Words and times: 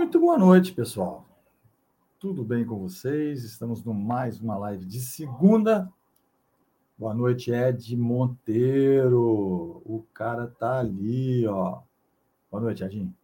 Muito 0.00 0.18
boa 0.18 0.38
noite, 0.38 0.72
pessoal. 0.72 1.26
Tudo 2.18 2.42
bem 2.42 2.64
com 2.64 2.78
vocês? 2.78 3.44
Estamos 3.44 3.84
no 3.84 3.92
mais 3.92 4.40
uma 4.40 4.56
live 4.56 4.86
de 4.86 4.98
segunda. 4.98 5.92
Boa 6.96 7.12
noite, 7.12 7.52
Ed 7.52 7.94
Monteiro. 7.98 9.20
O 9.84 10.02
cara 10.14 10.46
tá 10.46 10.78
ali, 10.78 11.46
ó. 11.46 11.80
Boa 12.50 12.62
noite, 12.62 12.82
Edinho. 12.82 13.14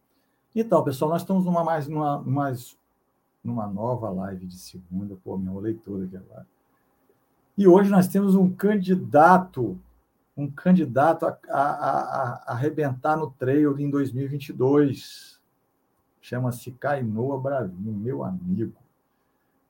Então, 0.55 0.83
pessoal, 0.83 1.09
nós 1.09 1.23
estamos 1.23 1.45
numa 1.45 1.63
mais 1.63 1.87
numa, 1.87 2.21
mais 2.21 2.77
numa 3.43 3.65
nova 3.65 4.11
live 4.11 4.45
de 4.45 4.59
segunda. 4.59 5.17
Pô, 5.23 5.35
minha 5.35 5.59
leitura 5.59 6.05
aqui 6.05 6.15
agora. 6.15 6.45
E 7.57 7.67
hoje 7.67 7.89
nós 7.89 8.07
temos 8.07 8.35
um 8.35 8.53
candidato, 8.53 9.79
um 10.37 10.47
candidato 10.47 11.25
a, 11.25 11.39
a, 11.49 11.59
a, 11.59 12.33
a 12.45 12.51
arrebentar 12.53 13.17
no 13.17 13.31
trail 13.31 13.79
em 13.79 13.89
2022 13.89 15.36
chama-se 16.21 16.71
Cainoa 16.71 17.39
Bravinho, 17.39 17.93
meu 17.93 18.23
amigo. 18.23 18.75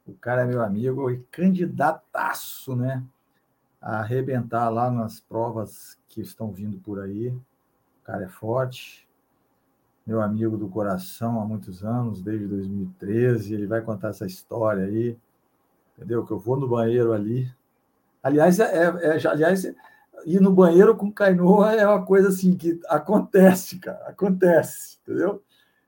O 0.05 0.13
cara 0.13 0.43
é 0.43 0.45
meu 0.45 0.63
amigo 0.63 1.11
e 1.11 1.19
candidataço, 1.31 2.75
né? 2.75 3.03
A 3.81 3.99
arrebentar 3.99 4.69
lá 4.69 4.89
nas 4.89 5.19
provas 5.19 5.97
que 6.07 6.21
estão 6.21 6.51
vindo 6.51 6.77
por 6.79 6.99
aí. 6.99 7.29
O 7.29 8.05
cara 8.05 8.23
é 8.23 8.29
forte, 8.29 9.07
meu 10.05 10.21
amigo 10.21 10.57
do 10.57 10.69
coração 10.69 11.41
há 11.41 11.45
muitos 11.45 11.83
anos, 11.83 12.21
desde 12.21 12.47
2013. 12.47 13.53
Ele 13.53 13.67
vai 13.67 13.81
contar 13.81 14.09
essa 14.09 14.25
história 14.25 14.85
aí, 14.85 15.17
entendeu? 15.95 16.25
Que 16.25 16.31
eu 16.31 16.39
vou 16.39 16.57
no 16.57 16.67
banheiro 16.67 17.11
ali. 17.11 17.51
Aliás, 18.23 18.59
é, 18.59 18.63
é, 18.63 19.17
é 19.17 19.27
aliás, 19.27 19.65
ir 20.25 20.41
no 20.41 20.51
banheiro 20.51 20.95
com 20.95 21.11
Cainoa 21.11 21.73
é 21.73 21.87
uma 21.87 22.05
coisa 22.05 22.29
assim 22.29 22.55
que 22.55 22.79
acontece, 22.87 23.79
cara, 23.79 24.07
acontece, 24.07 24.97
entendeu? 25.03 25.43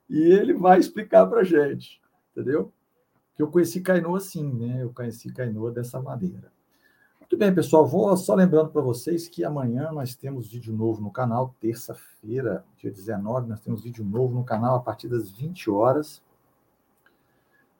E 0.09 0.19
ele 0.19 0.53
vai 0.53 0.79
explicar 0.79 1.27
para 1.27 1.41
a 1.41 1.43
gente, 1.43 2.01
entendeu? 2.31 2.73
Que 3.35 3.43
eu 3.43 3.51
conheci 3.51 3.79
Cainoa 3.79 4.17
assim, 4.17 4.51
né? 4.51 4.81
Eu 4.81 4.91
conheci 4.91 5.31
Cainoa 5.31 5.71
dessa 5.71 6.01
maneira. 6.01 6.51
Muito 7.19 7.37
bem, 7.37 7.53
pessoal. 7.53 7.85
Vou 7.85 8.17
só 8.17 8.33
lembrando 8.33 8.71
para 8.71 8.81
vocês 8.81 9.27
que 9.27 9.45
amanhã 9.45 9.91
nós 9.91 10.15
temos 10.15 10.51
vídeo 10.51 10.75
novo 10.75 10.99
no 10.99 11.11
canal, 11.11 11.55
terça-feira, 11.59 12.65
dia 12.75 12.89
19, 12.89 13.47
nós 13.47 13.61
temos 13.61 13.83
vídeo 13.83 14.03
novo 14.03 14.33
no 14.33 14.43
canal 14.43 14.77
a 14.77 14.79
partir 14.79 15.07
das 15.07 15.29
20 15.29 15.69
horas. 15.69 16.23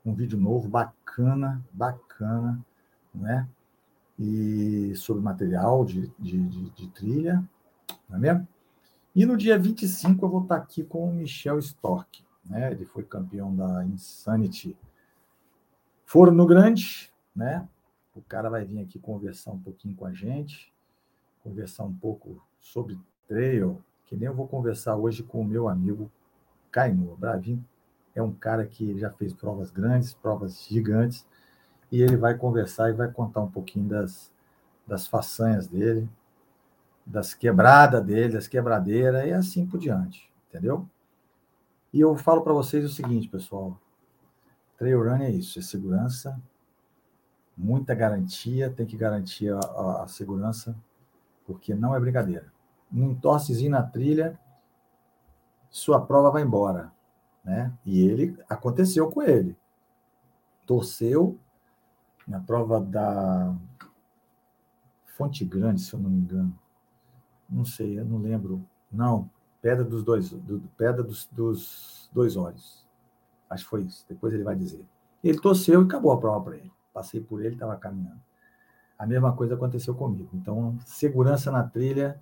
Um 0.06 0.14
vídeo 0.14 0.38
novo, 0.38 0.70
bacana, 0.70 1.66
bacana, 1.74 2.64
né? 3.14 3.50
E 4.20 4.94
sobre 4.96 5.24
material 5.24 5.84
de, 5.84 6.12
de, 6.20 6.48
de, 6.48 6.70
de 6.70 6.88
trilha, 6.90 7.44
não 8.08 8.18
é 8.18 8.20
mesmo? 8.20 8.48
E 9.16 9.26
no 9.26 9.36
dia 9.36 9.58
25 9.58 10.24
eu 10.24 10.30
vou 10.30 10.44
estar 10.44 10.56
aqui 10.56 10.84
com 10.84 11.10
o 11.10 11.14
Michel 11.14 11.60
Stork. 11.60 12.24
Né? 12.46 12.72
Ele 12.72 12.86
foi 12.86 13.04
campeão 13.04 13.56
da 13.56 13.84
Insanity 13.86 14.78
Forno 16.06 16.46
Grande. 16.46 17.12
Né? 17.36 17.68
O 18.16 18.22
cara 18.22 18.50
vai 18.50 18.66
vir 18.66 18.82
aqui 18.82 19.00
conversar 19.00 19.52
um 19.52 19.60
pouquinho 19.60 19.96
com 19.96 20.06
a 20.06 20.14
gente, 20.14 20.74
conversar 21.44 21.84
um 21.84 21.94
pouco 21.94 22.42
sobre 22.60 23.00
trail, 23.28 23.84
que 24.06 24.16
nem 24.16 24.28
eu 24.28 24.34
vou 24.34 24.48
conversar 24.48 24.96
hoje 24.96 25.24
com 25.24 25.42
o 25.42 25.46
meu 25.46 25.68
amigo 25.68 26.12
Caino. 26.72 27.16
Bravinho 27.16 27.64
é 28.16 28.22
um 28.22 28.34
cara 28.34 28.66
que 28.66 28.98
já 28.98 29.10
fez 29.10 29.34
provas 29.34 29.72
grandes, 29.72 30.14
provas 30.14 30.66
gigantes, 30.68 31.26
e 31.92 32.02
ele 32.02 32.18
vai 32.18 32.38
conversar 32.38 32.90
e 32.90 32.94
vai 32.94 33.12
contar 33.12 33.42
um 33.42 33.50
pouquinho 33.50 33.88
das, 33.88 34.32
das 34.86 35.08
façanhas 35.08 35.68
dele, 35.68 36.10
das 37.10 37.34
quebradas 37.34 38.06
dele, 38.06 38.34
das 38.34 38.48
quebradeiras 38.48 39.26
e 39.26 39.34
assim 39.34 39.66
por 39.66 39.80
diante, 39.80 40.32
entendeu? 40.48 40.88
E 41.92 42.00
eu 42.00 42.16
falo 42.16 42.44
para 42.44 42.54
vocês 42.54 42.86
o 42.86 42.90
seguinte, 42.90 43.28
pessoal: 43.28 43.82
trail 44.78 45.04
run 45.04 45.24
é 45.24 45.32
isso, 45.32 45.58
é 45.58 45.62
segurança, 45.64 46.40
muita 47.58 47.96
garantia, 47.96 48.70
tem 48.70 48.86
que 48.86 48.96
garantir 48.96 49.52
a, 49.52 49.60
a, 49.60 50.04
a 50.04 50.08
segurança, 50.08 50.78
porque 51.48 51.74
não 51.74 51.96
é 51.96 52.00
brincadeira. 52.00 52.54
Um 52.94 53.16
torcezinho 53.16 53.72
na 53.72 53.82
trilha, 53.82 54.40
sua 55.72 56.00
prova 56.00 56.30
vai 56.30 56.44
embora, 56.44 56.92
né? 57.44 57.74
E 57.84 58.02
ele 58.02 58.38
aconteceu 58.48 59.10
com 59.10 59.24
ele. 59.24 59.58
Torceu 60.64 61.40
na 62.28 62.40
prova 62.40 62.80
da 62.80 63.56
Fonte 65.18 65.44
Grande, 65.44 65.82
se 65.82 65.92
eu 65.92 66.00
não 66.00 66.12
me 66.12 66.20
engano 66.20 66.56
não 67.50 67.66
sei, 67.66 68.00
eu 68.00 68.06
não 68.06 68.20
lembro. 68.20 68.64
Não, 68.92 69.30
Pedra 69.62 69.84
dos 69.84 70.04
Dois, 70.04 70.30
do, 70.30 70.62
Pedra 70.78 71.04
dos, 71.04 71.28
dos 71.32 72.10
Dois 72.14 72.36
Olhos. 72.38 72.88
Acho 73.50 73.64
que 73.64 73.70
foi 73.70 73.82
isso. 73.84 74.06
Depois 74.08 74.34
ele 74.34 74.44
vai 74.44 74.56
dizer. 74.56 74.86
Ele 75.24 75.40
torceu 75.40 75.82
e 75.82 75.86
acabou 75.86 76.12
a 76.12 76.20
prova 76.20 76.42
para 76.42 76.58
ele. 76.58 76.72
Passei 76.94 77.20
por 77.20 77.44
ele, 77.44 77.56
estava 77.56 77.76
caminhando. 77.76 78.22
A 78.98 79.06
mesma 79.06 79.36
coisa 79.36 79.56
aconteceu 79.56 79.96
comigo. 79.96 80.30
Então, 80.34 80.78
segurança 80.86 81.52
na 81.52 81.64
trilha 81.64 82.22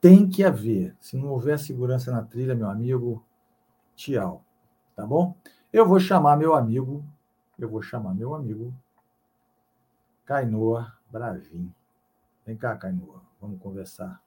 tem 0.00 0.28
que 0.28 0.42
haver. 0.42 0.96
Se 1.00 1.16
não 1.16 1.28
houver 1.28 1.58
segurança 1.58 2.10
na 2.10 2.22
trilha, 2.22 2.54
meu 2.54 2.68
amigo, 2.68 3.24
tchau. 3.94 4.44
Tá 4.96 5.06
bom? 5.06 5.34
Eu 5.72 5.86
vou 5.86 6.00
chamar 6.00 6.36
meu 6.36 6.54
amigo, 6.54 7.04
eu 7.58 7.68
vou 7.68 7.80
chamar 7.80 8.14
meu 8.14 8.34
amigo 8.34 8.74
Cainoa 10.24 10.92
Bravin. 11.10 11.72
Vem 12.44 12.56
cá, 12.56 12.76
Cainoa, 12.76 13.22
vamos 13.40 13.60
conversar. 13.60 14.20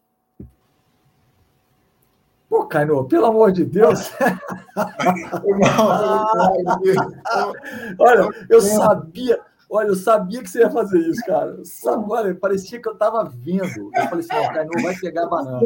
Pô, 2.55 2.65
Caino, 2.67 3.05
pelo 3.05 3.25
amor 3.25 3.51
de 3.51 3.65
Deus. 3.65 4.13
olha, 7.99 8.29
eu 8.49 8.61
sabia, 8.61 9.41
olha, 9.69 9.89
eu 9.89 9.95
sabia 9.95 10.41
que 10.41 10.49
você 10.49 10.59
ia 10.59 10.69
fazer 10.69 10.99
isso, 10.99 11.21
cara. 11.25 11.59
Sabe, 11.65 12.05
olha, 12.07 12.33
parecia 12.33 12.81
que 12.81 12.87
eu 12.87 12.93
estava 12.93 13.25
vendo. 13.25 13.91
Eu 13.93 14.07
falei 14.07 14.25
assim, 14.25 14.35
ó, 14.35 14.53
Caino 14.53 14.71
vai 14.81 14.95
pegar 14.95 15.25
banana. 15.25 15.59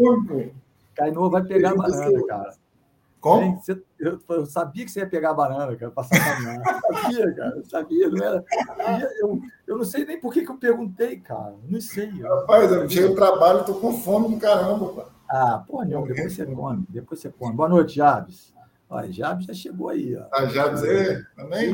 Caino 0.96 1.30
vai 1.30 1.44
pegar 1.44 1.76
banana, 1.76 2.26
cara. 2.26 2.56
Como? 3.22 3.62
Você, 3.62 3.80
eu, 4.00 4.20
eu, 4.28 4.48
sabia 4.48 4.84
que 4.84 4.90
você 4.90 5.02
ia 5.02 5.08
pegar 5.08 5.30
a 5.30 5.36
banana, 5.36 5.76
cara, 5.76 5.92
passar 5.92 6.16
a 6.16 6.40
banana. 6.40 6.64
Eu 6.66 6.98
sabia, 6.98 7.36
cara, 7.36 7.56
eu 7.56 7.66
sabia, 7.66 8.10
não 8.10 8.26
era. 8.26 8.44
Eu, 9.20 9.40
eu 9.68 9.78
não 9.78 9.86
sei 9.86 10.06
nem 10.06 10.20
por 10.20 10.34
que, 10.34 10.44
que 10.44 10.50
eu 10.50 10.58
perguntei, 10.58 11.20
cara. 11.20 11.54
Não 11.70 11.82
sei. 11.82 12.10
Rapaz, 12.20 12.72
eu 12.72 12.90
cheguei 12.90 13.10
do 13.10 13.16
trabalho, 13.16 13.64
tô 13.64 13.76
com 13.76 13.94
fome 13.94 14.34
do 14.34 14.42
caramba, 14.42 14.88
pá. 14.94 15.19
Ah, 15.29 15.63
porra, 15.67 15.85
não, 15.85 16.07
depois 16.07 16.34
você 16.34 16.45
come, 16.45 16.85
depois 16.90 17.19
você 17.19 17.29
come. 17.29 17.56
Boa 17.56 17.69
noite, 17.69 17.95
Jabes. 17.95 18.51
Olha, 18.90 19.12
Jabes 19.12 19.45
já 19.45 19.53
chegou 19.53 19.90
aí, 19.90 20.16
ó. 20.16 20.25
Ah, 20.34 20.47
Jabes 20.47 20.84
é? 20.84 21.22
Também? 21.35 21.72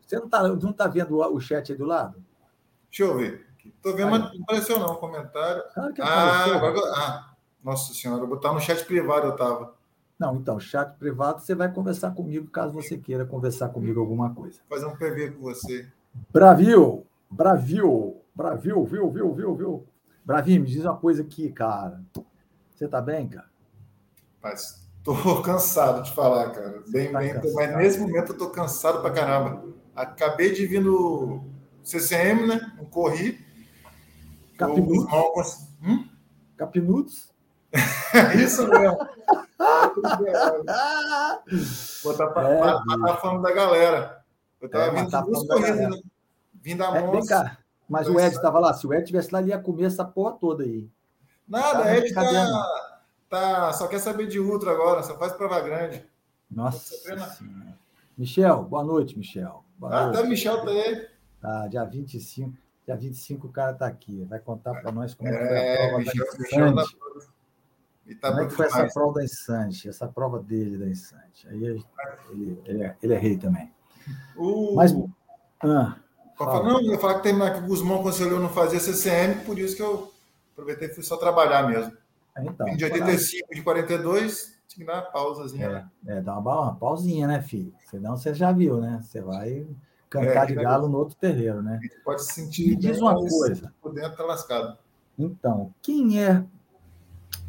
Você 0.00 0.16
não 0.20 0.28
tá, 0.28 0.46
não 0.46 0.72
tá 0.72 0.86
vendo 0.86 1.18
o 1.18 1.40
chat 1.40 1.72
aí 1.72 1.76
do 1.76 1.84
lado? 1.84 2.22
Deixa 2.88 3.02
eu 3.02 3.18
ver. 3.18 3.44
Tô 3.82 3.92
vendo, 3.94 4.10
mas 4.10 4.20
não 4.20 4.42
apareceu 4.42 4.78
não, 4.78 4.94
comentário. 4.94 5.64
Claro 5.74 5.92
que 5.92 6.00
ah, 6.00 6.44
agora, 6.44 6.80
ah, 6.94 7.34
nossa 7.62 7.92
senhora, 7.92 8.22
eu 8.22 8.28
vou 8.28 8.36
botar 8.36 8.52
no 8.52 8.60
chat 8.60 8.84
privado, 8.84 9.26
eu 9.26 9.36
tava. 9.36 9.74
Não, 10.16 10.36
então, 10.36 10.60
chat 10.60 10.96
privado, 10.96 11.40
você 11.40 11.56
vai 11.56 11.72
conversar 11.72 12.12
comigo 12.12 12.46
caso 12.46 12.72
você 12.72 12.96
queira 12.96 13.24
conversar 13.24 13.70
comigo 13.70 13.98
alguma 13.98 14.32
coisa. 14.32 14.60
Fazer 14.68 14.86
um 14.86 14.96
PV 14.96 15.32
com 15.32 15.42
você. 15.42 15.88
Bravio, 16.32 17.04
Bravio, 17.28 18.16
Bravio, 18.32 18.84
viu, 18.84 19.10
viu, 19.10 19.34
viu, 19.34 19.54
viu. 19.56 19.86
Bravinho, 20.24 20.60
me 20.60 20.68
diz 20.68 20.84
uma 20.84 20.96
coisa 20.96 21.22
aqui, 21.22 21.50
cara. 21.50 22.00
Você 22.82 22.88
tá 22.88 23.00
bem, 23.00 23.28
cara? 23.28 23.46
Mas 24.42 24.90
tô 25.04 25.14
cansado 25.40 26.02
de 26.02 26.12
falar, 26.12 26.50
cara. 26.50 26.82
Bem, 26.88 27.12
tá 27.12 27.20
bem, 27.20 27.40
mas 27.54 27.76
nesse 27.76 28.00
momento 28.00 28.32
eu 28.32 28.38
tô 28.38 28.50
cansado 28.50 29.00
pra 29.00 29.12
caramba. 29.12 29.62
Acabei 29.94 30.52
de 30.52 30.66
vir 30.66 30.80
no 30.82 31.44
CCM, 31.84 32.44
né? 32.48 32.72
Um 32.80 32.84
corri. 32.84 33.38
Capinudos? 34.58 35.58
Hum? 35.80 36.08
Capinudos? 36.56 37.32
Isso 38.42 38.66
mesmo. 38.66 38.98
Botar 42.02 42.26
pra, 42.28 42.48
é, 42.50 42.58
pra, 42.58 42.82
pra, 42.82 43.16
falando 43.18 43.42
da 43.42 43.52
galera. 43.52 44.24
Eu 44.60 44.68
tava 44.68 44.86
é, 44.86 45.04
vindo 45.04 45.22
duas 45.22 45.46
corridas, 45.46 45.88
né? 45.88 46.02
Vindo 46.60 46.78
da 46.78 46.96
é, 46.96 47.00
Monza. 47.00 47.58
Mas 47.88 48.08
o 48.08 48.18
Ed 48.18 48.34
estava 48.34 48.58
lá. 48.58 48.74
Se 48.74 48.84
o 48.88 48.92
Ed 48.92 49.02
estivesse 49.02 49.32
lá, 49.32 49.40
ele 49.40 49.50
ia 49.50 49.58
comer 49.60 49.84
essa 49.84 50.04
porra 50.04 50.32
toda 50.32 50.64
aí. 50.64 50.90
Nada, 51.48 51.82
tá 51.82 51.96
ele 51.96 52.12
tá, 52.12 52.92
tá, 53.28 53.72
só 53.72 53.86
quer 53.88 53.98
saber 53.98 54.26
de 54.26 54.38
ultra 54.38 54.72
agora, 54.72 55.02
só 55.02 55.18
faz 55.18 55.32
prova 55.32 55.60
grande. 55.60 56.04
Nossa. 56.50 56.94
Michel, 58.16 58.62
boa 58.64 58.84
noite, 58.84 59.16
Michel. 59.16 59.64
Boa 59.78 59.94
ah, 59.94 60.02
noite. 60.06 60.22
tá, 60.22 60.28
Michel 60.28 60.64
tá 60.64 60.70
aí. 60.70 61.08
Tá, 61.40 61.66
dia 61.68 61.84
25. 61.84 62.56
Dia 62.84 62.96
25 62.96 63.46
o 63.46 63.50
cara 63.50 63.74
tá 63.74 63.86
aqui. 63.86 64.24
Vai 64.24 64.38
contar 64.38 64.74
para 64.80 64.92
nós 64.92 65.14
como 65.14 65.28
é, 65.28 65.32
foi 65.32 65.56
a 65.56 65.60
é, 65.60 65.88
prova 65.88 65.98
Michel, 65.98 66.26
da 66.26 66.38
Michel 66.38 66.74
tá... 66.74 66.84
Tá 68.20 68.30
como 68.30 68.40
é 68.42 68.46
que 68.46 68.54
foi 68.54 68.66
essa 68.66 68.86
prova 68.88 69.14
da 69.14 69.24
Insante? 69.24 69.88
Essa 69.88 70.08
prova 70.08 70.40
dele 70.40 70.76
da 70.76 70.86
Insante. 70.86 71.48
Aí 71.48 71.64
ele, 71.64 71.84
ele, 72.66 72.82
é, 72.82 72.96
ele 73.02 73.14
é 73.14 73.18
rei 73.18 73.38
também. 73.38 73.72
Uh, 74.36 74.74
Mas. 74.74 74.92
Ah, 75.60 75.96
não, 76.40 76.80
eu 76.80 76.92
ia 76.92 76.98
falar 76.98 77.20
que 77.20 77.22
tem 77.22 77.38
que 77.38 77.58
o 77.58 77.66
Guzmão 77.66 78.02
Conselheiro 78.02 78.40
não 78.40 78.48
fazia 78.48 78.80
CCM, 78.80 79.44
por 79.44 79.58
isso 79.58 79.76
que 79.76 79.82
eu 79.82 80.11
Aproveitei 80.62 80.88
e 80.88 80.94
fui 80.94 81.02
só 81.02 81.16
trabalhar 81.16 81.66
mesmo. 81.66 81.92
Então, 82.38 82.66
de 82.76 82.84
85 82.84 83.54
de 83.54 83.62
42, 83.62 84.58
tinha 84.68 84.86
que 84.86 84.92
dar 84.92 85.00
uma 85.00 85.10
pausazinha. 85.10 85.66
É, 85.66 85.72
né? 85.72 86.18
é 86.18 86.20
dá 86.20 86.38
uma, 86.38 86.60
uma 86.62 86.76
pausinha, 86.76 87.26
né, 87.26 87.42
filho? 87.42 87.74
Senão 87.90 88.16
você 88.16 88.32
já 88.32 88.52
viu, 88.52 88.80
né? 88.80 89.00
Você 89.02 89.20
vai 89.20 89.66
cantar 90.08 90.44
é, 90.44 90.46
de 90.46 90.54
galo 90.54 90.88
no 90.88 90.98
outro 90.98 91.16
terreiro, 91.16 91.60
né? 91.62 91.80
Pode 92.04 92.22
se 92.24 92.32
sentir. 92.32 92.70
Me 92.70 92.76
diz 92.76 93.00
uma 93.00 93.16
coisa. 93.16 93.72
Por 93.82 93.92
dentro 93.92 94.16
tá 94.16 94.24
lascado. 94.24 94.78
Então, 95.18 95.74
quem 95.82 96.22
é 96.22 96.44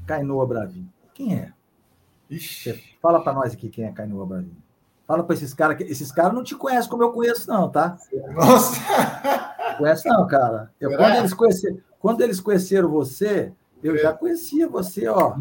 Cainoa 0.07 0.47
Bravinho? 0.47 0.91
Quem 1.13 1.35
é? 1.37 1.53
Ixi. 2.29 2.71
Você 2.71 2.83
fala 2.99 3.23
para 3.23 3.33
nós 3.33 3.53
aqui 3.53 3.69
quem 3.69 3.85
é 3.85 3.91
Cainoa 3.91 4.25
Bravinho. 4.25 4.63
Fala 5.05 5.23
para 5.23 5.35
esses 5.35 5.53
caras 5.53 5.77
que 5.77 5.83
esses 5.83 6.11
caras 6.11 6.33
não 6.33 6.43
te 6.43 6.55
conhecem 6.55 6.89
como 6.89 7.03
eu 7.03 7.11
conheço, 7.11 7.47
não, 7.47 7.69
tá? 7.69 7.97
Nossa! 8.33 8.81
Conhece 9.77 10.07
não, 10.07 10.27
cara. 10.27 10.71
Eu, 10.79 10.95
quando, 10.95 11.15
eles 11.15 11.33
conheceram, 11.33 11.77
quando 12.03 12.19
eles 12.19 12.41
conheceram 12.41 12.89
você, 12.89 13.53
eu 13.81 13.97
já 13.97 14.11
conhecia 14.11 14.67
você, 14.67 15.07
ó. 15.07 15.37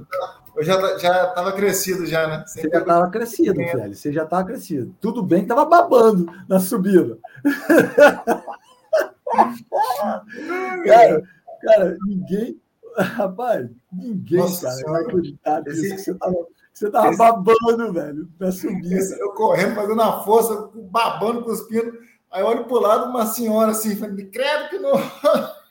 Eu 0.55 0.63
já 0.63 0.97
já 0.97 1.31
estava 1.31 1.51
crescido 1.51 2.07
já, 2.07 2.29
né? 2.29 2.45
Você 2.47 2.69
já 2.69 2.79
estava 2.79 3.11
crescido, 3.11 3.55
velho. 3.55 3.97
Você 3.97 4.13
já 4.13 4.23
estava 4.23 4.45
crescido. 4.45 4.95
Tudo 5.01 5.25
bem 5.25 5.41
que 5.41 5.47
estava 5.47 5.65
babando 5.65 6.33
na 6.49 6.61
subida. 6.61 7.19
cara, 10.87 11.23
cara, 11.63 11.97
ninguém, 12.07 12.61
rapaz, 12.97 13.69
ninguém, 13.93 14.39
Nossa, 14.39 14.69
cara, 14.69 14.93
vai 14.93 15.03
acreditar 15.03 15.63
nisso 15.63 15.97
que 15.97 15.99
você 15.99 16.13
estava 16.13 16.47
você 16.73 16.91
tava 16.91 17.09
esse, 17.09 17.19
babando, 17.19 17.93
velho, 17.93 18.29
na 18.39 18.53
subida. 18.53 18.95
Esse, 18.95 19.21
eu 19.21 19.33
correndo, 19.33 19.75
fazendo 19.75 20.01
a 20.01 20.23
força, 20.23 20.71
babando, 20.75 21.43
cuspindo. 21.43 21.99
Aí 22.31 22.41
eu 22.41 22.47
olho 22.47 22.67
pro 22.67 22.79
lado, 22.79 23.11
uma 23.11 23.27
senhora 23.27 23.73
assim, 23.73 23.97
falando, 23.97 24.25
credo 24.31 24.69
que 24.71 24.79
não. 24.79 24.93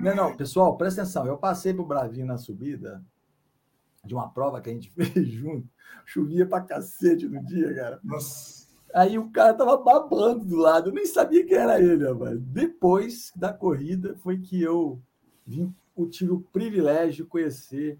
não, 0.00 0.16
não, 0.16 0.36
pessoal, 0.36 0.76
presta 0.76 1.02
atenção. 1.02 1.26
Eu 1.26 1.36
passei 1.36 1.74
pro 1.74 1.84
Bravinho 1.84 2.26
na 2.26 2.38
subida 2.38 3.02
de 4.04 4.14
uma 4.14 4.28
prova 4.28 4.60
que 4.60 4.70
a 4.70 4.72
gente 4.72 4.90
fez 4.96 5.28
junto. 5.28 5.68
Chovia 6.04 6.46
pra 6.46 6.60
cacete 6.60 7.28
no 7.28 7.44
dia, 7.44 7.74
cara. 7.74 8.00
Nossa. 8.02 8.62
Aí 8.94 9.18
o 9.18 9.30
cara 9.30 9.54
tava 9.54 9.76
babando 9.78 10.44
do 10.44 10.56
lado, 10.56 10.90
eu 10.90 10.94
nem 10.94 11.06
sabia 11.06 11.46
quem 11.46 11.56
era 11.56 11.80
ele, 11.80 12.06
rapaz. 12.06 12.38
Depois 12.40 13.32
da 13.34 13.52
corrida 13.52 14.14
foi 14.16 14.38
que 14.38 14.60
eu 14.60 15.00
vim, 15.46 15.74
eu 15.96 16.08
tive 16.10 16.32
o 16.32 16.40
privilégio 16.40 17.24
de 17.24 17.30
conhecer 17.30 17.98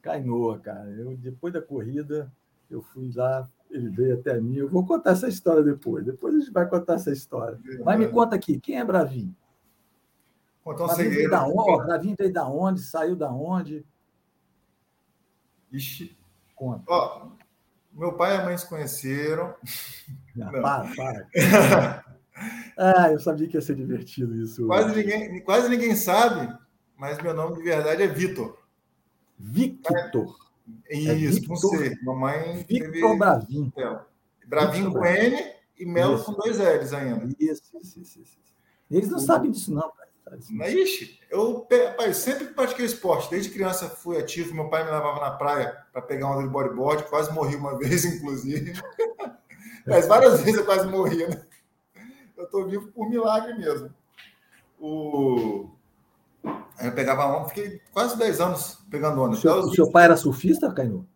Cainoa, 0.00 0.58
cara. 0.58 0.88
Eu, 0.90 1.14
depois 1.16 1.52
da 1.52 1.60
corrida, 1.60 2.32
eu 2.70 2.80
fui 2.80 3.12
lá, 3.14 3.46
ele 3.70 3.88
veio 3.88 4.14
até 4.14 4.40
mim. 4.40 4.56
Eu 4.56 4.68
vou 4.68 4.84
contar 4.86 5.12
essa 5.12 5.28
história 5.28 5.62
depois. 5.62 6.04
Depois 6.04 6.34
a 6.34 6.38
gente 6.38 6.52
vai 6.52 6.68
contar 6.68 6.94
essa 6.94 7.12
história. 7.12 7.58
Mas 7.84 7.98
me 7.98 8.08
conta 8.08 8.36
aqui, 8.36 8.58
quem 8.60 8.78
é 8.78 8.84
Bravinho? 8.84 9.34
Conta 10.62 10.82
um 10.82 10.86
Bravinho 10.86 11.10
veio 11.10 11.30
da 11.30 11.46
onde? 11.46 11.86
Bravinho 11.86 12.16
veio 12.18 12.32
da 12.32 12.48
onde? 12.48 12.80
Saiu 12.82 13.16
da 13.16 13.30
onde? 13.30 13.86
Ixi. 15.72 16.16
Conta. 16.54 16.84
Ó, 16.88 17.30
meu 17.92 18.12
pai 18.14 18.36
e 18.36 18.40
a 18.40 18.44
mãe 18.44 18.56
se 18.56 18.68
conheceram. 18.68 19.54
Não, 20.34 20.52
Não. 20.52 20.62
Para, 20.62 20.88
para. 20.94 22.04
ah, 22.76 23.10
eu 23.12 23.20
sabia 23.20 23.48
que 23.48 23.56
ia 23.56 23.60
ser 23.60 23.76
divertido 23.76 24.34
isso. 24.36 24.66
Quase 24.66 24.94
ninguém, 24.94 25.42
quase 25.42 25.68
ninguém 25.68 25.94
sabe, 25.94 26.52
mas 26.96 27.20
meu 27.22 27.34
nome 27.34 27.56
de 27.56 27.62
verdade 27.62 28.02
é 28.02 28.06
Vitor. 28.06 28.58
Victor. 29.38 29.94
É, 29.96 30.49
isso, 30.90 31.44
é 31.44 31.46
com 31.46 31.56
C. 31.56 31.98
Mamãe 32.02 32.64
Victor 32.68 32.92
teve... 32.92 33.18
Bravinho. 33.18 33.72
Bravinho 34.46 34.92
com 34.92 35.04
N 35.04 35.52
e 35.78 35.86
Melo 35.86 36.16
isso. 36.16 36.24
com 36.24 36.32
dois 36.32 36.58
L's 36.58 36.92
ainda. 36.92 37.28
Isso, 37.38 37.62
isso, 37.80 38.00
isso. 38.00 38.20
isso. 38.20 38.38
Eles 38.90 39.08
não 39.08 39.18
o... 39.18 39.20
sabem 39.20 39.50
disso, 39.50 39.72
não, 39.72 39.90
pai. 39.90 40.10
Ixi, 40.72 41.18
eu 41.28 41.66
pai, 41.96 42.14
sempre 42.14 42.46
pratiquei 42.48 42.84
esporte. 42.84 43.30
Desde 43.30 43.50
criança 43.50 43.88
fui 43.88 44.16
ativo. 44.16 44.54
Meu 44.54 44.68
pai 44.68 44.84
me 44.84 44.90
levava 44.90 45.20
na 45.20 45.32
praia 45.32 45.84
para 45.92 46.02
pegar 46.02 46.30
onda 46.30 46.42
de 46.42 46.48
bodyboard. 46.48 47.04
Quase 47.04 47.32
morri 47.32 47.56
uma 47.56 47.76
vez, 47.78 48.04
inclusive. 48.04 48.74
Mas 49.86 50.06
várias 50.06 50.40
vezes 50.40 50.60
eu 50.60 50.64
quase 50.64 50.86
morri, 50.86 51.26
né? 51.26 51.42
Eu 52.36 52.44
estou 52.44 52.66
vivo 52.66 52.88
por 52.92 53.08
milagre 53.08 53.58
mesmo. 53.58 53.92
O... 54.78 55.68
Eu 56.82 56.92
pegava 56.92 57.26
onda, 57.26 57.48
fiquei 57.48 57.80
quase 57.92 58.16
10 58.16 58.40
anos 58.40 58.78
pegando 58.90 59.20
onda. 59.20 59.34
O 59.36 59.38
seu, 59.38 59.52
o 59.52 59.74
seu 59.74 59.90
pai 59.90 60.04
era 60.04 60.16
surfista, 60.16 60.72
Caio? 60.72 61.06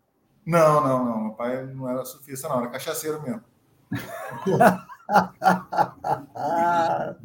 Não, 0.45 0.83
não, 0.83 1.05
não. 1.05 1.21
Meu 1.25 1.33
pai 1.33 1.65
não 1.67 1.89
era 1.89 2.05
surfista, 2.05 2.49
não, 2.49 2.61
era 2.61 2.69
cachaceiro 2.69 3.23
mesmo. 3.23 3.43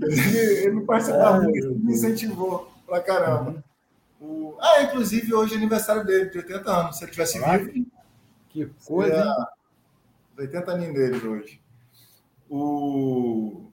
ele, 0.01 0.37
ele 0.37 0.75
não 0.75 0.85
participava 0.85 1.41
muito, 1.41 1.75
me 1.79 1.93
incentivou 1.93 2.71
pra 2.85 3.01
caramba. 3.01 3.63
O... 4.19 4.57
Ah, 4.59 4.83
inclusive 4.83 5.33
hoje 5.33 5.53
é 5.53 5.57
aniversário 5.57 6.05
dele, 6.05 6.29
de 6.29 6.37
80 6.37 6.71
anos. 6.71 6.97
Se 6.97 7.03
ele 7.03 7.11
tivesse 7.11 7.39
vivo. 7.39 7.85
Que 8.49 8.65
coisa. 8.85 9.47
80 10.37 10.71
aninhos 10.71 10.93
dele 10.93 11.27
hoje. 11.27 11.61
O... 12.49 13.68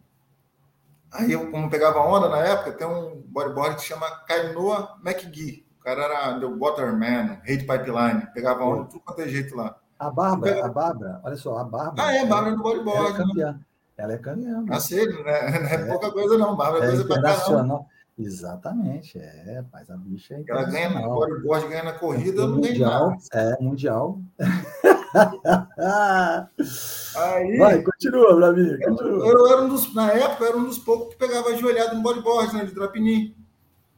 Aí 1.12 1.32
eu, 1.32 1.50
como 1.50 1.70
pegava 1.70 2.00
onda 2.00 2.29
na 2.29 2.38
época, 2.38 2.73
tem 2.73 2.87
um 2.87 3.23
bodyboard 3.26 3.76
que 3.76 3.82
chama 3.82 4.11
Kainoa 4.26 4.97
McGee. 5.05 5.67
O 5.81 5.85
cara 5.85 6.05
era 6.05 6.41
The 6.41 6.47
Waterman, 6.47 7.38
Hate 7.43 7.64
Pipeline, 7.64 8.26
pegava 8.35 8.64
onda 8.64 8.85
de 8.85 8.91
tudo 8.91 9.00
quanto 9.00 9.23
é 9.23 9.29
jeito 9.29 9.56
lá. 9.56 9.76
A 9.99 10.11
Bárbara, 10.11 10.67
a 10.67 10.69
Bárbara, 10.69 11.20
olha 11.25 11.37
só, 11.37 11.56
a 11.58 11.64
Bárbara. 11.64 12.08
Ah, 12.08 12.14
é, 12.14 12.20
a 12.20 12.26
Bárbara 12.26 12.56
do 12.56 12.62
bodyboard. 12.62 12.99
Ela 12.99 13.08
é 13.08 13.17
campeã. 13.17 13.61
Ela 13.97 14.12
é 14.12 14.19
campeã. 14.19 14.61
Né? 14.61 14.67
não 14.67 15.31
é, 15.31 15.75
é, 15.75 15.87
pouca 15.87 16.11
coisa 16.11 16.37
não, 16.37 16.56
Bárbara 16.56 16.85
é, 16.85 16.88
é 16.88 16.91
coisa 16.91 17.05
internacional. 17.05 17.87
Exatamente, 18.18 19.18
é, 19.18 19.62
mas 19.70 19.90
a 19.90 19.96
bicha 19.96 20.34
é 20.34 20.44
Ela 20.48 20.64
ganha 20.64 20.88
no 20.88 21.14
bodyboard, 21.14 21.68
ganha 21.68 21.82
na 21.82 21.92
corrida, 21.92 22.42
é, 22.42 22.46
não 22.46 22.60
ganha 22.60 22.78
nada. 22.78 23.16
É, 23.32 23.62
mundial. 23.62 24.18
Aí, 27.14 27.58
Vai, 27.58 27.82
continua, 27.82 28.36
Bravinho. 28.36 28.78
Continua. 28.80 29.26
Eu, 29.26 29.38
eu, 29.38 29.46
era 29.48 29.62
um 29.62 29.68
dos, 29.68 29.94
na 29.94 30.10
época, 30.12 30.46
era 30.46 30.56
um 30.56 30.64
dos 30.64 30.78
poucos 30.78 31.10
que 31.10 31.18
pegava 31.18 31.50
ajoelhado 31.50 31.94
no 31.96 32.02
bodyboard, 32.02 32.54
né, 32.54 32.64
de 32.64 32.74
Drapini. 32.74 33.36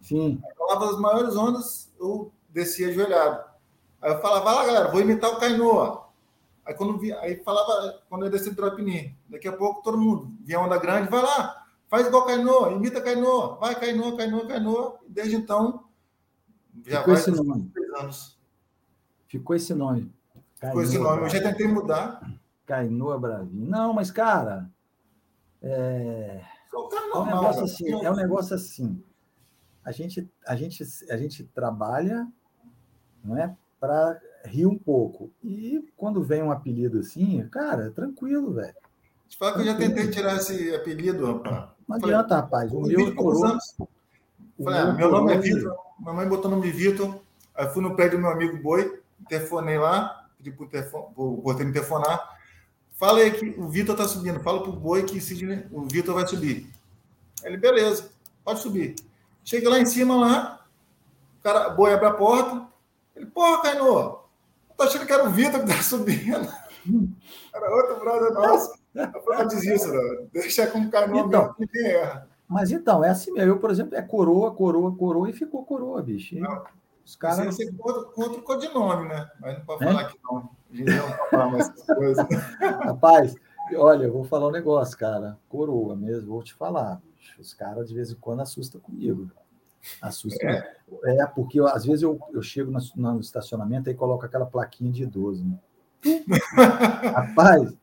Sim. 0.01 0.43
Eu 0.49 0.57
falava 0.67 0.91
as 0.93 1.01
maiores 1.01 1.37
ondas, 1.37 1.93
eu 2.01 2.33
descia 2.49 2.89
ajoelhado. 2.89 3.45
Aí 4.03 4.13
eu 4.13 4.21
falava, 4.21 4.45
vai 4.45 4.55
lá, 4.55 4.67
galera, 4.67 4.91
vou 4.91 5.01
imitar 5.01 5.31
o 5.31 5.39
Cainoa. 5.39 6.09
Aí 6.67 6.75
quando 6.75 6.99
vi, 6.99 7.13
aí 7.13 7.37
falava, 7.37 8.01
quando 8.09 8.27
eu 8.27 8.31
descia 8.31 8.51
do 8.53 8.57
Drapini, 8.57 9.17
daqui 9.29 9.47
a 9.47 9.53
pouco 9.53 9.83
todo 9.83 9.97
mundo 9.97 10.33
via 10.45 10.61
onda 10.61 10.77
grande, 10.77 11.09
vai 11.09 11.23
lá, 11.23 11.58
faz 11.89 12.07
igual 12.07 12.27
Cainoa, 12.27 12.73
imita 12.73 13.01
Cainoa, 13.01 13.57
vai 13.57 13.79
Cainoa, 13.79 14.17
Cainoa. 14.17 14.99
E 15.07 15.11
desde 15.11 15.37
então, 15.37 15.85
já 16.87 17.01
Ficou 17.01 17.15
vai 17.15 17.23
esse 17.23 17.31
nome. 17.31 17.73
anos. 17.99 18.39
Ficou 19.27 19.57
esse 19.57 19.75
nome. 19.75 20.13
Ficou 20.55 20.83
esse 20.83 20.99
nome. 20.99 21.23
Eu 21.23 21.29
já 21.29 21.43
tentei 21.43 21.69
mudar. 21.69 22.21
Cainoa 22.67 23.19
Bravinho. 23.19 23.69
Não, 23.69 23.93
mas, 23.93 24.11
cara. 24.11 24.71
É, 25.61 26.41
é 26.73 27.19
um 27.19 27.25
negócio 27.27 27.65
assim. 27.65 28.05
É 28.05 28.11
um 28.11 28.17
negócio 28.17 28.55
assim. 28.55 29.03
A 29.85 29.91
gente, 29.91 30.31
a 30.47 30.55
gente, 30.55 30.85
a 31.11 31.17
gente 31.17 31.45
trabalha 31.45 32.31
não 33.25 33.37
é, 33.37 33.57
para 33.81 34.21
rir 34.45 34.67
um 34.67 34.79
pouco. 34.79 35.33
E 35.43 35.83
quando 35.97 36.23
vem 36.23 36.43
um 36.43 36.51
apelido 36.51 36.99
assim, 36.99 37.47
cara, 37.49 37.87
é 37.87 37.91
tranquilo, 37.91 38.53
velho. 38.53 38.75
Te 39.29 39.39
que 39.39 39.45
eu 39.45 39.65
já 39.65 39.77
tentei 39.77 40.11
tirar 40.11 40.37
esse 40.37 40.75
apelido, 40.75 41.27
rapaz. 41.27 41.78
Não 41.89 41.97
adianta, 41.97 42.37
rapaz. 42.37 42.71
O 42.71 42.83
meu 42.83 43.15
coroa. 43.15 43.59
Falei, 44.63 44.81
ah, 44.81 44.93
meu 44.93 45.11
nome 45.11 45.33
é 45.33 45.39
Vitor. 45.39 45.77
Mamãe 45.99 46.29
botou 46.29 46.51
o 46.51 46.55
nome 46.55 46.71
de 46.71 46.77
Vitor. 46.77 47.19
Aí 47.55 47.69
fui 47.71 47.83
no 47.83 47.97
prédio 47.97 48.19
do 48.19 48.23
meu 48.23 48.31
amigo 48.31 48.57
Boi, 48.59 49.01
telefonei 49.29 49.79
lá, 49.79 50.29
pedi 50.37 50.51
para 50.51 50.65
o 51.17 51.39
porteiro 51.43 51.69
me 51.69 51.73
telefonar. 51.73 52.37
Fala 52.93 53.21
aí 53.21 53.31
que 53.31 53.59
o 53.59 53.69
Vitor 53.69 53.95
está 53.95 54.07
subindo. 54.07 54.41
Fala 54.41 54.61
para 54.61 54.71
o 54.71 54.77
boi 54.77 55.05
que 55.05 55.19
o 55.73 55.83
Vitor 55.87 56.15
vai 56.15 56.27
subir. 56.27 56.69
Ele, 57.45 57.57
beleza, 57.57 58.11
pode 58.45 58.61
subir. 58.61 58.97
Chega 59.45 59.71
lá 59.71 59.79
em 59.79 59.87
cima, 59.87 60.17
lá, 60.17 60.67
o 61.39 61.43
cara, 61.43 61.71
boi 61.71 61.93
abre 61.93 62.07
a 62.07 62.13
porta. 62.13 62.67
Ele, 63.15 63.27
porra, 63.27 63.63
Cainô, 63.63 64.21
tô 64.77 64.83
achando 64.83 65.07
que 65.07 65.13
era 65.13 65.25
o 65.25 65.31
Vitor 65.31 65.61
que 65.61 65.67
tá 65.67 65.79
subindo. 65.83 66.53
Era 67.55 67.75
outro 67.75 68.01
brother 68.01 68.33
nosso. 68.33 68.73
Dizia 69.49 69.75
isso, 69.75 69.93
não. 69.93 70.29
deixa 70.33 70.67
com 70.67 70.81
o 70.81 70.91
Cainô 70.91 71.27
então, 71.27 71.55
ninguém 71.59 71.87
erra. 71.87 72.29
Mas 72.49 72.73
então, 72.73 73.05
é 73.05 73.11
assim 73.11 73.31
mesmo. 73.33 73.53
Eu, 73.53 73.59
por 73.59 73.71
exemplo, 73.71 73.95
é 73.95 74.03
coroa, 74.03 74.55
coroa, 74.55 74.95
coroa 74.97 75.29
e 75.29 75.35
ficou 75.35 75.65
coroa, 75.65 76.03
bicho. 76.03 76.35
Não, 76.39 76.65
os 77.05 77.15
caras. 77.15 77.47
Você 77.47 77.71
com 77.73 78.23
outro 78.23 78.43
codinome, 78.43 79.09
né? 79.09 79.31
Mas 79.41 79.59
não 79.59 79.65
pode 79.67 79.85
é? 79.85 79.87
falar 79.87 80.05
que 80.05 80.19
não. 80.23 80.51
A 80.71 80.77
gente 80.77 80.91
não 80.91 81.11
pode 81.11 81.31
falar 81.31 81.51
mais 81.51 81.69
essas 81.69 81.87
coisas. 81.87 82.27
Rapaz, 82.85 83.35
olha, 83.77 84.05
eu 84.05 84.13
vou 84.13 84.25
falar 84.25 84.49
um 84.49 84.53
negócio, 84.53 84.97
cara. 84.97 85.39
Coroa 85.49 85.95
mesmo, 85.95 86.29
vou 86.29 86.43
te 86.43 86.55
falar. 86.55 87.01
Os 87.39 87.53
caras 87.53 87.89
de 87.89 87.95
vez 87.95 88.11
em 88.11 88.17
quando 88.17 88.41
assustam 88.41 88.81
comigo. 88.81 89.31
Assusta. 90.03 90.45
É, 90.47 90.77
é 91.05 91.27
porque 91.27 91.61
eu, 91.61 91.67
às 91.67 91.85
vezes 91.85 92.03
eu, 92.03 92.19
eu 92.33 92.43
chego 92.43 92.71
no, 92.71 92.81
no 92.97 93.21
estacionamento 93.21 93.89
e 93.89 93.95
coloco 93.95 94.25
aquela 94.25 94.47
plaquinha 94.47 94.91
de 94.91 95.03
idoso. 95.03 95.45
Né? 95.45 95.59
Rapaz, 97.15 97.75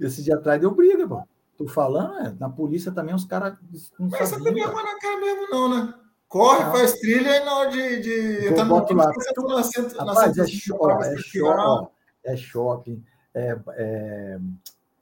esse 0.00 0.22
dia 0.22 0.34
atrás 0.34 0.60
deu 0.60 0.74
briga, 0.74 1.06
pô. 1.06 1.22
Tô 1.56 1.66
falando, 1.68 2.26
é, 2.26 2.34
na 2.38 2.48
polícia 2.48 2.90
também 2.90 3.14
os 3.14 3.24
caras 3.24 3.54
não 3.98 4.08
Mas 4.08 4.30
você 4.30 4.42
tem 4.42 4.54
vergonha 4.54 4.82
na 4.82 4.98
cara 4.98 5.20
mesmo, 5.20 5.50
não, 5.50 5.68
né? 5.68 5.94
Corre, 6.26 6.62
ah. 6.62 6.70
faz 6.70 6.92
trilha 6.94 7.36
e 7.36 7.44
na 7.44 7.54
hora 7.54 7.70
de, 7.70 8.00
de 8.00 8.48
ônibus, 8.48 9.14
você 9.14 9.34
tá 9.34 9.42
na, 9.42 9.62
centro, 9.62 9.98
Rapaz, 9.98 10.36
na 10.36 10.44
é, 10.44 10.46
show, 10.46 10.90
é, 10.90 11.16
show, 11.16 11.92
é 12.24 12.36
shopping, 12.36 13.04
é, 13.34 13.58
é, 13.70 14.40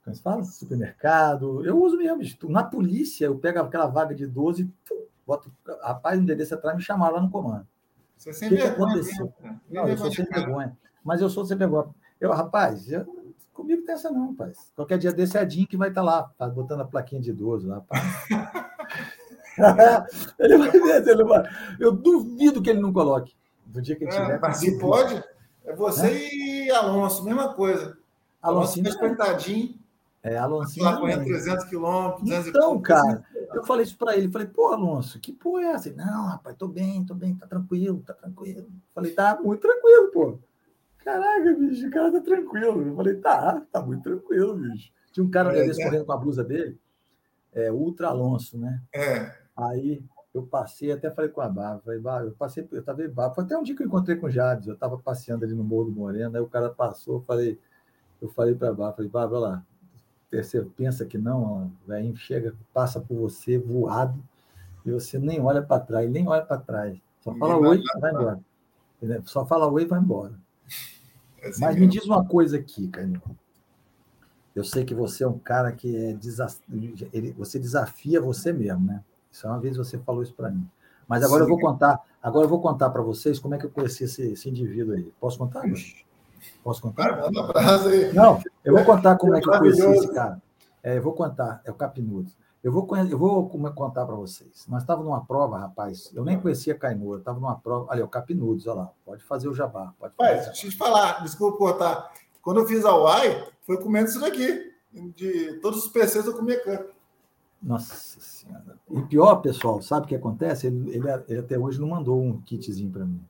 como 0.03 0.15
se 0.15 0.21
fala? 0.21 0.43
Supermercado. 0.43 1.63
Eu 1.63 1.81
uso 1.81 1.97
mesmo. 1.97 2.23
Na 2.49 2.63
polícia, 2.63 3.25
eu 3.25 3.37
pego 3.37 3.59
aquela 3.59 3.85
vaga 3.85 4.15
de 4.15 4.25
12, 4.25 4.69
boto, 5.25 5.51
rapaz, 5.81 6.17
o 6.17 6.21
endereço 6.23 6.55
atrás 6.55 6.75
me 6.75 6.81
chamar 6.81 7.09
lá 7.09 7.21
no 7.21 7.29
comando. 7.29 7.67
Você 8.17 8.33
sempre 8.33 8.55
o 8.55 8.57
que, 8.57 8.63
que 8.63 8.69
aconteceu? 8.69 9.33
Não, 9.69 9.87
eu 9.87 9.97
sou 9.97 10.11
sem 10.11 10.25
vergonha. 10.25 10.77
Mas 11.03 11.21
eu 11.21 11.29
sou 11.29 11.45
sem 11.45 11.55
vergonha. 11.55 11.85
Eu, 12.19 12.31
rapaz, 12.31 12.91
eu, 12.91 13.05
comigo 13.59 13.85
tem 13.85 13.93
essa 13.93 14.09
não, 14.09 14.31
rapaz. 14.31 14.71
Qualquer 14.75 14.97
dia 14.97 15.11
desse 15.11 15.37
é 15.37 15.41
a 15.41 15.47
Jim 15.47 15.65
que 15.65 15.77
vai 15.77 15.89
estar 15.89 16.01
tá 16.01 16.05
lá, 16.05 16.31
tá 16.37 16.47
botando 16.47 16.81
a 16.81 16.85
plaquinha 16.85 17.21
de 17.21 17.29
idoso 17.31 17.67
lá, 17.67 17.83
ele 20.39 20.57
vai 20.57 20.71
ver, 20.71 21.07
ele 21.07 21.23
vai. 21.23 21.43
Eu 21.79 21.91
duvido 21.91 22.61
que 22.61 22.69
ele 22.69 22.79
não 22.79 22.93
coloque. 22.93 23.35
Do 23.65 23.81
dia 23.81 23.95
que 23.95 24.05
ele 24.05 24.13
é, 24.13 24.21
tiver. 24.21 24.39
Mas 24.39 24.57
se 24.57 24.79
pode, 24.79 25.21
é 25.65 25.75
você 25.75 26.07
é? 26.07 26.35
e 26.35 26.71
Alonso, 26.71 27.23
mesma 27.23 27.53
coisa. 27.53 27.97
Alonso 28.41 28.81
fez 28.81 28.95
coitadinho. 28.95 29.75
É, 30.23 30.37
Alonso. 30.37 30.81
Lá 30.81 30.97
correndo 30.97 31.25
300 31.25 31.65
quilômetros, 31.65 32.23
200 32.23 32.47
Então, 32.47 32.81
cara, 32.81 33.23
eu 33.53 33.63
falei 33.63 33.83
isso 33.83 33.97
para 33.97 34.17
ele. 34.17 34.31
Falei, 34.31 34.47
pô, 34.47 34.67
Alonso, 34.67 35.19
que 35.19 35.31
porra 35.31 35.61
é 35.63 35.65
essa? 35.67 35.91
Não, 35.93 36.27
rapaz, 36.27 36.55
tô 36.57 36.67
bem, 36.67 37.05
tô 37.05 37.13
bem, 37.13 37.35
tá 37.35 37.45
tranquilo, 37.45 38.01
tá 38.05 38.13
tranquilo. 38.13 38.67
Falei, 38.95 39.11
tá 39.11 39.39
muito 39.41 39.61
tranquilo, 39.61 40.11
pô. 40.11 40.39
Caraca, 41.03 41.53
bicho, 41.55 41.87
o 41.87 41.91
cara 41.91 42.11
tá 42.11 42.21
tranquilo. 42.21 42.81
Eu 42.81 42.95
falei, 42.95 43.15
tá, 43.15 43.61
tá 43.71 43.81
muito 43.81 44.03
tranquilo, 44.03 44.55
bicho. 44.55 44.91
Tinha 45.11 45.25
um 45.25 45.29
cara 45.29 45.55
é, 45.57 45.65
desse 45.65 45.81
é. 45.81 45.85
correndo 45.85 46.05
com 46.05 46.11
a 46.11 46.17
blusa 46.17 46.43
dele, 46.43 46.79
é, 47.53 47.71
Ultra 47.71 48.09
Alonso, 48.09 48.57
né? 48.57 48.81
É. 48.93 49.31
Aí 49.55 50.03
eu 50.33 50.43
passei, 50.43 50.91
até 50.91 51.09
falei 51.09 51.31
com 51.31 51.41
a 51.41 51.49
Bárbara, 51.49 51.81
falei, 51.83 51.99
Bárbara, 51.99 52.27
eu 52.27 52.35
passei, 52.35 52.67
eu 52.71 52.83
tava 52.83 53.03
em 53.03 53.11
Foi 53.11 53.43
até 53.43 53.57
um 53.57 53.63
dia 53.63 53.75
que 53.75 53.81
eu 53.81 53.87
encontrei 53.87 54.15
com 54.15 54.27
o 54.27 54.29
Jades, 54.29 54.67
eu 54.67 54.77
tava 54.77 54.97
passeando 54.97 55.43
ali 55.43 55.55
no 55.55 55.63
Morro 55.63 55.85
do 55.85 55.91
Moreno, 55.91 56.35
aí 56.35 56.41
o 56.41 56.47
cara 56.47 56.69
passou, 56.69 57.15
eu 57.15 57.21
falei, 57.21 57.59
eu 58.21 58.29
falei 58.29 58.53
para 58.53 58.69
a 58.69 58.71
Bárbara, 58.71 58.95
falei, 58.95 59.11
Bárbara, 59.11 59.39
lá, 59.39 59.65
você 60.31 60.61
pensa 60.77 61.05
que 61.05 61.17
não, 61.17 61.65
o 61.65 61.87
velhinho 61.87 62.15
chega, 62.15 62.53
passa 62.71 62.99
por 62.99 63.17
você 63.17 63.57
voado, 63.57 64.21
e 64.85 64.91
você 64.91 65.17
nem 65.17 65.41
olha 65.41 65.61
para 65.61 65.81
trás, 65.81 66.09
nem 66.09 66.27
olha 66.27 66.43
para 66.43 66.57
trás. 66.57 66.97
Só 67.21 67.33
fala 67.35 67.57
oi 67.57 67.81
e 67.83 67.99
vai 67.99 68.11
embora. 68.11 68.39
Só 69.25 69.45
fala 69.45 69.67
oi 69.67 69.83
e 69.83 69.85
vai 69.85 69.99
embora. 69.99 70.33
É 71.41 71.49
assim 71.49 71.61
Mas 71.61 71.75
mesmo. 71.75 71.79
me 71.79 71.87
diz 71.87 72.05
uma 72.05 72.25
coisa 72.25 72.57
aqui, 72.57 72.87
Carlinhos. 72.87 73.21
Eu 74.55 74.63
sei 74.63 74.83
que 74.83 74.93
você 74.93 75.23
é 75.23 75.27
um 75.27 75.37
cara 75.37 75.71
que 75.71 75.95
é 75.95 76.13
desaf... 76.13 76.59
você 77.37 77.59
desafia 77.59 78.19
você 78.19 78.51
mesmo, 78.51 78.85
né? 78.85 79.03
Isso 79.31 79.47
é 79.47 79.49
uma 79.49 79.59
vez 79.59 79.77
você 79.77 79.97
falou 79.99 80.23
isso 80.23 80.33
para 80.33 80.49
mim. 80.49 80.67
Mas 81.07 81.23
agora 81.23 81.43
Sim. 81.43 81.49
eu 81.51 81.55
vou 81.55 81.59
contar, 81.59 81.99
agora 82.21 82.45
eu 82.45 82.49
vou 82.49 82.61
contar 82.61 82.89
para 82.89 83.01
vocês 83.01 83.39
como 83.39 83.55
é 83.55 83.57
que 83.57 83.65
eu 83.65 83.69
conheci 83.69 84.03
esse, 84.03 84.33
esse 84.33 84.49
indivíduo 84.49 84.95
aí. 84.95 85.11
Posso 85.19 85.37
contar? 85.37 85.63
Posso 86.63 86.81
contar? 86.81 87.21
Manda 87.31 87.89
aí. 87.89 88.13
Não, 88.13 88.41
eu 88.63 88.75
vou 88.75 88.85
contar 88.85 89.17
como 89.17 89.35
é 89.35 89.41
que 89.41 89.49
eu 89.49 89.53
conheci 89.57 89.81
esse 89.81 90.13
cara. 90.13 90.41
É, 90.83 90.97
eu 90.97 91.01
vou 91.01 91.13
contar, 91.13 91.61
é 91.65 91.71
o 91.71 91.73
Capinudo. 91.73 92.31
Eu 92.61 92.73
vou, 92.73 92.87
eu 93.09 93.17
vou 93.17 93.49
contar 93.49 94.05
para 94.05 94.15
vocês. 94.15 94.65
Nós 94.67 94.81
estávamos 94.81 95.09
numa 95.09 95.23
prova, 95.23 95.57
rapaz. 95.57 96.11
Eu 96.13 96.25
nem 96.25 96.39
conhecia 96.39 96.75
Cainua, 96.75 97.15
eu 97.15 97.19
estava 97.19 97.39
numa 97.39 97.55
prova. 97.55 97.91
Ali, 97.91 98.01
o 98.01 98.07
Capinudos, 98.07 98.67
olha 98.67 98.79
lá. 98.79 98.91
Pode 99.05 99.23
fazer 99.23 99.47
o 99.47 99.53
jabá. 99.53 99.93
Pode 99.97 100.13
fazer 100.15 100.35
Mas, 100.35 100.45
deixa 100.47 100.67
eu 100.67 100.71
te 100.71 100.77
falar, 100.77 101.23
desculpa 101.23 101.57
cortar. 101.57 102.11
Quando 102.41 102.59
eu 102.59 102.67
fiz 102.67 102.83
a 102.83 102.95
UAI, 102.95 103.47
foi 103.61 103.77
comendo 103.81 104.09
isso 104.09 104.19
daqui. 104.19 104.73
De 105.15 105.53
todos 105.61 105.85
os 105.85 105.91
PCs 105.91 106.25
eu 106.25 106.33
comia 106.33 106.61
cup. 106.61 106.89
Nossa 107.61 107.95
Senhora. 108.19 108.77
E 108.89 109.01
pior, 109.03 109.35
pessoal, 109.37 109.81
sabe 109.81 110.05
o 110.05 110.09
que 110.09 110.15
acontece? 110.15 110.67
Ele, 110.67 110.95
ele, 110.95 111.23
ele 111.27 111.39
até 111.39 111.57
hoje 111.57 111.79
não 111.79 111.89
mandou 111.89 112.21
um 112.21 112.41
kitzinho 112.41 112.91
para 112.91 113.05
mim. 113.05 113.23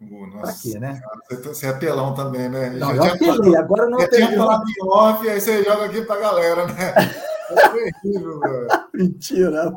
Nossa, 0.00 0.40
pra 0.40 0.52
quê, 0.54 0.78
né? 0.78 1.00
Você 1.44 1.66
é 1.66 1.70
apelão 1.70 2.14
também, 2.14 2.48
né? 2.48 2.70
Não, 2.70 2.94
eu 2.94 3.04
apelei, 3.04 3.56
agora 3.56 3.88
não 3.88 4.00
apelei. 4.00 4.26
tinha 4.26 4.38
falado 4.38 4.64
em 4.68 4.84
off, 4.84 5.28
aí 5.28 5.40
você 5.40 5.62
joga 5.62 5.84
aqui 5.84 6.02
pra 6.02 6.16
galera, 6.16 6.66
né? 6.66 6.94
Terrível, 7.54 8.40
Mentira. 8.94 9.72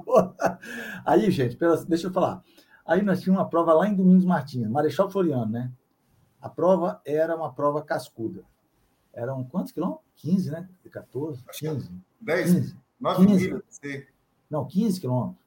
Aí, 1.06 1.30
gente, 1.32 1.58
deixa 1.88 2.08
eu 2.08 2.14
falar. 2.14 2.44
Aí 2.86 3.02
nós 3.02 3.22
tínhamos 3.22 3.42
uma 3.42 3.50
prova 3.50 3.74
lá 3.74 3.88
em 3.88 3.96
Domingos 3.96 4.26
Martins, 4.26 4.68
Marechal 4.68 5.10
Floriano, 5.10 5.52
né? 5.52 5.72
A 6.40 6.50
prova 6.50 7.02
era 7.04 7.36
uma 7.36 7.52
prova 7.52 7.82
cascuda. 7.82 8.44
Eram 9.12 9.44
quantos 9.44 9.72
quilômetros? 9.72 10.06
15, 10.18 10.52
né? 10.52 10.70
14? 10.92 11.44
15. 11.52 11.92
10? 12.22 12.54
15. 12.54 12.78
9 13.00 13.26
15. 13.26 13.44
milhas, 13.44 13.64
Não, 14.50 14.66
15 14.68 15.02
quilômetros. 15.02 15.46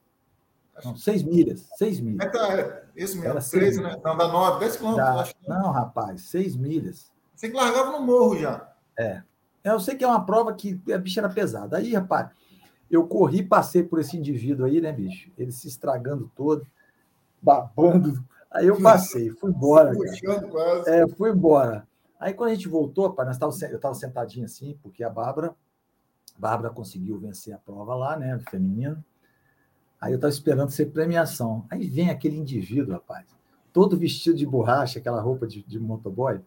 Não, 0.83 0.95
6 0.95 1.23
milhas. 1.23 1.69
6 1.77 1.99
milhas. 1.99 2.27
É, 2.27 2.29
tá, 2.29 2.59
é, 2.59 2.85
isso 2.95 3.15
mesmo. 3.15 3.31
Era 3.31 3.41
13, 3.41 3.81
né? 3.81 3.99
Não, 4.03 4.17
dá 4.17 4.27
9, 4.27 4.59
10 4.59 4.75
quilômetros. 4.77 5.35
Dá, 5.47 5.59
não, 5.59 5.71
rapaz, 5.71 6.21
6 6.29 6.55
milhas. 6.55 7.11
Você 7.35 7.49
que 7.49 7.55
largava 7.55 7.91
no 7.91 8.05
morro 8.05 8.37
já. 8.37 8.73
É. 8.97 9.23
Eu 9.71 9.79
sei 9.79 9.95
que 9.95 10.03
é 10.03 10.07
uma 10.07 10.25
prova 10.25 10.53
que 10.53 10.81
a 10.93 10.97
bicha 10.97 11.21
era 11.21 11.29
pesada. 11.29 11.77
Aí, 11.77 11.93
rapaz, 11.93 12.29
eu 12.89 13.05
corri, 13.07 13.43
passei 13.43 13.83
por 13.83 13.99
esse 13.99 14.17
indivíduo 14.17 14.65
aí, 14.65 14.81
né, 14.81 14.91
bicho? 14.91 15.31
Ele 15.37 15.51
se 15.51 15.67
estragando 15.67 16.31
todo, 16.35 16.65
babando. 17.41 18.23
Aí 18.51 18.67
eu 18.67 18.81
passei, 18.81 19.29
fui 19.31 19.51
embora. 19.51 19.93
Puxando 19.93 20.49
quase. 20.49 20.89
É, 20.89 21.07
fui 21.07 21.29
embora. 21.29 21.87
Aí 22.19 22.33
quando 22.33 22.49
a 22.49 22.53
gente 22.53 22.67
voltou, 22.67 23.07
rapaz, 23.07 23.37
nós 23.39 23.61
eu 23.61 23.75
estava 23.75 23.93
sentadinho 23.93 24.45
assim, 24.45 24.77
porque 24.81 25.03
a 25.03 25.09
Bárbara, 25.09 25.55
Bárbara 26.37 26.73
conseguiu 26.73 27.19
vencer 27.19 27.53
a 27.53 27.57
prova 27.57 27.95
lá, 27.95 28.17
né, 28.17 28.39
feminino. 28.49 29.03
Aí 30.01 30.13
eu 30.13 30.15
estava 30.15 30.33
esperando 30.33 30.71
ser 30.71 30.87
premiação. 30.87 31.65
Aí 31.69 31.87
vem 31.87 32.09
aquele 32.09 32.37
indivíduo, 32.37 32.93
rapaz, 32.93 33.25
todo 33.71 33.97
vestido 33.97 34.35
de 34.35 34.45
borracha, 34.45 34.99
aquela 34.99 35.21
roupa 35.21 35.45
de, 35.45 35.61
de 35.63 35.79
motoboy, 35.79 36.41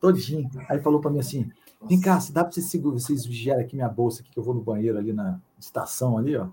todinho. 0.00 0.50
Aí 0.68 0.80
falou 0.80 1.00
para 1.00 1.10
mim 1.10 1.20
assim: 1.20 1.50
Vem 1.88 2.00
cá, 2.00 2.18
se 2.20 2.32
dá 2.32 2.42
para 2.42 2.52
vocês, 2.52 2.82
vocês 2.82 3.26
vigiarem 3.26 3.64
aqui 3.64 3.76
minha 3.76 3.88
bolsa, 3.88 4.22
aqui, 4.22 4.30
que 4.30 4.38
eu 4.38 4.42
vou 4.42 4.54
no 4.54 4.62
banheiro 4.62 4.98
ali 4.98 5.12
na 5.12 5.40
estação 5.58 6.16
ali, 6.16 6.36
ó. 6.36 6.48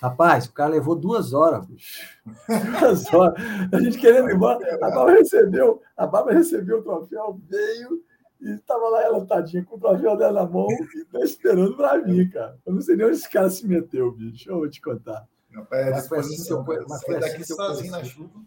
Rapaz, 0.00 0.44
o 0.46 0.52
cara 0.52 0.70
levou 0.72 0.94
duas 0.94 1.32
horas, 1.32 1.64
bicho. 1.64 2.20
Duas 2.80 3.12
horas. 3.14 3.42
A 3.72 3.80
gente 3.80 3.98
querendo 3.98 4.28
ir 4.28 4.34
embora. 4.34 4.74
A 4.74 4.78
Bárbara 4.78 5.18
recebeu, 5.18 5.80
a 5.96 6.06
Bárbara 6.06 6.36
recebeu 6.36 6.80
o 6.80 6.82
troféu, 6.82 7.40
veio 7.48 8.04
e 8.40 8.50
estava 8.50 8.88
lá 8.90 9.02
ela, 9.02 9.24
tadinha, 9.24 9.64
com 9.64 9.76
o 9.76 9.80
troféu 9.80 10.14
dela 10.14 10.44
na 10.44 10.50
mão 10.50 10.66
e 10.70 11.04
tá 11.06 11.20
esperando 11.20 11.74
para 11.76 11.98
mim, 11.98 12.28
cara. 12.28 12.58
Eu 12.66 12.74
não 12.74 12.82
sei 12.82 12.94
nem 12.96 13.06
onde 13.06 13.16
esse 13.16 13.30
cara 13.30 13.48
se 13.48 13.66
meteu, 13.66 14.12
bicho. 14.12 14.50
Eu 14.50 14.58
vou 14.58 14.68
te 14.68 14.82
contar. 14.82 15.26
Rapaz, 15.50 15.90
mas 15.90 16.08
foi 16.08 16.18
assim 16.18 16.44
que 16.44 16.52
eu, 16.52 16.64
mas 16.86 17.02
foi 17.02 17.16
assim 17.16 17.42
que 17.42 17.52
eu 17.52 17.56
conheci. 17.56 17.90
na 17.90 18.04
chuva. 18.04 18.40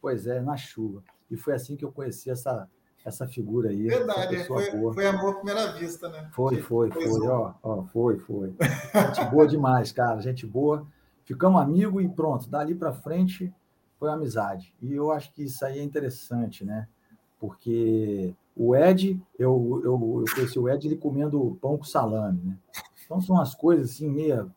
Pois 0.00 0.26
é, 0.26 0.40
na 0.40 0.56
chuva. 0.56 1.04
E 1.30 1.36
foi 1.36 1.54
assim 1.54 1.76
que 1.76 1.84
eu 1.84 1.92
conheci 1.92 2.30
essa, 2.30 2.68
essa 3.06 3.26
figura 3.28 3.70
aí. 3.70 3.84
Verdade, 3.84 4.44
foi, 4.44 4.70
boa. 4.72 4.92
foi 4.92 5.06
amor 5.06 5.30
à 5.30 5.34
primeira 5.36 5.72
vista, 5.72 6.08
né? 6.08 6.28
Foi, 6.32 6.60
foi, 6.60 6.90
foi, 6.90 7.08
foi 7.08 7.28
ó, 7.28 7.54
ó, 7.62 7.82
foi, 7.84 8.18
foi. 8.18 8.52
Gente 9.14 9.30
boa 9.30 9.46
demais, 9.46 9.92
cara, 9.92 10.20
gente 10.20 10.44
boa. 10.44 10.84
Ficamos 11.24 11.60
amigos 11.62 12.04
e 12.04 12.08
pronto, 12.08 12.50
dali 12.50 12.74
para 12.74 12.92
frente 12.92 13.54
foi 13.96 14.10
amizade. 14.10 14.74
E 14.82 14.92
eu 14.92 15.12
acho 15.12 15.32
que 15.32 15.44
isso 15.44 15.64
aí 15.64 15.78
é 15.78 15.82
interessante, 15.82 16.64
né? 16.64 16.88
Porque 17.38 18.34
o 18.56 18.74
Ed, 18.74 19.20
eu, 19.38 19.80
eu, 19.84 20.24
eu 20.26 20.34
conheci 20.34 20.58
o 20.58 20.68
Ed 20.68 20.86
ele 20.86 20.96
comendo 20.96 21.56
pão 21.60 21.78
com 21.78 21.84
salame, 21.84 22.42
né? 22.42 22.58
Então 23.04 23.20
são 23.20 23.40
as 23.40 23.54
coisas 23.54 23.90
assim, 23.90 24.10
meia, 24.10 24.48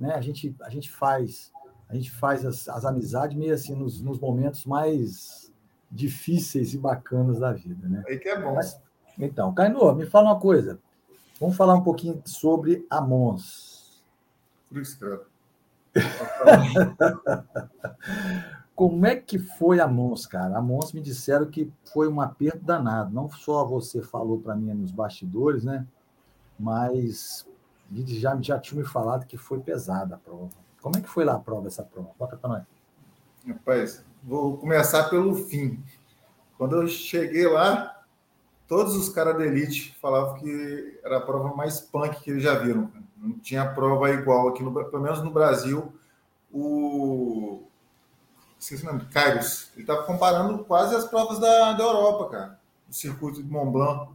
né? 0.00 0.14
A 0.14 0.20
gente, 0.22 0.56
a 0.62 0.70
gente 0.70 0.90
faz, 0.90 1.52
a 1.86 1.94
gente 1.94 2.10
faz 2.10 2.44
as, 2.46 2.68
as 2.70 2.86
amizades 2.86 3.36
meio 3.36 3.52
assim 3.52 3.74
nos, 3.74 4.00
nos 4.00 4.18
momentos 4.18 4.64
mais 4.64 5.47
difíceis 5.90 6.74
e 6.74 6.78
bacanas 6.78 7.40
da 7.40 7.52
vida, 7.52 7.88
né? 7.88 8.04
Aí 8.06 8.18
que 8.18 8.28
é 8.28 8.40
bom. 8.40 8.54
Mas, 8.54 8.80
então, 9.18 9.52
Cainô, 9.54 9.94
me 9.94 10.06
fala 10.06 10.30
uma 10.30 10.40
coisa. 10.40 10.78
Vamos 11.40 11.56
falar 11.56 11.74
um 11.74 11.82
pouquinho 11.82 12.20
sobre 12.24 12.86
a 12.90 13.00
Mons. 13.00 14.02
Como 18.74 19.06
é 19.06 19.16
que 19.16 19.38
foi 19.38 19.80
a 19.80 19.88
Mons, 19.88 20.26
cara? 20.26 20.56
A 20.56 20.62
Mons 20.62 20.92
me 20.92 21.00
disseram 21.00 21.46
que 21.46 21.72
foi 21.92 22.08
um 22.08 22.20
aperto 22.20 22.64
danado. 22.64 23.12
Não 23.12 23.28
só 23.28 23.64
você 23.64 24.02
falou 24.02 24.40
para 24.40 24.54
mim 24.54 24.72
nos 24.72 24.92
bastidores, 24.92 25.64
né? 25.64 25.84
Mas 26.58 27.46
já, 27.92 28.36
já 28.40 28.58
tinha 28.58 28.80
me 28.80 28.86
falado 28.86 29.26
que 29.26 29.36
foi 29.36 29.60
pesada 29.60 30.16
a 30.16 30.18
prova. 30.18 30.50
Como 30.80 30.96
é 30.96 31.00
que 31.00 31.08
foi 31.08 31.24
lá 31.24 31.34
a 31.34 31.38
prova, 31.38 31.66
essa 31.66 31.82
prova? 31.82 32.10
Bota 32.18 32.36
para 32.36 32.50
nós. 32.50 32.62
Rapaz, 33.48 34.04
vou 34.22 34.58
começar 34.58 35.04
pelo 35.08 35.34
fim. 35.34 35.82
Quando 36.58 36.76
eu 36.76 36.86
cheguei 36.86 37.46
lá, 37.48 38.02
todos 38.66 38.94
os 38.94 39.08
caras 39.08 39.38
da 39.38 39.46
elite 39.46 39.96
falavam 40.02 40.34
que 40.34 41.00
era 41.02 41.16
a 41.16 41.20
prova 41.22 41.56
mais 41.56 41.80
punk 41.80 42.20
que 42.20 42.30
eles 42.30 42.42
já 42.42 42.58
viram. 42.58 42.92
Não 43.16 43.38
tinha 43.38 43.64
prova 43.72 44.10
igual 44.10 44.48
aqui, 44.48 44.62
no, 44.62 44.72
pelo 44.72 45.02
menos 45.02 45.22
no 45.22 45.30
Brasil. 45.30 45.90
O 46.52 47.62
esqueci 48.60 48.82
o 48.82 48.86
nome, 48.86 49.06
Kairos, 49.06 49.70
ele 49.72 49.82
estava 49.82 50.02
comparando 50.02 50.64
quase 50.64 50.94
as 50.94 51.06
provas 51.06 51.38
da, 51.38 51.72
da 51.72 51.84
Europa, 51.84 52.28
cara. 52.28 52.60
O 52.86 52.92
circuito 52.92 53.42
de 53.42 53.50
Mont 53.50 53.72
Blanc, 53.72 54.12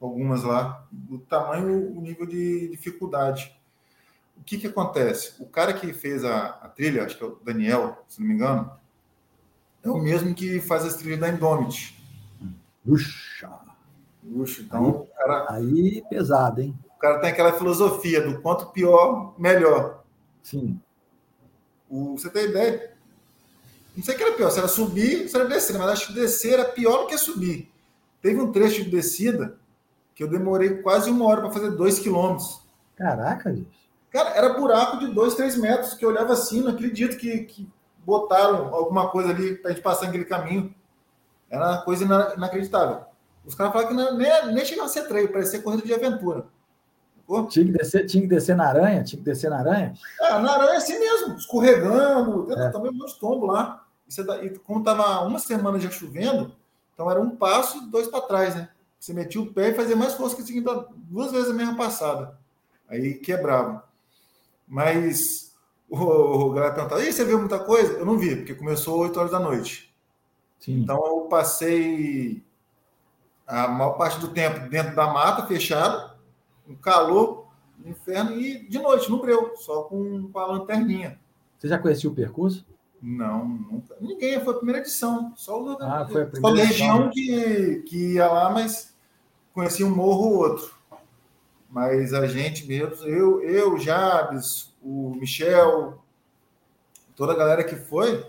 algumas 0.00 0.42
lá, 0.42 0.88
o 1.08 1.18
tamanho, 1.18 1.96
o 1.96 2.00
nível 2.00 2.26
de 2.26 2.68
dificuldade. 2.70 3.54
O 4.36 4.44
que 4.44 4.58
que 4.58 4.66
acontece? 4.66 5.40
O 5.40 5.46
cara 5.46 5.72
que 5.72 5.92
fez 5.92 6.24
a, 6.24 6.46
a 6.46 6.68
trilha, 6.68 7.04
acho 7.04 7.16
que 7.16 7.22
é 7.22 7.26
o 7.26 7.38
Daniel, 7.44 8.04
se 8.08 8.20
não 8.20 8.28
me 8.28 8.34
engano, 8.34 8.72
é 9.82 9.90
o 9.90 9.98
mesmo 9.98 10.34
que 10.34 10.60
faz 10.60 10.84
as 10.84 10.94
trilhas 10.94 11.20
da 11.20 11.28
Indomit. 11.28 12.00
Puxa! 12.84 13.50
Puxa, 14.22 14.62
então 14.62 14.84
aí, 14.84 14.90
o 14.90 15.06
cara. 15.16 15.46
Aí 15.50 16.04
pesado, 16.08 16.60
hein? 16.60 16.78
O 16.96 16.98
cara 16.98 17.18
tem 17.18 17.30
aquela 17.30 17.52
filosofia 17.52 18.20
do 18.20 18.40
quanto 18.40 18.66
pior, 18.66 19.34
melhor. 19.36 20.04
Sim. 20.42 20.80
O, 21.90 22.16
você 22.16 22.30
tem 22.30 22.44
ideia? 22.44 22.94
Não 23.96 24.02
sei 24.02 24.14
o 24.14 24.18
que 24.18 24.24
era 24.24 24.36
pior, 24.36 24.50
se 24.50 24.58
era 24.58 24.68
subir, 24.68 25.28
se 25.28 25.36
era 25.36 25.46
descer, 25.46 25.76
mas 25.76 25.88
acho 25.88 26.06
que 26.08 26.14
descer 26.14 26.54
era 26.54 26.64
pior 26.64 27.02
do 27.02 27.06
que 27.08 27.18
subir. 27.18 27.70
Teve 28.22 28.40
um 28.40 28.52
trecho 28.52 28.84
de 28.84 28.90
descida 28.90 29.58
que 30.14 30.22
eu 30.22 30.28
demorei 30.28 30.80
quase 30.80 31.10
uma 31.10 31.26
hora 31.26 31.40
para 31.40 31.50
fazer 31.50 31.72
dois 31.72 31.98
quilômetros. 31.98 32.62
Caraca, 32.94 33.52
gente. 33.52 33.81
Cara, 34.12 34.30
era 34.30 34.52
buraco 34.52 34.98
de 34.98 35.06
dois, 35.06 35.34
três 35.34 35.56
metros, 35.56 35.94
que 35.94 36.04
eu 36.04 36.10
olhava 36.10 36.34
assim, 36.34 36.60
não 36.60 36.72
acredito 36.72 37.16
que, 37.16 37.44
que 37.44 37.68
botaram 38.04 38.74
alguma 38.74 39.08
coisa 39.08 39.30
ali 39.30 39.56
para 39.56 39.70
a 39.70 39.74
gente 39.74 39.82
passar 39.82 40.08
aquele 40.08 40.24
caminho. 40.24 40.74
Era 41.48 41.68
uma 41.68 41.82
coisa 41.82 42.04
inacreditável. 42.36 43.04
Os 43.44 43.54
caras 43.54 43.72
falaram 43.72 43.88
que 43.88 43.96
não, 43.96 44.16
nem, 44.16 44.54
nem 44.54 44.64
chegava 44.64 44.86
a 44.86 44.92
ser 44.92 45.08
treino, 45.08 45.32
parecia 45.32 45.62
corrida 45.62 45.86
de 45.86 45.94
aventura. 45.94 46.44
Tinha 47.48 47.64
que, 47.64 47.72
descer, 47.72 48.06
tinha 48.06 48.22
que 48.22 48.28
descer 48.28 48.54
na 48.54 48.68
aranha? 48.68 49.02
Tinha 49.02 49.18
que 49.18 49.24
descer 49.24 49.48
na 49.48 49.60
aranha? 49.60 49.94
É, 50.20 50.38
na 50.38 50.52
aranha 50.52 50.74
é 50.74 50.76
assim 50.76 50.98
mesmo, 50.98 51.34
escorregando, 51.34 52.52
é. 52.52 52.68
também 52.68 52.90
um 52.90 52.94
monte 52.94 53.14
de 53.14 53.20
tombo 53.20 53.46
lá. 53.46 53.86
E, 54.06 54.12
você, 54.12 54.22
e 54.42 54.58
como 54.58 54.80
estava 54.80 55.24
uma 55.24 55.38
semana 55.38 55.80
já 55.80 55.90
chovendo, 55.90 56.54
então 56.92 57.10
era 57.10 57.20
um 57.20 57.30
passo 57.30 57.78
e 57.78 57.86
dois 57.86 58.08
para 58.08 58.20
trás, 58.20 58.54
né? 58.54 58.68
Você 59.00 59.14
metia 59.14 59.40
o 59.40 59.52
pé 59.52 59.70
e 59.70 59.74
fazia 59.74 59.96
mais 59.96 60.14
força 60.14 60.36
que 60.36 60.44
tinha 60.44 60.62
duas 60.94 61.32
vezes 61.32 61.50
a 61.50 61.54
mesma 61.54 61.76
passada. 61.76 62.38
Aí 62.88 63.14
quebrava. 63.14 63.82
Mas 64.72 65.54
o, 65.86 65.98
o 65.98 66.50
galera 66.52 66.72
perguntava, 66.72 67.04
e 67.04 67.12
você 67.12 67.26
viu 67.26 67.38
muita 67.38 67.58
coisa? 67.58 67.92
Eu 67.92 68.06
não 68.06 68.16
vi, 68.16 68.36
porque 68.36 68.54
começou 68.54 69.00
8 69.00 69.20
horas 69.20 69.30
da 69.30 69.38
noite. 69.38 69.94
Sim. 70.58 70.80
Então 70.80 70.96
eu 71.06 71.26
passei 71.28 72.42
a 73.46 73.68
maior 73.68 73.98
parte 73.98 74.18
do 74.18 74.28
tempo 74.28 74.70
dentro 74.70 74.96
da 74.96 75.12
mata, 75.12 75.46
fechado, 75.46 76.16
um 76.66 76.74
calor, 76.74 77.48
um 77.84 77.90
inferno, 77.90 78.32
e 78.32 78.66
de 78.66 78.78
noite, 78.78 79.10
no 79.10 79.20
breu, 79.20 79.52
só 79.56 79.82
com, 79.82 80.30
com 80.32 80.38
a 80.38 80.46
lanterninha. 80.46 81.20
Você 81.58 81.68
já 81.68 81.78
conhecia 81.78 82.08
o 82.08 82.14
percurso? 82.14 82.64
Não, 83.02 83.46
nunca. 83.46 83.94
Ninguém, 84.00 84.40
foi 84.42 84.54
a 84.54 84.56
primeira 84.56 84.80
edição. 84.80 85.34
Só 85.36 85.62
o 85.62 85.76
ah, 85.82 86.08
foi 86.10 86.22
a 86.22 86.26
primeira 86.26 86.56
só 86.56 86.64
região 86.64 87.10
que, 87.10 87.82
que 87.86 88.14
ia 88.14 88.26
lá, 88.26 88.48
mas 88.48 88.96
conhecia 89.52 89.86
um 89.86 89.94
morro 89.94 90.30
ou 90.30 90.36
outro. 90.38 90.81
Mas 91.72 92.12
a 92.12 92.26
gente 92.26 92.66
mesmo, 92.66 93.06
eu, 93.06 93.40
eu, 93.40 93.78
Jabes, 93.78 94.74
o 94.82 95.14
Michel, 95.18 95.98
toda 97.16 97.32
a 97.32 97.36
galera 97.36 97.64
que 97.64 97.76
foi, 97.76 98.26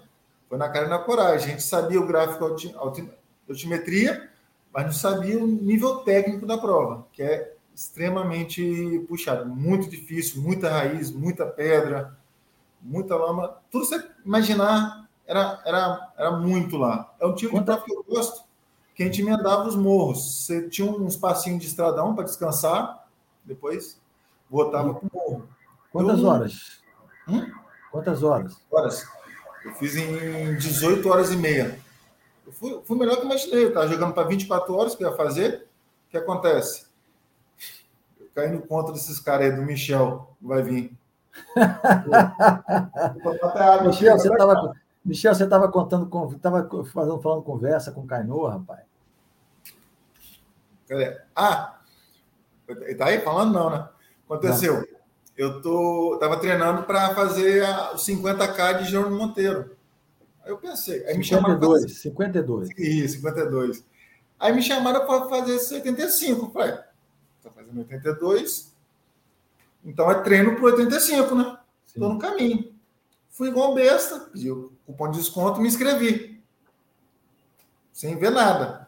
foi 0.48 0.58
na 0.58 0.70
cara 0.70 0.86
e 0.86 0.90
na 0.90 1.00
coragem. 1.00 1.48
A 1.48 1.52
gente 1.52 1.64
sabia 1.64 2.00
o 2.00 2.08
gráfico 2.08 2.46
alti, 2.46 2.74
altimetria, 3.50 4.30
mas 4.74 4.86
não 4.86 4.94
sabia 4.94 5.38
o 5.38 5.46
nível 5.46 5.98
técnico 5.98 6.46
da 6.46 6.58
prova, 6.58 7.06
que 7.12 7.22
é 7.22 7.54
extremamente 7.76 9.04
puxado, 9.10 9.46
muito 9.46 9.90
difícil, 9.90 10.42
muita 10.42 10.70
raiz, 10.70 11.12
muita 11.12 11.46
pedra, 11.46 12.18
muita 12.82 13.14
lama, 13.18 13.58
tudo 13.70 13.84
você 13.84 14.02
imaginar 14.26 15.10
era, 15.28 15.62
era, 15.66 16.14
era 16.18 16.32
muito 16.32 16.78
lá. 16.78 17.14
É 17.20 17.26
um 17.26 17.36
tipo 17.36 17.60
de 17.60 17.66
prova 17.66 17.84
que 17.84 17.94
eu 17.94 18.06
gosto, 18.08 18.46
que 18.96 19.04
a 19.04 19.06
gente 19.06 19.22
emendava 19.22 19.68
os 19.68 19.76
morros. 19.76 20.46
Você 20.46 20.70
tinha 20.70 20.90
uns 20.90 21.18
passinhos 21.18 21.60
de 21.60 21.68
estradão 21.68 22.16
para 22.16 22.24
descansar, 22.24 23.02
depois 23.44 24.00
voltava 24.50 24.94
para 24.94 25.08
o 25.08 25.12
morro. 25.14 25.50
Quantas 25.92 26.20
eu, 26.20 26.28
horas? 26.28 26.82
Hum? 27.28 27.52
Quantas 27.92 28.24
horas? 28.24 28.62
Horas. 28.72 29.08
Eu 29.64 29.74
fiz 29.76 29.96
em 29.96 30.56
18 30.56 31.08
horas 31.10 31.32
e 31.32 31.38
meia. 31.38 31.80
Eu 32.46 32.52
fui, 32.52 32.82
fui 32.84 32.98
melhor 32.98 33.18
que 33.18 33.26
imaginei. 33.26 33.66
Eu 33.66 33.70
estava 33.70 33.88
jogando 33.88 34.14
para 34.14 34.28
24 34.28 34.76
horas 34.76 34.96
que 34.96 35.04
eu 35.04 35.10
ia 35.10 35.16
fazer. 35.16 35.68
O 36.08 36.12
que 36.12 36.18
acontece? 36.18 36.88
Eu 38.20 38.28
caí 38.36 38.52
no 38.52 38.62
conto 38.62 38.92
desses 38.92 39.20
caras 39.20 39.52
aí, 39.52 39.56
do 39.56 39.62
Michel, 39.62 40.36
vai 40.42 40.62
vir. 40.62 40.98
Michel, 43.86 44.20
você 44.20 44.32
estava 44.32 44.75
Michel, 45.03 45.36
você 45.36 45.44
estava 45.44 45.70
contando, 45.70 46.36
estava 46.36 46.68
fazendo, 46.86 47.22
falando 47.22 47.44
conversa 47.44 47.92
com 47.92 48.01
o 48.01 48.08
Cainô, 48.08 48.48
rapaz. 48.48 48.82
Ah, 51.36 51.79
tá 52.98 53.05
aí 53.05 53.20
falando 53.22 53.53
não, 53.53 53.70
né? 53.70 53.90
Aconteceu. 54.25 54.75
Não. 54.75 54.94
Eu 55.36 55.62
tô, 55.62 56.18
tava 56.20 56.38
treinando 56.38 56.83
para 56.83 57.16
fazer 57.16 57.64
os 57.94 58.05
50k 58.05 58.79
de 58.79 58.92
João 58.92 59.09
Monteiro. 59.09 59.75
Aí 60.44 60.51
eu 60.51 60.57
pensei, 60.57 61.05
aí 61.05 61.16
52, 61.16 61.86
me 61.86 61.90
chamaram 61.90 61.90
52. 61.90 62.70
Isso, 62.77 63.16
52. 63.16 63.86
Aí 64.40 64.53
me 64.53 64.62
chamaram 64.62 65.05
para 65.05 65.29
fazer 65.29 65.55
esses 65.55 65.72
85. 65.72 66.51
Falei, 66.51 66.74
tá 67.42 67.50
fazendo 67.50 67.79
82, 67.79 68.75
então 69.83 70.12
é 70.12 70.22
treino 70.22 70.55
para 70.55 70.66
85, 70.66 71.36
né? 71.36 71.57
Estou 71.86 72.14
no 72.14 72.20
caminho. 72.20 72.74
Fui 73.29 73.50
igual 73.50 73.74
besta, 73.74 74.20
pedi 74.31 74.51
o 74.51 74.72
cupom 74.86 75.09
de 75.09 75.18
desconto 75.18 75.59
me 75.59 75.68
inscrevi. 75.68 76.44
Sem 77.92 78.18
ver 78.18 78.31
nada. 78.31 78.82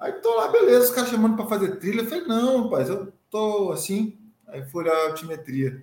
Aí 0.00 0.12
tô 0.14 0.34
lá, 0.34 0.48
beleza, 0.48 0.86
os 0.86 0.90
caras 0.90 1.10
chamando 1.10 1.36
para 1.36 1.46
fazer 1.46 1.76
trilha. 1.76 2.00
Eu 2.00 2.06
falei, 2.06 2.24
não, 2.24 2.64
rapaz, 2.64 2.88
eu 2.88 3.12
tô 3.30 3.70
assim. 3.70 4.18
Aí 4.48 4.64
fui 4.64 4.82
olhar 4.82 4.94
a 4.94 5.10
altimetria. 5.10 5.82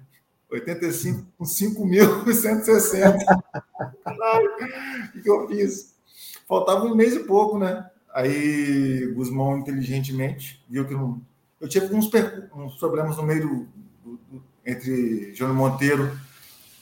85 0.49 1.27
com 1.37 1.43
5.160. 1.43 3.17
Caralho, 4.03 4.51
o 5.15 5.21
que 5.21 5.29
eu 5.29 5.47
fiz? 5.47 5.95
Faltava 6.47 6.85
um 6.85 6.95
mês 6.95 7.13
e 7.13 7.19
pouco, 7.19 7.59
né? 7.59 7.89
Aí 8.13 9.05
Guzmão, 9.13 9.57
inteligentemente, 9.57 10.65
viu 10.67 10.87
que 10.87 10.93
não. 10.93 11.21
Eu 11.59 11.67
tive 11.67 11.93
uns, 11.93 12.09
uns 12.55 12.75
problemas 12.79 13.17
no 13.17 13.23
meio 13.23 13.47
do, 13.47 13.67
entre 14.65 15.33
João 15.33 15.53
Monteiro 15.53 16.17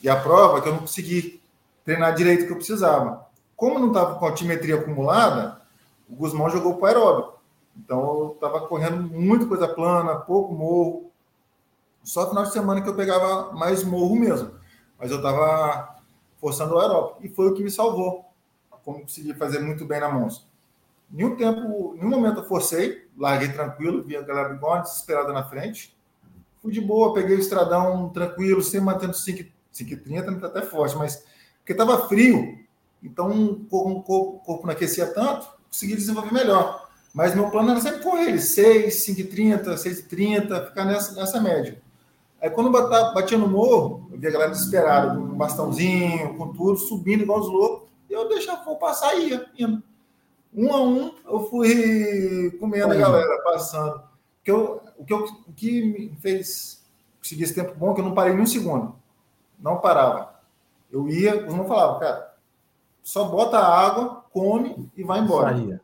e 0.01 0.07
a 0.07 0.15
prova 0.15 0.61
que 0.61 0.69
eu 0.69 0.73
não 0.73 0.79
consegui 0.79 1.41
treinar 1.83 2.15
direito 2.15 2.45
que 2.45 2.51
eu 2.51 2.57
precisava. 2.57 3.25
Como 3.55 3.79
não 3.79 3.89
estava 3.89 4.15
com 4.15 4.25
altimetria 4.25 4.75
acumulada, 4.75 5.61
o 6.09 6.15
Guzmão 6.15 6.49
jogou 6.49 6.77
para 6.77 6.89
aeróbico. 6.89 7.39
Então 7.77 7.99
eu 7.99 8.31
estava 8.35 8.67
correndo 8.67 9.01
muito 9.03 9.47
coisa 9.47 9.67
plana, 9.67 10.15
pouco 10.15 10.53
morro. 10.53 11.11
Só 12.03 12.29
final 12.29 12.43
de 12.43 12.53
semana 12.53 12.81
que 12.81 12.89
eu 12.89 12.95
pegava 12.95 13.51
mais 13.53 13.83
morro 13.83 14.15
mesmo. 14.15 14.51
Mas 14.97 15.11
eu 15.11 15.17
estava 15.17 15.97
forçando 16.39 16.75
o 16.75 16.79
aeróbico. 16.79 17.19
E 17.25 17.29
foi 17.29 17.47
o 17.49 17.53
que 17.53 17.63
me 17.63 17.71
salvou. 17.71 18.25
Como 18.83 19.01
consegui 19.01 19.33
fazer 19.33 19.59
muito 19.59 19.83
bem 19.83 19.99
na 19.99 20.09
monstro. 20.09 20.47
Nenhum 21.09 21.35
tempo, 21.35 21.93
nenhum 21.95 22.09
momento 22.09 22.39
eu 22.39 22.47
forcei, 22.47 23.07
larguei 23.17 23.51
tranquilo, 23.51 24.03
vi 24.03 24.15
a 24.15 24.21
galera 24.21 24.49
bigode 24.49 24.83
desesperada 24.83 25.33
na 25.33 25.43
frente 25.43 25.95
fui 26.65 26.73
de 26.73 26.81
boa, 26.81 27.13
peguei 27.13 27.35
o 27.35 27.39
estradão 27.39 28.09
tranquilo, 28.09 28.59
sem 28.59 28.81
mantendo 28.81 29.13
5,30, 29.13 30.39
tá 30.39 30.47
até 30.47 30.63
forte, 30.63 30.97
mas 30.97 31.23
porque 31.59 31.73
estava 31.73 32.07
frio, 32.07 32.57
então 33.03 33.67
o 33.69 34.01
corpo 34.01 34.65
não 34.65 34.73
aquecia 34.73 35.13
tanto, 35.13 35.47
consegui 35.75 35.95
desenvolver 35.95 36.33
melhor. 36.33 36.89
Mas 37.13 37.35
meu 37.35 37.49
plano 37.49 37.71
era 37.71 37.81
sempre 37.81 38.01
correr 38.01 38.29
ele, 38.29 38.41
6, 38.41 39.05
5,30, 39.05 39.75
6,30, 39.75 40.67
ficar 40.67 40.85
nessa, 40.85 41.13
nessa 41.13 41.39
média. 41.39 41.81
Aí 42.41 42.49
quando 42.49 42.71
batia, 42.71 43.11
batia 43.11 43.37
no 43.37 43.47
morro, 43.47 44.07
eu 44.11 44.17
via 44.17 44.29
a 44.29 44.33
galera 44.33 44.51
desesperada, 44.51 45.15
com 45.15 45.21
um 45.21 45.37
bastãozinho, 45.37 46.35
com 46.37 46.53
tudo, 46.53 46.77
subindo 46.77 47.23
igual 47.23 47.39
os 47.39 47.47
loucos, 47.47 47.89
e 48.09 48.13
eu 48.13 48.27
deixava 48.27 48.63
vou 48.65 48.77
passar 48.77 49.15
ia, 49.15 49.45
indo. 49.57 49.81
Um 50.53 50.73
a 50.73 50.81
um, 50.81 51.13
eu 51.25 51.49
fui 51.49 52.51
comendo 52.59 52.93
a 52.93 52.95
galera, 52.95 53.41
passando. 53.43 54.03
Que 54.43 54.51
eu, 54.51 54.81
o, 54.97 55.03
que 55.03 55.13
eu, 55.13 55.25
o 55.47 55.53
que 55.53 55.81
me 55.81 56.15
fez 56.21 56.85
conseguir 57.19 57.43
esse 57.43 57.55
tempo 57.55 57.75
bom 57.75 57.91
é 57.91 57.95
que 57.95 58.01
eu 58.01 58.05
não 58.05 58.13
parei 58.13 58.33
nem 58.33 58.43
um 58.43 58.47
segundo. 58.47 58.95
Não 59.59 59.79
parava. 59.79 60.35
Eu 60.91 61.09
ia, 61.09 61.45
os 61.45 61.53
não 61.53 61.65
falavam, 61.65 61.99
cara, 61.99 62.35
só 63.03 63.25
bota 63.25 63.57
a 63.57 63.85
água, 63.85 64.24
come 64.35 64.91
e 64.97 65.03
vai 65.05 65.21
embora. 65.21 65.55
Saía. 65.55 65.81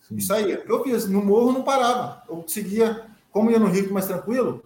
Sim. 0.00 0.16
E 0.16 0.22
saía. 0.22 0.64
Eu 0.66 0.82
fiz, 0.82 1.06
no 1.06 1.22
morro 1.22 1.52
não 1.52 1.62
parava. 1.62 2.22
Eu 2.26 2.36
conseguia, 2.36 3.04
como 3.30 3.50
ia 3.50 3.58
no 3.58 3.66
rio 3.66 3.92
mais 3.92 4.06
tranquilo, 4.06 4.64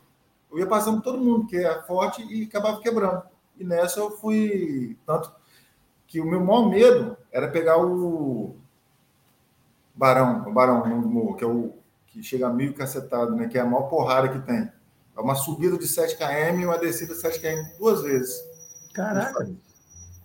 eu 0.52 0.60
ia 0.60 0.66
passando 0.68 1.02
todo 1.02 1.18
mundo, 1.18 1.48
que 1.48 1.56
é 1.56 1.82
forte, 1.82 2.22
e 2.22 2.44
acabava 2.44 2.80
quebrando. 2.80 3.24
E 3.58 3.64
nessa 3.64 3.98
eu 3.98 4.12
fui. 4.12 4.96
Tanto 5.04 5.32
que 6.06 6.20
o 6.20 6.24
meu 6.24 6.40
maior 6.40 6.68
medo 6.68 7.16
era 7.32 7.48
pegar 7.48 7.76
o 7.76 8.54
Barão, 9.92 10.48
o 10.48 10.52
Barão 10.52 10.86
no 10.86 11.08
morro, 11.08 11.34
que 11.34 11.42
é 11.42 11.46
o 11.48 11.72
que 12.06 12.22
chega 12.22 12.46
a 12.46 12.52
mil 12.52 12.72
cacetado, 12.72 13.34
né? 13.34 13.48
Que 13.48 13.58
é 13.58 13.62
a 13.62 13.66
maior 13.66 13.88
porrada 13.88 14.28
que 14.28 14.38
tem. 14.46 14.70
É 15.16 15.20
uma 15.20 15.34
subida 15.34 15.76
de 15.76 15.88
7 15.88 16.16
km 16.16 16.60
e 16.60 16.66
uma 16.66 16.78
descida 16.78 17.14
de 17.14 17.20
7 17.20 17.40
km 17.40 17.76
duas 17.78 18.02
vezes. 18.02 18.44
Caraca! 18.92 19.48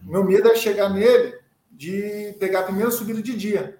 Meu 0.04 0.24
medo 0.24 0.48
é 0.50 0.56
chegar 0.56 0.90
nele 0.90 1.39
de 1.80 2.36
pegar 2.38 2.60
a 2.60 2.64
primeira 2.64 2.92
subida 2.92 3.24
de 3.24 3.38
dia. 3.38 3.80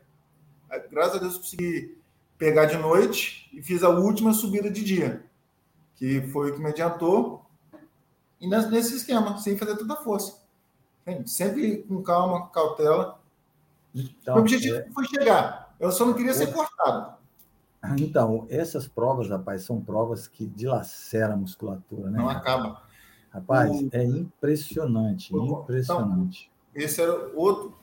Graças 0.90 1.18
a 1.18 1.20
Deus 1.20 1.38
consegui 1.38 1.98
pegar 2.38 2.64
de 2.64 2.78
noite 2.78 3.50
e 3.52 3.62
fiz 3.62 3.84
a 3.84 3.90
última 3.90 4.32
subida 4.32 4.72
de 4.72 4.82
dia, 4.86 5.26
que 5.96 6.22
foi 6.28 6.50
o 6.50 6.54
que 6.54 6.62
me 6.62 6.70
adiantou. 6.70 7.46
E 8.40 8.48
nesse 8.48 8.96
esquema, 8.96 9.38
sem 9.38 9.58
fazer 9.58 9.76
toda 9.76 9.96
a 9.96 9.98
força. 9.98 10.42
Sempre 11.26 11.84
com 11.90 12.02
calma, 12.02 12.48
cautela. 12.52 13.20
Então, 13.94 14.38
o 14.38 14.40
objetivo 14.40 14.78
é... 14.78 14.90
foi 14.92 15.06
chegar. 15.06 15.76
Eu 15.78 15.92
só 15.92 16.06
não 16.06 16.14
queria 16.14 16.34
ser 16.34 16.54
cortado. 16.54 17.18
Então, 17.98 18.48
essas 18.50 18.88
provas, 18.88 19.28
rapaz, 19.28 19.64
são 19.64 19.82
provas 19.82 20.26
que 20.26 20.46
dilaceram 20.46 21.34
a 21.34 21.38
musculatura, 21.38 22.10
né? 22.10 22.18
Não 22.18 22.30
acaba. 22.30 22.82
Rapaz, 23.30 23.72
o... 23.72 23.90
é 23.92 24.06
impressionante, 24.06 25.36
o... 25.36 25.64
impressionante. 25.64 26.50
Então, 26.72 26.82
esse 26.82 27.02
era 27.02 27.30
outro, 27.36 27.78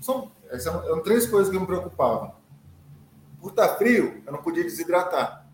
são, 0.00 0.30
são 0.58 1.02
três 1.02 1.26
coisas 1.26 1.52
que 1.52 1.58
me 1.58 1.66
preocupavam. 1.66 2.32
Por 3.40 3.50
estar 3.50 3.76
frio, 3.76 4.22
eu 4.26 4.32
não 4.32 4.42
podia 4.42 4.64
desidratar. 4.64 5.46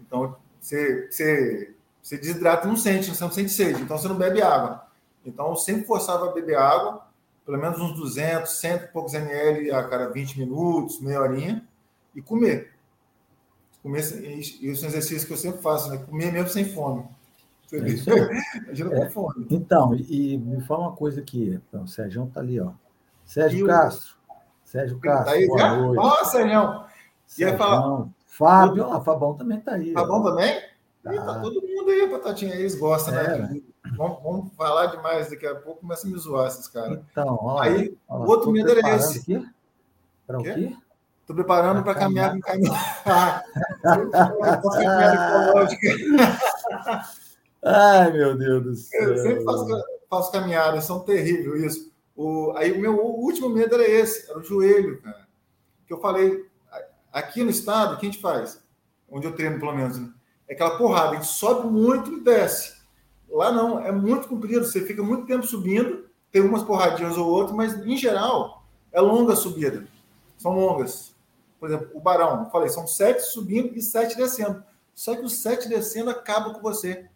Então, 0.00 0.36
você, 0.60 1.08
você, 1.10 1.74
você 2.02 2.18
desidrata 2.18 2.66
e 2.66 2.68
não 2.68 2.76
sente, 2.76 3.14
você 3.14 3.22
não 3.22 3.30
sente 3.30 3.50
sede, 3.50 3.82
então 3.82 3.96
você 3.96 4.08
não 4.08 4.16
bebe 4.16 4.42
água. 4.42 4.86
Então, 5.24 5.50
eu 5.50 5.56
sempre 5.56 5.84
forçava 5.84 6.30
a 6.30 6.32
beber 6.32 6.56
água, 6.56 7.06
pelo 7.44 7.58
menos 7.58 7.78
uns 7.78 7.94
200, 7.94 8.50
100 8.50 8.74
e 8.74 8.78
poucos 8.88 9.14
ml 9.14 9.70
a 9.72 9.84
cada 9.84 10.08
20 10.08 10.38
minutos, 10.38 11.00
meia 11.00 11.20
horinha, 11.20 11.66
e 12.14 12.22
comer. 12.22 12.72
Comer, 13.82 14.00
isso 14.00 14.84
é 14.84 14.86
um 14.86 14.90
exercício 14.90 15.26
que 15.26 15.32
eu 15.32 15.36
sempre 15.36 15.62
faço, 15.62 15.90
né? 15.90 15.98
Comer 15.98 16.32
mesmo 16.32 16.48
sem 16.48 16.64
fome. 16.64 17.04
É 17.72 17.76
é, 19.04 19.10
fome. 19.10 19.46
Então, 19.50 19.94
e, 19.94 20.34
e, 20.34 20.38
me 20.38 20.60
fala 20.62 20.88
uma 20.88 20.96
coisa 20.96 21.20
aqui. 21.20 21.60
Então, 21.68 21.84
o 21.84 21.88
Sérgio 21.88 22.24
está 22.24 22.40
ali, 22.40 22.58
ó. 22.60 22.72
Sérgio 23.30 23.64
e 23.64 23.68
Castro. 23.68 24.16
O... 24.28 24.34
Sérgio 24.64 24.98
Castro. 24.98 25.26
Tá 25.26 25.32
aí, 25.32 25.46
boa 25.46 25.76
noite. 25.76 26.00
Ó, 26.00 26.24
Sérgio. 26.24 26.84
Ia 27.38 27.56
falar. 27.56 28.08
Fábio, 28.26 28.88
ó, 28.88 29.00
Fabão 29.00 29.34
também 29.34 29.58
está 29.58 29.74
aí. 29.74 29.92
Fabão 29.92 30.20
ó. 30.20 30.30
também? 30.30 30.60
Tá. 31.04 31.12
tá 31.12 31.38
todo 31.38 31.62
mundo 31.62 31.90
aí, 31.90 32.10
Batatinha. 32.10 32.56
Eles 32.56 32.74
gostam, 32.74 33.14
né? 33.14 33.24
é, 33.24 33.38
né? 33.38 33.60
Vamos, 33.96 34.20
vamos, 34.20 34.52
falar 34.54 34.86
demais 34.86 35.30
daqui 35.30 35.46
a 35.46 35.54
pouco, 35.54 35.80
começa 35.80 36.08
a 36.08 36.10
me 36.10 36.18
zoar 36.18 36.48
esses 36.48 36.66
caras. 36.66 36.98
Então, 37.12 37.38
ó, 37.40 37.60
aí, 37.60 37.96
o 38.08 38.28
outro 38.28 38.50
medo 38.50 38.68
era 38.68 38.96
esse. 38.96 39.48
Para 40.26 40.40
o 40.40 40.42
quê? 40.42 40.76
Estou 41.20 41.36
preparando 41.36 41.84
para 41.84 41.94
caminhar 41.94 42.32
com 42.32 42.40
caminhar. 42.40 43.44
Ai, 47.62 48.12
meu 48.12 48.36
Deus 48.36 48.64
do 48.64 48.74
céu. 48.74 49.10
Eu 49.10 49.18
sempre 49.18 49.44
faço, 49.44 49.66
faço 50.10 50.32
caminhadas, 50.32 50.82
são 50.84 50.98
terríveis 50.98 51.76
isso. 51.76 51.89
O, 52.22 52.52
aí 52.54 52.70
o 52.72 52.78
meu 52.78 53.02
último 53.02 53.48
medo 53.48 53.76
era 53.76 53.88
esse, 53.88 54.30
era 54.30 54.38
o 54.38 54.44
joelho, 54.44 55.00
cara. 55.00 55.26
Que 55.86 55.94
eu 55.94 56.00
falei, 56.02 56.44
aqui 57.10 57.42
no 57.42 57.48
estado, 57.48 57.94
o 57.94 57.96
que 57.98 58.06
a 58.06 58.10
gente 58.10 58.20
faz? 58.20 58.62
Onde 59.10 59.26
eu 59.26 59.34
treino, 59.34 59.58
pelo 59.58 59.74
menos, 59.74 59.98
né? 59.98 60.12
é 60.46 60.52
aquela 60.52 60.76
porrada, 60.76 61.12
a 61.12 61.14
gente 61.14 61.28
sobe 61.28 61.66
muito 61.66 62.12
e 62.12 62.20
desce. 62.20 62.82
Lá 63.26 63.50
não, 63.50 63.80
é 63.80 63.90
muito 63.90 64.28
comprido, 64.28 64.66
você 64.66 64.84
fica 64.84 65.02
muito 65.02 65.24
tempo 65.24 65.46
subindo, 65.46 66.10
tem 66.30 66.42
umas 66.42 66.62
porradinhas 66.62 67.16
ou 67.16 67.26
outras, 67.26 67.56
mas 67.56 67.74
em 67.86 67.96
geral 67.96 68.66
é 68.92 69.00
longa 69.00 69.32
a 69.32 69.36
subida. 69.36 69.86
São 70.36 70.52
longas. 70.52 71.16
Por 71.58 71.70
exemplo, 71.70 71.88
o 71.94 72.00
Barão, 72.00 72.44
eu 72.44 72.50
falei, 72.50 72.68
são 72.68 72.86
sete 72.86 73.22
subindo 73.22 73.74
e 73.74 73.80
sete 73.80 74.14
descendo. 74.14 74.62
Só 74.94 75.16
que 75.16 75.22
os 75.22 75.40
sete 75.40 75.70
descendo 75.70 76.10
acaba 76.10 76.52
com 76.52 76.60
você. 76.60 77.06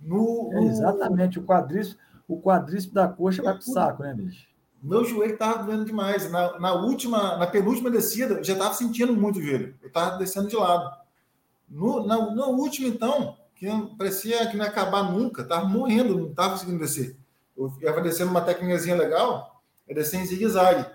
No, 0.00 0.50
no... 0.50 0.62
É 0.62 0.64
exatamente, 0.64 1.38
o 1.38 1.44
quadríceps, 1.44 1.98
o 2.28 2.40
quadríceps 2.40 2.92
da 2.92 3.08
coxa 3.08 3.42
vai 3.42 3.54
pro 3.54 3.62
saco, 3.62 4.02
né, 4.02 4.14
bicho? 4.14 4.46
Meu 4.80 5.04
joelho 5.04 5.32
estava 5.32 5.64
doendo 5.64 5.86
demais. 5.86 6.30
Na, 6.30 6.58
na, 6.60 6.72
última, 6.74 7.36
na 7.36 7.46
penúltima 7.46 7.90
descida, 7.90 8.34
eu 8.34 8.44
já 8.44 8.52
estava 8.52 8.74
sentindo 8.74 9.12
muito 9.12 9.38
o 9.38 9.42
joelho. 9.42 9.74
Eu 9.82 9.88
estava 9.88 10.18
descendo 10.18 10.48
de 10.48 10.54
lado. 10.54 10.96
No, 11.68 12.06
na, 12.06 12.34
na 12.34 12.46
última, 12.46 12.86
então, 12.86 13.36
que 13.56 13.66
parecia 13.96 14.46
que 14.46 14.56
não 14.56 14.64
ia 14.64 14.70
acabar 14.70 15.02
nunca, 15.02 15.42
estava 15.42 15.66
morrendo, 15.66 16.16
não 16.16 16.30
estava 16.30 16.50
conseguindo 16.50 16.78
descer. 16.78 17.16
Eu 17.56 17.72
ia 17.80 17.92
descendo 18.00 18.30
uma 18.30 18.40
técnica 18.40 18.94
legal, 18.94 19.60
é 19.88 19.94
descer 19.94 20.20
em 20.20 20.26
zigue-zague. 20.26 20.86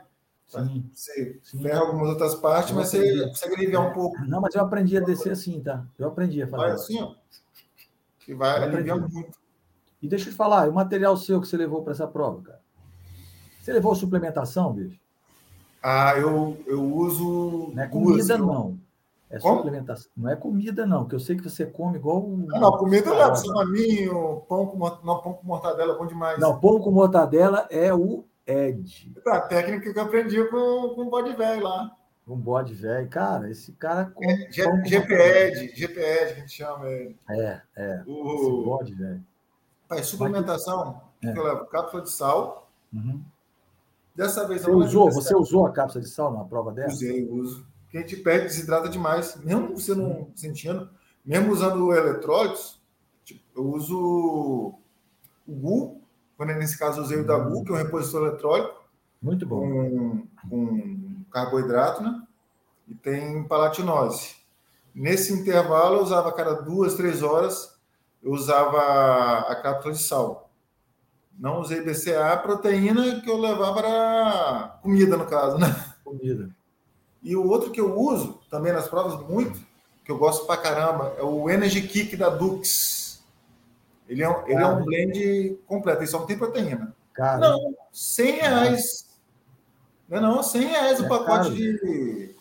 Sim, 0.47 0.89
você 0.93 1.39
sim. 1.43 1.61
ferra 1.61 1.79
algumas 1.79 2.09
outras 2.09 2.35
partes, 2.35 2.71
eu 2.71 2.77
mas 2.77 2.89
você 2.89 3.27
consegue 3.27 3.55
aliviar 3.55 3.89
um 3.89 3.93
pouco. 3.93 4.17
Não, 4.25 4.39
mas 4.39 4.53
eu 4.53 4.61
aprendi 4.61 4.95
a 4.97 5.01
descer 5.01 5.31
assim, 5.31 5.59
tá? 5.61 5.85
Eu 5.97 6.07
aprendi 6.07 6.41
a 6.41 6.47
fazer. 6.47 6.63
Vai 6.63 6.71
assim, 6.71 7.01
ó. 7.01 7.15
Que 8.19 8.33
vai 8.33 8.59
eu 8.59 8.63
aliviar 8.63 8.97
aprendi. 8.97 9.13
muito. 9.13 9.42
E 10.03 10.07
deixa 10.09 10.27
eu 10.27 10.33
te 10.33 10.35
falar, 10.35 10.67
o 10.67 10.73
material 10.73 11.15
seu 11.15 11.39
que 11.39 11.47
você 11.47 11.55
levou 11.55 11.81
para 11.81 11.93
essa 11.93 12.05
prova, 12.05 12.41
cara? 12.41 12.59
Você 13.61 13.71
levou 13.71 13.95
suplementação, 13.95 14.73
bicho? 14.73 14.99
Ah, 15.81 16.13
eu, 16.17 16.57
eu 16.67 16.83
uso. 16.93 17.71
Não 17.73 17.83
é 17.83 17.87
comida, 17.87 18.37
duas, 18.37 18.39
não. 18.39 18.77
É 19.29 19.39
Como? 19.39 19.57
suplementação. 19.57 20.11
Não 20.17 20.29
é 20.29 20.35
comida, 20.35 20.85
não, 20.85 21.07
que 21.07 21.15
eu 21.15 21.21
sei 21.21 21.37
que 21.37 21.49
você 21.49 21.65
come 21.65 21.97
igual. 21.97 22.27
Não, 22.27 22.59
não 22.59 22.77
comida 22.77 23.11
é 23.11 23.35
salaminho, 23.35 24.43
pão 24.49 24.65
com, 24.65 24.77
não, 24.77 25.21
pão 25.21 25.33
com 25.35 25.47
mortadela, 25.47 25.97
bom 25.97 26.05
demais. 26.05 26.37
Não, 26.37 26.59
pão 26.59 26.81
com 26.81 26.91
mortadela 26.91 27.65
é 27.71 27.93
o 27.93 28.25
Ed. 28.45 29.13
A 29.25 29.39
técnica 29.39 29.93
que 29.93 29.97
eu 29.97 30.03
aprendi 30.03 30.43
com, 30.49 30.89
com 30.95 31.01
o 31.03 31.09
bode 31.09 31.33
velho 31.33 31.63
lá. 31.63 31.95
Com 32.25 32.33
o 32.33 32.37
bode 32.37 32.73
velho. 32.73 33.07
Cara, 33.07 33.49
esse 33.49 33.71
cara. 33.71 34.13
É, 34.21 34.51
GPED, 34.51 35.73
GPED, 35.73 35.85
que 35.87 35.99
a 36.01 36.33
gente 36.33 36.51
chama 36.51 36.87
ele. 36.89 37.17
É, 37.29 37.61
é. 37.77 38.03
O... 38.05 38.35
Esse 38.35 38.65
bode 38.65 38.93
velho. 38.95 39.32
Suplementação, 40.01 41.01
que 41.21 41.27
é. 41.27 41.37
eu 41.37 41.43
levo 41.43 41.65
cápsula 41.65 42.01
de 42.01 42.11
sal. 42.11 42.71
Uhum. 42.91 43.21
Dessa 44.15 44.47
vez 44.47 44.61
você 44.61 44.71
usou, 44.71 45.11
você 45.11 45.35
usou 45.35 45.67
a 45.67 45.71
cápsula 45.71 46.03
de 46.03 46.09
sal 46.09 46.33
na 46.33 46.43
prova 46.45 46.71
dela? 46.71 46.91
Usei, 46.91 47.27
uso 47.29 47.65
que 47.93 47.97
a 47.97 48.01
gente 48.01 48.15
perde, 48.17 48.45
desidrata 48.45 48.89
demais, 48.89 49.35
mesmo 49.43 49.77
você 49.77 49.93
não 49.93 50.27
sentindo, 50.33 50.89
mesmo 51.23 51.51
usando 51.51 51.93
eletrólitos, 51.93 52.81
tipo, 53.23 53.43
eu 53.55 53.65
uso 53.69 54.75
o 55.47 55.53
GU, 55.53 56.01
quando 56.35 56.49
é 56.49 56.57
nesse 56.57 56.75
caso 56.75 57.03
usei 57.03 57.19
o 57.19 57.27
da 57.27 57.37
GU, 57.37 57.63
que 57.63 57.71
é 57.71 57.75
um 57.75 57.77
repositor 57.77 58.27
eletrólito. 58.27 58.73
Muito 59.21 59.45
bom. 59.45 59.59
Com, 59.59 60.27
com 60.49 61.23
carboidrato, 61.31 62.01
né? 62.01 62.23
E 62.87 62.95
tem 62.95 63.43
palatinose. 63.43 64.37
Nesse 64.93 65.31
intervalo, 65.31 65.97
eu 65.97 66.03
usava 66.03 66.29
a 66.29 66.33
cada 66.33 66.53
duas, 66.53 66.95
três 66.95 67.21
horas, 67.21 67.72
eu 68.23 68.31
usava 68.31 69.39
a 69.49 69.55
cápsula 69.55 69.93
de 69.93 70.01
sal. 70.01 70.49
Não 71.37 71.59
usei 71.59 71.81
BCA, 71.81 72.37
proteína 72.37 73.19
que 73.19 73.29
eu 73.29 73.37
levava 73.37 73.81
para 73.81 74.79
comida, 74.81 75.17
no 75.17 75.25
caso, 75.25 75.57
né? 75.57 75.67
Comida. 76.03 76.49
E 77.21 77.35
o 77.35 77.47
outro 77.47 77.71
que 77.71 77.81
eu 77.81 77.99
uso 77.99 78.39
também 78.49 78.71
nas 78.71 78.87
provas 78.87 79.19
muito, 79.27 79.59
que 80.05 80.11
eu 80.11 80.17
gosto 80.17 80.45
pra 80.45 80.57
caramba, 80.57 81.13
é 81.17 81.23
o 81.23 81.49
Energy 81.49 81.81
Kick 81.81 82.15
da 82.15 82.29
Dux. 82.29 83.23
Ele 84.07 84.23
é, 84.23 84.29
um, 84.29 84.47
ele 84.47 84.61
é 84.61 84.67
um 84.67 84.83
blend 84.83 85.59
completo, 85.65 86.01
ele 86.01 86.07
só 86.07 86.19
não 86.19 86.25
tem 86.25 86.37
proteína. 86.37 86.95
Cara. 87.13 87.39
Não, 87.39 87.75
100 87.91 88.31
reais. 88.31 89.09
Não, 90.07 90.17
é 90.17 90.21
não, 90.21 90.43
100 90.43 90.61
reais 90.67 90.99
é 90.99 91.03
o 91.03 91.09
pacote 91.09 91.53
de, 91.53 92.35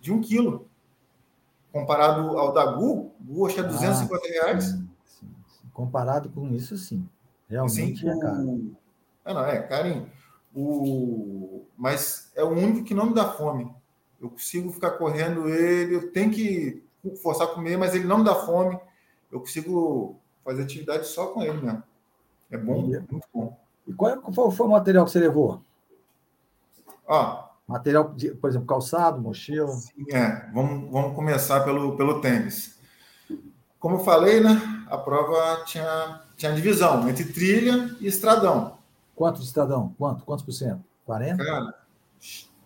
de 0.00 0.12
um 0.12 0.20
quilo. 0.20 0.68
Comparado 1.72 2.38
ao 2.38 2.52
da 2.52 2.64
Gu, 2.64 3.12
Gu 3.20 3.46
acho 3.46 3.54
que 3.56 3.60
é 3.60 3.64
250 3.64 4.26
ah, 4.26 4.30
reais. 4.30 4.83
Comparado 5.74 6.30
com 6.30 6.48
isso, 6.48 6.78
sim. 6.78 7.06
Realmente 7.48 8.00
sim, 8.00 8.08
é 8.08 8.18
caro. 8.18 8.76
É, 9.24 9.34
não, 9.34 9.44
é 9.44 9.62
carinho. 9.62 10.10
O... 10.54 11.66
Mas 11.76 12.32
é 12.36 12.44
o 12.44 12.48
único 12.48 12.84
que 12.84 12.94
não 12.94 13.06
me 13.06 13.14
dá 13.14 13.32
fome. 13.32 13.70
Eu 14.20 14.30
consigo 14.30 14.72
ficar 14.72 14.92
correndo 14.92 15.48
ele, 15.48 15.96
eu 15.96 16.12
tenho 16.12 16.30
que 16.30 16.82
forçar 17.22 17.48
a 17.48 17.50
comer, 17.50 17.76
mas 17.76 17.94
ele 17.94 18.04
não 18.04 18.18
me 18.18 18.24
dá 18.24 18.34
fome. 18.34 18.78
Eu 19.30 19.40
consigo 19.40 20.16
fazer 20.44 20.62
atividade 20.62 21.06
só 21.08 21.26
com 21.26 21.42
ele 21.42 21.60
mesmo. 21.60 21.82
É 22.50 22.56
bom, 22.56 22.84
e, 22.84 22.98
muito 23.10 23.28
bom. 23.34 23.58
E 23.86 23.92
qual, 23.92 24.12
é, 24.12 24.16
qual 24.16 24.50
foi 24.50 24.66
o 24.66 24.70
material 24.70 25.04
que 25.04 25.10
você 25.10 25.18
levou? 25.18 25.60
Ó, 27.06 27.48
material, 27.66 28.12
de, 28.14 28.30
por 28.34 28.48
exemplo, 28.48 28.68
calçado, 28.68 29.20
mochila? 29.20 29.68
Sim, 29.68 30.06
é. 30.12 30.50
Vamos, 30.52 30.90
vamos 30.90 31.16
começar 31.16 31.64
pelo, 31.64 31.96
pelo 31.96 32.20
tênis. 32.20 32.78
Como 33.78 33.96
eu 33.96 34.00
falei, 34.00 34.40
né? 34.40 34.83
A 34.94 34.98
prova 34.98 35.64
tinha, 35.64 36.22
tinha 36.36 36.52
divisão 36.52 37.08
entre 37.08 37.24
trilha 37.24 37.96
e 38.00 38.06
estradão. 38.06 38.78
Quanto 39.14 39.40
de 39.40 39.46
estradão? 39.46 39.94
Quanto? 39.98 40.24
Quantos 40.24 40.44
por 40.44 40.52
cento? 40.52 40.82
40? 41.04 41.44
Cara, 41.44 41.74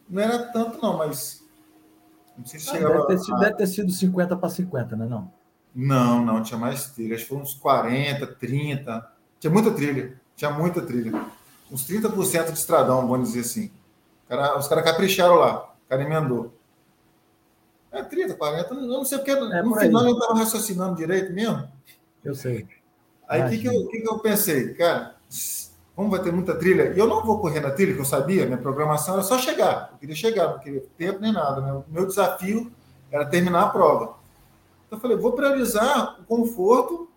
não 0.09 0.23
era 0.23 0.39
tanto, 0.53 0.81
não, 0.81 0.97
mas 0.97 1.43
não 2.37 2.47
sei 2.47 2.61
se 2.61 2.69
ah, 2.71 2.73
chegava... 2.75 2.95
deve, 2.95 3.07
ter 3.07 3.19
sido, 3.19 3.39
deve 3.39 3.55
ter 3.55 3.67
sido 3.67 3.93
50 3.93 4.37
para 4.37 4.49
50, 4.49 4.97
né? 4.97 5.07
Não? 5.07 5.33
Não, 5.75 6.25
não, 6.25 6.43
tinha 6.43 6.59
mais 6.59 6.87
trilha. 6.91 7.15
Acho 7.15 7.25
que 7.25 7.29
foi 7.31 7.39
uns 7.39 7.55
40, 7.55 8.27
30. 8.27 9.13
Tinha 9.41 9.53
muita 9.53 9.71
trilha. 9.71 10.21
Tinha 10.37 10.51
muita 10.51 10.83
trilha. 10.83 11.13
Uns 11.71 11.87
30% 11.87 12.53
de 12.53 12.59
estradão, 12.59 13.07
vamos 13.09 13.29
dizer 13.29 13.41
assim. 13.41 13.71
Cara, 14.29 14.59
os 14.59 14.69
caras 14.69 14.85
capricharam 14.85 15.35
lá. 15.35 15.65
O 15.65 15.89
cara 15.89 16.03
emendou. 16.03 16.55
É 17.91 18.03
30, 18.03 18.35
40, 18.35 18.75
eu 18.75 18.81
não 18.83 19.05
sei 19.05 19.19
porque 19.19 19.31
é 19.31 19.63
no 19.63 19.75
final 19.75 20.07
eu 20.07 20.13
estava 20.13 20.39
raciocinando 20.39 20.97
direito 20.97 21.33
mesmo. 21.33 21.67
Eu 22.25 22.35
sei. 22.35 22.67
Aí 23.29 23.43
o 23.45 23.51
que, 23.51 23.59
que, 23.59 23.67
eu, 23.67 23.87
que, 23.89 24.01
que 24.01 24.09
eu 24.09 24.19
pensei? 24.19 24.75
Cara, 24.75 25.17
como 25.95 26.11
vai 26.11 26.23
ter 26.23 26.33
muita 26.33 26.55
trilha, 26.55 26.93
e 26.95 26.99
eu 26.99 27.07
não 27.07 27.25
vou 27.25 27.41
correr 27.41 27.61
na 27.61 27.71
trilha, 27.71 27.93
que 27.93 28.01
eu 28.01 28.05
sabia, 28.05 28.47
minha 28.47 28.57
programação 28.57 29.15
era 29.15 29.23
só 29.23 29.37
chegar. 29.37 29.91
Eu 29.93 29.99
queria 29.99 30.15
chegar, 30.15 30.53
não 30.53 30.59
queria 30.61 30.83
tempo 30.97 31.21
nem 31.21 31.33
nada. 31.33 31.61
Né? 31.61 31.73
O 31.73 31.85
meu 31.89 32.07
desafio 32.07 32.71
era 33.11 33.27
terminar 33.27 33.63
a 33.65 33.69
prova. 33.71 34.17
Então 34.87 34.97
eu 34.97 35.01
falei, 35.01 35.17
vou 35.17 35.33
priorizar 35.33 36.21
o 36.21 36.25
conforto 36.25 37.11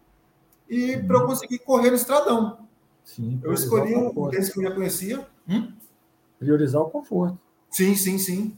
e 0.69 0.97
para 0.97 1.17
eu 1.17 1.25
conseguir 1.25 1.59
correr 1.59 1.89
no 1.89 1.95
estradão. 1.95 2.57
Sim, 3.03 3.39
eu 3.43 3.53
escolhi 3.53 3.95
o 3.95 4.29
tênis 4.29 4.49
que 4.49 4.59
eu 4.59 4.63
já 4.63 4.71
conhecia. 4.71 5.27
Hum? 5.47 5.73
Priorizar 6.39 6.81
o 6.81 6.89
conforto. 6.89 7.37
Sim, 7.69 7.95
sim, 7.95 8.17
sim. 8.17 8.57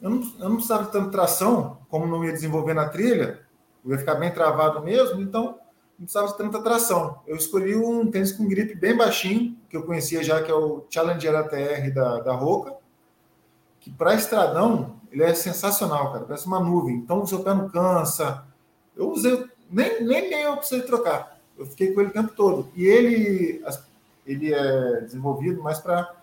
Eu 0.00 0.10
não, 0.10 0.22
eu 0.40 0.48
não 0.48 0.56
precisava 0.56 0.84
de 0.84 0.90
tanta 0.90 1.10
tração, 1.10 1.78
como 1.88 2.06
não 2.06 2.24
ia 2.24 2.32
desenvolver 2.32 2.74
na 2.74 2.88
trilha, 2.88 3.40
eu 3.84 3.92
ia 3.92 3.98
ficar 3.98 4.16
bem 4.16 4.32
travado 4.32 4.82
mesmo, 4.82 5.20
então 5.20 5.61
não 6.02 6.06
precisava 6.06 6.28
de 6.28 6.36
tanta 6.36 6.60
tração. 6.60 7.20
Eu 7.26 7.36
escolhi 7.36 7.76
um 7.76 8.10
tênis 8.10 8.32
com 8.32 8.48
gripe 8.48 8.74
bem 8.74 8.96
baixinho, 8.96 9.56
que 9.70 9.76
eu 9.76 9.84
conhecia 9.84 10.22
já, 10.22 10.42
que 10.42 10.50
é 10.50 10.54
o 10.54 10.84
Challenger 10.90 11.34
ATR 11.36 11.94
da, 11.94 12.20
da 12.20 12.32
Roca, 12.34 12.74
que 13.80 13.90
para 13.90 14.14
estradão 14.14 14.96
ele 15.12 15.22
é 15.22 15.32
sensacional, 15.34 16.12
cara, 16.12 16.24
parece 16.24 16.46
uma 16.46 16.58
nuvem. 16.58 16.96
Então 16.96 17.22
o 17.22 17.26
seu 17.26 17.44
pé 17.44 17.54
não 17.54 17.68
cansa. 17.68 18.44
Eu 18.96 19.10
usei, 19.10 19.46
nem, 19.70 20.02
nem, 20.02 20.28
nem 20.28 20.42
eu 20.42 20.56
precisei 20.56 20.84
trocar. 20.84 21.38
Eu 21.56 21.66
fiquei 21.66 21.92
com 21.92 22.00
ele 22.00 22.10
o 22.10 22.12
tempo 22.12 22.32
todo. 22.34 22.68
E 22.74 22.84
ele, 22.84 23.62
ele 24.26 24.52
é 24.52 25.00
desenvolvido 25.02 25.62
mais 25.62 25.78
para 25.78 26.16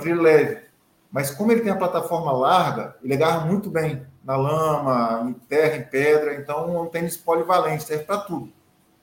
trilha 0.00 0.20
leve. 0.20 0.62
Mas 1.10 1.30
como 1.30 1.52
ele 1.52 1.60
tem 1.60 1.70
a 1.70 1.76
plataforma 1.76 2.32
larga, 2.32 2.96
ele 3.02 3.14
agarra 3.14 3.46
muito 3.46 3.70
bem 3.70 4.04
na 4.24 4.34
lama, 4.34 5.28
em 5.28 5.34
terra, 5.34 5.76
em 5.76 5.84
pedra. 5.84 6.34
Então 6.34 6.74
é 6.74 6.80
um 6.80 6.86
tênis 6.86 7.16
polivalente, 7.16 7.84
serve 7.84 8.04
para 8.04 8.18
tudo. 8.18 8.50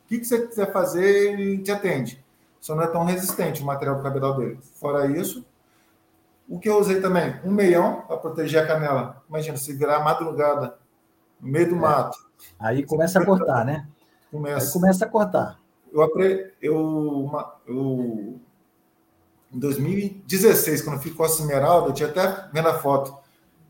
O 0.09 0.11
que, 0.11 0.19
que 0.19 0.25
você 0.25 0.47
quiser 0.47 0.73
fazer, 0.73 1.05
ele 1.05 1.59
te 1.59 1.71
atende. 1.71 2.23
Só 2.59 2.73
não 2.73 2.81
é 2.81 2.87
tão 2.87 3.05
resistente 3.05 3.61
o 3.61 3.65
material 3.65 3.97
do 3.97 4.01
cabedal 4.01 4.35
dele. 4.35 4.59
Fora 4.73 5.05
isso, 5.05 5.45
o 6.47 6.59
que 6.59 6.67
eu 6.67 6.79
usei 6.79 6.99
também? 6.99 7.39
Um 7.45 7.51
meião 7.51 8.01
para 8.07 8.17
proteger 8.17 8.63
a 8.63 8.65
canela. 8.65 9.23
Imagina, 9.29 9.55
se 9.55 9.71
virar 9.71 9.99
madrugada, 9.99 10.79
no 11.39 11.47
meio 11.47 11.69
do 11.69 11.75
é. 11.75 11.77
mato. 11.77 12.17
Aí 12.59 12.83
começa 12.83 13.19
a 13.19 13.25
cortar, 13.25 13.63
né? 13.63 13.87
Começa. 14.31 14.65
Aí 14.65 14.73
começa 14.73 15.05
a 15.05 15.07
cortar. 15.07 15.59
Eu, 15.93 16.01
eu, 16.59 17.31
eu 17.67 18.39
em 19.53 19.59
2016, 19.59 20.81
quando 20.81 20.99
ficou 21.01 21.23
a 21.23 21.29
Esmeralda, 21.29 21.89
eu 21.89 21.93
tinha 21.93 22.09
até 22.09 22.49
vendo 22.51 22.67
a 22.67 22.79
foto. 22.79 23.15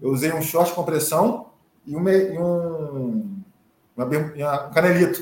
Eu 0.02 0.10
usei 0.12 0.32
um 0.32 0.42
short 0.42 0.74
compressão 0.74 1.50
e 1.86 1.98
um, 1.98 2.08
e 2.08 2.40
um, 2.40 3.44
uma, 3.96 4.06
um 4.06 4.72
canelito. 4.72 5.22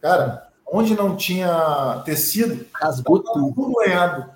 Cara, 0.00 0.45
onde 0.66 0.94
não 0.94 1.16
tinha 1.16 2.02
tecido, 2.04 2.66
rasgou 2.74 3.22
tudo. 3.22 3.54
Tudo 3.54 3.78
lanhado. 3.78 4.30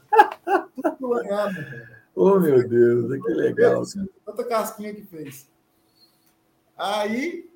tudo 0.83 1.09
lanhado. 1.09 1.57
Oh, 2.23 2.38
meu 2.38 2.69
Deus, 2.69 3.23
que 3.23 3.33
legal. 3.33 3.83
Tanta 4.27 4.45
casquinha 4.45 4.93
que 4.93 5.03
fez. 5.05 5.49
Aí, 6.77 7.49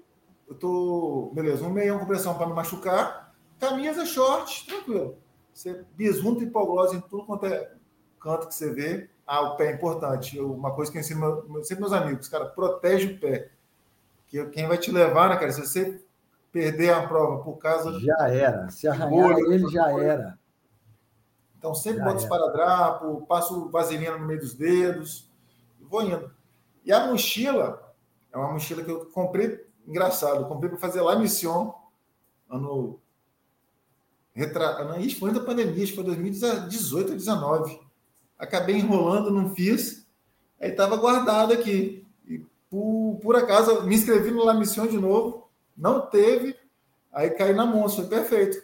eu 0.49 0.55
tô. 0.55 1.31
Beleza, 1.35 1.65
um 1.65 1.71
meião 1.71 1.99
compressão 1.99 2.35
para 2.35 2.47
não 2.47 2.55
machucar. 2.55 3.35
Camisa, 3.59 4.07
short, 4.07 4.65
tranquilo. 4.65 5.19
Você 5.53 5.85
bisunta 5.95 6.45
hipoglose 6.45 6.97
em 6.97 7.01
tudo 7.01 7.27
quanto 7.27 7.45
é 7.47 7.73
canto 8.21 8.49
que 8.49 8.55
você 8.55 8.73
vê. 8.73 9.09
Ah, 9.27 9.43
o 9.43 9.57
pé 9.57 9.67
é 9.67 9.75
importante. 9.75 10.37
Eu, 10.37 10.53
uma 10.53 10.75
coisa 10.75 10.91
que 10.91 10.97
eu 10.99 11.01
ensino 11.01 11.45
sempre 11.63 11.83
meus 11.83 11.93
amigos, 11.93 12.29
cara, 12.29 12.47
protege 12.47 13.13
o 13.13 13.19
pé. 13.19 13.51
Que 14.29 14.45
quem 14.47 14.67
vai 14.67 14.79
te 14.79 14.91
levar, 14.91 15.29
né, 15.29 15.37
cara? 15.37 15.53
Se 15.53 15.61
você 15.61 16.04
perder 16.55 16.95
a 16.95 17.05
prova 17.07 17.43
por 17.43 17.59
causa. 17.59 17.99
Já 17.99 18.29
era. 18.29 18.71
Se 18.71 18.87
arranhar 18.87 19.37
ele, 19.41 19.69
já 19.69 19.91
era. 20.01 20.39
Então, 21.59 21.75
sempre 21.75 21.99
já 21.99 22.05
bota 22.05 22.19
os 22.19 22.27
paradrapo, 22.27 23.27
passo 23.27 23.69
vaselina 23.71 24.17
no 24.17 24.25
meio 24.25 24.39
dos 24.39 24.55
dedos, 24.55 25.29
e 25.81 25.85
vou 25.85 26.03
indo. 26.03 26.31
E 26.85 26.93
a 26.93 27.09
mochila, 27.09 27.93
é 28.33 28.39
uma 28.39 28.53
mochila 28.53 28.85
que 28.85 28.91
eu 28.91 29.07
comprei, 29.07 29.67
engraçado, 29.85 30.43
eu 30.43 30.47
comprei 30.47 30.71
para 30.71 30.79
fazer 30.79 31.01
lá 31.01 31.17
mission, 31.17 31.75
ano. 32.49 33.01
Retra... 34.33 34.99
Isso 35.01 35.19
foi 35.19 35.33
da 35.33 35.41
pandemia, 35.41 35.83
acho 35.83 35.93
que 35.93 35.97
foi 35.97 36.05
2018 36.05 36.95
ou 36.95 37.17
2019 37.17 37.85
acabei 38.39 38.77
enrolando, 38.77 39.31
não 39.31 39.55
fiz, 39.55 40.07
aí 40.61 40.71
estava 40.71 40.97
guardado 40.97 41.53
aqui. 41.53 42.07
E 42.27 42.45
por, 42.71 43.19
por 43.23 43.37
acaso 43.37 43.83
me 43.85 43.95
inscrevi 43.95 44.31
no 44.31 44.45
La 44.45 44.55
Mission 44.55 44.87
de 44.87 44.99
novo, 44.99 45.44
não 45.77 46.01
teve, 46.03 46.57
aí 47.13 47.31
caí 47.31 47.55
na 47.55 47.67
monça, 47.67 47.97
foi 47.97 48.07
perfeito. 48.07 48.63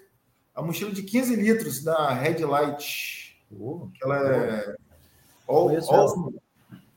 A 0.54 0.62
mochila 0.62 0.90
de 0.90 1.02
15 1.02 1.36
litros 1.36 1.82
da 1.82 2.12
Red 2.12 2.44
Light. 2.44 3.40
Oh, 3.58 3.88
ela 4.02 4.34
é. 4.34 4.76
All, 5.46 5.66
conheço 5.66 5.92
all, 5.92 6.32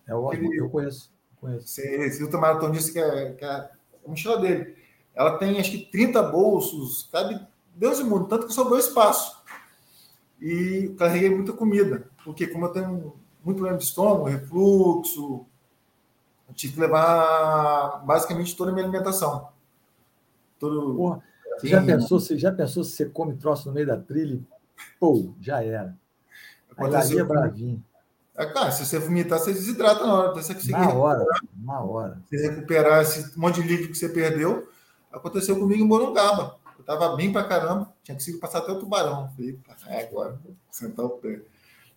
é 0.07 0.15
o 0.15 0.29
aquele, 0.29 0.59
eu 0.59 0.69
conheço. 0.69 1.11
conheço. 1.39 1.81
Esse, 1.81 1.81
esse 1.81 2.23
ultramaratonista 2.23 2.91
que 2.91 2.99
é, 2.99 3.31
que 3.33 3.45
é 3.45 3.49
a 3.49 3.69
mochila 4.05 4.39
dele. 4.39 4.75
Ela 5.15 5.37
tem 5.37 5.59
acho 5.59 5.71
que 5.71 5.85
30 5.85 6.21
bolsos, 6.23 7.07
cabe 7.11 7.39
Deus 7.75 7.99
e 7.99 8.03
mundo, 8.03 8.27
tanto 8.27 8.47
que 8.47 8.53
sobrou 8.53 8.77
espaço. 8.77 9.41
E 10.41 10.93
carreguei 10.97 11.29
muita 11.29 11.53
comida 11.53 12.11
porque 12.23 12.47
como 12.47 12.65
eu 12.65 12.69
tenho 12.69 13.13
muito 13.43 13.57
problema 13.57 13.77
de 13.77 13.83
estômago, 13.83 14.23
refluxo, 14.23 15.45
eu 16.47 16.53
tive 16.53 16.73
que 16.73 16.79
levar 16.79 18.03
basicamente 18.05 18.55
toda 18.55 18.71
a 18.71 18.73
minha 18.73 18.85
alimentação. 18.85 19.49
Todo... 20.63 20.95
Porra, 20.95 21.21
você 21.57 21.67
já 21.67 21.83
pensou, 21.83 22.19
você 22.21 22.37
já 22.37 22.51
pensou 22.51 22.83
se 22.85 22.91
você 22.91 23.05
come 23.05 23.35
troço 23.35 23.67
no 23.67 23.75
meio 23.75 23.85
da 23.85 23.97
trilha? 23.97 24.39
Pô, 24.97 25.33
já 25.41 25.61
era. 25.61 25.93
Aí 26.77 27.17
é 27.17 27.23
bravinho. 27.23 27.83
É, 28.35 28.45
cara, 28.45 28.71
se 28.71 28.85
você 28.85 28.97
vomitar, 28.97 29.39
você 29.39 29.51
desidrata 29.51 30.07
na 30.07 30.13
hora. 30.13 30.33
Você 30.33 30.71
na 30.71 30.93
hora, 30.93 31.25
na 31.57 31.81
hora. 31.81 32.21
Você 32.25 32.49
recuperar 32.49 33.01
esse 33.01 33.37
monte 33.37 33.61
de 33.61 33.67
líquido 33.67 33.89
que 33.89 33.97
você 33.97 34.07
perdeu. 34.07 34.69
Aconteceu 35.11 35.59
comigo 35.59 35.83
em 35.83 35.87
Morungaba. 35.87 36.55
Eu 36.79 36.85
tava 36.85 37.13
bem 37.17 37.31
pra 37.31 37.43
caramba, 37.43 37.93
tinha 38.01 38.15
conseguido 38.15 38.39
passar 38.39 38.59
até 38.59 38.71
o 38.71 38.79
tubarão. 38.79 39.29
Falei, 39.35 39.59
é 39.87 40.03
agora, 40.03 40.39
sentar 40.71 41.05
o 41.05 41.09
pé. 41.09 41.41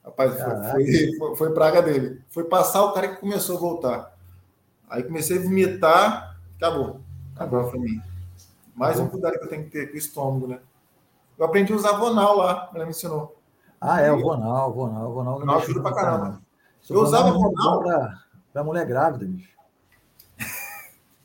Rapaz, 0.04 0.34
foi, 0.72 1.16
foi, 1.16 1.36
foi, 1.36 1.54
praga 1.54 1.80
dele. 1.82 2.20
Foi 2.30 2.44
passar 2.44 2.82
o 2.82 2.92
cara 2.92 3.08
que 3.08 3.20
começou 3.20 3.56
a 3.56 3.60
voltar. 3.60 4.16
Aí 4.90 5.04
comecei 5.04 5.38
a 5.38 5.42
vomitar, 5.42 6.36
acabou. 6.56 7.00
Acabou 7.34 7.70
para 7.70 7.80
mim. 7.80 8.00
Mais 8.76 9.00
um 9.00 9.08
cuidado 9.08 9.38
que 9.38 9.44
eu 9.44 9.48
tenho 9.48 9.64
que 9.64 9.70
ter 9.70 9.86
com 9.86 9.94
o 9.94 9.98
estômago, 9.98 10.46
né? 10.46 10.60
Eu 11.38 11.46
aprendi 11.46 11.72
a 11.72 11.76
usar 11.76 11.96
Vonal 11.96 12.36
lá, 12.36 12.70
ela 12.74 12.84
me 12.84 12.90
ensinou. 12.90 13.34
Ah, 13.80 14.02
é, 14.02 14.12
o 14.12 14.20
Vonal, 14.20 14.70
o 14.70 14.74
Vonal, 14.74 15.10
o 15.10 15.14
Vonal. 15.14 15.38
Vonal 15.38 15.58
ajuda 15.58 15.80
pra 15.80 15.94
caramba. 15.94 16.42
Eu 16.88 17.00
usava 17.00 17.30
Vonal. 17.32 17.82
Pra, 17.82 18.18
pra 18.52 18.64
mulher 18.64 18.86
grávida, 18.86 19.24
bicho. 19.24 19.56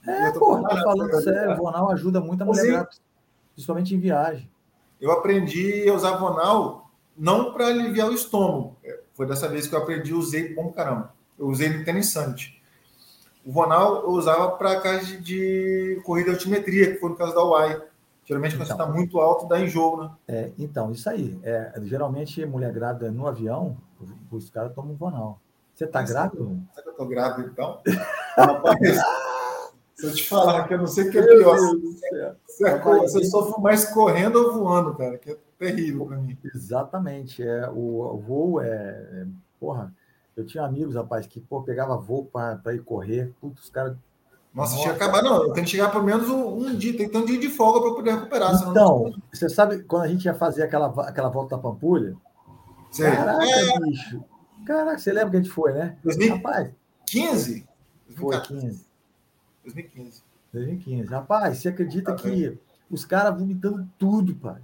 É, 0.03 0.31
pô, 0.31 0.59
tô 0.59 0.77
falando 0.77 1.21
sério, 1.21 1.53
o 1.53 1.57
Vonal 1.57 1.91
ajuda 1.91 2.19
muito 2.19 2.41
a 2.41 2.45
mulher 2.45 2.65
grávida, 2.65 2.89
principalmente 3.53 3.93
em 3.93 3.99
viagem. 3.99 4.49
Eu 4.99 5.11
aprendi 5.11 5.87
a 5.87 5.93
usar 5.93 6.17
Vonal 6.17 6.89
não 7.15 7.53
para 7.53 7.67
aliviar 7.67 8.09
o 8.09 8.13
estômago. 8.13 8.77
É, 8.83 8.99
foi 9.13 9.27
dessa 9.27 9.47
vez 9.47 9.67
que 9.67 9.75
eu 9.75 9.79
aprendi, 9.79 10.11
usei 10.11 10.55
bom 10.55 10.71
caramba. 10.71 11.13
Eu 11.37 11.47
usei 11.47 11.69
no 11.69 11.85
tênis 11.85 12.11
O 13.45 13.51
Vonal 13.51 14.03
eu 14.03 14.09
usava 14.09 14.51
para 14.51 14.79
casa 14.79 15.05
de, 15.05 15.17
de, 15.17 16.01
corrida 16.03 16.31
de 16.31 16.35
altimetria, 16.35 16.93
que 16.93 16.99
foi 16.99 17.09
no 17.09 17.15
caso 17.15 17.33
da 17.33 17.43
UAI. 17.43 17.81
Geralmente, 18.23 18.55
quando 18.55 18.65
então, 18.65 18.77
você 18.77 18.83
está 18.83 18.85
muito 18.85 19.19
alto, 19.19 19.47
dá 19.47 19.59
enjoo, 19.59 19.97
né? 19.97 20.11
É, 20.27 20.51
então, 20.57 20.91
isso 20.91 21.09
aí. 21.09 21.39
É, 21.43 21.73
geralmente, 21.83 22.45
mulher 22.45 22.71
grávida 22.71 23.11
no 23.11 23.27
avião, 23.27 23.77
os 24.31 24.49
caras 24.49 24.73
tomam 24.73 24.95
Vonal. 24.95 25.39
Você 25.73 25.85
está 25.85 26.03
grávido? 26.03 26.61
Será 26.71 26.83
que 26.83 26.89
eu 26.89 26.91
estou 26.91 27.07
grávido, 27.07 27.49
então? 27.49 27.79
Rapaz, 28.37 28.99
se 29.95 30.05
eu 30.05 30.13
te 30.13 30.29
falar 30.29 30.67
que 30.67 30.75
eu 30.75 30.77
não 30.77 30.87
sei 30.87 31.07
o 31.07 31.11
que 31.11 31.17
é 31.17 31.23
pior. 31.23 31.57
Você, 32.45 32.79
você 32.79 33.25
sofre 33.25 33.61
mais 33.61 33.85
correndo 33.85 34.35
ou 34.35 34.53
voando, 34.53 34.95
cara, 34.95 35.17
que 35.17 35.31
é 35.31 35.37
terrível 35.57 36.05
para 36.05 36.17
mim. 36.17 36.37
Exatamente. 36.53 37.41
É, 37.41 37.67
o, 37.69 38.15
o 38.15 38.17
voo 38.19 38.61
é, 38.61 38.67
é, 38.67 39.25
Porra, 39.59 39.93
eu 40.35 40.45
tinha 40.45 40.63
amigos, 40.63 40.95
rapaz, 40.95 41.27
que 41.27 41.39
pô, 41.39 41.61
pegava 41.61 41.97
voo 41.97 42.25
para 42.25 42.73
ir 42.73 42.83
correr. 42.83 43.33
Putz, 43.39 43.63
os 43.63 43.69
caras. 43.69 43.95
Nossa, 44.53 44.75
tinha 44.77 44.93
que 44.93 45.03
acabar, 45.03 45.21
não. 45.21 45.53
Tem 45.53 45.63
que 45.63 45.69
chegar 45.69 45.89
pelo 45.89 46.03
menos 46.03 46.27
um, 46.29 46.67
um, 46.67 46.75
dia, 46.75 46.95
tem 46.95 47.07
que 47.07 47.11
ter 47.13 47.17
um 47.17 47.25
dia 47.25 47.39
de 47.39 47.49
folga 47.49 47.81
para 47.81 47.95
poder 47.95 48.11
recuperar. 48.15 48.53
Então, 48.69 49.13
você 49.31 49.47
sabe, 49.47 49.83
quando 49.83 50.03
a 50.03 50.07
gente 50.07 50.25
ia 50.25 50.33
fazer 50.33 50.63
aquela, 50.63 50.87
aquela 51.07 51.29
volta 51.29 51.55
da 51.55 51.61
Pampulha? 51.61 52.15
Caraca, 52.97 53.45
é... 53.45 53.79
bicho. 53.79 54.23
Caraca, 54.65 54.99
você 54.99 55.11
lembra 55.11 55.31
que 55.31 55.37
a 55.37 55.41
gente 55.41 55.51
foi, 55.51 55.71
né? 55.73 55.97
2015? 56.03 57.67
Foi 58.15 58.41
15. 58.41 58.85
2015. 59.63 60.23
2015. 60.53 61.07
Rapaz, 61.07 61.57
você 61.57 61.69
acredita 61.69 62.13
tá 62.13 62.21
que 62.21 62.57
os 62.89 63.05
caras 63.05 63.37
vomitando 63.37 63.87
tudo, 63.97 64.35
pai? 64.35 64.61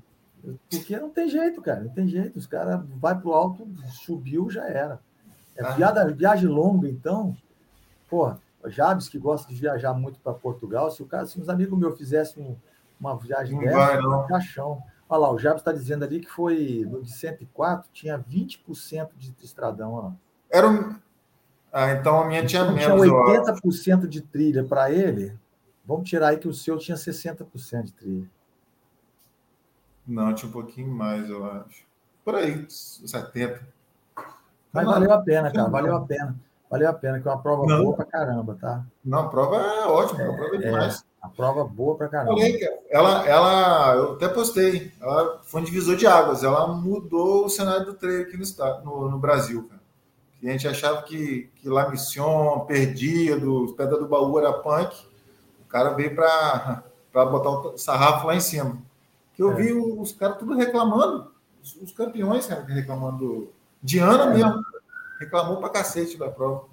Porque 0.70 0.98
não 0.98 1.10
tem 1.10 1.30
jeito, 1.30 1.62
cara, 1.62 1.82
não 1.82 1.90
tem 1.90 2.08
jeito. 2.08 2.38
Os 2.38 2.46
caras 2.46 2.82
vai 2.96 3.20
pro 3.20 3.34
alto, 3.34 3.68
subiu, 3.90 4.50
já 4.50 4.66
era. 4.68 5.00
É 5.58 5.66
ah. 5.66 5.72
viagem, 5.72 6.14
viagem 6.14 6.48
longa, 6.48 6.88
então, 6.88 7.36
pô, 8.10 8.34
Jabes 8.66 9.08
que 9.08 9.18
gosta 9.18 9.48
de 9.52 9.60
viajar 9.60 9.94
muito 9.94 10.20
para 10.20 10.34
Portugal, 10.34 10.92
se 10.92 11.02
o 11.02 11.06
cara, 11.06 11.26
se 11.26 11.40
uns 11.40 11.50
amigos 11.50 11.78
meus 11.78 11.98
fizessem 11.98 12.58
uma 13.00 13.18
viagem 13.18 13.56
não 13.56 13.64
dessa, 13.64 13.78
vai, 13.78 14.02
não. 14.02 14.28
caixão. 14.28 14.84
Olha 15.10 15.22
lá, 15.22 15.32
o 15.32 15.40
Jabes 15.40 15.62
está 15.62 15.72
dizendo 15.72 16.04
ali 16.04 16.20
que 16.20 16.30
foi 16.30 16.86
no 16.90 17.02
de 17.02 17.12
104, 17.12 17.90
tinha 17.94 18.20
20% 18.20 19.10
de 19.16 19.34
estradão. 19.42 20.18
Era 20.50 20.70
um... 20.70 20.96
Ah, 21.72 21.92
então 21.92 22.22
a 22.22 22.26
minha 22.26 22.46
tinha 22.46 22.64
então, 22.64 22.74
menos. 22.74 23.02
Tinha 23.02 23.54
80% 23.54 24.08
de 24.08 24.22
trilha 24.22 24.64
para 24.64 24.92
ele. 24.92 25.38
Vamos 25.86 26.10
tirar 26.10 26.30
aí 26.30 26.38
que 26.38 26.48
o 26.48 26.54
seu 26.54 26.78
tinha 26.78 26.98
60% 26.98 27.84
de 27.84 27.94
trilha. 27.94 28.30
Não, 30.06 30.34
tinha 30.34 30.50
um 30.50 30.52
pouquinho 30.52 30.92
mais, 30.92 31.30
eu 31.30 31.46
acho. 31.46 31.86
Por 32.26 32.36
aí, 32.36 32.66
70. 32.70 33.77
Mas 34.72 34.86
não, 34.86 34.94
valeu 34.94 35.14
a 35.14 35.22
pena, 35.22 35.52
cara, 35.52 35.70
valeu 35.70 35.96
a 35.96 36.02
pena. 36.02 36.36
Valeu 36.70 36.90
a 36.90 36.94
pena, 36.94 37.20
que 37.20 37.28
é 37.28 37.32
uma 37.32 37.42
prova 37.42 37.66
não. 37.66 37.84
boa 37.84 37.96
pra 37.96 38.06
caramba, 38.06 38.58
tá? 38.60 38.84
Não, 39.04 39.20
a 39.20 39.30
prova 39.30 39.56
é 39.56 39.86
ótima, 39.86 40.22
é, 40.22 40.30
a 40.30 40.34
prova 40.34 40.56
é, 40.56 40.58
é 40.58 40.62
demais. 40.62 40.96
É, 41.02 41.26
a 41.26 41.30
prova 41.30 41.64
boa 41.64 41.96
pra 41.96 42.10
caramba. 42.10 42.40
Ela, 42.90 43.28
ela, 43.28 43.96
eu 43.96 44.14
até 44.14 44.28
postei, 44.28 44.92
ela 45.02 45.40
foi 45.44 45.62
um 45.62 45.64
divisor 45.64 45.96
de 45.96 46.06
águas, 46.06 46.44
ela 46.44 46.68
mudou 46.68 47.46
o 47.46 47.50
cenário 47.50 47.86
do 47.86 47.94
treino 47.94 48.24
aqui 48.24 48.36
no, 48.36 48.44
estado, 48.44 48.84
no, 48.84 49.10
no 49.10 49.18
Brasil, 49.18 49.68
cara. 49.70 49.82
a 50.44 50.52
gente 50.52 50.68
achava 50.68 51.02
que, 51.04 51.50
que 51.56 51.70
La 51.70 51.90
Mission, 51.90 52.66
perdia, 52.68 53.40
do 53.40 53.74
Pedra 53.78 53.98
do 53.98 54.08
Baú 54.08 54.38
era 54.38 54.52
punk, 54.52 54.94
o 55.62 55.70
cara 55.70 55.92
veio 55.92 56.16
para 56.16 56.84
botar 57.14 57.50
o 57.50 57.78
sarrafo 57.78 58.28
lá 58.28 58.36
em 58.36 58.42
cima. 58.42 58.78
Que 59.34 59.42
eu 59.42 59.52
é. 59.52 59.56
vi 59.56 59.74
os 59.74 60.12
caras 60.12 60.38
tudo 60.38 60.54
reclamando, 60.54 61.32
os, 61.64 61.76
os 61.76 61.92
campeões, 61.94 62.46
cara, 62.46 62.64
reclamando. 62.66 63.54
Diana 63.82 64.28
mesmo, 64.28 64.64
reclamou 65.20 65.58
pra 65.58 65.70
cacete 65.70 66.18
da 66.18 66.30
prova. 66.30 66.66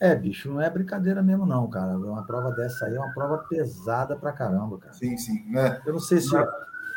É, 0.00 0.14
bicho, 0.14 0.50
não 0.50 0.60
é 0.60 0.70
brincadeira 0.70 1.22
mesmo, 1.22 1.44
não, 1.44 1.68
cara. 1.68 1.96
Uma 1.98 2.24
prova 2.24 2.50
dessa 2.52 2.86
aí 2.86 2.94
é 2.94 2.98
uma 2.98 3.12
prova 3.12 3.38
pesada 3.38 4.16
pra 4.16 4.32
caramba, 4.32 4.78
cara. 4.78 4.94
Sim, 4.94 5.16
sim. 5.18 5.44
Né? 5.50 5.80
Eu 5.84 5.92
não 5.92 6.00
sei 6.00 6.20
se. 6.20 6.32
Não 6.32 6.42
dá, 6.42 6.46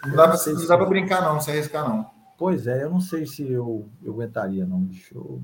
não 0.07 0.15
dá, 0.15 0.27
pra, 0.29 0.53
não 0.53 0.67
dá 0.67 0.77
pra 0.77 0.85
brincar, 0.85 1.21
não, 1.21 1.41
se 1.41 1.51
arriscar, 1.51 1.87
não. 1.87 2.09
Pois 2.37 2.65
é, 2.65 2.83
eu 2.83 2.89
não 2.89 3.01
sei 3.01 3.25
se 3.25 3.49
eu, 3.51 3.87
eu 4.01 4.13
aguentaria, 4.13 4.65
não, 4.65 4.79
bicho. 4.79 5.13
Eu, 5.15 5.41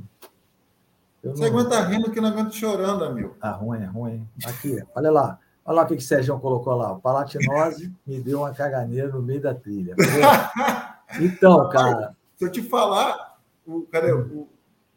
eu 1.22 1.36
Você 1.36 1.50
não... 1.50 1.60
aguenta 1.60 1.82
rindo 1.82 2.12
que 2.12 2.22
não 2.22 2.30
aguenta 2.30 2.52
chorando, 2.52 3.04
amigo. 3.04 3.36
Ah, 3.42 3.52
ruim, 3.52 3.82
é 3.82 3.86
ruim. 3.86 4.28
Aqui, 4.46 4.82
olha 4.96 5.12
lá. 5.12 5.40
Olha 5.66 5.76
lá 5.76 5.84
o 5.84 5.86
que, 5.86 5.98
que 5.98 6.02
o 6.02 6.06
Sérgio 6.06 6.40
colocou 6.40 6.74
lá. 6.76 6.96
Palatinose 6.96 7.94
me 8.08 8.20
deu 8.22 8.40
uma 8.40 8.54
caganeira 8.54 9.10
no 9.10 9.22
meio 9.22 9.42
da 9.42 9.54
trilha. 9.54 9.96
então, 11.20 11.70
cara. 11.70 12.16
Se 12.38 12.46
eu 12.46 12.52
te 12.52 12.62
falar, 12.64 13.29
o, 13.78 13.88
cadê? 13.92 14.12
O, 14.12 14.48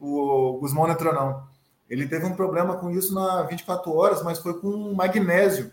o 0.00 0.58
Guzmão 0.58 0.87
não 0.87 0.94
entrou, 0.94 1.12
não. 1.14 1.44
Ele 1.88 2.08
teve 2.08 2.24
um 2.24 2.35
problema 2.35 2.76
com 2.76 2.90
isso 2.90 3.14
na 3.14 3.42
24 3.42 3.92
horas, 3.92 4.22
mas 4.22 4.38
foi 4.38 4.58
com 4.58 4.94
magnésio. 4.94 5.70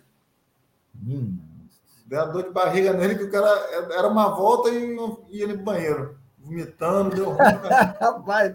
Hum. 0.96 1.38
Deu 2.06 2.32
dor 2.32 2.44
de 2.44 2.50
barriga 2.50 2.92
nele 2.92 3.16
que 3.16 3.24
o 3.24 3.32
cara 3.32 3.48
era 3.94 4.08
uma 4.08 4.30
volta 4.30 4.70
e 4.70 4.98
ia 5.30 5.48
no 5.48 5.58
banheiro. 5.58 6.18
Vomitando, 6.40 7.16
deu 7.16 7.30
ruim. 7.30 7.38
Rapaz, 8.02 8.54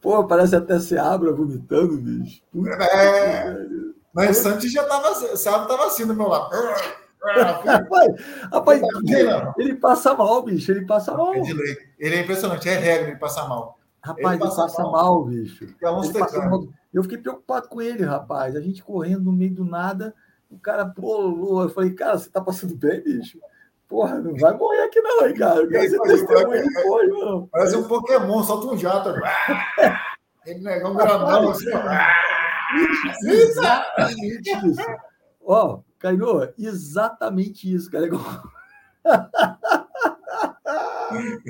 pô, 0.00 0.24
parece 0.24 0.54
até 0.54 0.78
se 0.78 0.96
abra 0.98 1.32
vomitando, 1.32 1.96
bicho. 1.96 2.42
Puta 2.52 2.84
é. 2.84 3.56
Mas 4.12 4.36
Santos 4.36 4.70
já 4.70 4.82
estava, 4.82 5.14
sábado 5.36 5.62
estava 5.62 5.86
assim 5.86 6.06
do 6.06 6.14
meu 6.14 6.28
lado. 6.28 6.54
Rapaz, 7.32 8.14
rapaz 8.52 8.82
ele, 8.82 9.52
ele, 9.58 9.74
passa 9.76 10.14
mal, 10.14 10.42
bicho. 10.42 10.70
Ele 10.70 10.86
passa 10.86 11.16
mal. 11.16 11.34
Ele 11.34 12.14
é 12.14 12.20
impressionante, 12.20 12.68
é 12.68 12.76
regra 12.76 13.08
ele 13.08 13.18
passa 13.18 13.46
mal. 13.46 13.78
Rapaz, 14.02 14.34
ele 14.34 14.38
passa, 14.38 14.60
ele 14.60 14.68
passa 14.70 14.82
mal. 14.82 14.92
mal, 14.92 15.24
bicho. 15.24 15.66
Passa 15.80 16.48
mal. 16.48 16.68
Eu 16.92 17.02
fiquei 17.02 17.18
preocupado 17.18 17.68
com 17.68 17.82
ele, 17.82 18.04
rapaz. 18.04 18.54
A 18.54 18.60
gente 18.60 18.82
correndo 18.82 19.24
no 19.24 19.32
meio 19.32 19.54
do 19.54 19.64
nada, 19.64 20.14
o 20.50 20.58
cara 20.58 20.86
pulou. 20.86 21.62
Eu 21.62 21.70
falei, 21.70 21.92
cara, 21.92 22.18
você 22.18 22.30
tá 22.30 22.40
passando 22.40 22.76
bem, 22.76 23.02
bicho? 23.02 23.38
Porra, 23.88 24.18
não 24.18 24.34
vai 24.36 24.56
morrer 24.56 24.82
aqui 24.82 25.00
não, 25.00 25.26
hein, 25.26 25.34
cara. 25.34 25.66
Você 25.66 25.98
testemunha 26.00 26.64
foi, 26.82 27.06
mano. 27.08 27.48
Parece 27.50 27.76
um 27.76 27.88
Pokémon, 27.88 28.42
solta 28.42 28.66
um 28.68 28.78
jato. 28.78 29.14
Ele 30.46 30.60
negão 30.60 30.92
um 30.92 30.96
grandão 30.96 31.50
assim, 31.50 31.70
Exatamente 33.26 34.50
isso. 34.66 34.82
Ó, 35.44 35.80
Caio, 35.98 36.52
exatamente 36.58 37.72
isso, 37.72 37.90
cara. 37.90 38.08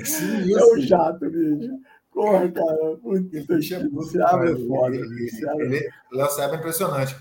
Sim, 0.03 0.53
é 0.53 0.63
o 0.63 0.79
jato, 0.79 1.29
bicho. 1.29 1.79
Porra, 2.11 2.51
cara. 2.51 2.97
Puta, 2.97 3.41
você 3.91 4.21
abre 4.21 4.67
foda. 4.67 4.95
Ele, 4.95 5.89
Léo 6.11 6.29
Seba 6.29 6.55
é 6.55 6.57
impressionante. 6.57 7.15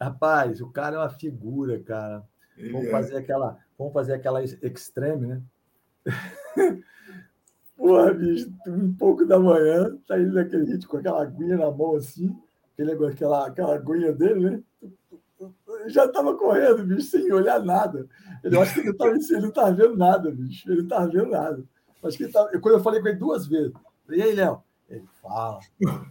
Rapaz, 0.00 0.60
o 0.60 0.70
cara 0.70 0.96
é 0.96 0.98
uma 0.98 1.10
figura, 1.10 1.80
cara. 1.80 2.22
Ele 2.56 2.72
vamos 2.72 2.86
é. 2.88 2.90
fazer 2.90 3.16
aquela, 3.16 3.58
vamos 3.78 3.92
fazer 3.92 4.14
aquela 4.14 4.42
extreme, 4.42 5.26
né? 5.26 5.42
Porra, 7.76 8.12
bicho, 8.12 8.52
um 8.66 8.92
pouco 8.94 9.24
da 9.24 9.38
manhã, 9.38 9.96
tá 10.06 10.18
indo 10.18 10.34
naquele 10.34 10.64
ritmo 10.66 10.88
com 10.90 10.98
aquela 10.98 11.22
aguinha 11.22 11.56
na 11.56 11.70
mão 11.70 11.96
assim 11.96 12.36
aquele, 12.82 13.06
aquela, 13.06 13.46
aquela 13.46 13.74
aguinha 13.74 14.12
dele, 14.12 14.50
né? 14.50 14.62
Já 15.88 16.04
estava 16.04 16.36
correndo, 16.36 16.84
bicho, 16.84 17.02
sem 17.02 17.32
olhar 17.32 17.60
nada. 17.60 18.06
Ele 18.42 18.58
acho 18.58 18.74
que 18.74 18.80
ele 18.80 18.90
estava 18.90 19.10
ele 19.10 19.40
não 19.40 19.48
estava 19.48 19.72
vendo 19.72 19.96
nada, 19.96 20.30
bicho. 20.30 20.68
Ele 20.68 20.78
não 20.78 20.84
estava 20.84 21.06
vendo 21.06 21.30
nada. 21.30 21.64
Acho 22.02 22.16
que 22.16 22.24
ele 22.24 22.32
tava, 22.32 22.48
quando 22.60 22.74
eu 22.74 22.82
falei 22.82 23.00
com 23.00 23.08
ele 23.08 23.18
duas 23.18 23.46
vezes, 23.46 23.72
falei, 24.06 24.20
e 24.20 24.22
aí, 24.22 24.34
Léo? 24.34 24.62
Ele 24.88 25.06
fala. 25.22 25.60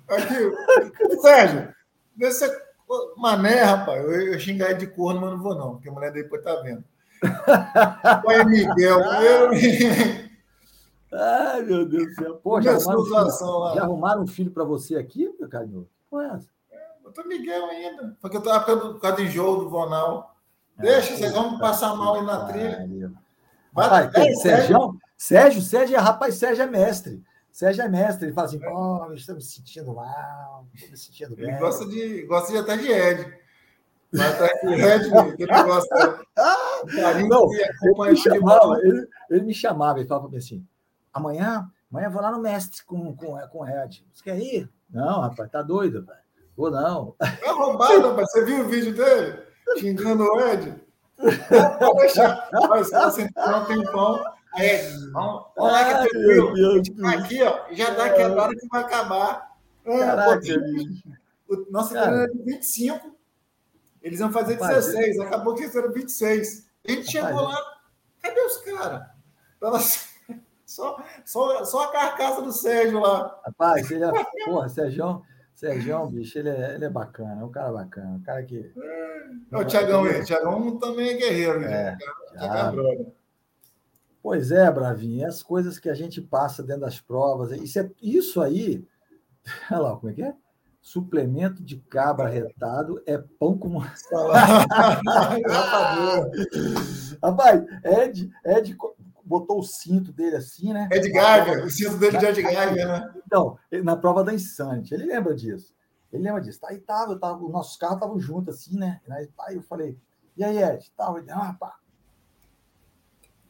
Aqui, 0.07 1.21
Sérgio, 1.21 1.73
desse 2.15 2.49
mané, 3.17 3.63
rapaz, 3.63 4.03
eu, 4.03 4.33
eu 4.33 4.39
xingar 4.39 4.73
de 4.73 4.87
corno, 4.87 5.21
mas 5.21 5.31
não 5.31 5.39
vou, 5.39 5.55
não, 5.55 5.71
porque 5.73 5.89
a 5.89 5.91
mulher 5.91 6.11
depois 6.11 6.43
tá 6.43 6.55
vendo. 6.61 6.83
Pai 8.23 8.45
Miguel, 8.45 8.99
eu. 8.99 9.49
Ai, 11.11 11.61
meu 11.63 11.85
Deus 11.85 12.07
do 12.07 12.13
céu. 12.13 12.35
Pô, 12.35 12.61
já 12.61 12.71
arrumaram, 12.71 13.01
um 13.01 13.05
filho, 13.05 13.73
já 13.73 13.81
arrumaram 13.83 14.23
um 14.23 14.27
filho 14.27 14.51
para 14.51 14.63
você 14.63 14.95
aqui, 14.95 15.33
meu 15.39 15.49
carinho? 15.49 15.89
Qual 16.09 16.21
é 16.21 16.27
essa? 16.27 16.47
Eu 17.09 17.13
tô 17.13 17.23
Miguel 17.27 17.65
ainda. 17.65 18.15
Porque 18.21 18.37
eu 18.37 18.41
tava 18.41 18.77
por 18.77 18.99
causa 18.99 19.17
do 19.17 19.23
enjoo 19.23 19.63
do 19.63 19.69
Vonal. 19.69 20.35
Deixa, 20.77 21.17
vocês 21.17 21.33
vão 21.33 21.57
passar 21.57 21.95
mal 21.95 22.15
aí 22.15 22.21
na 22.23 22.45
trilha. 22.45 23.11
Rapaz, 23.75 24.13
é, 24.13 24.35
Sérgio, 24.35 24.99
Sérgio, 25.17 25.61
Sérgio, 25.61 25.95
é, 25.95 25.99
rapaz, 25.99 26.35
Sérgio 26.35 26.63
é 26.63 26.67
mestre. 26.67 27.23
Sérgio 27.51 27.83
é 27.83 27.89
mestre, 27.89 28.27
ele 28.27 28.33
fala 28.33 28.47
assim, 28.47 28.59
pô, 28.59 29.07
oh, 29.09 29.13
estou 29.13 29.35
me 29.35 29.41
sentindo 29.41 29.93
mal, 29.93 30.67
estou 30.73 30.91
me 30.91 30.97
sentindo 30.97 31.35
bem. 31.35 31.49
Ele 31.49 31.57
gosta 31.57 31.87
de, 31.87 32.21
gosta 32.23 32.51
de 32.51 32.57
até 32.59 32.77
de 32.77 32.91
Ed. 32.91 33.39
Mas 34.13 34.41
até 34.41 34.53
de 34.61 34.73
Ed, 34.73 35.11
ele 35.39 35.63
gosta. 35.63 36.19
Não, 37.27 37.49
ele 38.05 38.11
me, 38.11 38.17
chamava, 38.17 38.79
ele, 38.81 39.07
ele 39.29 39.41
me 39.41 39.53
chamava, 39.53 39.99
ele 39.99 40.07
falava 40.07 40.27
para 40.27 40.31
mim 40.31 40.37
assim, 40.37 40.65
amanhã, 41.11 41.69
amanhã 41.91 42.07
eu 42.07 42.11
vou 42.11 42.21
lá 42.21 42.31
no 42.31 42.39
mestre 42.39 42.83
com, 42.85 43.15
com, 43.15 43.37
com 43.47 43.59
o 43.59 43.67
Ed. 43.67 44.05
Você 44.13 44.23
quer 44.23 44.37
ir? 44.37 44.69
Não, 44.89 45.21
rapaz, 45.21 45.49
tá 45.49 45.61
doido, 45.61 46.05
velho. 46.05 46.28
Ou 46.59 46.69
não. 46.69 47.15
É 47.21 47.49
roubado, 47.51 48.09
rapaz. 48.09 48.31
Você 48.31 48.43
viu 48.43 48.65
o 48.65 48.67
vídeo 48.67 48.93
dele? 48.93 49.39
Xingando 49.77 50.25
o 50.25 50.41
Ed? 50.41 50.75
Pode 51.79 51.99
deixar. 51.99 52.49
Mas 52.67 52.89
você 52.89 53.23
um 53.23 53.65
tempão. 53.65 54.21
É, 54.57 54.89
vamos, 55.13 55.45
vamos 55.55 55.71
lá 55.71 55.85
que 55.85 55.91
é 55.91 55.97
tranquilo. 56.09 57.07
Aqui, 57.07 57.43
ó, 57.43 57.65
já 57.71 57.91
dá 57.91 58.09
quebrada 58.09 58.53
que 58.53 58.67
vai 58.67 58.81
acabar. 58.81 59.55
É, 59.85 59.99
Caraca, 59.99 60.39
o 61.47 61.71
nosso 61.71 61.95
era 61.95 62.27
de 62.27 62.43
25. 62.43 63.15
Eles 64.01 64.19
iam 64.19 64.31
fazer 64.31 64.57
16. 64.57 65.17
Rapaz, 65.17 65.33
acabou 65.33 65.55
que 65.55 65.63
eles 65.63 65.75
eram 65.75 65.93
26. 65.93 66.67
A 66.85 66.91
gente 66.91 67.09
chegou 67.09 67.41
lá. 67.41 67.57
Cadê 68.21 68.41
os 68.41 68.57
caras? 68.57 69.07
Tava 69.61 69.79
só, 70.65 71.01
só, 71.23 71.63
só 71.63 71.83
a 71.85 71.91
carcaça 71.91 72.41
do 72.41 72.51
Sérgio 72.51 72.99
lá. 72.99 73.39
Rapaz, 73.45 73.87
você 73.87 73.97
já. 73.97 74.11
Porra, 74.45 74.67
Sérgio. 74.67 75.23
Sérgio, 75.59 76.07
bicho, 76.07 76.39
ele 76.39 76.47
é, 76.47 76.75
ele 76.75 76.85
é 76.85 76.89
bacana, 76.89 77.41
é 77.41 77.43
um 77.43 77.51
cara 77.51 77.73
bacana, 77.73 78.15
um 78.15 78.21
cara 78.21 78.41
que. 78.43 78.71
É, 79.51 79.57
o 79.57 79.65
Tiagão, 79.65 80.03
o 80.03 80.23
Tiagão 80.23 80.79
também 80.79 81.09
é 81.09 81.15
guerreiro, 81.15 81.59
né? 81.59 81.97
É, 82.35 83.05
pois 84.23 84.51
é, 84.51 84.71
Bravinho, 84.71 85.27
as 85.27 85.43
coisas 85.43 85.77
que 85.77 85.89
a 85.89 85.93
gente 85.93 86.21
passa 86.21 86.63
dentro 86.63 86.83
das 86.83 87.01
provas, 87.01 87.51
isso, 87.51 87.77
é, 87.77 87.91
isso 88.01 88.41
aí, 88.41 88.87
olha 89.69 89.81
lá, 89.81 89.97
como 89.97 90.09
é 90.09 90.15
que 90.15 90.23
é? 90.23 90.33
Suplemento 90.81 91.61
de 91.61 91.75
cabra 91.75 92.29
retado 92.29 93.03
é 93.05 93.17
pão 93.17 93.57
com. 93.57 93.79
Rapaz, 97.21 97.65
Ed, 97.83 98.31
Ed 98.45 98.77
botou 99.29 99.59
o 99.59 99.63
cinto 99.63 100.11
dele 100.11 100.37
assim, 100.37 100.73
né? 100.73 100.89
Ed 100.91 101.07
Geiger, 101.07 101.63
o 101.63 101.69
cinto 101.69 101.97
dele 101.97 102.17
de 102.17 102.25
Ed 102.25 102.41
Geiger, 102.41 102.87
né? 102.87 103.13
Então, 103.27 103.59
na 103.83 103.95
prova 103.95 104.23
da 104.23 104.33
Insanity, 104.33 104.95
ele 104.95 105.05
lembra 105.05 105.35
disso. 105.35 105.75
Ele 106.11 106.23
lembra 106.23 106.41
disso. 106.41 106.59
Aí 106.65 106.79
tava, 106.79 107.15
tava 107.15 107.45
os 107.45 107.51
nossos 107.51 107.77
carros 107.77 107.97
estavam 107.97 108.19
juntos 108.19 108.55
assim, 108.55 108.75
né? 108.75 108.99
Aí 109.07 109.55
eu 109.55 109.61
falei, 109.61 109.95
e 110.35 110.43
aí, 110.43 110.57
Ed? 110.57 110.91
Tava, 110.97 111.19
ele, 111.19 111.29
ah, 111.29 111.43
rapaz, 111.43 111.75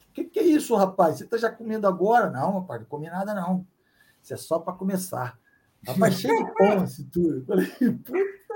o 0.09 0.11
que, 0.13 0.25
que 0.25 0.39
é 0.39 0.43
isso, 0.43 0.75
rapaz? 0.75 1.17
Você 1.17 1.25
tá 1.25 1.37
já 1.37 1.49
comendo 1.49 1.87
agora? 1.87 2.29
Não, 2.29 2.59
rapaz, 2.59 2.81
não 2.81 2.87
comi 2.87 3.09
nada, 3.09 3.33
não. 3.33 3.65
Isso 4.21 4.33
é 4.33 4.37
só 4.37 4.59
para 4.59 4.73
começar. 4.73 5.39
Rapaz, 5.87 6.15
cheio 6.15 6.45
de 6.45 6.53
pão, 6.55 6.83
assim, 6.83 7.05
tudo. 7.05 7.37
Eu 7.37 7.45
falei, 7.45 7.67
puta 7.67 8.48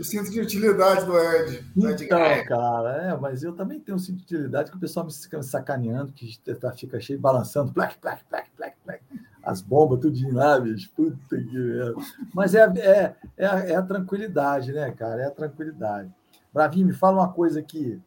o 0.00 0.04
cinto 0.04 0.30
de 0.30 0.40
utilidade 0.40 1.06
do 1.06 1.18
Ed. 1.18 1.64
Então, 1.76 2.44
cara, 2.44 3.02
é, 3.02 3.16
mas 3.16 3.42
eu 3.42 3.52
também 3.52 3.78
tenho 3.80 3.96
um 3.96 4.00
cinto 4.00 4.18
de 4.18 4.24
utilidade 4.24 4.70
que 4.70 4.76
o 4.76 4.80
pessoal 4.80 5.06
me 5.06 5.12
fica 5.12 5.42
sacaneando, 5.42 6.12
que 6.12 6.38
tá, 6.54 6.72
fica 6.72 7.00
cheio, 7.00 7.20
balançando, 7.20 7.72
plac, 7.72 7.96
plac, 7.98 8.24
plac, 8.24 8.50
plac, 8.56 8.76
plac. 8.84 9.02
As 9.42 9.60
bombas, 9.60 10.00
tudinho 10.00 10.34
lá, 10.34 10.58
bicho. 10.58 10.90
Puta 10.96 11.36
que 11.36 11.58
merda. 11.58 11.94
Mas 12.34 12.54
é, 12.54 12.64
é, 12.78 13.14
é, 13.36 13.46
a, 13.46 13.58
é 13.60 13.74
a 13.76 13.82
tranquilidade, 13.82 14.72
né, 14.72 14.90
cara? 14.90 15.22
É 15.22 15.26
a 15.26 15.30
tranquilidade. 15.30 16.12
Bravinho, 16.52 16.88
me 16.88 16.92
fala 16.92 17.22
uma 17.22 17.32
coisa 17.32 17.60
aqui. 17.60 18.00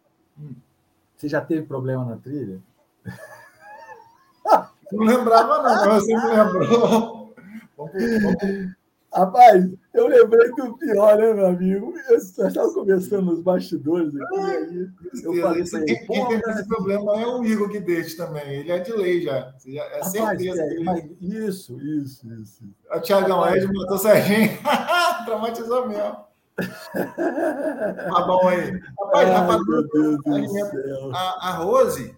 Você 1.15 1.29
já 1.29 1.39
teve 1.39 1.65
problema 1.65 2.03
na 2.03 2.17
trilha? 2.17 2.59
Não 4.91 5.05
lembrava, 5.05 5.61
não, 5.61 5.99
você 5.99 6.15
me 6.15 6.25
lembrou. 6.25 7.35
Vamos, 7.77 7.93
vamos. 8.41 8.78
Rapaz, 9.19 9.69
eu 9.93 10.07
lembrei 10.07 10.49
do 10.51 10.77
pior, 10.77 11.17
né, 11.17 11.33
meu 11.33 11.47
amigo? 11.47 11.93
Eu 12.07 12.15
estava 12.15 12.73
conversando 12.73 13.23
nos 13.23 13.41
bastidores 13.41 14.13
aqui. 14.15 14.39
Aí, 14.39 14.89
eu 15.23 15.41
falei 15.41 15.61
assim, 15.61 15.83
quem, 15.83 16.05
quem 16.05 16.27
tem 16.27 16.53
esse 16.53 16.67
problema 16.69 17.19
é 17.19 17.27
o 17.27 17.43
Igor 17.43 17.69
que 17.69 17.81
deixa 17.81 18.15
também. 18.15 18.61
Ele 18.61 18.71
é 18.71 18.79
de 18.79 18.93
lei 18.93 19.21
já. 19.23 19.53
É 19.67 19.81
Rapaz, 19.97 20.11
certeza. 20.11 20.61
É, 20.61 20.79
mas 20.79 21.03
isso, 21.19 21.81
isso, 21.81 22.31
isso. 22.33 22.63
O 22.89 22.99
Tiagão 23.01 23.45
Ed 23.53 23.67
matou 23.67 23.97
o 23.97 23.99
Serginho. 23.99 24.57
Traumatizou 25.25 25.89
mesmo. 25.89 26.17
Tá 26.55 28.21
bom 28.25 28.47
aí. 28.47 28.79
Rapaz, 28.99 29.29
Ai, 29.29 29.35
rapadura, 29.35 29.87
a, 31.13 31.49
a 31.49 31.51
Rose, 31.55 32.15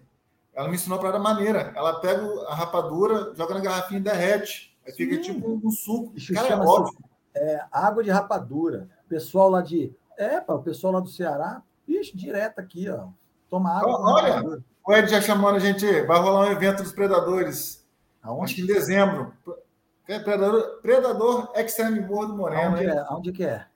ela 0.54 0.68
me 0.68 0.76
ensinou 0.76 1.00
para 1.00 1.18
maneira. 1.18 1.72
Ela 1.74 2.00
pega 2.00 2.22
a 2.46 2.54
rapadura, 2.54 3.32
joga 3.34 3.54
na 3.54 3.60
garrafinha 3.60 3.98
e 3.98 4.04
derrete. 4.04 4.71
Aí 4.86 4.92
fica 4.92 5.20
tipo 5.20 5.60
um, 5.64 5.70
suco. 5.70 6.12
Isso 6.16 6.32
Cara, 6.34 6.48
é 6.48 6.56
óbvio. 6.56 6.98
É, 7.34 7.64
água 7.70 8.02
de 8.02 8.10
rapadura. 8.10 8.88
Pessoal 9.08 9.48
lá 9.48 9.62
de. 9.62 9.92
É, 10.18 10.40
pá, 10.40 10.54
o 10.54 10.62
pessoal 10.62 10.94
lá 10.94 11.00
do 11.00 11.08
Ceará, 11.08 11.62
ixi, 11.86 12.16
direto 12.16 12.58
aqui, 12.58 12.88
ó. 12.88 13.08
Toma 13.48 13.78
água. 13.78 13.98
Olha, 14.00 14.62
o 14.86 14.92
Ed 14.92 15.08
já 15.08 15.20
chamou 15.20 15.50
a 15.50 15.58
gente. 15.58 15.86
Vai 16.02 16.18
rolar 16.20 16.48
um 16.48 16.52
evento 16.52 16.82
dos 16.82 16.92
predadores. 16.92 17.86
Aonde? 18.22 18.44
Acho 18.44 18.54
que 18.56 18.62
em 18.62 18.66
dezembro. 18.66 19.32
Predador, 20.04 20.80
Predador 20.82 21.52
Extreme 21.54 22.00
Morro 22.00 22.26
do 22.26 22.36
Moreno. 22.36 22.76
Aonde 22.76 22.86
é? 22.86 22.98
Aonde 22.98 23.32
que 23.32 23.44
é? 23.44 23.66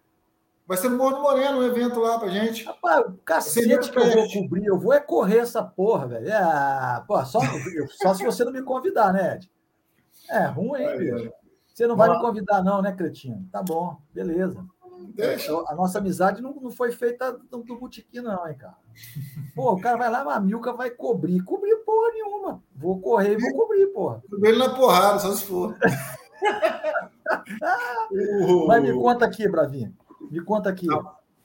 Vai 0.66 0.76
ser 0.76 0.88
no 0.88 0.96
Morro 0.96 1.16
do 1.16 1.22
Moreno, 1.22 1.59
um 1.59 1.62
evento 1.62 2.00
lá 2.00 2.18
pra 2.18 2.28
gente. 2.28 2.64
Rapaz, 2.64 3.07
o 3.07 3.12
cacete 3.24 3.90
que 3.90 3.98
eu 3.98 4.12
vou 4.12 4.32
cobrir, 4.32 4.66
eu 4.66 4.78
vou 4.78 4.92
é 4.92 4.98
correr 4.98 5.38
essa 5.38 5.62
porra, 5.62 6.09
velho. 6.09 6.28
É, 6.28 7.04
pô, 7.07 7.24
só, 7.24 7.38
só 8.02 8.14
se 8.14 8.24
você 8.24 8.44
não 8.44 8.52
me 8.52 8.62
convidar, 8.62 9.12
né, 9.12 9.36
Ed? 9.36 9.50
É 10.30 10.46
ruim, 10.46 10.82
hein, 10.82 10.98
bicho? 10.98 11.32
Você 11.74 11.86
não 11.86 11.96
vai 11.96 12.08
me 12.08 12.20
convidar, 12.20 12.62
não, 12.62 12.80
né, 12.80 12.92
Cretino? 12.92 13.46
Tá 13.52 13.62
bom, 13.62 13.98
beleza. 14.12 14.64
Deixa. 15.14 15.52
A 15.68 15.74
nossa 15.74 15.98
amizade 15.98 16.40
não, 16.40 16.54
não 16.54 16.70
foi 16.70 16.90
feita 16.90 17.32
do, 17.32 17.62
do 17.62 17.78
botequim, 17.78 18.20
não, 18.20 18.48
hein, 18.48 18.56
cara. 18.56 18.76
Pô, 19.54 19.72
o 19.72 19.80
cara 19.80 19.98
vai 19.98 20.10
lá, 20.10 20.34
a 20.34 20.40
Milka 20.40 20.72
vai 20.72 20.90
cobrir. 20.90 21.42
Cobrir 21.42 21.76
porra 21.84 22.12
nenhuma. 22.12 22.62
Vou 22.74 23.00
correr 23.00 23.34
e 23.34 23.40
vou 23.40 23.52
cobrir, 23.52 23.86
porra. 23.88 24.22
Ele 24.42 24.58
na 24.58 24.70
porrada, 24.70 25.18
só 25.18 25.32
se 25.32 25.44
for. 25.44 25.76
Mas 28.66 28.82
me 28.82 28.92
conta 28.94 29.26
aqui, 29.26 29.48
Bravinho. 29.48 29.94
Me 30.30 30.40
conta 30.40 30.70
aqui. 30.70 30.86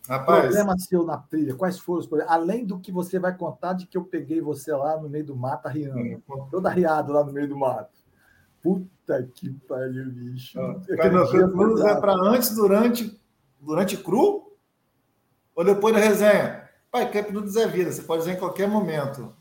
Rapaz. 0.08 0.46
Problema 0.46 0.78
seu 0.78 1.06
na 1.06 1.18
trilha, 1.18 1.56
quais 1.56 1.78
foram 1.78 2.00
os 2.00 2.08
problemas? 2.08 2.34
Além 2.34 2.66
do 2.66 2.80
que 2.80 2.92
você 2.92 3.20
vai 3.20 3.38
contar 3.38 3.74
de 3.74 3.86
que 3.86 3.98
eu 3.98 4.04
peguei 4.04 4.42
você 4.42 4.74
lá 4.74 5.00
no 5.00 5.10
meio 5.10 5.26
do 5.26 5.36
mato, 5.36 5.68
riando. 5.68 6.24
Toda 6.50 6.70
riado 6.70 7.14
lá 7.14 7.24
no 7.24 7.32
meio 7.32 7.48
do 7.48 7.58
mato. 7.58 8.01
Puta 8.62 9.24
que 9.34 9.50
pariu, 9.68 10.06
bicho. 10.12 10.60
Ah, 10.60 10.82
é 10.90 11.96
para 12.00 12.14
antes, 12.14 12.56
durante, 12.56 13.20
durante 13.60 13.98
cru 13.98 14.54
ou 15.56 15.66
depois 15.66 15.94
da 15.94 16.00
resenha? 16.00 16.70
Pai, 16.92 17.10
Camp 17.10 17.30
Nudes 17.30 17.56
é 17.56 17.68
vida, 17.68 17.92
você 17.92 18.02
pode 18.02 18.24
usar 18.24 18.34
em 18.34 18.40
qualquer 18.40 18.68
momento. 18.68 19.34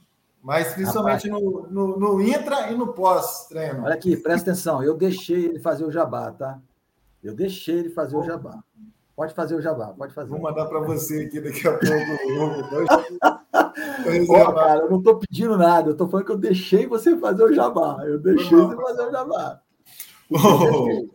Mas 0.43 0.73
principalmente 0.73 1.29
no, 1.29 1.69
no, 1.69 1.99
no, 1.99 2.23
intra 2.23 2.71
e 2.71 2.77
no 2.77 2.95
pós-treino. 2.95 3.85
Olha 3.85 3.95
aqui, 3.95 4.17
presta 4.17 4.51
atenção. 4.51 4.83
Eu 4.83 4.97
deixei 4.97 5.45
ele 5.45 5.59
fazer 5.59 5.85
o 5.85 5.91
jabá, 5.91 6.31
tá? 6.31 6.59
Eu 7.23 7.35
deixei 7.35 7.81
ele 7.81 7.91
fazer 7.91 8.17
o 8.17 8.23
jabá. 8.23 8.63
Pode 9.21 9.35
fazer 9.35 9.55
o 9.55 9.61
jabá, 9.61 9.89
pode 9.89 10.15
fazer. 10.15 10.31
Vou 10.31 10.41
mandar 10.41 10.65
para 10.65 10.81
você 10.81 11.25
aqui 11.25 11.43
daqui 11.43 11.69
a 11.69 11.73
pouco. 11.73 11.87
Pô, 14.27 14.35
cara, 14.55 14.81
eu 14.81 14.91
não 14.91 14.97
estou 14.97 15.19
pedindo 15.19 15.59
nada, 15.59 15.91
eu 15.91 15.93
estou 15.93 16.09
falando 16.09 16.25
que 16.25 16.33
eu 16.33 16.39
deixei 16.39 16.87
você 16.87 17.15
fazer 17.19 17.45
o 17.45 17.53
jabá. 17.53 18.03
Eu 18.07 18.19
deixei 18.19 18.57
você 18.57 18.75
fazer 18.75 19.03
o 19.03 19.11
jabá. 19.11 19.61
Oh. 20.31 21.07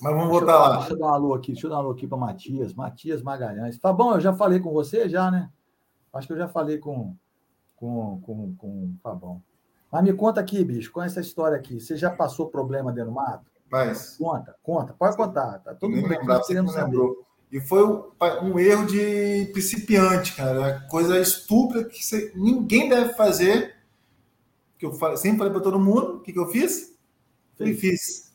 Mas 0.00 0.14
vamos 0.14 0.30
voltar 0.30 0.58
lá. 0.58 0.76
Deixa 0.78 0.94
eu 0.94 0.98
dar 0.98 1.06
uma 1.08 1.14
alô 1.14 1.34
aqui, 1.34 1.52
deixa 1.52 1.66
eu 1.66 1.70
dar 1.70 1.76
uma 1.76 1.82
alô 1.82 1.90
aqui 1.90 2.06
para 2.06 2.16
Matias, 2.16 2.72
Matias 2.72 3.22
Magalhães. 3.22 3.78
Tá 3.78 3.92
bom, 3.92 4.14
eu 4.14 4.20
já 4.20 4.32
falei 4.32 4.58
com 4.58 4.72
você 4.72 5.10
já, 5.10 5.30
né? 5.30 5.50
Acho 6.10 6.26
que 6.26 6.32
eu 6.32 6.38
já 6.38 6.48
falei 6.48 6.78
com 6.78 7.14
com, 7.76 8.18
com, 8.22 8.54
com 8.56 8.68
o 8.68 8.94
Fabão. 9.02 9.42
Mas 9.90 10.04
me 10.04 10.14
conta 10.14 10.40
aqui, 10.40 10.64
bicho, 10.64 10.90
com 10.90 11.02
essa 11.02 11.20
história 11.20 11.54
aqui. 11.54 11.78
Você 11.78 11.98
já 11.98 12.10
passou 12.10 12.48
problema 12.48 12.90
dentro 12.90 13.10
do 13.10 13.14
mato? 13.14 13.51
Mas. 13.72 14.18
Conta, 14.18 14.54
conta, 14.62 14.92
pode 14.92 15.16
contar. 15.16 15.58
Tá 15.60 15.74
todo 15.74 15.96
mundo 15.96 16.12
aqui 16.12 16.46
querendo 16.46 16.70
saber. 16.70 16.98
E 17.50 17.58
foi 17.58 17.82
um, 17.84 18.58
erro 18.58 18.86
de 18.86 19.50
principiante, 19.52 20.36
cara. 20.36 20.86
Coisa 20.90 21.18
estúpida 21.18 21.84
que 21.84 22.04
você, 22.04 22.32
ninguém 22.34 22.90
deve 22.90 23.14
fazer. 23.14 23.76
Que 24.76 24.84
eu 24.84 24.92
sempre 25.16 25.38
falei 25.38 25.52
para 25.52 25.62
todo 25.62 25.80
mundo. 25.80 26.16
O 26.16 26.20
que, 26.20 26.34
que 26.34 26.38
eu 26.38 26.48
fiz? 26.48 26.98
Fiz. 27.56 28.34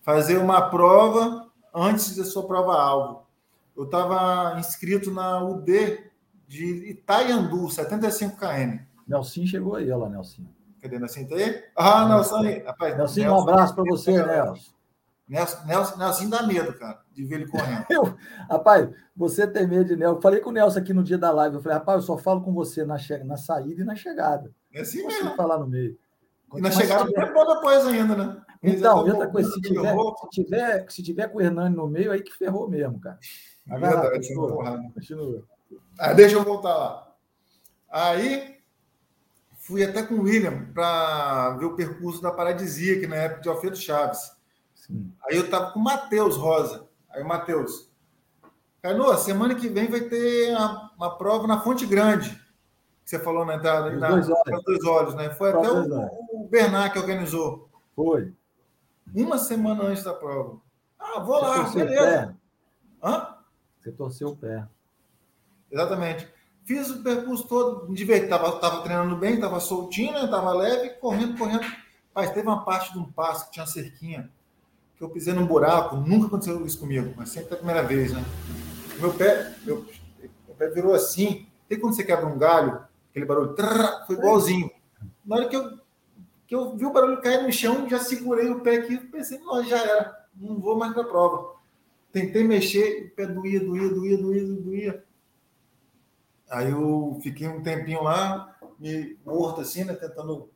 Fazer 0.00 0.38
uma 0.38 0.70
prova 0.70 1.50
antes 1.74 2.16
da 2.16 2.24
sua 2.24 2.46
prova-alvo. 2.46 3.26
Eu 3.76 3.84
estava 3.84 4.58
inscrito 4.58 5.10
na 5.10 5.44
UD 5.44 5.98
de 6.46 6.90
Itaiandu, 6.90 7.68
75 7.68 8.38
km. 8.38 8.78
Nelson 9.06 9.44
chegou 9.44 9.76
aí, 9.76 9.84
olha 9.90 10.04
lá, 10.04 10.08
Nelson. 10.08 10.42
Cadê 10.80 10.98
Nelson? 10.98 11.26
Tá 11.26 11.36
aí? 11.36 11.62
Ah, 11.76 12.08
Nelson 12.08 12.36
aí. 12.38 12.62
Rapaz, 12.62 12.96
Nelson, 12.96 13.20
um 13.28 13.40
abraço 13.42 13.74
para 13.74 13.84
você, 13.84 14.12
Nelson. 14.12 14.77
Nelson, 15.28 15.66
Nelson, 15.66 15.96
Nelson 15.98 16.30
dá 16.30 16.42
medo, 16.46 16.72
cara, 16.78 17.02
de 17.12 17.24
ver 17.24 17.36
ele 17.36 17.48
correndo. 17.48 17.84
Eu, 17.90 18.16
rapaz, 18.48 18.88
você 19.14 19.46
tem 19.46 19.66
medo 19.66 19.84
de 19.84 19.96
Nelson. 19.96 20.16
Eu 20.16 20.22
falei 20.22 20.40
com 20.40 20.50
o 20.50 20.52
Nelson 20.52 20.78
aqui 20.78 20.94
no 20.94 21.04
dia 21.04 21.18
da 21.18 21.30
live. 21.30 21.56
Eu 21.56 21.62
falei, 21.62 21.76
rapaz, 21.76 21.98
eu 21.98 22.06
só 22.06 22.16
falo 22.16 22.40
com 22.40 22.52
você 22.54 22.84
na, 22.84 22.96
che... 22.96 23.18
na 23.18 23.36
saída 23.36 23.82
e 23.82 23.84
na 23.84 23.94
chegada. 23.94 24.50
É 24.72 24.80
assim 24.80 25.02
não 25.02 25.08
mesmo. 25.08 25.36
falar 25.36 25.58
no 25.58 25.66
meio. 25.66 25.98
Quanto 26.48 26.60
e 26.60 26.62
na 26.62 26.70
chegada 26.70 27.04
tiver... 27.06 27.28
é 27.28 27.32
bom 27.32 27.54
depois 27.54 27.86
ainda, 27.86 28.16
né? 28.16 28.42
Então, 28.62 29.06
outra 29.06 29.28
coisa, 29.28 29.50
se 29.52 29.60
tiver, 29.60 29.94
se, 29.94 30.30
tiver, 30.30 30.90
se 30.90 31.02
tiver 31.02 31.28
com 31.28 31.38
o 31.38 31.40
Hernani 31.40 31.76
no 31.76 31.86
meio, 31.86 32.10
aí 32.10 32.22
que 32.22 32.32
ferrou 32.32 32.68
mesmo, 32.68 32.98
cara. 32.98 33.18
É 33.68 33.78
verdade, 33.78 34.10
continua. 34.12 34.82
continua. 34.94 35.44
Ah, 35.98 36.12
deixa 36.14 36.36
eu 36.36 36.42
voltar 36.42 36.74
lá. 36.74 37.14
Aí 37.90 38.56
fui 39.58 39.84
até 39.84 40.02
com 40.02 40.14
o 40.14 40.22
William 40.22 40.66
para 40.72 41.50
ver 41.58 41.66
o 41.66 41.76
percurso 41.76 42.22
da 42.22 42.32
Paradisia, 42.32 42.98
que 42.98 43.06
na 43.06 43.16
época 43.16 43.42
de 43.42 43.48
Alfredo 43.50 43.76
Chaves. 43.76 44.37
Sim. 44.88 45.12
Aí 45.28 45.36
eu 45.36 45.44
estava 45.44 45.70
com 45.72 45.78
o 45.78 45.84
Matheus 45.84 46.36
Rosa. 46.36 46.88
Aí 47.10 47.22
o 47.22 47.28
Matheus, 47.28 47.88
Canoa, 48.82 49.16
semana 49.16 49.54
que 49.54 49.68
vem 49.68 49.88
vai 49.88 50.00
ter 50.02 50.50
uma, 50.50 50.92
uma, 50.96 51.18
prova 51.18 51.46
na 51.46 51.60
Fonte 51.60 51.84
Grande. 51.84 52.30
Que 53.04 53.10
você 53.10 53.18
falou 53.18 53.44
na 53.44 53.56
entrada. 53.56 53.90
Na, 53.90 54.08
dois 54.10 54.28
olhos. 54.28 54.64
dois 54.64 54.84
olhos, 54.84 55.14
né? 55.14 55.30
Foi 55.30 55.50
até 55.50 55.70
o, 55.70 56.10
o 56.32 56.48
Bernard 56.48 56.92
que 56.92 56.98
organizou. 56.98 57.68
Foi. 57.94 58.32
Uma 59.14 59.38
semana 59.38 59.84
antes 59.84 60.04
da 60.04 60.14
prova. 60.14 60.60
Ah, 60.98 61.20
vou 61.20 61.40
você 61.40 61.46
lá, 61.46 61.70
beleza. 61.70 62.36
Hã? 63.02 63.34
Você 63.78 63.92
torceu 63.92 64.28
o 64.28 64.36
pé. 64.36 64.66
Exatamente. 65.70 66.28
Fiz 66.64 66.90
o 66.90 67.02
percurso 67.02 67.48
todo, 67.48 67.88
me 67.88 67.96
diverti. 67.96 68.28
Tava, 68.28 68.52
tava 68.58 68.82
treinando 68.82 69.16
bem, 69.16 69.34
estava 69.34 69.58
soltinho, 69.58 70.12
né? 70.12 70.26
Tava 70.28 70.52
leve, 70.52 70.90
correndo, 71.00 71.36
correndo. 71.36 71.64
Mas 72.14 72.30
teve 72.30 72.46
uma 72.46 72.64
parte 72.64 72.92
de 72.92 72.98
um 72.98 73.10
passo 73.10 73.46
que 73.46 73.52
tinha 73.52 73.66
cerquinha 73.66 74.30
que 74.98 75.04
eu 75.04 75.08
pisei 75.08 75.32
num 75.32 75.46
buraco, 75.46 75.96
nunca 75.96 76.26
aconteceu 76.26 76.66
isso 76.66 76.80
comigo, 76.80 77.14
mas 77.16 77.28
sempre 77.28 77.50
é 77.50 77.54
a 77.54 77.56
primeira 77.56 77.82
vez, 77.84 78.12
né? 78.12 78.24
Meu 78.98 79.14
pé, 79.14 79.54
meu, 79.64 79.86
meu 80.18 80.56
pé 80.58 80.68
virou 80.70 80.92
assim. 80.92 81.46
Tem 81.68 81.78
quando 81.78 81.94
você 81.94 82.02
quebra 82.02 82.26
um 82.26 82.36
galho, 82.36 82.82
aquele 83.08 83.24
barulho, 83.24 83.54
trrr, 83.54 84.06
foi 84.06 84.16
igualzinho. 84.16 84.68
Na 85.24 85.36
hora 85.36 85.48
que 85.48 85.54
eu, 85.54 85.78
que 86.48 86.54
eu 86.54 86.76
vi 86.76 86.84
o 86.84 86.92
barulho 86.92 87.22
cair 87.22 87.44
no 87.44 87.52
chão, 87.52 87.88
já 87.88 88.00
segurei 88.00 88.50
o 88.50 88.60
pé 88.60 88.76
aqui, 88.78 88.98
pensei, 88.98 89.38
não, 89.38 89.62
já 89.62 89.78
era, 89.78 90.26
não 90.34 90.58
vou 90.58 90.76
mais 90.76 90.92
para 90.92 91.02
a 91.02 91.06
prova. 91.06 91.54
Tentei 92.10 92.42
mexer, 92.42 93.12
o 93.12 93.14
pé 93.14 93.26
doía, 93.26 93.60
doía, 93.60 93.88
doía, 93.88 94.18
doía, 94.18 94.44
doía. 94.44 95.04
Aí 96.50 96.70
eu 96.70 97.20
fiquei 97.22 97.46
um 97.46 97.62
tempinho 97.62 98.02
lá, 98.02 98.56
me 98.80 99.16
morto 99.24 99.60
assim, 99.60 99.84
né, 99.84 99.94
tentando 99.94 100.50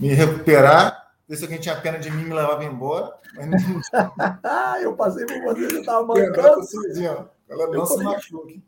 me 0.00 0.08
recuperar 0.08 1.05
ver 1.28 1.36
se 1.36 1.44
alguém 1.44 1.60
tinha 1.60 1.80
pena 1.80 1.98
de 1.98 2.10
mim 2.10 2.22
e 2.22 2.24
me 2.26 2.34
levava 2.34 2.64
embora. 2.64 3.16
Mas 3.34 3.62
eu 4.82 4.94
passei 4.96 5.26
por 5.26 5.40
você, 5.42 5.68
você 5.68 5.80
estava 5.80 6.06
mancando. 6.06 6.60
Ela 7.48 7.66
não 7.68 7.86
se 7.86 8.02
machuque. 8.02 8.62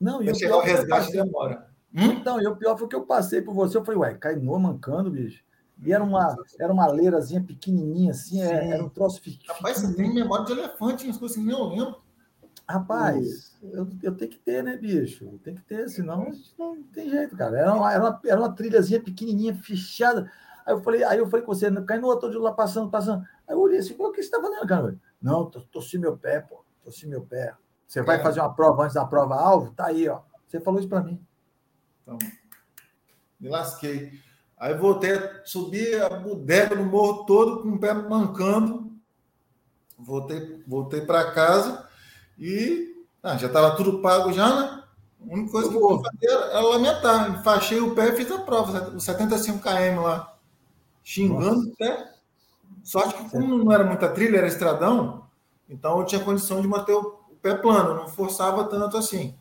Não, 0.00 0.22
e 0.22 0.30
o 0.30 0.34
chegar 0.34 0.56
o 0.56 0.60
resgate 0.60 1.12
demora. 1.12 1.68
Hum? 1.94 2.04
Então, 2.04 2.40
e 2.40 2.46
o 2.46 2.56
pior 2.56 2.78
foi 2.78 2.86
que 2.88 2.94
eu 2.94 3.06
passei 3.06 3.42
por 3.42 3.54
você. 3.54 3.76
Eu 3.76 3.84
falei, 3.84 4.00
ué, 4.00 4.14
caiu 4.14 4.58
mancando, 4.58 5.10
bicho. 5.10 5.42
E 5.82 5.92
era 5.92 6.02
uma, 6.02 6.36
era 6.58 6.72
uma 6.72 6.86
leirazinha 6.88 7.42
pequenininha, 7.42 8.10
assim, 8.10 8.42
é, 8.42 8.70
era 8.70 8.84
um 8.84 8.88
troço 8.88 9.20
fictício. 9.20 9.54
Rapaz, 9.54 9.78
você 9.78 9.94
tem 9.94 10.12
memória 10.12 10.44
de 10.44 10.52
elefante, 10.52 11.08
as 11.08 11.16
coisas 11.16 11.38
assim, 11.38 11.50
eu 11.50 11.64
lembro. 11.64 11.96
Rapaz, 12.68 13.56
eu, 13.62 13.88
eu 14.02 14.14
tenho 14.14 14.30
que 14.30 14.38
ter, 14.38 14.62
né, 14.62 14.76
bicho? 14.76 15.38
Tem 15.42 15.54
que 15.54 15.62
ter, 15.62 15.88
senão 15.88 16.30
não 16.58 16.82
tem 16.82 17.08
jeito, 17.08 17.36
cara. 17.36 17.58
Era 17.58 17.74
uma, 17.74 17.92
era 17.92 18.02
uma, 18.02 18.20
era 18.26 18.40
uma 18.40 18.52
trilhazinha 18.52 19.00
pequenininha, 19.00 19.54
fechada. 19.54 20.30
Aí 20.68 20.74
eu 20.74 20.82
falei, 20.82 21.02
aí 21.02 21.18
eu 21.18 21.26
falei 21.26 21.46
com 21.46 21.54
você, 21.54 21.70
cai 21.84 21.98
no 21.98 22.08
outro 22.08 22.38
lá 22.42 22.52
passando, 22.52 22.90
passando. 22.90 23.24
Aí 23.48 23.54
eu 23.54 23.58
olhei 23.58 23.78
assim, 23.78 23.94
o 23.98 24.10
que 24.10 24.16
você 24.16 24.28
está 24.28 24.38
fazendo, 24.38 24.66
cara? 24.66 24.98
Não, 25.20 25.46
torci 25.46 25.96
meu 25.96 26.14
pé, 26.14 26.40
pô, 26.40 26.62
torci 26.84 27.06
meu 27.06 27.22
pé. 27.22 27.54
Você 27.86 28.02
vai 28.02 28.16
é. 28.16 28.22
fazer 28.22 28.40
uma 28.40 28.52
prova 28.52 28.82
antes 28.82 28.92
da 28.92 29.06
prova 29.06 29.34
alvo? 29.34 29.72
Tá 29.72 29.86
aí, 29.86 30.06
ó. 30.06 30.20
Você 30.46 30.60
falou 30.60 30.78
isso 30.78 30.88
para 30.90 31.02
mim. 31.02 31.24
Então, 32.02 32.18
me 33.40 33.48
lasquei. 33.48 34.12
Aí 34.58 34.74
voltei 34.74 35.14
a 35.14 35.42
subir 35.42 36.02
a 36.02 36.10
bodega 36.10 36.74
no 36.74 36.84
morro 36.84 37.24
todo 37.24 37.62
com 37.62 37.70
o 37.70 37.80
pé 37.80 37.94
mancando. 37.94 38.92
voltei, 39.98 40.62
voltei 40.66 41.00
para 41.00 41.32
casa 41.32 41.88
e 42.38 43.06
ah, 43.22 43.38
já 43.38 43.46
estava 43.46 43.74
tudo 43.74 44.02
pago 44.02 44.34
já, 44.34 44.54
né? 44.54 44.84
A 45.18 45.32
única 45.32 45.50
coisa 45.50 45.70
que 45.70 45.76
eu 45.76 45.80
vou 45.80 46.02
fazer 46.02 46.30
era 46.30 46.60
lamentar. 46.60 47.30
Enfaixei 47.30 47.80
o 47.80 47.94
pé 47.94 48.08
e 48.08 48.16
fiz 48.16 48.30
a 48.30 48.38
prova, 48.40 48.90
os 48.90 49.04
75 49.04 49.60
km 49.60 50.02
lá, 50.02 50.37
xingando 51.08 51.56
Nossa. 51.56 51.68
o 51.68 51.76
pé. 51.76 52.12
Sorte 52.84 53.14
que, 53.14 53.30
como 53.30 53.56
não 53.56 53.72
era 53.72 53.82
muita 53.82 54.10
trilha, 54.10 54.36
era 54.36 54.46
estradão, 54.46 55.24
então 55.68 55.98
eu 55.98 56.04
tinha 56.04 56.22
condição 56.22 56.60
de 56.60 56.68
manter 56.68 56.92
o 56.92 57.18
pé 57.40 57.54
plano, 57.54 57.94
não 57.94 58.08
forçava 58.08 58.64
tanto 58.64 58.98
assim. 58.98 59.34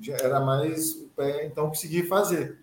Já 0.00 0.16
era 0.16 0.40
mais 0.40 0.96
o 0.96 1.08
pé, 1.16 1.46
então 1.46 1.68
consegui 1.68 2.02
fazer. 2.02 2.58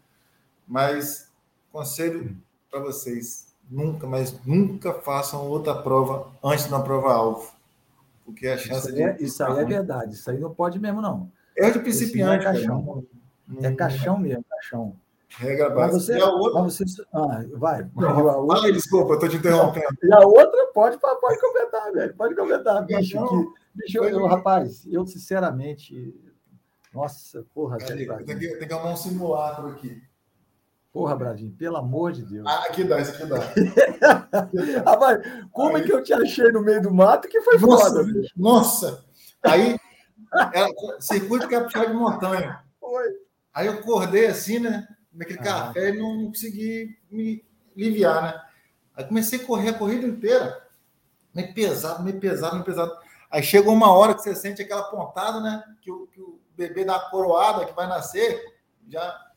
Mas 0.68 1.32
conselho 1.72 2.38
para 2.70 2.82
vocês: 2.82 3.56
nunca, 3.70 4.06
mas 4.06 4.38
nunca 4.45 4.93
façam 4.93 5.47
outra 5.47 5.74
prova 5.74 6.28
antes 6.43 6.66
da 6.66 6.82
prova 6.82 7.14
alvo. 7.14 7.54
Porque 8.26 8.47
a 8.47 8.58
chance 8.58 8.88
isso 8.88 8.93
de. 8.93 9.02
É, 9.02 9.18
isso 9.22 9.43
aí 9.45 9.60
é 9.60 9.66
verdade, 9.66 10.14
isso 10.16 10.30
aí 10.30 10.38
não 10.38 10.54
pode 10.54 10.78
mesmo, 10.78 11.02
não. 11.02 11.32
É 11.56 11.70
de 11.70 11.80
principiante. 11.80 12.45
É 12.45 12.52
caixão. 12.52 13.06
É 13.62 13.72
caixão 13.72 14.18
mesmo, 14.18 14.43
caixão. 14.43 14.95
Regra 15.38 15.70
básica. 15.70 15.94
Mas 15.94 16.06
você, 16.06 16.18
e 16.18 16.22
a 16.22 16.30
outra... 16.30 16.62
mas 16.62 16.78
você... 16.78 17.04
Ah, 17.14 17.46
vai. 17.54 17.90
Não, 17.96 18.26
outra... 18.26 18.56
Fala 18.62 18.74
desculpa, 18.74 19.14
estou 19.14 19.30
te 19.30 19.38
interrompendo. 19.38 19.98
E 20.04 20.14
a 20.14 20.20
outra 20.20 20.68
pode, 20.74 20.98
pode 21.00 21.40
comentar, 21.40 21.92
velho. 21.92 22.16
Pode 22.16 22.36
comentar, 22.36 22.86
bicho. 22.86 23.18
que, 23.28 23.82
bicho 23.82 23.98
eu, 23.98 24.04
eu, 24.06 24.26
rapaz, 24.28 24.86
eu 24.86 25.06
sinceramente. 25.06 26.14
Nossa, 26.94 27.46
porra. 27.54 27.78
Tem, 27.78 27.96
tem, 27.96 28.38
que, 28.38 28.58
tem 28.58 28.68
que 28.68 28.74
arrumar 28.74 28.92
um 28.92 28.98
simulacro 28.98 29.68
aqui. 29.70 30.02
Porra, 30.92 31.16
Bradinho, 31.16 31.54
pelo 31.54 31.78
amor 31.78 32.12
de 32.12 32.24
Deus. 32.24 32.46
Ah, 32.46 32.66
aqui 32.68 32.84
dá, 32.84 33.00
isso 33.00 33.12
aqui 33.12 33.26
dá. 33.26 33.38
rapaz, 34.86 35.22
como 35.52 35.78
Aí... 35.78 35.84
é 35.84 35.86
que 35.86 35.94
eu 35.94 36.04
te 36.04 36.14
achei 36.14 36.52
no 36.52 36.62
meio 36.62 36.82
do 36.82 36.94
mato 36.94 37.30
que 37.30 37.40
foi 37.42 37.58
nossa, 37.58 37.90
foda, 37.90 38.04
bicho? 38.04 38.34
Nossa! 38.36 39.06
Aí, 39.42 39.78
era 40.54 40.68
circuito 41.00 41.48
que 41.48 41.56
é 41.56 41.62
puxar 41.62 41.86
de 41.86 41.94
montanha. 41.94 42.62
Foi. 42.78 43.06
Aí 43.54 43.68
eu 43.68 43.74
acordei 43.74 44.28
assim, 44.28 44.60
né? 44.60 44.86
Naquele 45.14 45.39
ah. 45.39 45.43
café 45.43 45.89
e 45.89 45.97
não 45.97 46.28
consegui 46.28 46.97
me 47.09 47.43
aliviar, 47.76 48.22
né? 48.22 48.41
Aí 48.95 49.05
comecei 49.05 49.39
a 49.39 49.45
correr 49.45 49.70
a 49.70 49.78
corrida 49.78 50.05
inteira, 50.05 50.68
meio 51.34 51.53
pesado, 51.53 52.03
meio 52.03 52.20
pesado, 52.20 52.53
meio 52.53 52.66
pesado. 52.66 52.91
Aí 53.30 53.41
chegou 53.41 53.74
uma 53.74 53.91
hora 53.91 54.14
que 54.14 54.22
você 54.22 54.36
sente 54.36 54.62
aquela 54.62 54.84
pontada, 54.84 55.39
né? 55.39 55.64
Que 55.82 55.91
o, 55.91 56.07
que 56.07 56.20
o 56.20 56.39
bebê 56.55 56.84
dá 56.84 56.99
coroada, 56.99 57.66
que 57.66 57.74
vai 57.74 57.88
nascer, 57.88 58.43
já 58.88 59.32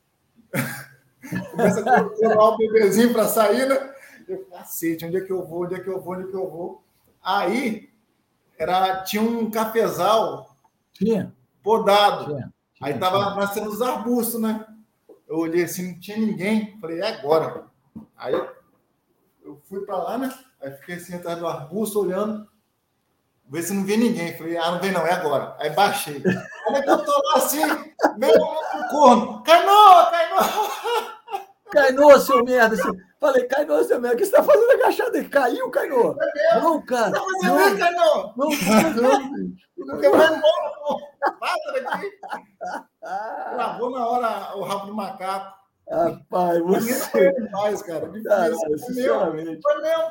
começa 1.52 1.80
a 1.80 2.04
coroar 2.04 2.54
o 2.54 2.56
bebezinho 2.56 3.12
para 3.12 3.28
sair, 3.28 3.68
né? 3.68 3.94
Eu, 4.26 4.44
cacete, 4.46 5.04
onde 5.04 5.18
é 5.18 5.20
que 5.20 5.32
eu 5.32 5.46
vou? 5.46 5.64
Onde 5.64 5.74
é 5.74 5.80
que 5.80 5.88
eu 5.88 6.00
vou? 6.00 6.14
Onde 6.14 6.24
é 6.24 6.30
que 6.30 6.36
eu 6.36 6.50
vou? 6.50 6.84
Aí 7.22 7.90
era, 8.58 9.02
tinha 9.02 9.22
um 9.22 9.50
cafezal 9.50 10.56
tinha. 10.92 11.32
podado. 11.62 12.26
Tinha. 12.26 12.52
Tinha, 12.74 12.88
Aí 12.88 12.98
tava 12.98 13.34
nascendo 13.36 13.70
os 13.70 13.80
arbustos, 13.80 14.40
né? 14.40 14.66
Eu 15.34 15.38
olhei 15.40 15.64
assim, 15.64 15.92
não 15.92 16.00
tinha 16.00 16.16
ninguém. 16.16 16.78
Falei, 16.80 17.00
é 17.00 17.08
agora. 17.08 17.64
Aí 18.16 18.34
eu 19.42 19.60
fui 19.68 19.84
para 19.84 19.96
lá, 19.96 20.18
né? 20.18 20.32
Aí 20.62 20.70
fiquei 20.72 20.94
assim 20.94 21.14
atrás 21.14 21.38
do 21.38 21.46
arbusto 21.46 22.00
olhando, 22.00 22.48
ver 23.50 23.62
se 23.62 23.74
não 23.74 23.84
via 23.84 23.96
ninguém. 23.96 24.36
Falei, 24.38 24.56
ah, 24.56 24.70
não 24.70 24.80
vem 24.80 24.92
não, 24.92 25.04
é 25.04 25.12
agora. 25.12 25.56
Aí 25.58 25.70
baixei. 25.70 26.22
Como 26.64 26.76
é 26.76 26.82
que 26.82 26.90
eu 26.90 27.04
tô 27.04 27.10
lá 27.10 27.34
assim, 27.34 27.60
meio 28.16 28.38
no 28.38 28.88
corno? 28.90 29.42
Canoa, 29.42 30.10
canoa! 30.10 31.14
Canoa, 31.74 32.20
seu 32.20 32.44
merda! 32.44 32.76
Falei, 33.20 33.44
Canoa, 33.44 33.84
seu 33.84 34.00
merda, 34.00 34.16
o 34.16 34.18
que 34.18 34.24
você 34.24 34.32
tá 34.32 34.42
fazendo 34.42 34.70
agachado 34.72 35.16
aí? 35.16 35.28
Caiu? 35.28 35.70
É 35.72 36.60
não, 36.60 36.80
cara. 36.84 37.12
Tá 37.12 37.18
não, 37.42 37.78
Canoa? 37.78 38.34
Não, 38.36 38.48
não, 38.48 39.20
não. 39.20 39.54
Porque 39.76 40.08
vai 40.08 40.26
embora, 40.26 40.72
pô. 40.82 41.00
Bata 41.40 41.82
daqui. 41.82 42.10
Travou 43.00 43.90
na 43.90 44.08
hora 44.08 44.56
o 44.56 44.62
rabo 44.62 44.86
do 44.86 44.94
macaco. 44.94 45.64
Rapaz, 45.90 46.62
você. 46.62 47.32
Demais, 47.32 47.82
cara. 47.82 48.06
Me 48.06 48.22
cara 48.22 48.54
foi 48.54 48.78
sinceramente. 48.78 49.60
Foi 49.62 49.82
mesmo. 49.82 50.10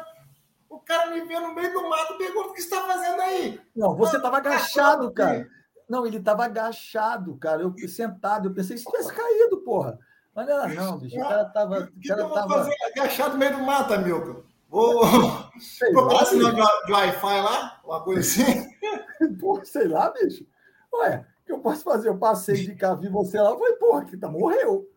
O 0.69 0.79
cara 0.79 1.11
me 1.11 1.21
viu 1.21 1.39
no 1.39 1.53
meio 1.53 1.71
do 1.71 1.89
mato 1.89 2.13
e 2.13 2.17
perguntou 2.17 2.51
o 2.51 2.53
que 2.53 2.61
você 2.61 2.67
está 2.67 2.85
fazendo 2.85 3.21
aí. 3.21 3.59
Não, 3.75 3.95
você 3.95 4.17
estava 4.17 4.37
agachado, 4.37 5.11
cara. 5.13 5.47
Não, 5.89 6.05
ele 6.05 6.17
estava 6.17 6.45
agachado, 6.45 7.37
cara. 7.37 7.61
Eu 7.61 7.73
sentado, 7.87 8.49
eu 8.49 8.53
pensei 8.53 8.75
que 8.75 8.83
tivesse 8.83 9.13
caído, 9.13 9.61
porra. 9.63 9.99
Mas 10.35 10.47
não 10.47 10.63
era 10.63 10.73
não, 10.73 10.97
bicho. 10.97 11.17
O 11.17 11.21
cara 11.21 11.43
estava. 11.43 11.79
O 11.79 11.87
que, 11.99 12.07
cara 12.07 12.21
eu 12.21 12.27
vou 12.27 12.35
tava... 12.35 12.53
fazer 12.55 12.75
agachado 12.95 13.33
no 13.33 13.39
meio 13.39 13.57
do 13.57 13.63
mato, 13.63 13.93
Amilcar? 13.93 14.35
Vou 14.69 15.01
procurar 15.91 16.25
sinal 16.25 16.51
de, 16.51 16.85
de 16.87 16.91
Wi-Fi 16.91 17.41
lá, 17.41 17.79
uma 17.85 18.03
coisa 18.03 18.21
assim. 18.21 18.67
Porra, 19.39 19.65
sei 19.65 19.87
lá, 19.87 20.11
bicho. 20.11 20.45
Ué, 20.93 21.25
o 21.41 21.45
que 21.45 21.51
eu 21.51 21.59
posso 21.59 21.83
fazer? 21.83 22.09
Eu 22.09 22.17
passei 22.17 22.55
de 22.55 22.75
cá, 22.75 22.95
vi 22.95 23.07
você 23.09 23.39
lá, 23.39 23.55
foi, 23.55 23.73
porra, 23.73 24.05
que 24.05 24.17
tá, 24.17 24.29
morreu. 24.29 24.87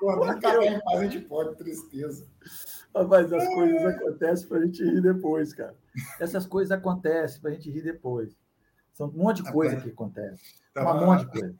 Porra, 0.00 0.38
nem 0.58 0.80
mais 0.84 1.00
a 1.00 1.04
gente 1.04 1.20
pode, 1.20 1.56
tristeza. 1.56 2.26
Mas 2.94 3.32
as 3.32 3.46
coisas 3.48 3.84
acontecem 3.84 4.48
para 4.48 4.58
a 4.58 4.64
gente 4.66 4.84
rir 4.84 5.00
depois, 5.00 5.52
cara. 5.52 5.74
Essas 6.20 6.46
coisas 6.46 6.70
acontecem 6.70 7.40
para 7.40 7.50
a 7.50 7.54
gente 7.54 7.70
rir 7.70 7.82
depois. 7.82 8.36
São 8.92 9.08
um 9.08 9.12
monte 9.12 9.42
de 9.42 9.50
coisa 9.50 9.76
que 9.76 9.88
acontece. 9.88 10.42
Tá 10.74 10.94
um 10.94 11.06
monte 11.06 11.24
de 11.24 11.30
coisa. 11.30 11.54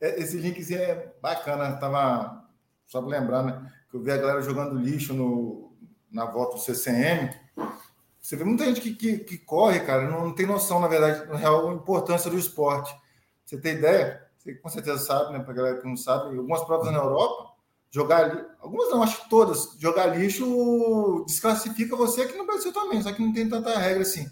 É, 0.00 0.20
esse 0.20 0.36
linkzinho 0.36 0.80
é 0.80 1.12
bacana. 1.20 1.76
Tava 1.76 2.44
só 2.86 3.00
para 3.00 3.18
lembrar, 3.18 3.42
né? 3.42 3.72
Que 3.90 3.96
eu 3.96 4.02
vi 4.02 4.10
a 4.10 4.16
galera 4.16 4.42
jogando 4.42 4.78
lixo 4.78 5.14
no, 5.14 5.72
na 6.10 6.24
volta 6.24 6.56
do 6.56 6.62
CCM. 6.62 7.30
Você 8.20 8.36
vê 8.36 8.44
muita 8.44 8.64
gente 8.64 8.80
que, 8.80 8.94
que, 8.94 9.18
que 9.18 9.38
corre, 9.38 9.80
cara, 9.80 10.08
não, 10.08 10.24
não, 10.24 10.34
tem 10.34 10.46
noção, 10.46 10.80
na 10.80 10.88
verdade, 10.88 11.28
na 11.28 11.36
real, 11.36 11.68
a 11.68 11.74
importância 11.74 12.30
do 12.30 12.38
esporte. 12.38 12.94
Você 13.44 13.60
tem 13.60 13.74
ideia? 13.74 14.26
Você 14.38 14.54
com 14.54 14.68
certeza 14.68 14.98
sabe, 14.98 15.32
né? 15.32 15.40
Para 15.40 15.52
galera 15.52 15.78
que 15.78 15.86
não 15.86 15.96
sabe, 15.96 16.36
algumas 16.36 16.64
provas 16.64 16.90
na 16.90 16.98
Europa, 16.98 17.52
jogar 17.90 18.56
algumas 18.60 18.90
não, 18.90 19.02
acho 19.02 19.22
que 19.22 19.28
todas, 19.28 19.76
jogar 19.78 20.06
lixo 20.06 21.24
desclassifica 21.26 21.94
você 21.96 22.22
aqui 22.22 22.36
no 22.36 22.46
Brasil 22.46 22.72
também, 22.72 23.02
só 23.02 23.12
que 23.12 23.22
não 23.22 23.32
tem 23.32 23.48
tanta 23.48 23.78
regra 23.78 24.02
assim. 24.02 24.26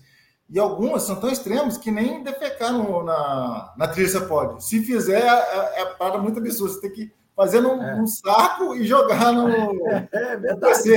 E 0.53 0.59
algumas 0.59 1.05
são 1.05 1.17
tão 1.19 1.31
extremas 1.31 1.79
que 1.79 1.91
nem 1.91 2.23
defecar 2.23 2.75
no, 2.75 3.03
na, 3.03 3.73
na 3.75 3.89
trilha 3.89 4.07
você 4.07 4.21
pode. 4.21 4.63
Se 4.63 4.85
fizer, 4.85 5.23
é, 5.23 5.81
é 5.81 5.85
parada 5.95 6.19
muito 6.19 6.39
absurda. 6.39 6.75
Você 6.75 6.81
tem 6.83 6.93
que 6.93 7.13
fazer 7.35 7.63
num, 7.63 7.83
é. 7.83 7.97
num 7.97 8.07
saco 8.07 8.75
e 8.75 8.85
jogar 8.87 9.33
no. 9.33 9.49
É, 9.49 10.09
é 10.13 10.37
verdade. 10.37 10.93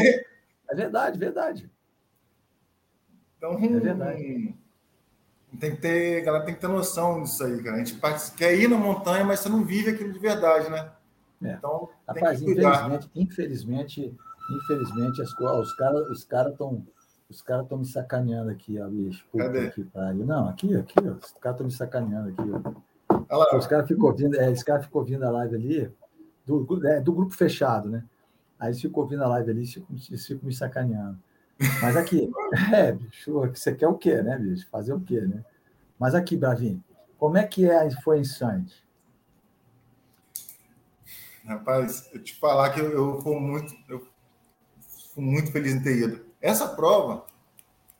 É 0.67 0.75
verdade, 0.75 1.17
verdade. 1.17 1.71
Então, 3.37 3.53
é 3.53 3.79
verdade. 3.79 4.55
Tem 5.57 5.71
que 5.73 5.81
ter, 5.81 6.21
a 6.21 6.25
galera 6.25 6.43
tem 6.43 6.53
que 6.53 6.59
ter 6.59 6.67
noção 6.67 7.23
disso 7.23 7.41
aí, 7.45 7.63
cara. 7.63 7.77
A 7.77 7.79
gente 7.79 7.97
quer 8.35 8.59
ir 8.59 8.67
na 8.67 8.77
montanha, 8.77 9.23
mas 9.23 9.39
você 9.39 9.47
não 9.47 9.63
vive 9.63 9.91
aquilo 9.91 10.11
de 10.11 10.19
verdade, 10.19 10.69
né? 10.69 10.91
É. 11.41 11.53
Então, 11.53 11.87
Rapaz, 12.05 12.41
infelizmente, 12.41 13.09
infelizmente, 13.15 14.17
infelizmente, 14.51 15.21
as, 15.21 15.31
os 15.31 15.73
caras 15.75 16.09
os 16.09 16.25
cara 16.25 16.49
estão 16.49 16.85
os 17.29 17.41
caras 17.41 17.63
estão 17.63 17.77
me 17.77 17.85
sacaneando 17.85 18.51
aqui, 18.51 18.79
ó, 18.79 18.87
bicho. 18.87 19.25
Cadê? 19.35 19.67
Aqui, 19.67 19.87
não, 20.23 20.47
aqui, 20.47 20.75
aqui, 20.75 20.95
ó, 20.99 21.13
os 21.13 21.33
caras 21.33 21.55
estão 21.55 21.65
me 21.65 21.71
sacaneando 21.71 22.29
aqui, 22.29 22.41
ó. 22.51 23.57
Os 23.57 23.67
caras 23.67 23.87
ficam 23.87 24.05
ouvindo, 24.05 24.39
é, 24.39 24.51
esse 24.51 24.63
cara 24.63 24.81
ficou 24.81 25.01
ouvindo 25.01 25.23
a 25.23 25.31
live 25.31 25.55
ali, 25.55 25.91
do, 26.45 26.87
é, 26.87 26.99
do 26.99 27.13
grupo 27.13 27.33
fechado, 27.33 27.89
né? 27.89 28.03
Aí 28.59 28.69
eles 28.69 28.81
ficam 28.81 29.01
ouvindo 29.01 29.23
a 29.23 29.27
live 29.27 29.51
ali, 29.51 29.63
eles 30.09 30.25
ficam 30.27 30.45
me 30.45 30.53
sacaneando. 30.53 31.19
Mas 31.81 31.95
aqui, 31.97 32.29
é, 32.73 32.91
bicho, 32.91 33.31
você 33.33 33.73
quer 33.73 33.87
o 33.87 33.97
quê, 33.97 34.21
né, 34.21 34.37
bicho? 34.37 34.67
Fazer 34.69 34.93
o 34.93 34.99
quê, 34.99 35.21
né? 35.21 35.43
Mas 35.99 36.13
aqui, 36.13 36.37
Bravinho, 36.37 36.83
como 37.17 37.37
é 37.37 37.45
que 37.45 37.69
é, 37.69 37.89
foi 38.01 38.23
Santos? 38.23 38.83
Rapaz, 41.45 42.09
eu 42.13 42.21
te 42.21 42.35
falar 42.35 42.71
que 42.71 42.79
eu, 42.79 42.91
eu 42.91 43.21
fui 43.21 43.39
muito, 43.39 43.73
eu 43.87 44.05
fui 45.13 45.23
muito 45.23 45.51
feliz 45.51 45.73
em 45.73 45.81
ter 45.81 45.97
ido. 45.97 46.25
Essa 46.45 46.67
prova, 46.67 47.25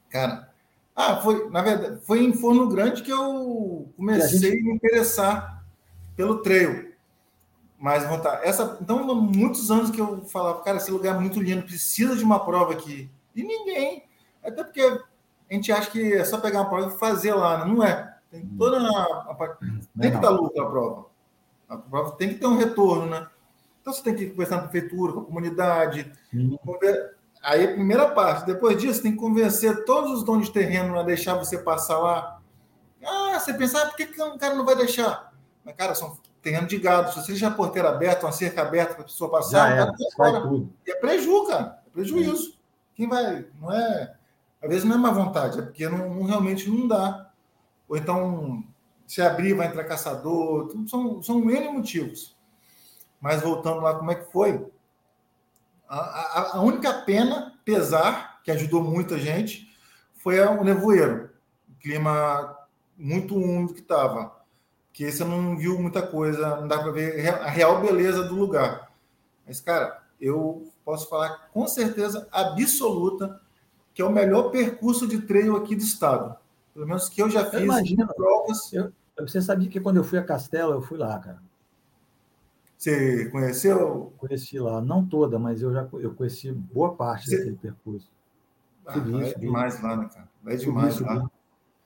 cara, 0.08 0.54
ah, 0.96 1.18
foi, 1.18 1.50
na 1.50 1.64
verdade, 1.64 2.00
foi 2.06 2.24
em 2.24 2.32
Forno 2.32 2.70
Grande 2.70 3.02
que 3.02 3.12
eu 3.12 3.92
comecei 3.98 4.38
a, 4.38 4.52
gente... 4.54 4.62
a 4.62 4.64
me 4.64 4.76
interessar 4.76 5.66
pelo 6.16 6.44
trail. 6.44 6.94
Mas 7.80 8.08
voltar, 8.08 8.46
essa, 8.46 8.78
então, 8.80 9.04
muitos 9.16 9.72
anos 9.72 9.90
que 9.90 10.00
eu 10.00 10.24
falava, 10.26 10.62
cara, 10.62 10.78
esse 10.78 10.92
lugar 10.92 11.16
é 11.16 11.20
muito 11.20 11.42
lindo, 11.42 11.66
precisa 11.66 12.16
de 12.16 12.24
uma 12.24 12.40
prova 12.46 12.74
aqui. 12.74 13.10
E 13.36 13.42
ninguém. 13.42 14.04
Até 14.44 14.64
porque 14.64 14.82
a 14.82 15.54
gente 15.54 15.72
acha 15.72 15.90
que 15.90 16.14
é 16.14 16.24
só 16.24 16.38
pegar 16.38 16.62
uma 16.62 16.70
prova 16.70 16.94
e 16.94 17.00
fazer 17.00 17.34
lá. 17.34 17.66
Né? 17.66 17.74
Não 17.74 17.84
é. 17.84 18.16
Tem 18.30 18.42
hum. 18.42 18.56
toda 18.60 18.78
a, 18.78 19.32
a 19.32 19.34
parte. 19.34 19.58
Tem 20.00 20.12
que 20.12 20.18
dar 20.20 20.30
lucro 20.30 20.62
a 20.62 20.70
prova. 20.70 21.06
A 21.68 21.78
prova 21.78 22.12
tem 22.12 22.30
que 22.30 22.36
ter 22.36 22.46
um 22.46 22.58
retorno, 22.58 23.08
né? 23.08 23.28
Então 23.82 23.92
você 23.92 24.04
tem 24.04 24.16
que 24.16 24.30
conversar 24.30 24.60
com 24.60 24.66
a 24.66 24.68
prefeitura, 24.68 25.14
com 25.14 25.22
a 25.22 25.26
comunidade. 25.26 26.12
Aí, 27.46 27.68
primeira 27.68 28.10
parte. 28.10 28.48
Depois 28.48 28.76
disso, 28.76 29.04
tem 29.04 29.12
que 29.12 29.20
convencer 29.20 29.86
todos 29.86 30.12
os 30.12 30.24
donos 30.24 30.48
de 30.48 30.54
terreno 30.54 30.98
a 31.00 31.04
deixar 31.04 31.36
você 31.36 31.60
passar 31.60 32.00
lá. 32.00 32.42
Ah, 33.06 33.40
você 33.40 33.54
pensa, 33.54 33.84
ah, 33.84 33.86
por 33.86 33.96
que, 33.96 34.08
que 34.08 34.20
o 34.20 34.36
cara 34.40 34.56
não 34.56 34.66
vai 34.66 34.76
deixar? 34.76 35.32
Mas, 35.64 35.76
cara, 35.76 35.94
são 35.94 36.18
terreno 36.42 36.66
de 36.66 36.80
gado. 36.80 37.14
Se 37.14 37.22
você 37.22 37.34
deixar 37.34 37.50
a 37.50 37.52
porteira 37.52 37.90
aberta, 37.90 38.26
uma 38.26 38.32
cerca 38.32 38.64
aberta 38.64 38.96
para 38.96 39.04
a 39.04 39.06
pessoa 39.06 39.30
passar, 39.30 39.78
é, 39.78 39.86
fora. 40.16 40.44
E 40.88 40.92
é 40.92 40.96
prejuízo, 40.96 41.46
cara. 41.46 41.80
É 41.86 41.90
prejuízo. 41.92 42.58
Quem 42.96 43.08
vai. 43.08 43.46
Não 43.62 43.72
é. 43.72 44.16
Às 44.60 44.70
vezes 44.70 44.84
não 44.84 44.96
é 44.96 44.98
má 44.98 45.12
vontade, 45.12 45.60
é 45.60 45.62
porque 45.62 45.88
não, 45.88 46.16
não 46.16 46.24
realmente 46.24 46.68
não 46.68 46.88
dá. 46.88 47.30
Ou 47.88 47.96
então, 47.96 48.64
se 49.06 49.22
abrir, 49.22 49.54
vai 49.54 49.68
entrar 49.68 49.84
caçador. 49.84 50.74
São, 50.88 51.22
são 51.22 51.48
N 51.48 51.70
motivos. 51.70 52.36
Mas 53.22 53.44
voltando 53.44 53.82
lá, 53.82 53.94
como 53.94 54.10
é 54.10 54.16
que 54.16 54.32
foi? 54.32 54.66
A, 55.88 56.00
a, 56.00 56.58
a 56.58 56.62
única 56.62 56.94
pena, 56.94 57.54
pesar, 57.64 58.42
que 58.44 58.52
ajudou 58.52 58.84
muita 58.84 59.18
gente, 59.18 59.74
foi 60.16 60.40
o 60.40 60.64
nevoeiro. 60.64 61.30
O 61.70 61.80
clima 61.80 62.58
muito 62.98 63.36
úmido 63.36 63.74
que 63.74 63.82
estava. 63.82 64.36
Que 64.92 65.12
você 65.12 65.24
não 65.24 65.58
viu 65.58 65.80
muita 65.80 66.02
coisa, 66.02 66.58
não 66.58 66.68
dá 66.68 66.80
para 66.80 66.92
ver 66.92 67.28
a 67.28 67.50
real 67.50 67.82
beleza 67.82 68.24
do 68.24 68.36
lugar. 68.36 68.92
Mas, 69.46 69.60
cara, 69.60 70.02
eu 70.20 70.72
posso 70.84 71.10
falar 71.10 71.50
com 71.52 71.68
certeza 71.68 72.28
absoluta 72.32 73.42
que 73.94 74.02
é 74.02 74.06
o 74.06 74.12
melhor 74.12 74.52
percurso 74.52 75.08
de 75.08 75.22
treino 75.22 75.56
aqui 75.56 75.76
do 75.76 75.82
estado. 75.82 76.36
Pelo 76.74 76.86
menos 76.86 77.08
que 77.08 77.22
eu 77.22 77.30
já 77.30 77.46
fiz 77.46 77.62
eu 77.98 78.08
provas. 78.08 78.74
Eu, 78.74 78.92
você 79.20 79.42
sabia 79.42 79.70
que 79.70 79.80
quando 79.80 79.98
eu 79.98 80.04
fui 80.04 80.20
a 80.20 80.24
Castelo, 80.24 80.74
eu 80.74 80.82
fui 80.82 80.98
lá, 80.98 81.18
cara. 81.18 81.42
Você 82.78 83.30
conheceu? 83.30 84.14
Conheci 84.18 84.60
lá, 84.60 84.82
não 84.82 85.06
toda, 85.06 85.40
mas 85.40 85.62
eu 85.62 85.74
já 85.74 85.88
eu 85.94 86.14
conheci 86.14 86.52
boa 86.52 86.94
parte 86.94 87.30
você... 87.30 87.38
daquele 87.38 87.56
percurso. 87.56 88.10
Ah, 88.86 88.94
subi, 88.94 89.22
é 89.22 89.26
subi. 89.30 89.40
demais 89.42 89.82
lá, 89.82 89.98
né, 89.98 90.10
cara? 90.14 90.30
É 90.46 90.56
demais 90.56 90.94
subi, 90.94 91.10
lá. 91.10 91.30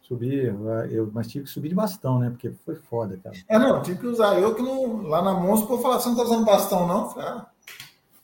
Subi, 0.01 0.43
eu, 0.89 1.09
mas 1.13 1.27
tive 1.27 1.45
que 1.45 1.51
subir 1.51 1.69
de 1.69 1.75
bastão, 1.75 2.17
né? 2.17 2.31
Porque 2.31 2.51
foi 2.65 2.75
foda, 2.75 3.19
cara. 3.23 3.35
É, 3.47 3.59
não, 3.59 3.81
tive 3.81 3.99
que 3.99 4.07
usar. 4.07 4.39
Eu 4.39 4.55
que 4.55 4.61
não. 4.61 5.03
Lá 5.03 5.21
na 5.21 5.33
Monza, 5.33 5.65
por 5.67 5.81
falar, 5.81 5.99
você 5.99 6.09
não 6.09 6.15
tá 6.15 6.23
usando 6.23 6.45
bastão, 6.45 6.87
não? 6.87 7.09
Falei, 7.11 7.29
ah, 7.29 7.47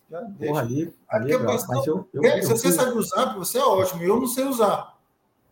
já 0.09 0.21
Porra, 0.21 0.61
ali, 0.61 0.93
ali 1.07 1.31
é 1.31 1.37
bastão, 1.37 1.77
mas 1.77 1.87
eu, 1.87 2.07
eu, 2.13 2.23
é, 2.23 2.39
eu, 2.39 2.43
se 2.43 2.49
você 2.49 2.71
sabe 2.71 2.97
usar, 2.97 3.35
você 3.35 3.57
é 3.57 3.63
ótimo. 3.63 4.01
Eu 4.01 4.19
não 4.19 4.27
sei 4.27 4.45
usar. 4.45 4.95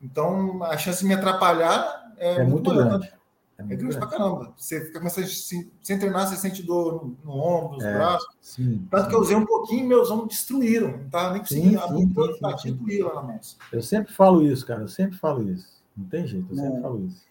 Então, 0.01 0.63
a 0.63 0.77
chance 0.77 1.01
de 1.01 1.07
me 1.07 1.13
atrapalhar 1.13 2.11
é, 2.17 2.35
é 2.35 2.43
muito, 2.43 2.71
muito 2.71 2.73
grande. 2.73 3.13
É, 3.57 3.61
é 3.61 3.75
grande 3.75 3.97
pra 3.97 4.07
caramba. 4.07 4.53
Você 4.57 4.85
fica 4.85 4.99
começando 4.99 5.27
sem, 5.27 5.71
sem 5.81 5.99
treinar, 5.99 6.27
você 6.27 6.35
sente 6.35 6.63
dor 6.63 7.05
no, 7.05 7.17
no 7.23 7.31
ombro, 7.31 7.77
nos 7.77 7.83
é, 7.83 7.93
braços. 7.93 8.29
Sim, 8.41 8.87
Tanto 8.89 9.03
sim. 9.03 9.09
que 9.09 9.15
eu 9.15 9.19
usei 9.19 9.35
um 9.35 9.45
pouquinho 9.45 9.87
meus 9.87 10.09
ombros 10.09 10.29
destruíram. 10.29 10.97
Não 10.97 11.09
tava 11.09 11.33
nem 11.33 11.41
conseguindo 11.41 11.79
abrir 11.79 12.07
todo 12.13 12.31
o 12.31 13.05
lá 13.05 13.15
na 13.15 13.21
mão. 13.21 13.39
Eu 13.71 13.81
sempre 13.81 14.13
falo 14.13 14.41
isso, 14.41 14.65
cara. 14.65 14.81
Eu 14.81 14.87
sempre 14.87 15.17
falo 15.17 15.43
isso. 15.49 15.83
Não 15.95 16.05
tem 16.07 16.25
jeito, 16.25 16.47
eu 16.51 16.55
sempre 16.55 16.81
falo 16.81 17.05
isso. 17.05 17.23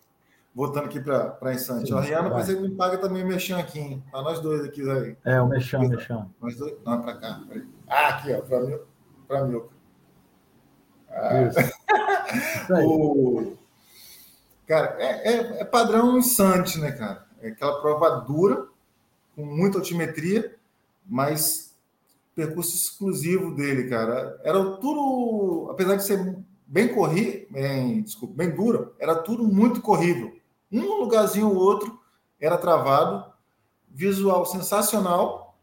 Voltando 0.54 0.84
aqui 0.84 1.00
para 1.00 1.38
a 1.40 1.54
Insante. 1.54 1.92
A 1.92 2.00
Rihanna, 2.00 2.28
depois 2.28 2.48
ele 2.48 2.68
me 2.68 2.74
paga 2.74 2.98
também 2.98 3.24
o 3.24 3.26
mexão 3.26 3.58
aqui, 3.58 3.78
hein? 3.78 4.04
Para 4.10 4.22
nós 4.22 4.38
dois 4.38 4.64
aqui, 4.64 4.82
aí. 4.88 5.16
É, 5.24 5.40
o 5.40 5.48
mexão, 5.48 5.82
o 5.82 5.88
mexão. 5.88 6.30
Nós 6.40 6.56
dois. 6.56 6.74
Não, 6.84 7.00
para 7.00 7.16
cá. 7.16 7.40
Ah, 7.88 8.08
aqui, 8.08 8.32
ó. 8.34 8.42
Para 8.42 8.60
mim. 8.60 8.78
Para 9.26 9.44
mim. 9.46 9.62
Ah. 11.10 11.42
Isso. 11.42 11.58
o... 12.86 13.56
Cara, 14.72 14.96
é, 14.98 15.34
é, 15.34 15.60
é 15.60 15.64
padrão 15.66 16.16
Insante, 16.16 16.80
né, 16.80 16.92
cara? 16.92 17.26
É 17.42 17.48
aquela 17.48 17.78
prova 17.82 18.08
dura, 18.22 18.68
com 19.36 19.44
muita 19.44 19.76
altimetria, 19.76 20.56
mas 21.06 21.76
percurso 22.34 22.74
exclusivo 22.74 23.54
dele, 23.54 23.90
cara. 23.90 24.40
Era 24.42 24.64
tudo, 24.76 25.68
apesar 25.70 25.96
de 25.96 26.06
ser 26.06 26.38
bem 26.66 26.88
corrido, 26.88 27.48
bem, 27.50 28.00
desculpa, 28.00 28.34
bem 28.34 28.48
dura, 28.48 28.90
era 28.98 29.14
tudo 29.14 29.44
muito 29.44 29.82
corrível. 29.82 30.34
Um 30.72 31.00
lugarzinho 31.00 31.50
ou 31.50 31.56
outro 31.56 32.00
era 32.40 32.56
travado, 32.56 33.30
visual 33.90 34.46
sensacional, 34.46 35.54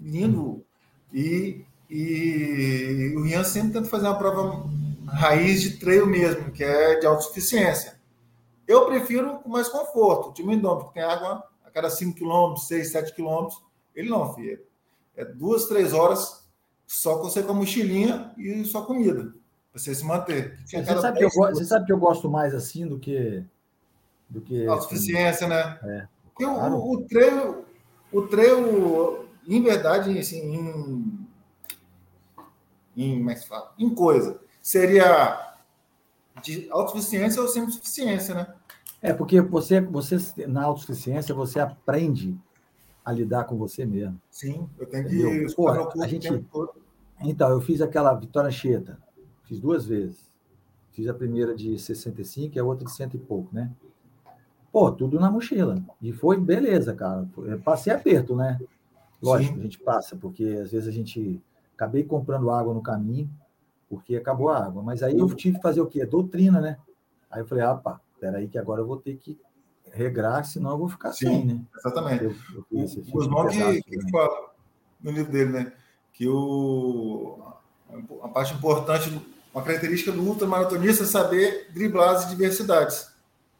lindo, 0.00 0.64
e, 1.12 1.64
e 1.90 3.12
o 3.16 3.22
Rian 3.22 3.42
sempre 3.42 3.72
tenta 3.72 3.88
fazer 3.88 4.06
uma 4.06 4.18
prova 4.18 4.70
raiz 5.08 5.60
de 5.62 5.78
treino 5.78 6.06
mesmo, 6.06 6.52
que 6.52 6.62
é 6.62 7.00
de 7.00 7.06
autossuficiência. 7.06 8.00
Eu 8.72 8.86
prefiro 8.86 9.38
com 9.40 9.48
mais 9.48 9.68
conforto. 9.68 10.30
O 10.30 10.32
time 10.32 10.54
Indômetro, 10.54 10.88
que 10.88 10.94
tem 10.94 11.02
água 11.02 11.44
a 11.64 11.70
cada 11.70 11.90
5 11.90 12.18
km, 12.18 12.56
6, 12.56 12.90
7 12.90 13.14
km, 13.14 13.48
ele 13.94 14.08
não, 14.08 14.32
filho. 14.34 14.64
É 15.14 15.24
duas, 15.24 15.66
três 15.66 15.92
horas 15.92 16.48
só 16.86 17.18
com 17.18 17.24
você 17.24 17.42
com 17.42 17.52
a 17.52 17.54
mochilinha 17.54 18.32
e 18.38 18.64
só 18.64 18.82
comida 18.82 19.34
você 19.72 19.94
se 19.94 20.04
manter. 20.04 20.58
Você 20.64 20.84
sabe, 20.84 21.18
que 21.18 21.24
eu, 21.24 21.30
você 21.30 21.64
sabe 21.64 21.86
que 21.86 21.92
eu 21.92 21.98
gosto 21.98 22.30
mais 22.30 22.54
assim 22.54 22.86
do 22.86 22.98
que. 22.98 23.44
Do 24.28 24.40
que 24.40 24.66
Autossuficiência, 24.66 25.46
né? 25.46 25.78
É. 25.82 26.08
Porque 26.24 26.44
claro. 26.44 26.76
o, 26.76 26.94
o 26.94 27.04
treino, 27.04 27.64
o 28.10 28.22
treino, 28.22 29.26
em 29.46 29.62
verdade, 29.62 30.18
assim, 30.18 30.40
em, 30.40 31.28
em, 32.96 33.18
como 33.18 33.30
é 33.30 33.36
em 33.78 33.94
coisa, 33.94 34.40
seria 34.60 35.51
de 36.42 36.68
autossuficiência 36.70 37.42
ou 37.42 37.48
semi-suficiência, 37.48 38.34
né? 38.34 38.54
É, 39.00 39.12
porque 39.12 39.40
você, 39.40 39.80
você, 39.80 40.46
na 40.46 40.64
autossuficiência, 40.64 41.34
você 41.34 41.58
aprende 41.58 42.38
a 43.04 43.12
lidar 43.12 43.44
com 43.44 43.56
você 43.56 43.84
mesmo. 43.84 44.20
Sim, 44.30 44.68
eu 44.78 44.86
tenho 44.86 45.08
que. 45.08 45.54
Pô, 45.54 45.68
a 45.68 46.06
gente, 46.06 46.28
então, 47.20 47.50
eu 47.50 47.60
fiz 47.60 47.80
aquela 47.80 48.14
Vitória 48.14 48.50
Cheta 48.50 48.98
Fiz 49.44 49.60
duas 49.60 49.84
vezes. 49.84 50.32
Fiz 50.92 51.08
a 51.08 51.14
primeira 51.14 51.54
de 51.54 51.78
65 51.78 52.56
e 52.56 52.58
a 52.58 52.64
outra 52.64 52.84
de 52.84 52.92
cento 52.92 53.16
e 53.16 53.18
pouco, 53.18 53.54
né? 53.54 53.70
Pô, 54.70 54.90
tudo 54.90 55.20
na 55.20 55.30
mochila. 55.30 55.82
E 56.00 56.12
foi 56.12 56.38
beleza, 56.38 56.94
cara. 56.94 57.28
Passei 57.64 57.92
aperto, 57.92 58.34
né? 58.34 58.58
Lógico, 59.22 59.54
Sim. 59.54 59.60
a 59.60 59.62
gente 59.62 59.78
passa, 59.78 60.16
porque 60.16 60.44
às 60.62 60.72
vezes 60.72 60.88
a 60.88 60.90
gente. 60.90 61.42
Acabei 61.74 62.04
comprando 62.04 62.50
água 62.50 62.72
no 62.72 62.82
caminho, 62.82 63.28
porque 63.92 64.16
acabou 64.16 64.48
a 64.48 64.56
água. 64.56 64.82
Mas 64.82 65.02
aí 65.02 65.18
eu 65.18 65.26
tive 65.34 65.56
que 65.56 65.62
fazer 65.62 65.82
o 65.82 65.86
quê? 65.86 66.06
Doutrina, 66.06 66.62
né? 66.62 66.78
Aí 67.30 67.42
eu 67.42 67.46
falei, 67.46 67.62
ah, 67.62 67.74
pá, 67.74 68.00
peraí, 68.18 68.48
que 68.48 68.56
agora 68.56 68.80
eu 68.80 68.86
vou 68.86 68.96
ter 68.96 69.18
que 69.18 69.38
regrar, 69.92 70.46
senão 70.46 70.70
eu 70.70 70.78
vou 70.78 70.88
ficar 70.88 71.12
Sim, 71.12 71.26
sem, 71.26 71.44
né? 71.44 71.60
Exatamente. 71.76 72.24
Eu, 72.24 72.34
eu 72.72 72.84
o 72.86 73.10
Guzmão 73.10 73.46
que, 73.48 73.82
que 73.82 74.10
fala 74.10 74.50
no 74.98 75.10
livro 75.10 75.30
dele, 75.30 75.50
né? 75.52 75.72
Que 76.14 76.26
o, 76.26 77.38
a 78.22 78.28
parte 78.28 78.54
importante 78.54 79.10
uma 79.52 79.62
característica 79.62 80.10
do 80.10 80.22
ultramaratonista 80.22 81.04
é 81.04 81.06
saber 81.06 81.70
driblar 81.74 82.14
as 82.14 82.24
adversidades. 82.24 83.12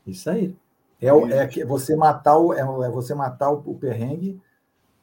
Isso 0.07 0.31
aí. 0.31 0.57
É, 0.99 1.09
é 1.09 1.65
você 1.67 1.95
matar 1.95 2.39
o, 2.39 2.55
é, 2.55 2.61
é 2.61 2.91
você 2.91 3.15
matar 3.15 3.51
o, 3.51 3.75
perrengue 3.75 4.41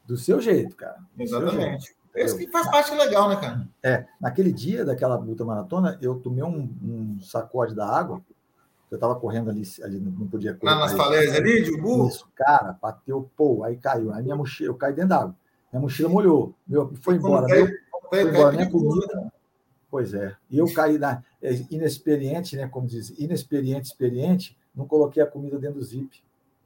do 0.08 0.18
seu 0.18 0.42
jeito, 0.42 0.76
cara. 0.76 0.98
Exatamente. 1.20 1.92
É 1.92 1.99
isso 2.16 2.38
que 2.38 2.48
faz 2.48 2.70
parte 2.70 2.94
legal, 2.96 3.30
né, 3.30 3.36
cara? 3.36 3.68
É. 3.84 4.06
Naquele 4.20 4.52
dia 4.52 4.84
daquela 4.84 5.16
luta 5.16 5.46
maratona, 5.46 5.98
eu 6.02 6.16
tomei 6.16 6.44
um, 6.44 6.70
um 6.84 7.20
sacode 7.22 7.76
da 7.76 7.88
água. 7.88 8.22
Eu 8.90 8.96
estava 8.96 9.16
correndo 9.16 9.52
ali, 9.52 9.62
ali, 9.84 10.00
não 10.00 10.28
podia 10.28 10.56
correr. 10.56 10.74
Ah, 10.74 10.80
nas 10.80 10.94
falésias 10.94 11.36
ali, 11.36 11.62
de 11.62 11.72
Ubu? 11.72 12.08
Isso, 12.08 12.28
cara, 12.36 12.76
bateu, 12.82 13.30
pô, 13.38 13.64
aí 13.64 13.78
caiu. 13.78 14.12
Aí 14.12 14.24
minha 14.24 14.36
mochila, 14.36 14.72
eu 14.72 14.76
caí 14.76 14.94
dentro 14.94 15.10
d'água. 15.10 15.36
Minha 15.72 15.82
mochila 15.82 16.10
molhou. 16.10 16.56
Meu, 16.68 16.92
foi 17.02 17.16
embora. 17.16 17.46
Meu, 17.46 17.68
foi 18.10 18.24
embora 18.24 18.52
minha 18.52 18.70
comida. 18.70 19.32
Pois 19.92 20.14
é. 20.14 20.36
E 20.50 20.58
eu 20.58 20.72
caí 20.74 20.98
na 20.98 21.24
é, 21.42 21.54
inexperiente, 21.70 22.56
né? 22.56 22.68
Como 22.68 22.88
diz, 22.88 23.12
inexperiente, 23.12 23.90
experiente, 23.90 24.58
não 24.76 24.88
coloquei 24.88 25.22
a 25.22 25.28
comida 25.28 25.58
dentro 25.60 25.80
do 25.80 25.86
zip. 25.86 26.24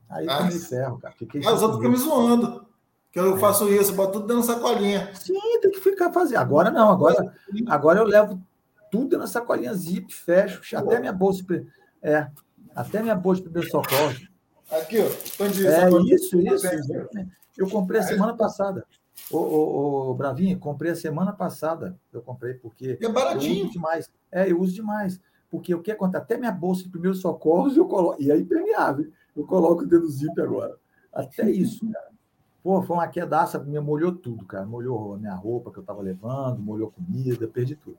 Aí 0.09 0.27
ah, 0.29 0.37
tomei 0.37 0.59
ferro, 0.59 0.99
cara. 0.99 1.13
Fiquei 1.17 1.41
ah, 1.45 1.53
os 1.53 1.61
outros 1.61 1.79
ficam 1.79 1.91
me 1.91 1.97
zoando. 1.97 2.65
Que 3.13 3.19
eu 3.19 3.35
é. 3.35 3.39
faço 3.39 3.71
isso, 3.71 3.93
boto 3.93 4.13
tudo 4.13 4.25
dentro 4.25 4.47
da 4.47 4.55
sacolinha. 4.55 5.13
Sim, 5.13 5.35
tem 5.61 5.69
que 5.69 5.79
ficar 5.79 6.11
fazendo. 6.11 6.39
Agora 6.39 6.71
não, 6.71 6.89
agora, 6.89 7.31
agora 7.67 7.99
eu 7.99 8.05
levo 8.05 8.41
tudo 8.91 9.19
na 9.19 9.27
sacolinha 9.27 9.71
zip, 9.75 10.11
fecho, 10.11 10.75
até 10.75 10.99
minha 10.99 11.13
bolsa. 11.13 11.43
É, 12.01 12.27
até 12.75 13.03
minha 13.03 13.13
bolsa 13.13 13.41
de 13.41 13.49
primeiro 13.49 13.69
socorro. 13.69 14.15
Aqui, 14.71 14.97
ó. 14.97 15.05
É 15.43 16.13
isso, 16.15 16.39
isso. 16.39 16.67
Eu 17.55 17.69
comprei 17.69 18.01
a 18.01 18.03
semana 18.03 18.35
passada. 18.35 18.83
Ô, 19.29 19.37
ô, 19.37 20.09
ô, 20.09 20.13
Bravinho, 20.15 20.57
comprei 20.57 20.91
a 20.91 20.95
semana 20.95 21.31
passada. 21.31 21.95
Eu 22.11 22.23
comprei 22.23 22.55
porque. 22.55 22.97
É 22.99 23.09
baratinho. 23.09 23.59
Eu 23.59 23.65
uso 23.65 23.73
demais. 23.73 24.11
É, 24.31 24.51
eu 24.51 24.59
uso 24.59 24.73
demais. 24.73 25.21
Porque 25.51 25.75
o 25.75 25.83
que 25.83 25.91
acontece? 25.91 26.23
Até 26.23 26.35
minha 26.35 26.51
bolsa 26.51 26.81
de 26.81 26.89
primeiros 26.89 27.21
socorros 27.21 27.77
eu 27.77 27.85
coloco. 27.87 28.19
E 28.19 28.31
é 28.31 28.37
impermeável. 28.37 29.11
Eu 29.37 29.45
coloco 29.45 29.83
dentro 29.83 30.07
do 30.07 30.11
zip 30.11 30.41
agora. 30.41 30.75
Até 31.13 31.47
isso, 31.51 31.87
cara. 31.91 32.12
Pô, 32.63 32.81
foi 32.81 32.95
uma 32.95 33.07
quedaça, 33.07 33.59
me 33.59 33.79
molhou 33.79 34.13
tudo, 34.13 34.45
cara. 34.45 34.65
Molhou 34.65 35.15
a 35.15 35.17
minha 35.17 35.35
roupa 35.35 35.71
que 35.71 35.77
eu 35.77 35.81
estava 35.81 36.01
levando, 36.01 36.59
molhou 36.59 36.91
comida, 36.91 37.47
perdi 37.47 37.75
tudo. 37.75 37.97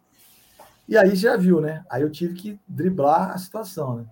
E 0.89 0.97
aí 0.97 1.15
já 1.15 1.37
viu, 1.37 1.61
né? 1.61 1.85
Aí 1.91 2.03
eu 2.03 2.11
tive 2.11 2.35
que 2.35 2.61
driblar 2.67 3.31
a 3.31 3.39
situação, 3.39 3.97
né? 3.97 4.07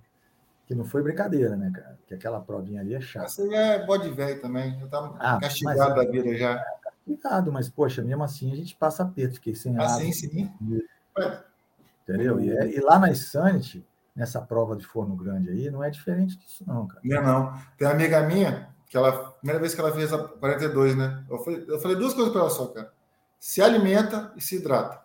Que 0.66 0.74
não 0.74 0.84
foi 0.84 1.03
brincadeira, 1.03 1.57
né, 1.57 1.70
cara? 1.74 1.98
Que 2.07 2.14
aquela 2.14 2.40
provinha 2.40 2.80
ali 2.80 2.94
é 2.94 3.00
chata. 3.00 3.28
Você 3.28 3.55
é 3.55 3.84
bode 3.84 4.11
velho 4.11 4.40
também. 4.40 4.78
Eu 4.80 4.88
tava 4.88 5.16
ah, 5.18 5.38
castigado 5.40 5.94
da 5.94 6.05
vida 6.05 6.36
já 6.36 6.62
complicado, 7.05 7.53
mas, 7.53 7.68
poxa, 7.68 8.03
mesmo 8.03 8.22
assim 8.22 8.53
a 8.53 8.57
gente 8.57 8.76
passa 8.76 9.03
aperto, 9.03 9.34
fiquei 9.34 9.55
sem 9.55 9.76
ah, 9.76 9.82
água. 9.82 9.98
Sim, 9.98 10.12
sim. 10.12 10.53
Entendeu? 12.03 12.40
E, 12.40 12.50
é, 12.50 12.76
e, 12.76 12.80
lá 12.80 12.98
na 12.98 13.11
Insanity, 13.11 13.84
nessa 14.14 14.40
prova 14.40 14.76
de 14.76 14.86
forno 14.86 15.14
grande 15.16 15.50
aí, 15.50 15.70
não 15.70 15.82
é 15.82 15.90
diferente 15.90 16.38
disso, 16.38 16.64
não, 16.66 16.86
cara. 16.86 17.00
Não, 17.05 17.22
não. 17.22 17.59
Tem 17.76 17.86
uma 17.86 17.94
amiga 17.94 18.22
minha, 18.22 18.68
que 18.93 18.99
ela, 18.99 19.32
primeira 19.38 19.59
vez 19.59 19.74
que 19.74 19.80
ela 19.80 19.90
fez 19.90 20.12
a 20.12 20.18
42, 20.18 20.95
né? 20.95 21.24
Eu 21.30 21.38
falei, 21.38 21.64
eu 21.66 21.80
falei 21.80 21.97
duas 21.97 22.12
coisas 22.12 22.30
para 22.30 22.43
ela 22.43 22.51
só, 22.51 22.66
cara. 22.66 22.93
Se 23.40 23.62
alimenta 23.62 24.30
e 24.36 24.40
se 24.43 24.57
hidrata. 24.57 25.03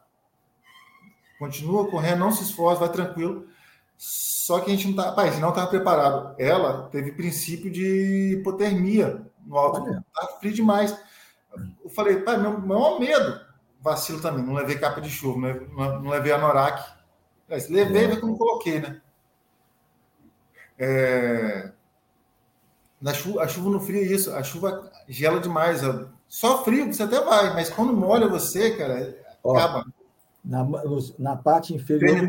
continua 1.40 1.90
correndo, 1.90 2.20
não 2.20 2.32
se 2.34 2.44
esforça, 2.44 2.82
vai 2.82 2.92
tranquilo. 2.92 3.48
Só 3.96 4.60
que 4.60 4.70
a 4.70 4.76
gente 4.76 4.90
não 4.90 4.96
tá, 5.02 5.14
pai, 5.14 5.30
a 5.30 5.32
gente 5.32 5.40
não 5.40 5.52
estava 5.52 5.70
preparado. 5.70 6.36
Ela 6.38 6.90
teve 6.90 7.14
princípio 7.14 7.72
de 7.72 8.34
hipotermia 8.34 9.26
no 9.46 9.58
alto, 9.58 10.04
tá 10.14 10.28
frio 10.42 10.54
demais. 10.54 10.94
Eu 11.82 11.90
falei, 11.90 12.18
pai, 12.18 12.36
meu 12.36 12.60
maior 12.60 13.00
medo, 13.00 13.40
vacilo 13.80 14.22
também, 14.22 14.44
não 14.44 14.54
levei 14.54 14.78
capa 14.78 15.00
de 15.00 15.10
chuva, 15.10 15.40
não, 15.40 16.02
não 16.02 16.12
levei 16.12 16.34
anorak. 16.34 16.84
Levei, 17.48 18.04
é. 18.04 18.08
mas 18.10 18.22
não 18.22 18.36
coloquei, 18.36 18.82
né? 18.82 19.02
É... 20.78 21.72
Na 23.00 23.14
chuva, 23.14 23.44
a 23.44 23.48
chuva 23.48 23.70
no 23.70 23.80
frio 23.80 24.02
é 24.02 24.06
isso, 24.06 24.34
a 24.34 24.44
chuva 24.44 24.92
gela 25.08 25.40
demais. 25.40 25.82
Só 26.28 26.64
frio 26.64 26.92
você 26.92 27.04
até 27.04 27.22
vai, 27.22 27.54
mas 27.54 27.70
quando 27.70 27.94
molha 27.94 28.28
você, 28.28 28.76
cara, 28.76 29.16
Ó, 29.44 29.56
acaba. 29.56 29.86
Na, 30.44 30.66
na 31.20 31.36
parte 31.36 31.74
inferior 31.74 32.28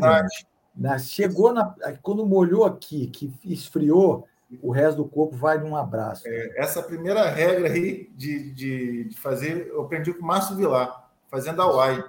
na, 0.75 0.97
chegou 0.97 1.53
na, 1.53 1.75
quando 2.01 2.25
molhou 2.25 2.65
aqui, 2.65 3.07
que 3.07 3.33
esfriou, 3.45 4.27
o 4.61 4.71
resto 4.71 4.97
do 5.03 5.09
corpo 5.09 5.35
vai 5.35 5.57
num 5.57 5.75
abraço. 5.75 6.23
É, 6.25 6.53
essa 6.57 6.81
primeira 6.81 7.29
regra 7.29 7.69
aí 7.69 8.09
de, 8.15 8.51
de, 8.51 9.03
de, 9.05 9.17
fazer, 9.17 9.67
eu 9.67 9.81
aprendi 9.81 10.13
com 10.13 10.23
o 10.23 10.27
Márcio 10.27 10.55
Vilar, 10.55 11.11
fazendo 11.29 11.61
a 11.61 11.71
UAI. 11.71 12.03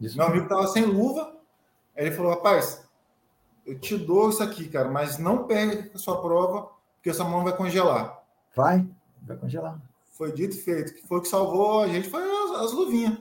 Meu 0.00 0.26
amigo 0.26 0.44
estava 0.44 0.66
sem 0.68 0.84
luva, 0.84 1.36
aí 1.96 2.06
ele 2.06 2.14
falou: 2.14 2.32
rapaz, 2.32 2.88
eu 3.66 3.78
te 3.78 3.96
dou 3.96 4.30
isso 4.30 4.42
aqui, 4.42 4.68
cara, 4.68 4.88
mas 4.88 5.18
não 5.18 5.44
perde 5.44 5.90
a 5.94 5.98
sua 5.98 6.20
prova, 6.20 6.68
porque 7.08 7.10
essa 7.10 7.24
mão 7.24 7.42
vai 7.42 7.56
congelar. 7.56 8.22
Vai, 8.54 8.86
vai 9.22 9.36
congelar. 9.36 9.80
Foi 10.12 10.32
dito 10.32 10.54
e 10.54 10.60
feito. 10.60 10.94
Que 10.94 11.06
foi 11.06 11.18
o 11.18 11.22
que 11.22 11.28
salvou 11.28 11.82
a 11.82 11.88
gente, 11.88 12.08
foi 12.08 12.22
as, 12.22 12.62
as 12.62 12.72
luvinhas. 12.72 13.18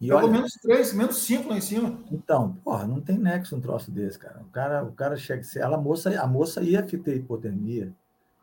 E 0.00 0.06
Pelo 0.06 0.20
olha, 0.20 0.28
menos 0.28 0.52
três, 0.52 0.92
menos 0.92 1.18
cinco 1.18 1.48
lá 1.48 1.56
em 1.56 1.60
cima. 1.60 1.98
Então, 2.12 2.52
porra, 2.62 2.86
não 2.86 3.00
tem 3.00 3.18
nexo 3.18 3.56
um 3.56 3.60
troço 3.60 3.90
desse, 3.90 4.16
cara. 4.16 4.40
O 4.40 4.52
cara, 4.52 4.84
o 4.84 4.92
cara 4.92 5.16
chega. 5.16 5.42
Ela, 5.56 5.76
a, 5.76 5.80
moça, 5.80 6.20
a 6.20 6.26
moça 6.26 6.62
ia 6.62 6.82
ter 6.82 7.16
hipotermia. 7.16 7.92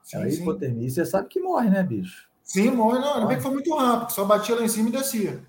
Sim, 0.03 0.17
ela 0.17 0.27
ia 0.27 0.33
hipotermia. 0.33 0.89
Você 0.89 1.05
sabe 1.05 1.29
que 1.29 1.39
morre, 1.39 1.69
né, 1.69 1.81
bicho? 1.81 2.29
Sim, 2.43 2.71
morre, 2.71 2.99
não. 2.99 3.13
Ainda 3.13 3.27
bem 3.27 3.37
que 3.37 3.43
foi 3.43 3.53
muito 3.53 3.73
rápido, 3.73 4.11
só 4.11 4.25
batia 4.25 4.55
lá 4.55 4.63
em 4.63 4.67
cima 4.67 4.89
e 4.89 4.91
descia. 4.91 5.41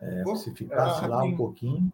É, 0.00 0.24
Pô, 0.24 0.34
se 0.34 0.52
ficasse 0.52 1.06
lá 1.06 1.22
um 1.22 1.36
pouquinho. 1.36 1.92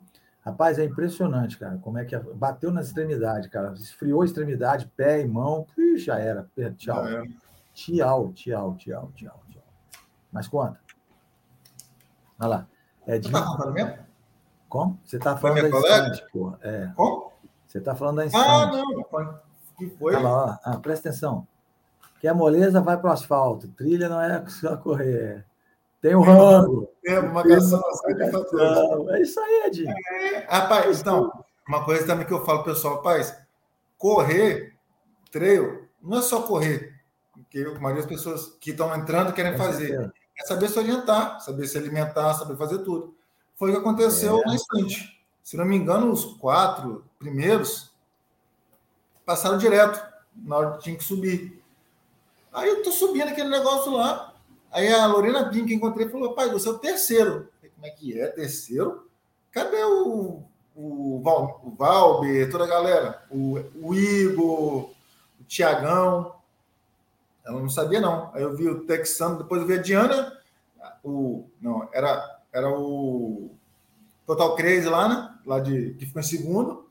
Rapaz, 0.48 0.78
é 0.78 0.84
impressionante, 0.84 1.58
cara. 1.58 1.76
Como 1.78 1.98
é 1.98 2.06
que 2.06 2.14
é, 2.14 2.18
bateu 2.18 2.72
na 2.72 2.80
extremidade, 2.80 3.50
cara. 3.50 3.72
Esfriou 3.74 4.22
a 4.22 4.24
extremidade, 4.24 4.90
pé 4.96 5.20
e 5.20 5.26
mão. 5.26 5.66
Ih, 5.76 5.98
já 5.98 6.18
era. 6.18 6.48
Tchau. 6.76 7.06
Era. 7.06 7.24
Tchau, 7.74 8.32
tchau, 8.32 8.74
tchau, 8.76 9.12
tchau, 9.14 9.42
tchau. 9.50 9.62
Mas 10.32 10.48
conta. 10.48 10.80
Olha 12.40 12.48
lá. 12.48 12.66
É 13.06 13.18
de... 13.18 13.28
Você 13.28 13.32
tá 13.32 13.44
falando 13.44 13.72
mesmo? 13.74 13.98
Como? 14.68 15.00
Você 15.04 15.18
tá 15.18 15.36
falando 15.36 15.62
da 15.62 15.68
instante, 15.68 16.32
porra. 16.32 16.58
É. 16.62 16.92
Como? 16.96 17.32
Você 17.66 17.80
tá 17.80 17.94
falando 17.94 18.16
da 18.16 18.26
instante. 18.26 18.48
Ah, 18.48 18.66
não. 18.66 19.38
Que 19.76 19.90
foi? 19.90 20.14
Olha 20.14 20.28
lá, 20.28 20.60
ah, 20.64 20.78
presta 20.78 21.10
atenção. 21.10 21.46
Que 22.20 22.26
a 22.26 22.34
moleza 22.34 22.80
vai 22.80 22.96
para 22.96 23.10
o 23.10 23.12
asfalto. 23.12 23.68
Trilha 23.68 24.08
não 24.08 24.20
é 24.20 24.44
só 24.48 24.76
correr. 24.78 25.44
Tem 26.00 26.14
o 26.14 26.20
rango. 26.20 26.88
Tem 27.02 27.18
uma 27.18 27.32
marcação 27.32 27.82
É 29.10 29.22
isso 29.22 29.40
aí, 29.40 29.62
Edinho. 29.66 29.94
É, 30.10 30.46
rapaz, 30.48 31.00
então, 31.00 31.32
uma 31.66 31.84
coisa 31.84 32.06
também 32.06 32.26
que 32.26 32.32
eu 32.32 32.44
falo 32.44 32.62
pessoal, 32.62 32.96
rapaz, 32.96 33.36
correr, 33.96 34.76
treino, 35.30 35.88
não 36.00 36.18
é 36.18 36.22
só 36.22 36.42
correr. 36.42 36.94
Porque 37.32 37.60
a 37.60 37.80
maioria 37.80 38.02
das 38.02 38.06
pessoas 38.06 38.56
que 38.60 38.70
estão 38.70 38.94
entrando 38.96 39.32
querem 39.32 39.56
fazer 39.56 40.12
é 40.38 40.46
saber 40.46 40.68
se 40.68 40.78
orientar, 40.78 41.40
saber 41.40 41.66
se 41.66 41.76
alimentar, 41.76 42.34
saber 42.34 42.56
fazer 42.56 42.78
tudo. 42.78 43.16
Foi 43.56 43.70
o 43.70 43.72
que 43.72 43.80
aconteceu 43.80 44.40
é. 44.40 44.46
na 44.46 44.54
instante. 44.54 45.20
Se 45.42 45.56
não 45.56 45.64
me 45.64 45.76
engano, 45.76 46.12
os 46.12 46.24
quatro 46.36 47.04
primeiros 47.18 47.92
passaram 49.26 49.58
direto 49.58 50.00
na 50.36 50.56
hora 50.56 50.76
que 50.76 50.84
tinha 50.84 50.96
que 50.96 51.02
subir. 51.02 51.62
Aí 52.52 52.68
eu 52.68 52.82
tô 52.82 52.92
subindo 52.92 53.28
aquele 53.28 53.48
negócio 53.48 53.92
lá. 53.92 54.27
Aí 54.70 54.92
a 54.92 55.06
Lorena 55.06 55.48
Pim 55.50 55.66
que 55.66 55.74
encontrei 55.74 56.08
falou: 56.08 56.34
pai, 56.34 56.50
você 56.50 56.68
é 56.68 56.72
o 56.72 56.78
terceiro. 56.78 57.48
Falei, 57.56 57.72
Como 57.74 57.86
é 57.86 57.90
que 57.90 58.20
é? 58.20 58.26
Terceiro? 58.28 59.08
Cadê 59.50 59.82
o, 59.84 60.42
o, 60.76 61.20
Val, 61.22 61.60
o 61.64 61.70
Valber, 61.70 62.50
toda 62.50 62.64
a 62.64 62.68
galera? 62.68 63.24
O, 63.30 63.58
o 63.82 63.94
Igor, 63.94 64.90
o 65.40 65.44
Tiagão. 65.46 66.34
Ela 67.44 67.60
não 67.60 67.70
sabia, 67.70 68.00
não. 68.00 68.30
Aí 68.34 68.42
eu 68.42 68.54
vi 68.54 68.68
o 68.68 68.84
Texano, 68.84 69.38
depois 69.38 69.62
eu 69.62 69.66
vi 69.66 69.74
a 69.74 69.82
Diana, 69.82 70.38
o. 71.02 71.48
Não, 71.60 71.88
era, 71.92 72.40
era 72.52 72.70
o 72.70 73.50
Total 74.26 74.54
Crazy 74.54 74.88
lá, 74.88 75.08
né? 75.08 75.34
Lá 75.46 75.58
de, 75.58 75.94
que 75.94 76.06
ficou 76.06 76.20
em 76.20 76.24
segundo. 76.24 76.88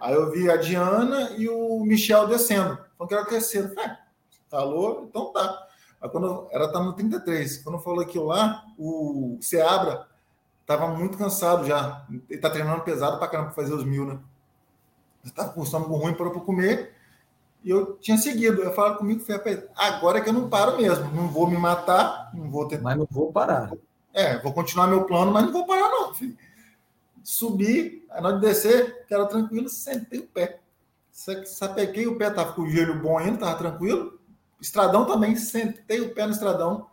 Aí 0.00 0.14
eu 0.14 0.30
vi 0.30 0.50
a 0.50 0.56
Diana 0.56 1.32
e 1.36 1.48
o 1.48 1.84
Michel 1.84 2.26
descendo. 2.26 2.78
Então 2.94 3.06
que 3.06 3.14
era 3.14 3.22
o 3.22 3.26
terceiro. 3.26 3.74
Falei, 3.74 3.90
é, 3.90 3.98
falou, 4.48 5.06
então 5.08 5.32
tá. 5.32 5.57
Quando 6.00 6.46
ela 6.50 6.72
tá 6.72 6.80
no 6.80 6.92
33. 6.92 7.58
Quando 7.58 7.78
falou 7.80 8.00
aquilo 8.00 8.26
lá, 8.26 8.64
o 8.78 9.38
Seabra 9.40 10.06
tava 10.66 10.88
muito 10.88 11.18
cansado 11.18 11.66
já. 11.66 12.06
Ele 12.28 12.40
tá 12.40 12.50
treinando 12.50 12.82
pesado 12.82 13.18
pra 13.18 13.26
caramba 13.26 13.50
pra 13.50 13.62
fazer 13.62 13.74
os 13.74 13.84
mil, 13.84 14.04
né? 14.04 14.18
Ele 15.24 15.32
tava 15.32 15.50
com 15.50 15.60
o 15.60 15.64
estômago 15.64 15.96
ruim 15.96 16.14
para 16.14 16.30
comer. 16.30 16.94
E 17.64 17.70
eu 17.70 17.96
tinha 17.96 18.16
seguido. 18.16 18.62
Eu 18.62 18.72
falava 18.72 18.96
comigo, 18.96 19.20
falei, 19.20 19.66
agora 19.76 20.18
é 20.18 20.20
que 20.20 20.28
eu 20.28 20.32
não 20.32 20.48
paro 20.48 20.76
mesmo. 20.76 21.10
Não 21.12 21.28
vou 21.28 21.48
me 21.48 21.56
matar, 21.56 22.30
não 22.32 22.50
vou 22.50 22.68
tentar. 22.68 22.84
Mas 22.84 22.96
não 22.96 23.08
vou 23.10 23.32
parar. 23.32 23.72
É, 24.12 24.38
vou 24.38 24.52
continuar 24.52 24.86
meu 24.86 25.04
plano, 25.04 25.32
mas 25.32 25.44
não 25.44 25.52
vou 25.52 25.66
parar, 25.66 25.88
não. 25.88 26.14
Filho. 26.14 26.36
Subi, 27.22 28.06
aí 28.10 28.22
na 28.22 28.28
hora 28.28 28.38
de 28.38 28.46
descer, 28.46 29.04
que 29.06 29.12
era 29.12 29.26
tranquilo, 29.26 29.68
sentei 29.68 30.20
o 30.20 30.26
pé. 30.26 30.60
Sapequei 31.12 32.06
o 32.06 32.16
pé, 32.16 32.30
tava 32.30 32.52
com 32.52 32.62
o 32.62 32.70
joelho 32.70 33.00
bom 33.02 33.18
ainda, 33.18 33.38
tava 33.38 33.58
tranquilo. 33.58 34.17
Estradão 34.60 35.04
também, 35.04 35.36
sentei 35.36 36.00
o 36.00 36.14
pé 36.14 36.26
no 36.26 36.32
estradão. 36.32 36.88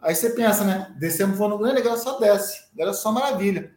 Aí 0.00 0.14
você 0.14 0.30
pensa, 0.30 0.64
né? 0.64 0.94
Descemos 0.98 1.36
voando 1.36 1.58
grande, 1.58 1.80
agora 1.80 1.96
só 1.96 2.18
desce. 2.18 2.68
Agora 2.72 2.90
é 2.90 2.94
só 2.94 3.12
maravilha. 3.12 3.74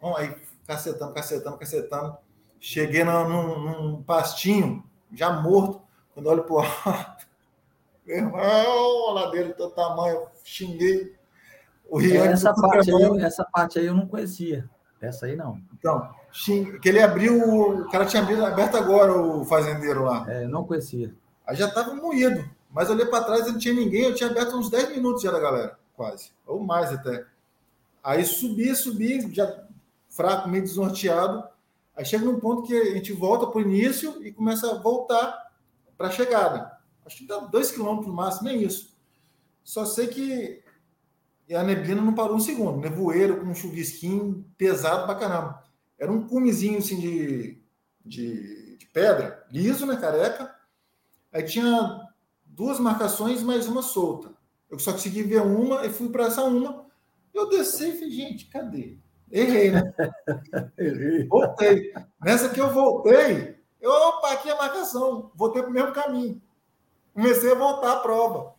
Bom, 0.00 0.16
aí 0.16 0.34
cacetando, 0.66 1.12
cacetando, 1.12 1.58
cacetando. 1.58 2.16
Cheguei 2.60 3.04
num, 3.04 3.28
num 3.28 4.02
pastinho, 4.02 4.84
já 5.12 5.30
morto, 5.30 5.82
quando 6.12 6.26
olho 6.26 6.44
pro 6.44 6.58
alto, 6.58 7.26
meu 8.04 8.16
irmão, 8.16 9.08
a 9.10 9.12
ladeira 9.12 9.54
do 9.54 9.70
tamanho, 9.70 10.26
xinguei. 10.42 11.16
O 11.88 11.98
Rian 11.98 12.24
é, 12.24 12.32
essa, 12.32 12.52
parte 12.52 12.90
aí, 12.90 13.22
essa 13.22 13.44
parte 13.44 13.78
aí 13.78 13.86
eu 13.86 13.94
não 13.94 14.06
conhecia. 14.06 14.68
Essa 15.00 15.26
aí 15.26 15.36
não. 15.36 15.60
Então, 15.72 16.10
xing... 16.32 16.78
que 16.80 16.88
ele 16.88 17.00
abriu, 17.00 17.40
o 17.40 17.88
cara 17.88 18.04
tinha 18.04 18.22
aberto 18.22 18.76
agora 18.76 19.12
o 19.12 19.44
fazendeiro 19.44 20.04
lá. 20.04 20.26
É, 20.28 20.44
eu 20.44 20.48
não 20.48 20.64
conhecia. 20.64 21.14
Aí 21.46 21.56
já 21.56 21.68
estava 21.68 21.94
moído. 21.94 22.44
Mas 22.70 22.90
olhei 22.90 23.06
para 23.06 23.24
trás 23.24 23.46
e 23.46 23.52
não 23.52 23.58
tinha 23.58 23.74
ninguém. 23.74 24.04
Eu 24.04 24.14
tinha 24.14 24.30
aberto 24.30 24.56
uns 24.56 24.70
10 24.70 24.90
minutos 24.90 25.22
já 25.22 25.30
da 25.30 25.40
galera, 25.40 25.78
quase. 25.94 26.30
Ou 26.46 26.60
mais 26.60 26.92
até. 26.92 27.26
Aí 28.02 28.24
subi, 28.24 28.74
subi, 28.74 29.34
já 29.34 29.64
fraco, 30.10 30.48
meio 30.48 30.62
desnorteado. 30.62 31.44
Aí 31.96 32.04
chega 32.04 32.24
num 32.24 32.38
ponto 32.38 32.62
que 32.62 32.74
a 32.74 32.94
gente 32.94 33.12
volta 33.12 33.46
para 33.46 33.58
o 33.58 33.62
início 33.62 34.24
e 34.24 34.32
começa 34.32 34.70
a 34.70 34.78
voltar 34.78 35.52
para 35.96 36.08
a 36.08 36.10
chegada. 36.10 36.78
Acho 37.04 37.18
que 37.18 37.26
dá 37.26 37.38
dois 37.38 37.70
quilômetros 37.70 38.06
no 38.06 38.14
máximo, 38.14 38.48
nem 38.48 38.62
isso. 38.62 38.96
Só 39.64 39.84
sei 39.84 40.06
que 40.06 40.62
a 41.54 41.62
neblina 41.62 42.00
não 42.00 42.14
parou 42.14 42.36
um 42.36 42.40
segundo. 42.40 42.80
Nevoeiro 42.80 43.40
com 43.40 43.46
um 43.46 43.54
chuvisquinho 43.54 44.44
pesado 44.56 45.06
pra 45.06 45.14
caramba. 45.14 45.62
Era 45.98 46.12
um 46.12 46.26
cumezinho 46.26 46.78
assim 46.78 47.00
de, 47.00 47.62
de, 48.04 48.76
de 48.76 48.86
pedra, 48.86 49.44
liso, 49.50 49.86
né, 49.86 49.96
careca. 49.96 50.54
Aí 51.32 51.42
tinha 51.42 52.07
duas 52.58 52.80
marcações 52.80 53.40
mais 53.40 53.68
uma 53.68 53.82
solta. 53.82 54.32
Eu 54.68 54.80
só 54.80 54.90
consegui 54.90 55.22
ver 55.22 55.40
uma 55.42 55.86
e 55.86 55.90
fui 55.90 56.08
para 56.08 56.24
essa 56.24 56.42
uma. 56.42 56.86
Eu 57.32 57.48
desci 57.48 57.90
e 57.90 57.92
falei, 57.92 58.10
gente, 58.10 58.46
cadê? 58.46 58.98
Errei, 59.30 59.70
né? 59.70 59.94
Errei. 60.76 61.28
Voltei. 61.28 61.92
Nessa 62.20 62.48
que 62.48 62.60
eu 62.60 62.74
voltei, 62.74 63.56
eu, 63.80 63.92
opa, 63.92 64.32
aqui 64.32 64.50
é 64.50 64.52
a 64.52 64.58
marcação. 64.58 65.30
Voltei 65.36 65.62
para 65.62 65.70
o 65.70 65.72
mesmo 65.72 65.92
caminho. 65.92 66.42
Comecei 67.14 67.52
a 67.52 67.54
voltar 67.54 67.92
a 67.92 68.00
prova. 68.00 68.54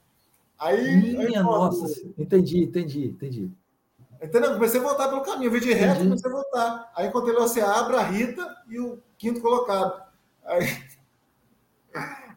Aí. 0.57 0.95
Minha 0.95 1.39
aí, 1.39 1.43
nossa, 1.43 1.85
entendi, 2.17 2.63
entendi, 2.63 3.05
entendi. 3.07 3.51
Entendeu? 4.21 4.53
Comecei 4.53 4.79
a 4.79 4.83
voltar 4.83 5.09
pelo 5.09 5.21
caminho, 5.21 5.47
eu 5.47 5.51
vi 5.51 5.59
de 5.59 5.73
reto, 5.73 5.99
comecei 5.99 6.29
a 6.29 6.33
voltar. 6.33 6.91
Aí 6.95 7.07
encontrei 7.07 7.35
o 7.35 7.47
Seabra, 7.49 7.97
a 7.99 8.03
Rita 8.03 8.63
e 8.69 8.79
o 8.79 9.01
quinto 9.17 9.41
colocado. 9.41 10.01
Aí. 10.45 10.67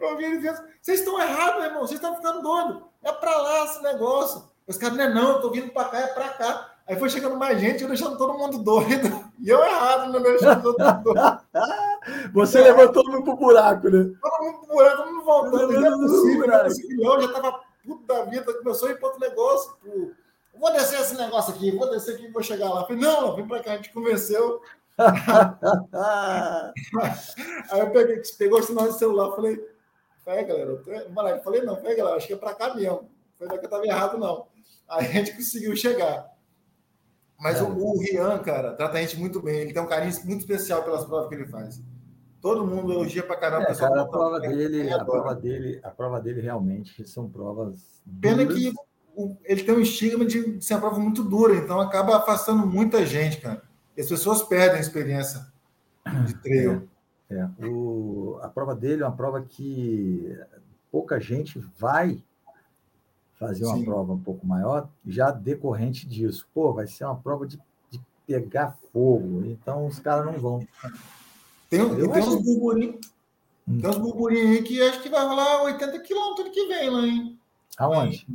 Eu 0.05 0.17
vi 0.17 0.25
ele 0.25 0.37
dizendo: 0.37 0.61
vocês 0.81 1.01
estão 1.01 1.21
errados, 1.21 1.65
irmão, 1.65 1.81
vocês 1.81 2.01
estão 2.01 2.17
ficando 2.17 2.43
doidos. 2.43 2.83
É 3.03 3.13
para 3.13 3.37
lá 3.37 3.65
esse 3.65 3.83
negócio. 3.83 4.51
Os 4.67 4.77
caras, 4.77 4.97
não 4.97 5.05
é 5.05 5.13
não, 5.13 5.29
eu 5.33 5.41
tô 5.41 5.51
vindo 5.51 5.73
para 5.73 5.89
cá, 5.89 5.99
é 5.99 6.07
para 6.09 6.29
cá. 6.31 6.69
Aí 6.87 6.97
foi 6.97 7.09
chegando 7.09 7.37
mais 7.37 7.61
gente, 7.61 7.83
eu 7.83 7.89
deixando 7.89 8.17
todo 8.17 8.39
mundo 8.39 8.59
doido. 8.59 9.33
E 9.43 9.49
eu 9.49 9.59
errado, 9.65 10.13
não 10.13 10.23
deixando 10.23 10.63
todo 10.63 10.79
mundo 10.79 11.03
doido. 11.03 11.41
Você 12.33 12.61
é. 12.61 12.63
levou 12.63 12.93
todo 12.93 13.11
mundo 13.11 13.25
pro 13.25 13.37
buraco, 13.37 13.89
né? 13.89 14.13
Todo 14.21 14.45
mundo 14.45 14.59
pro 14.59 14.69
buraco, 14.69 14.97
todo 14.99 15.13
mundo 15.13 15.25
voltando. 15.25 15.73
Não 15.73 15.87
é 15.87 15.91
possível, 15.91 16.47
não 16.47 16.55
é 16.55 16.63
possível. 16.65 17.05
Eu 17.05 17.21
já 17.23 17.33
tava 17.33 17.61
puto 17.85 18.07
da 18.07 18.25
vida, 18.25 18.55
começou 18.55 18.89
a 18.89 18.93
ir 18.93 18.99
para 18.99 19.09
outro 19.09 19.21
negócio. 19.21 19.73
Vou 20.55 20.73
descer 20.73 21.01
esse 21.01 21.17
negócio 21.17 21.53
aqui, 21.53 21.73
vou 21.73 21.91
descer 21.91 22.15
aqui, 22.15 22.29
vou 22.29 22.43
chegar 22.43 22.69
lá. 22.69 22.85
falei, 22.85 23.03
não, 23.03 23.35
vem 23.35 23.49
para 23.49 23.63
cá, 23.65 23.73
a 23.73 23.77
gente 23.77 23.93
convenceu. 23.93 24.61
Aí 27.71 27.81
eu 27.81 27.91
peguei, 27.91 28.23
pegou 28.39 28.61
o 28.61 28.63
sinal 28.63 28.87
de 28.89 28.99
celular, 28.99 29.35
falei, 29.35 29.61
vai 30.25 30.45
galera, 30.45 30.71
eu 30.71 31.43
falei, 31.43 31.63
não, 31.63 31.81
vai 31.81 31.95
galera, 31.97 32.17
acho 32.17 32.27
que 32.27 32.33
é 32.33 32.37
para 32.37 32.55
cá 32.55 32.75
mesmo. 32.75 33.11
Foi 33.39 33.49
que 33.49 33.55
eu 33.55 33.61
estava 33.63 33.85
errado, 33.87 34.19
não. 34.19 34.47
Aí 34.89 35.07
a 35.07 35.11
gente 35.11 35.35
conseguiu 35.35 35.75
chegar. 35.77 36.31
Mas 37.41 37.59
é. 37.59 37.63
o, 37.63 37.77
o 37.77 38.01
Rian, 38.01 38.39
cara, 38.39 38.73
trata 38.75 38.99
a 38.99 39.01
gente 39.01 39.19
muito 39.19 39.43
bem. 39.43 39.61
Ele 39.61 39.73
tem 39.73 39.83
um 39.83 39.87
carinho 39.87 40.15
muito 40.25 40.41
especial 40.41 40.85
pelas 40.85 41.05
provas 41.05 41.29
que 41.29 41.35
ele 41.35 41.47
faz. 41.47 41.83
Todo 42.41 42.67
mundo 42.67 42.93
elogia 42.93 43.23
pra 43.23 43.37
caramba. 43.37 43.71
É, 43.71 43.75
cara, 43.75 44.03
a 44.03 44.07
prova 44.07 44.41
dele, 44.41 44.93
a 44.93 45.05
prova 45.05 45.35
dele, 45.35 45.81
a 45.83 45.91
prova 45.91 46.21
dele 46.21 46.41
realmente 46.41 47.07
são 47.09 47.29
provas. 47.29 48.03
Pena 48.21 48.45
duras. 48.45 48.59
que 48.59 48.73
o, 49.17 49.37
ele 49.45 49.63
tem 49.63 49.75
um 49.75 49.81
estigma 49.81 50.25
de 50.25 50.61
ser 50.61 50.75
uma 50.75 50.81
prova 50.81 50.99
muito 50.99 51.23
dura, 51.23 51.55
então 51.55 51.81
acaba 51.81 52.17
afastando 52.17 52.67
muita 52.67 53.05
gente, 53.07 53.41
cara. 53.41 53.63
E 53.97 54.01
as 54.01 54.09
pessoas 54.09 54.43
perdem 54.43 54.79
a 54.79 54.81
experiência 54.81 55.47
de 56.27 56.35
trail. 56.43 56.89
É, 56.89 56.92
é. 57.33 57.67
O, 57.67 58.39
a 58.43 58.49
prova 58.49 58.75
dele 58.75 59.03
é 59.03 59.07
uma 59.07 59.17
prova 59.17 59.43
que 59.43 60.39
pouca 60.91 61.19
gente 61.21 61.59
vai 61.79 62.23
fazer 63.35 63.65
uma 63.65 63.77
Sim. 63.77 63.85
prova 63.85 64.13
um 64.13 64.21
pouco 64.21 64.47
maior, 64.47 64.89
já 65.07 65.31
decorrente 65.31 66.07
disso. 66.07 66.47
Pô, 66.55 66.73
vai 66.73 66.87
ser 66.87 67.05
uma 67.05 67.17
prova 67.17 67.47
de, 67.47 67.61
de 67.91 68.01
pegar 68.27 68.79
fogo, 68.93 69.45
então 69.45 69.87
os 69.87 69.99
caras 69.99 70.25
não 70.25 70.39
vão. 70.39 70.67
Tem, 71.69 71.81
tem 71.89 72.23
uns 72.23 72.45
burburinhos. 72.45 73.13
Hum. 73.67 73.81
Aí 74.29 74.63
que 74.63 74.83
acho 74.83 75.03
que 75.03 75.09
vai 75.09 75.25
rolar 75.25 75.63
80 75.65 75.99
quilômetros 76.01 76.47
ano 76.47 76.55
que 76.55 76.67
vem 76.67 76.91
lá, 76.91 77.07
hein? 77.07 77.39
Aonde? 77.79 78.27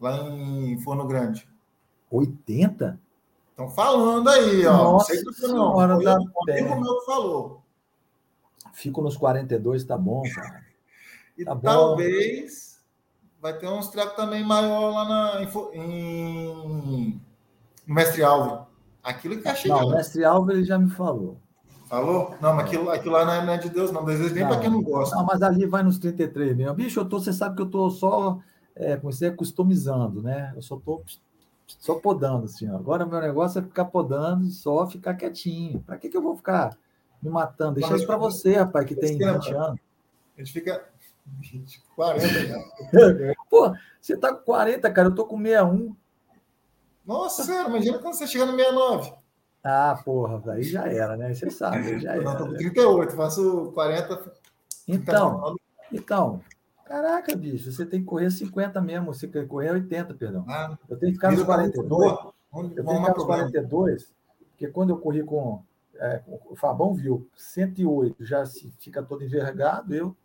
Lá 0.00 0.28
em 0.28 0.78
Forno 0.80 1.06
Grande. 1.06 1.48
80? 2.10 3.00
Estão 3.50 3.68
falando 3.70 4.28
aí, 4.28 4.66
ó. 4.66 4.76
Nossa 4.76 5.14
não 5.14 5.32
sei 5.32 5.48
não. 5.48 5.72
Foi 5.72 6.04
da 6.04 6.18
um 6.18 6.26
amigo 6.50 6.80
meu 6.80 6.98
que 6.98 7.06
falou. 7.06 7.63
Fico 8.74 9.00
nos 9.00 9.16
42, 9.16 9.84
tá 9.84 9.96
bom, 9.96 10.22
cara. 10.34 10.62
E 11.36 11.44
tá 11.44 11.56
talvez 11.56 12.78
bom. 12.78 13.42
vai 13.42 13.58
ter 13.58 13.68
uns 13.68 13.88
trecos 13.88 14.14
também 14.14 14.44
maior 14.44 14.92
lá 14.92 15.04
na, 15.04 15.42
em, 15.72 17.20
no 17.84 17.94
Mestre 17.94 18.22
Alvo. 18.22 18.68
Aquilo 19.02 19.42
que 19.42 19.48
achei. 19.48 19.68
Não, 19.68 19.88
o 19.88 19.90
Mestre 19.90 20.24
Alvo 20.24 20.52
ele 20.52 20.62
já 20.62 20.78
me 20.78 20.88
falou. 20.88 21.36
Falou? 21.88 22.36
Não, 22.40 22.54
mas 22.54 22.66
aquilo, 22.66 22.88
aquilo 22.88 23.14
lá 23.14 23.42
não 23.42 23.52
é, 23.52 23.58
de 23.58 23.68
Deus, 23.68 23.90
não. 23.90 24.04
Desejo 24.04 24.32
nem 24.32 24.46
para 24.46 24.60
quem 24.60 24.70
não 24.70 24.80
gosta. 24.80 25.16
Não, 25.16 25.26
mas 25.26 25.42
ali 25.42 25.66
vai 25.66 25.82
nos 25.82 25.98
33 25.98 26.56
mesmo. 26.56 26.74
Bicho, 26.74 27.00
eu 27.00 27.04
tô, 27.04 27.18
você 27.18 27.32
sabe 27.32 27.56
que 27.56 27.62
eu 27.62 27.68
tô 27.68 27.90
só 27.90 28.38
é, 28.74 28.96
comecei 28.96 29.30
customizando, 29.30 30.20
né? 30.20 30.52
Eu 30.56 30.62
só 30.62 30.76
tô 30.76 31.02
só 31.66 31.94
podando, 31.94 32.44
assim. 32.44 32.68
Ó. 32.70 32.76
Agora 32.76 33.06
meu 33.06 33.20
negócio 33.20 33.58
é 33.58 33.62
ficar 33.62 33.86
podando 33.86 34.44
e 34.44 34.50
só 34.50 34.86
ficar 34.86 35.14
quietinho. 35.14 35.80
Para 35.80 35.96
que, 35.96 36.08
que 36.08 36.16
eu 36.16 36.22
vou 36.22 36.36
ficar 36.36 36.76
me 37.24 37.30
matando? 37.30 37.74
Deixa 37.74 37.96
isso 37.96 38.06
para 38.06 38.18
você, 38.18 38.56
rapaz, 38.56 38.86
que 38.86 38.94
tem 38.94 39.16
20 39.16 39.22
anos. 39.54 39.80
A 40.36 40.40
gente 40.40 40.52
fica 40.52 40.84
20, 41.40 41.82
40 41.96 42.26
já. 42.28 42.58
Pô, 43.48 43.74
você 44.00 44.16
tá 44.16 44.34
com 44.34 44.44
40, 44.44 44.90
cara, 44.90 45.08
eu 45.08 45.14
tô 45.14 45.24
com 45.24 45.38
61. 45.38 45.96
Nossa 47.06 47.42
senhora, 47.42 47.68
imagina 47.68 47.98
quando 47.98 48.14
você 48.14 48.26
chegar 48.26 48.46
no 48.46 48.56
69. 48.56 49.12
Ah, 49.62 50.00
porra, 50.04 50.52
aí 50.52 50.62
já 50.62 50.86
era, 50.86 51.16
né? 51.16 51.32
Você 51.32 51.50
sabe, 51.50 51.98
já 51.98 52.12
era. 52.16 52.22
Não, 52.22 52.36
tô 52.36 52.46
com 52.46 52.54
38, 52.54 53.16
faço 53.16 53.72
40. 53.72 54.32
Então, 54.86 55.56
então, 55.90 56.40
caraca, 56.84 57.34
bicho, 57.34 57.72
você 57.72 57.86
tem 57.86 58.00
que 58.00 58.06
correr 58.06 58.30
50 58.30 58.80
mesmo, 58.82 59.14
você 59.14 59.26
quer 59.26 59.46
correr 59.46 59.70
80, 59.70 60.14
perdão. 60.14 60.44
Ah, 60.46 60.76
eu 60.88 60.98
tenho 60.98 61.12
que 61.12 61.16
ficar 61.16 61.32
nos 61.32 61.42
42. 61.42 62.12
Eu 62.52 62.70
tenho 62.70 62.74
que 62.74 62.82
ficar 62.82 63.14
nos 63.14 63.24
42, 63.24 64.14
porque 64.50 64.68
quando 64.68 64.90
eu 64.90 64.98
corri 64.98 65.22
com. 65.24 65.62
É, 65.96 66.22
o 66.50 66.56
Fabão 66.56 66.94
viu 66.94 67.28
108, 67.36 68.24
já 68.24 68.44
se 68.44 68.72
fica 68.78 69.02
todo 69.02 69.24
envergado, 69.24 69.94
eu. 69.94 70.16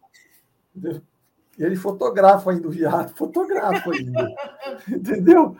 Ele 1.57 1.75
fotografa 1.75 2.51
ainda 2.51 2.67
o 2.67 2.71
viado, 2.71 3.15
fotografa 3.15 3.91
ainda. 3.91 4.33
Entendeu? 4.87 5.55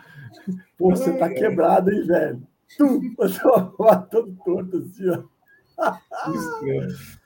Pô, 0.78 0.92
você 0.92 1.18
tá 1.18 1.30
quebrado, 1.30 1.92
hein, 1.92 2.06
velho? 2.06 2.48
Tu, 2.78 3.16
todo 4.10 4.36
torto 4.46 4.78
assim, 4.78 5.10
ó. 5.10 5.24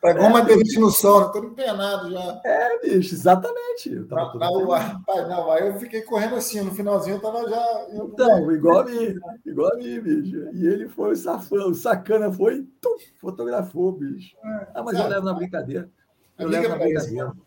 Tá 0.01 0.11
igual 0.11 0.29
uma 0.29 0.43
derrite 0.43 0.79
no 0.79 0.91
sol, 0.91 1.31
todo 1.31 1.47
empenado 1.47 2.11
já. 2.11 2.41
É, 2.45 2.79
bicho, 2.79 3.15
exatamente. 3.15 3.91
Eu 3.91 4.07
tava 4.07 4.37
na, 4.37 4.51
na, 4.51 4.77
rapaz, 4.77 5.27
não, 5.27 5.51
aí 5.51 5.67
eu 5.67 5.79
fiquei 5.79 6.01
correndo 6.01 6.35
assim, 6.35 6.61
no 6.61 6.71
finalzinho 6.71 7.15
eu 7.15 7.21
tava 7.21 7.49
já. 7.49 7.87
Eu... 7.89 8.05
Então, 8.07 8.51
igual 8.51 8.81
a 8.81 8.85
mim, 8.85 9.15
igual 9.45 9.73
a 9.73 9.75
mim, 9.77 9.99
bicho. 9.99 10.49
E 10.53 10.67
ele 10.67 10.87
foi 10.87 11.15
safão, 11.15 11.69
o 11.69 11.73
sacana 11.73 12.31
foi, 12.31 12.67
tum, 12.79 12.97
fotografou, 13.19 13.91
bicho. 13.93 14.35
É, 14.43 14.67
ah, 14.75 14.83
mas 14.83 14.99
eu 14.99 15.07
levo 15.07 15.25
na 15.25 15.33
brincadeira. 15.33 15.89
Eu 16.37 16.47
levo 16.47 16.69
na 16.69 16.75
brincadeira. 16.75 17.29
Isso, 17.29 17.37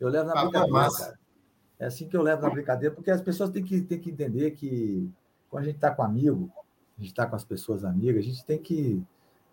eu 0.00 0.08
levo 0.08 0.26
na 0.26 0.32
ah, 0.32 0.42
brincadeira, 0.42 0.88
cara. 0.96 1.18
É 1.78 1.86
assim 1.86 2.08
que 2.08 2.16
eu 2.16 2.22
levo 2.22 2.42
na 2.42 2.50
brincadeira, 2.50 2.94
porque 2.94 3.10
as 3.10 3.20
pessoas 3.20 3.50
têm 3.50 3.62
que, 3.62 3.80
têm 3.82 4.00
que 4.00 4.10
entender 4.10 4.50
que 4.52 5.08
quando 5.48 5.62
a 5.62 5.66
gente 5.66 5.76
está 5.76 5.90
com 5.90 6.02
amigo, 6.02 6.50
a 6.96 7.00
gente 7.00 7.10
está 7.10 7.26
com 7.26 7.36
as 7.36 7.44
pessoas 7.44 7.84
amigas, 7.84 8.24
a 8.24 8.28
gente 8.28 8.44
tem 8.44 8.58
que. 8.58 9.02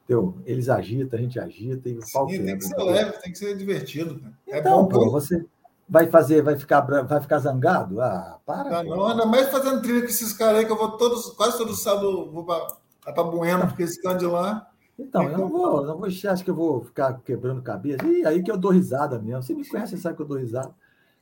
Entendeu? 0.05 0.37
Eles 0.45 0.69
agitam, 0.69 1.17
a 1.17 1.21
gente 1.21 1.39
agita 1.39 1.89
e 1.89 1.97
o 1.97 2.01
pau 2.13 2.29
Sim, 2.29 2.45
tem 2.45 2.57
que 2.57 2.63
ser 2.63 2.77
leve, 2.77 3.11
tem 3.21 3.31
que 3.31 3.37
ser 3.37 3.57
divertido. 3.57 4.21
É 4.47 4.59
então, 4.59 4.83
bom, 4.83 4.87
pô, 4.87 5.09
você 5.09 5.43
vai 5.89 6.05
fazer, 6.07 6.43
vai 6.43 6.55
ficar, 6.55 6.81
vai 6.81 7.19
ficar 7.19 7.39
zangado? 7.39 7.99
Ah, 7.99 8.39
para. 8.45 8.79
Ah, 8.79 8.83
não, 8.83 9.07
ainda 9.07 9.25
mais 9.25 9.49
fazendo 9.49 9.81
trilha 9.81 10.01
com 10.01 10.07
esses 10.07 10.31
caras 10.31 10.59
aí 10.59 10.65
que 10.65 10.71
eu 10.71 10.77
vou 10.77 10.91
todos, 10.91 11.31
quase 11.31 11.57
todo 11.57 11.73
sábado 11.73 12.31
vou 12.31 12.45
para 12.45 13.23
Bueno, 13.23 13.67
porque 13.67 13.81
esse 13.81 13.99
cara 13.99 14.15
de 14.15 14.27
lá. 14.27 14.69
Então, 14.97 15.23
eu 15.23 15.37
não 15.37 15.49
vou, 15.49 15.85
não 15.85 15.97
vou, 15.97 16.05
acho 16.05 16.43
que 16.43 16.49
eu 16.49 16.55
vou 16.55 16.83
ficar 16.83 17.19
quebrando 17.21 17.61
cabeça. 17.61 18.05
E 18.05 18.25
aí 18.25 18.43
que 18.43 18.51
eu 18.51 18.57
dou 18.57 18.71
risada 18.71 19.19
mesmo. 19.19 19.41
Você 19.41 19.53
me 19.53 19.67
conhece, 19.67 19.97
você 19.97 20.01
sabe 20.01 20.15
que 20.15 20.21
eu 20.21 20.27
dou 20.27 20.37
risada. 20.37 20.73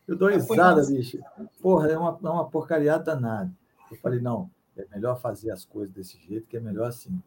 Eu 0.07 0.15
dou 0.15 0.29
risada, 0.29 0.85
bicho. 0.85 1.17
Porra, 1.61 1.87
é 1.87 1.97
uma, 1.97 2.19
é 2.21 2.29
uma 2.29 2.45
porcariada 2.49 3.03
danada. 3.03 3.51
Eu 3.89 3.97
falei, 3.97 4.19
não, 4.19 4.49
é 4.77 4.85
melhor 4.93 5.19
fazer 5.19 5.49
as 5.51 5.65
coisas 5.65 5.93
desse 5.93 6.19
jeito, 6.19 6.47
que 6.47 6.57
é 6.57 6.59
melhor 6.59 6.87
assim. 6.87 7.19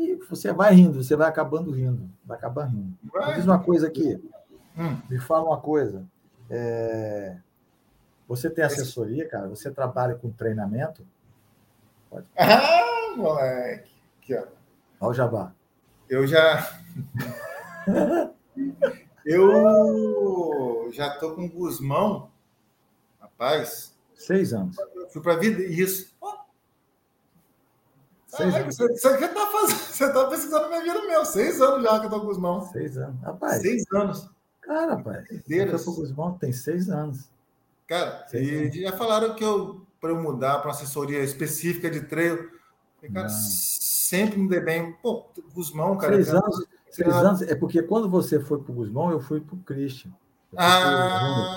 E 0.00 0.14
você 0.14 0.50
vai 0.50 0.72
rindo, 0.72 1.04
você 1.04 1.14
vai 1.14 1.28
acabando 1.28 1.70
rindo, 1.72 2.10
vai 2.24 2.38
acabar 2.38 2.64
rindo. 2.64 2.96
Vai. 3.12 3.34
Diz 3.34 3.44
uma 3.44 3.62
coisa 3.62 3.86
aqui, 3.86 4.18
hum. 4.74 4.96
me 5.10 5.18
fala 5.18 5.44
uma 5.44 5.60
coisa. 5.60 6.06
É... 6.48 7.36
Você 8.26 8.48
tem 8.48 8.64
assessoria, 8.64 9.28
cara? 9.28 9.46
Você 9.48 9.70
trabalha 9.70 10.14
com 10.14 10.30
treinamento? 10.30 11.06
Pode. 12.08 12.26
Ah, 12.34 13.14
moleque! 13.14 13.90
Aqui, 14.22 14.34
ó. 14.34 14.46
Olha 15.02 15.10
o 15.10 15.14
jabá. 15.14 15.52
Eu 16.08 16.26
já. 16.26 16.80
eu 19.26 20.88
já 20.92 21.10
tô 21.10 21.34
com 21.34 21.44
o 21.44 21.50
Guzmão, 21.50 22.30
rapaz. 23.20 23.94
Seis 24.14 24.54
anos. 24.54 24.76
Fui 25.12 25.20
para 25.20 25.36
vida. 25.36 25.62
Isso. 25.62 26.16
Seis 28.30 28.54
anos. 28.54 28.76
Você, 28.76 28.88
você, 28.88 29.28
tá 29.28 29.46
fazendo, 29.46 29.78
você 29.78 30.12
tá 30.12 30.26
pesquisando 30.26 30.68
minha 30.68 30.82
vida 30.82 31.02
mesmo. 31.06 31.24
Seis 31.24 31.60
anos 31.60 31.82
já 31.82 32.00
que 32.00 32.06
eu 32.06 32.10
tô 32.10 32.20
com 32.20 32.28
os 32.28 32.38
mãos. 32.38 32.70
Seis 32.70 32.96
anos. 32.96 33.20
Rapaz. 33.22 33.60
Seis 33.60 33.84
anos. 33.92 34.30
Cara, 34.60 34.94
rapaz. 34.94 35.26
Você 35.28 35.78
foi 35.78 35.94
com 35.94 36.02
os 36.02 36.12
mãos 36.12 36.38
tem 36.38 36.52
seis 36.52 36.88
anos. 36.88 37.28
Cara, 37.88 38.24
seis 38.28 38.48
e 38.48 38.54
anos. 38.54 38.76
já 38.76 38.92
falaram 38.96 39.34
que 39.34 39.42
eu, 39.42 39.84
para 40.00 40.10
eu 40.10 40.22
mudar 40.22 40.58
para 40.58 40.68
uma 40.68 40.74
assessoria 40.74 41.22
específica 41.24 41.90
de 41.90 42.02
treino, 42.02 42.48
cara, 43.12 43.24
Não. 43.24 43.28
sempre 43.28 44.38
me 44.38 44.48
dê 44.48 44.60
bem. 44.60 44.92
Pô, 45.02 45.26
Guzmão, 45.52 45.96
cara. 45.96 46.14
Seis 46.14 46.28
cara, 46.28 46.44
anos. 46.44 46.66
Seis 46.88 47.14
anos. 47.14 47.42
É 47.42 47.54
porque 47.56 47.82
quando 47.82 48.08
você 48.08 48.38
foi 48.38 48.62
para 48.62 48.70
o 48.70 48.74
Guzmão, 48.76 49.10
eu 49.10 49.20
fui 49.20 49.40
para 49.40 49.56
o 49.56 49.58
Christian. 49.58 50.12
Ah, 50.56 51.56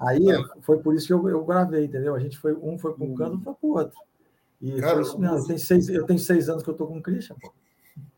aí 0.00 0.30
é. 0.30 0.38
foi 0.62 0.78
por 0.78 0.94
isso 0.94 1.08
que 1.08 1.12
eu, 1.12 1.28
eu 1.28 1.44
gravei, 1.44 1.84
entendeu? 1.84 2.14
A 2.14 2.20
gente 2.20 2.38
foi, 2.38 2.54
um 2.54 2.78
foi 2.78 2.92
para 2.94 3.04
um 3.04 3.14
canto, 3.14 3.32
outro 3.32 3.44
foi 3.44 3.54
para 3.54 3.66
o 3.66 3.70
outro. 3.70 4.07
E 4.60 4.80
Cara, 4.80 4.96
mesmo. 4.96 5.24
Eu 5.24 5.44
tenho, 5.44 5.58
seis, 5.58 5.88
eu 5.88 6.04
tenho 6.04 6.18
seis 6.18 6.48
anos 6.48 6.62
que 6.62 6.70
eu 6.70 6.72
estou 6.72 6.86
com 6.86 6.98
o 6.98 7.02
Christian, 7.02 7.36
pô. 7.40 7.52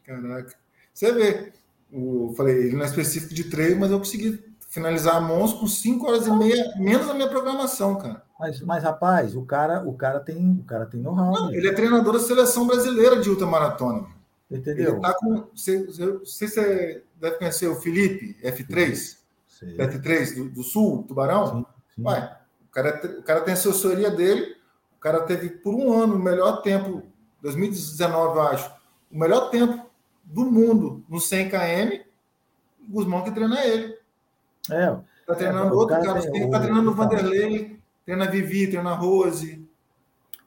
Caraca. 0.04 0.54
Você 0.92 1.12
vê, 1.12 1.52
eu 1.92 2.34
falei, 2.36 2.66
ele 2.66 2.76
não 2.76 2.82
é 2.82 2.86
específico 2.86 3.34
de 3.34 3.44
treino, 3.44 3.80
mas 3.80 3.90
eu 3.90 3.98
consegui 3.98 4.42
finalizar 4.68 5.16
a 5.16 5.20
Mons 5.20 5.52
com 5.52 5.66
cinco 5.66 6.06
horas 6.06 6.26
e 6.26 6.30
meia, 6.30 6.74
menos 6.78 7.08
a 7.08 7.14
minha 7.14 7.28
programação, 7.28 7.96
cara. 7.96 8.22
Mas, 8.38 8.60
mas 8.62 8.82
rapaz, 8.82 9.34
o 9.34 9.42
cara, 9.42 9.86
o 9.86 9.92
cara 9.94 10.20
tem, 10.20 10.52
o 10.52 10.64
cara 10.64 10.86
tem 10.86 11.00
know-how. 11.00 11.32
Não, 11.32 11.50
né? 11.50 11.56
ele 11.56 11.68
é 11.68 11.72
treinador 11.72 12.14
da 12.14 12.20
seleção 12.20 12.66
brasileira 12.66 13.20
de 13.20 13.28
ultramaratona. 13.28 14.06
Entendeu? 14.50 14.92
Ele 14.92 15.00
tá 15.00 15.14
com, 15.14 15.46
você, 15.54 15.84
você, 15.84 16.18
você 16.24 17.04
deve 17.20 17.36
conhecer 17.36 17.68
o 17.68 17.76
Felipe 17.76 18.36
F3, 18.42 19.16
Sim. 19.46 19.76
F3 19.76 20.34
do, 20.36 20.48
do 20.48 20.62
Sul, 20.62 21.04
Tubarão. 21.06 21.46
Sim, 21.46 21.66
sim. 21.96 22.02
Ué, 22.06 22.36
o 22.62 22.72
cara, 22.72 23.18
o 23.18 23.22
cara 23.22 23.40
tem 23.42 23.52
a 23.52 23.56
assessoria 23.56 24.10
dele 24.10 24.56
o 25.00 25.02
cara 25.02 25.22
teve 25.22 25.48
por 25.48 25.74
um 25.74 25.94
ano 25.94 26.14
o 26.14 26.18
melhor 26.18 26.60
tempo, 26.60 27.02
2019, 27.40 28.36
eu 28.36 28.42
acho, 28.42 28.70
o 29.10 29.18
melhor 29.18 29.48
tempo 29.48 29.88
do 30.22 30.44
mundo 30.44 31.02
no 31.08 31.18
100 31.18 31.48
km. 31.48 32.04
O 32.86 32.92
Guzmão 32.92 33.24
que 33.24 33.30
treina 33.30 33.64
ele. 33.64 33.96
É. 34.70 34.94
Tá 35.26 35.34
treinando 35.34 35.68
é, 35.68 35.72
outro 35.72 35.96
cara. 35.96 36.04
cara 36.04 36.50
tá 36.50 36.60
treinando 36.60 36.90
o 36.90 36.94
Vanderlei, 36.94 37.80
treina 38.04 38.26
a 38.26 38.30
Vivi, 38.30 38.66
treina 38.66 38.90
a 38.90 38.94
Rose. 38.94 39.66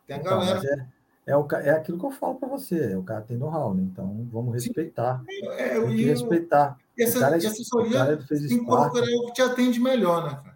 Tem 0.06 0.18
a 0.18 0.20
então, 0.20 0.40
galera. 0.40 0.88
É, 1.26 1.32
é, 1.32 1.36
o, 1.36 1.48
é 1.52 1.72
aquilo 1.72 1.98
que 1.98 2.06
eu 2.06 2.12
falo 2.12 2.36
para 2.36 2.48
você, 2.48 2.96
o 2.96 3.02
cara 3.02 3.22
tem 3.22 3.38
know-how, 3.38 3.74
né? 3.74 3.82
então 3.92 4.28
vamos 4.32 4.54
respeitar. 4.54 5.24
É, 5.58 5.80
tem 5.80 5.96
que 5.96 6.04
respeitar. 6.04 6.78
E 6.96 7.02
essa, 7.02 7.20
cara, 7.20 7.38
assessoria 7.38 8.18
tem 8.18 8.38
que 8.38 8.66
procurar 8.66 9.04
o 9.04 9.26
que 9.26 9.34
te 9.34 9.42
atende 9.42 9.80
melhor, 9.80 10.26
né, 10.26 10.40
cara? 10.44 10.54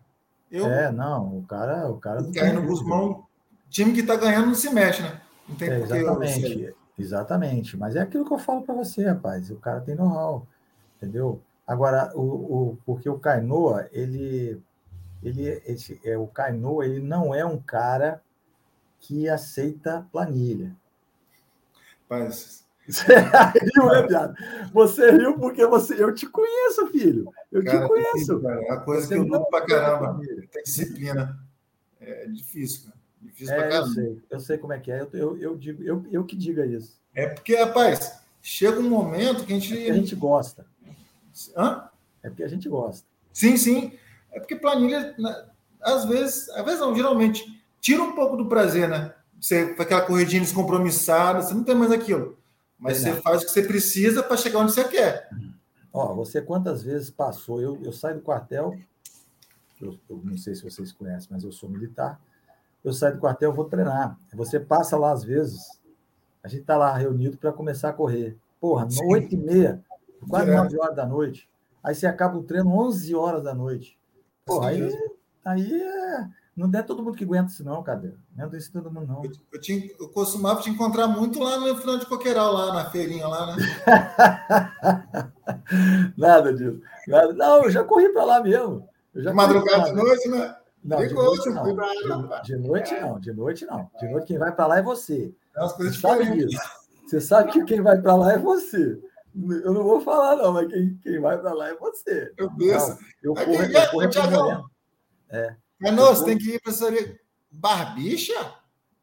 Eu, 0.51 0.67
é, 0.67 0.91
não, 0.91 1.39
o 1.39 1.43
cara. 1.43 1.89
O 1.89 1.97
cara 1.97 2.21
não 2.21 2.31
cai 2.31 2.53
no 2.53 2.61
Guzmão, 2.61 3.26
time 3.69 3.93
que 3.93 4.01
está 4.01 4.15
ganhando 4.15 4.47
não 4.47 4.55
se 4.55 4.69
mexe, 4.69 5.01
né? 5.01 5.21
Não 5.47 5.55
tem 5.55 5.69
é, 5.69 5.79
exatamente, 5.79 6.75
exatamente. 6.97 7.77
Mas 7.77 7.95
é 7.95 8.01
aquilo 8.01 8.25
que 8.25 8.33
eu 8.33 8.39
falo 8.39 8.61
para 8.61 8.75
você, 8.75 9.05
rapaz. 9.05 9.49
O 9.49 9.57
cara 9.57 9.81
tem 9.81 9.95
know-how, 9.95 10.45
entendeu? 10.97 11.41
Agora, 11.65 12.11
o, 12.15 12.21
o, 12.21 12.77
porque 12.85 13.09
o 13.09 13.19
Kainoa, 13.19 13.89
ele, 13.91 14.61
ele, 15.21 15.61
esse, 15.65 15.99
é, 16.03 16.17
o 16.17 16.27
Kainoa, 16.27 16.85
ele 16.85 17.01
não 17.01 17.35
é 17.35 17.45
um 17.45 17.57
cara 17.57 18.21
que 18.99 19.27
aceita 19.29 20.07
planilha. 20.11 20.75
Mas... 22.09 22.65
Você 22.87 23.03
riu, 23.03 23.85
né, 23.87 24.07
piada? 24.07 24.35
Você 24.71 25.11
riu 25.11 25.37
porque 25.37 25.65
você, 25.65 26.01
eu 26.01 26.15
te 26.15 26.25
conheço, 26.25 26.87
filho. 26.87 27.29
Eu 27.51 27.61
cara, 27.61 27.81
te 27.81 27.87
conheço. 27.89 28.41
cara. 28.41 28.61
É 28.61 28.71
a 28.71 28.77
coisa 28.77 29.05
você 29.05 29.13
que 29.15 29.19
eu 29.19 29.27
luto 29.27 29.49
pra 29.49 29.65
caramba. 29.65 30.21
Tem 30.53 30.63
disciplina. 30.63 31.37
É 31.99 32.27
difícil, 32.27 32.85
cara. 32.85 32.96
Difícil 33.37 33.53
é, 33.53 33.57
pra 33.57 33.69
caramba. 33.69 33.87
Eu 33.87 33.93
sei, 33.93 34.21
eu 34.31 34.39
sei 34.39 34.57
como 34.57 34.73
é 34.73 34.79
que 34.79 34.91
é. 34.91 35.01
Eu, 35.01 35.09
eu, 35.13 35.37
eu 35.37 35.57
digo, 35.57 35.83
eu, 35.83 36.03
eu 36.11 36.25
que 36.25 36.35
diga 36.35 36.65
isso. 36.65 36.99
É 37.13 37.27
porque, 37.27 37.55
rapaz, 37.55 38.19
chega 38.41 38.79
um 38.79 38.89
momento 38.89 39.45
que 39.45 39.53
a 39.53 39.59
gente. 39.59 39.87
É 39.87 39.91
a 39.91 39.93
gente 39.93 40.15
gosta. 40.15 40.65
Hã? 41.55 41.87
É 42.23 42.29
porque 42.29 42.43
a 42.43 42.47
gente 42.47 42.67
gosta. 42.67 43.05
Sim, 43.31 43.55
sim. 43.57 43.93
É 44.31 44.39
porque 44.39 44.55
planilha, 44.55 45.13
né, 45.19 45.45
às 45.79 46.05
vezes, 46.05 46.49
às 46.49 46.65
vezes 46.65 46.79
não, 46.79 46.95
geralmente 46.95 47.61
tira 47.79 48.01
um 48.01 48.13
pouco 48.13 48.35
do 48.35 48.47
prazer, 48.47 48.89
né? 48.89 49.13
Você 49.39 49.75
faz 49.75 49.81
aquela 49.81 50.01
corridinha 50.01 50.41
descompromissada, 50.41 51.43
você 51.43 51.53
não 51.53 51.63
tem 51.63 51.75
mais 51.75 51.91
aquilo. 51.91 52.37
Mas 52.79 53.05
é, 53.05 53.13
você 53.13 53.21
faz 53.21 53.41
o 53.43 53.45
que 53.45 53.51
você 53.51 53.61
precisa 53.61 54.23
para 54.23 54.35
chegar 54.35 54.59
onde 54.59 54.73
você 54.73 54.83
quer. 54.83 55.29
Ó, 55.93 56.13
você 56.15 56.41
quantas 56.41 56.81
vezes 56.81 57.11
passou? 57.11 57.61
Eu, 57.61 57.79
eu 57.83 57.93
saio 57.93 58.15
do 58.15 58.21
quartel, 58.21 58.77
eu, 59.79 59.97
eu, 60.09 60.21
não 60.23 60.37
sei 60.37 60.55
se 60.55 60.63
vocês 60.63 60.91
conhecem, 60.91 61.29
mas 61.31 61.43
eu 61.43 61.51
sou 61.51 61.69
militar. 61.69 62.19
Eu 62.83 62.93
saio 62.93 63.15
do 63.15 63.19
quartel, 63.19 63.53
vou 63.53 63.65
treinar. 63.65 64.17
Você 64.33 64.59
passa 64.59 64.97
lá 64.97 65.11
às 65.11 65.23
vezes, 65.23 65.79
a 66.43 66.47
gente 66.47 66.61
está 66.61 66.77
lá 66.77 66.95
reunido 66.95 67.37
para 67.37 67.51
começar 67.51 67.89
a 67.89 67.93
correr. 67.93 68.37
Porra, 68.59 68.87
oito 69.09 69.35
e 69.35 69.37
meia, 69.37 69.83
quase 70.27 70.51
nove 70.51 70.79
horas 70.79 70.95
da 70.95 71.05
noite. 71.05 71.49
Aí 71.83 71.93
você 71.93 72.07
acaba 72.07 72.37
o 72.37 72.43
treino 72.43 72.69
11 72.69 73.15
horas 73.15 73.43
da 73.43 73.53
noite. 73.53 73.97
Porra, 74.45 74.69
aí, 74.69 74.91
aí 75.45 75.81
é 75.81 76.27
não 76.57 76.67
é 76.73 76.81
todo 76.81 77.03
mundo 77.03 77.15
que 77.15 77.23
aguenta 77.23 77.51
isso, 77.51 77.63
não, 77.63 77.83
cadê? 77.83 78.13
Não 78.35 78.51
é 78.51 78.57
isso 78.57 78.73
todo 78.73 78.91
mundo, 78.91 79.05
não. 79.05 79.23
Eu, 79.23 79.31
eu, 79.53 79.61
tinha, 79.61 79.91
eu 79.99 80.09
costumava 80.09 80.59
te 80.59 80.71
encontrar 80.71 81.07
muito 81.07 81.39
lá 81.39 81.59
no 81.59 81.77
final 81.77 81.99
de 81.99 82.07
Coqueiral, 82.07 82.51
lá 82.51 82.73
na 82.73 82.89
feirinha, 82.89 83.27
lá, 83.27 83.55
né? 83.55 83.63
nada 86.17 86.51
disso. 86.51 86.81
Nada. 87.07 87.31
Não, 87.33 87.63
eu 87.63 87.69
já 87.69 87.83
corri 87.83 88.09
para 88.09 88.25
lá 88.25 88.41
mesmo. 88.41 88.89
Eu 89.13 89.21
já 89.21 89.29
de 89.29 89.35
madrugada 89.35 89.83
de 89.83 89.93
noite, 89.93 90.27
né? 90.29 90.55
Não, 90.87 91.05
de 91.05 91.13
noite 91.13 91.49
não. 91.49 91.63
De, 91.65 91.71
de, 92.43 92.55
noite 92.55 92.93
não, 92.95 93.19
de 93.19 93.33
noite 93.33 93.65
não. 93.65 93.91
De 93.99 94.07
noite 94.07 94.27
quem 94.27 94.37
vai 94.37 94.55
para 94.55 94.67
lá 94.67 94.77
é 94.77 94.81
você. 94.81 95.35
É 95.53 95.59
umas 95.59 95.73
coisas 95.73 95.95
você 95.95 96.01
sabe 96.01 96.45
disso. 96.45 96.63
Você 97.05 97.21
sabe 97.21 97.51
que 97.51 97.65
quem 97.65 97.81
vai 97.81 98.01
para 98.01 98.15
lá 98.15 98.33
é 98.33 98.37
você. 98.37 98.97
Eu 99.35 99.73
não 99.73 99.83
vou 99.83 99.99
falar, 99.99 100.37
não, 100.37 100.53
mas 100.53 100.69
quem, 100.69 100.97
quem 101.03 101.19
vai 101.19 101.37
para 101.37 101.53
lá 101.53 101.67
é 101.67 101.75
você. 101.75 102.33
Eu 102.37 102.49
penso. 102.55 102.97
eu 103.21 103.33
corro, 103.33 103.51
eu 103.51 103.91
corro, 103.91 104.31
corro 104.31 104.71
é. 105.29 105.55
Menor, 105.77 106.15
você 106.15 106.23
tem 106.23 106.37
que 106.37 106.55
ir 106.55 106.61
para 106.61 106.71
essa 106.71 106.87
Barbicha? 107.51 108.53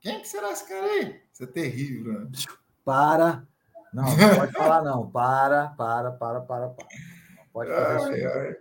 Quem 0.01 0.21
que 0.21 0.29
será 0.29 0.53
esse 0.53 0.67
cara 0.67 0.87
aí? 0.87 1.21
Isso 1.31 1.45
é 1.45 1.47
terrível, 1.47 2.21
né? 2.21 2.31
Para. 2.83 3.47
Não, 3.93 4.05
não 4.05 4.37
pode 4.37 4.53
falar, 4.57 4.83
não. 4.83 5.11
Para, 5.11 5.69
para, 5.69 6.11
para, 6.13 6.41
para, 6.41 6.69
para. 6.69 6.87
Não 7.37 7.47
pode 7.53 7.71
fazer 7.71 8.11
ai, 8.11 8.19
isso. 8.19 8.39
Ai. 8.39 8.57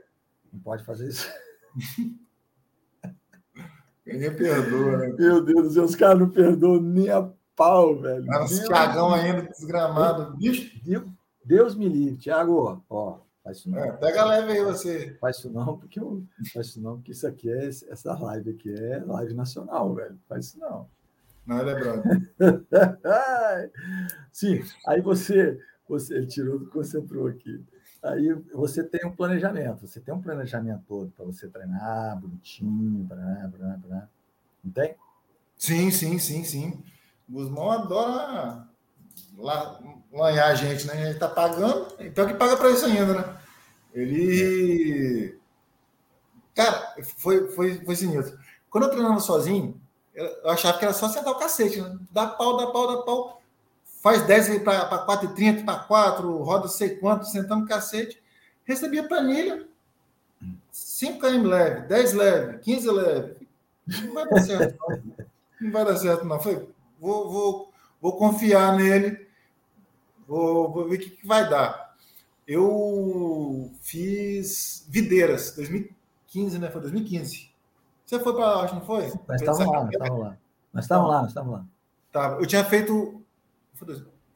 Não 0.51 0.59
pode 0.59 0.83
fazer 0.83 1.07
isso. 1.07 1.29
Ninguém 4.05 4.35
perdoa, 4.35 4.97
né? 4.97 5.15
Meu 5.17 5.43
Deus 5.43 5.63
do 5.63 5.71
céu, 5.71 5.83
os 5.83 5.95
caras 5.95 6.19
não 6.19 6.29
perdoam 6.29 6.81
nem 6.81 7.09
a 7.09 7.29
pau, 7.55 7.95
velho. 7.95 8.25
Os 8.43 8.67
cagão 8.67 9.13
ainda 9.13 9.43
desgramado. 9.43 10.35
Bicho. 10.37 10.79
Deus, 10.83 11.03
Deus 11.45 11.75
me 11.75 11.87
livre. 11.87 12.17
Tiago, 12.17 12.83
ó, 12.89 13.19
Faz 13.43 13.57
isso 13.57 13.69
não. 13.69 13.79
É, 13.79 13.91
pega 13.91 14.23
leve 14.23 14.53
aí 14.53 14.63
você. 14.63 15.17
Faz 15.19 15.37
isso 15.37 15.49
não, 15.49 15.77
porque 15.77 15.99
eu 15.99 16.23
faz 16.53 16.67
isso 16.67 16.81
não, 16.81 16.95
porque 16.95 17.11
isso 17.11 17.27
aqui 17.27 17.51
é 17.51 17.67
essa 17.67 18.17
live 18.17 18.51
aqui 18.51 18.73
é 18.73 19.03
live 19.05 19.33
nacional, 19.33 19.93
velho. 19.93 20.17
Faz 20.29 20.45
isso 20.45 20.59
não. 20.59 20.87
Não 21.45 21.59
é 21.59 21.63
lembrando. 21.63 22.03
Sim, 24.31 24.63
aí 24.87 25.01
você, 25.01 25.59
você 25.89 26.15
ele 26.15 26.27
tirou, 26.27 26.65
concentrou 26.67 27.27
aqui. 27.27 27.61
Aí 28.03 28.33
você 28.53 28.83
tem 28.83 29.05
um 29.05 29.15
planejamento, 29.15 29.87
você 29.87 30.01
tem 30.01 30.13
um 30.13 30.21
planejamento 30.21 30.83
todo 30.85 31.11
para 31.11 31.25
você 31.25 31.47
treinar 31.47 32.19
bonitinho, 32.19 33.05
blá, 33.05 33.47
blá, 33.47 33.77
blá. 33.77 34.09
Não 34.61 34.71
tem? 34.71 34.95
Sim, 35.57 35.89
sim, 35.89 36.19
sim, 36.19 36.43
sim. 36.43 36.83
Guzmão 37.29 37.71
adora 37.71 38.67
lanhar 40.11 40.47
a 40.47 40.55
gente, 40.55 40.85
né? 40.85 40.93
A 40.93 41.05
gente 41.05 41.19
tá 41.19 41.29
pagando, 41.29 41.87
então 41.99 42.27
que 42.27 42.33
paga 42.33 42.57
para 42.57 42.71
isso 42.71 42.85
ainda, 42.85 43.13
né? 43.13 43.37
Ele. 43.93 45.39
Cara, 46.53 46.95
foi, 47.17 47.47
foi, 47.51 47.85
foi 47.85 47.95
sinistro. 47.95 48.37
Quando 48.69 48.85
eu 48.85 48.89
treinava 48.89 49.19
sozinho, 49.19 49.79
eu 50.13 50.49
achava 50.49 50.77
que 50.77 50.85
era 50.85 50.93
só 50.93 51.07
sentar 51.07 51.31
o 51.31 51.39
cacete, 51.39 51.81
né? 51.81 51.97
Dá 52.11 52.27
pau, 52.27 52.57
dá 52.57 52.67
pau, 52.67 52.97
dá 52.97 53.03
pau. 53.03 53.41
Faz 54.03 54.21
10 54.27 54.59
para 54.63 55.07
4,30 55.07 55.63
para 55.63 55.79
4, 55.79 56.37
roda 56.43 56.67
sei 56.67 56.97
quanto, 56.97 57.25
sentando 57.25 57.65
cacete. 57.65 58.21
Recebia 58.65 59.07
planilha. 59.07 59.65
5 60.71 61.19
km 61.19 61.47
leve, 61.47 61.87
10 61.87 62.13
leve, 62.13 62.57
15 62.59 62.91
leve. 62.91 63.47
Não 63.87 64.13
vai 64.13 64.27
dar 64.27 64.41
certo, 64.41 64.77
não. 64.77 65.25
Não 65.61 65.71
vai 65.71 65.85
dar 65.85 65.95
certo, 65.95 66.25
não. 66.25 66.39
Foi, 66.39 66.67
vou, 66.99 67.31
vou, 67.31 67.73
vou 68.01 68.17
confiar 68.17 68.75
nele 68.75 69.23
Vou, 70.27 70.71
vou 70.71 70.87
ver 70.87 70.95
o 70.95 70.99
que, 70.99 71.09
que 71.09 71.27
vai 71.27 71.49
dar. 71.49 71.95
Eu 72.47 73.71
fiz 73.81 74.85
Videiras, 74.89 75.55
2015, 75.55 76.59
né? 76.59 76.69
Foi 76.69 76.81
2015. 76.81 77.49
Você 78.05 78.19
foi 78.19 78.33
para 78.33 78.55
lá, 78.55 78.73
não 78.73 78.81
foi? 78.81 79.11
Nós 79.27 79.41
estávamos 79.41 79.73
lá, 79.73 79.83
nós 79.83 79.93
estávamos 79.93 80.19
lá. 80.23 80.37
Nós 80.73 80.83
estávamos 80.85 81.11
lá, 81.11 81.21
nós 81.21 81.29
estávamos 81.29 81.59
lá. 81.59 81.65
Tá, 82.11 82.37
eu 82.39 82.45
tinha 82.45 82.63
feito. 82.63 83.22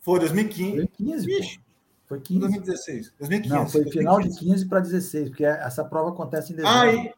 Foi 0.01 0.19
2015. 0.19 0.75
2015, 0.75 1.31
Ixi, 1.31 1.59
Foi 2.07 2.19
15. 2.19 2.39
2016. 2.39 3.13
2015. 3.19 3.55
Não, 3.55 3.67
foi 3.67 3.83
2015. 3.83 3.97
final 3.99 4.21
de 4.21 4.39
15 4.39 4.65
para 4.67 4.79
16, 4.79 5.29
porque 5.29 5.45
essa 5.45 5.83
prova 5.83 6.09
acontece 6.09 6.53
em 6.53 6.55
dezembro. 6.55 6.89
E... 6.89 7.13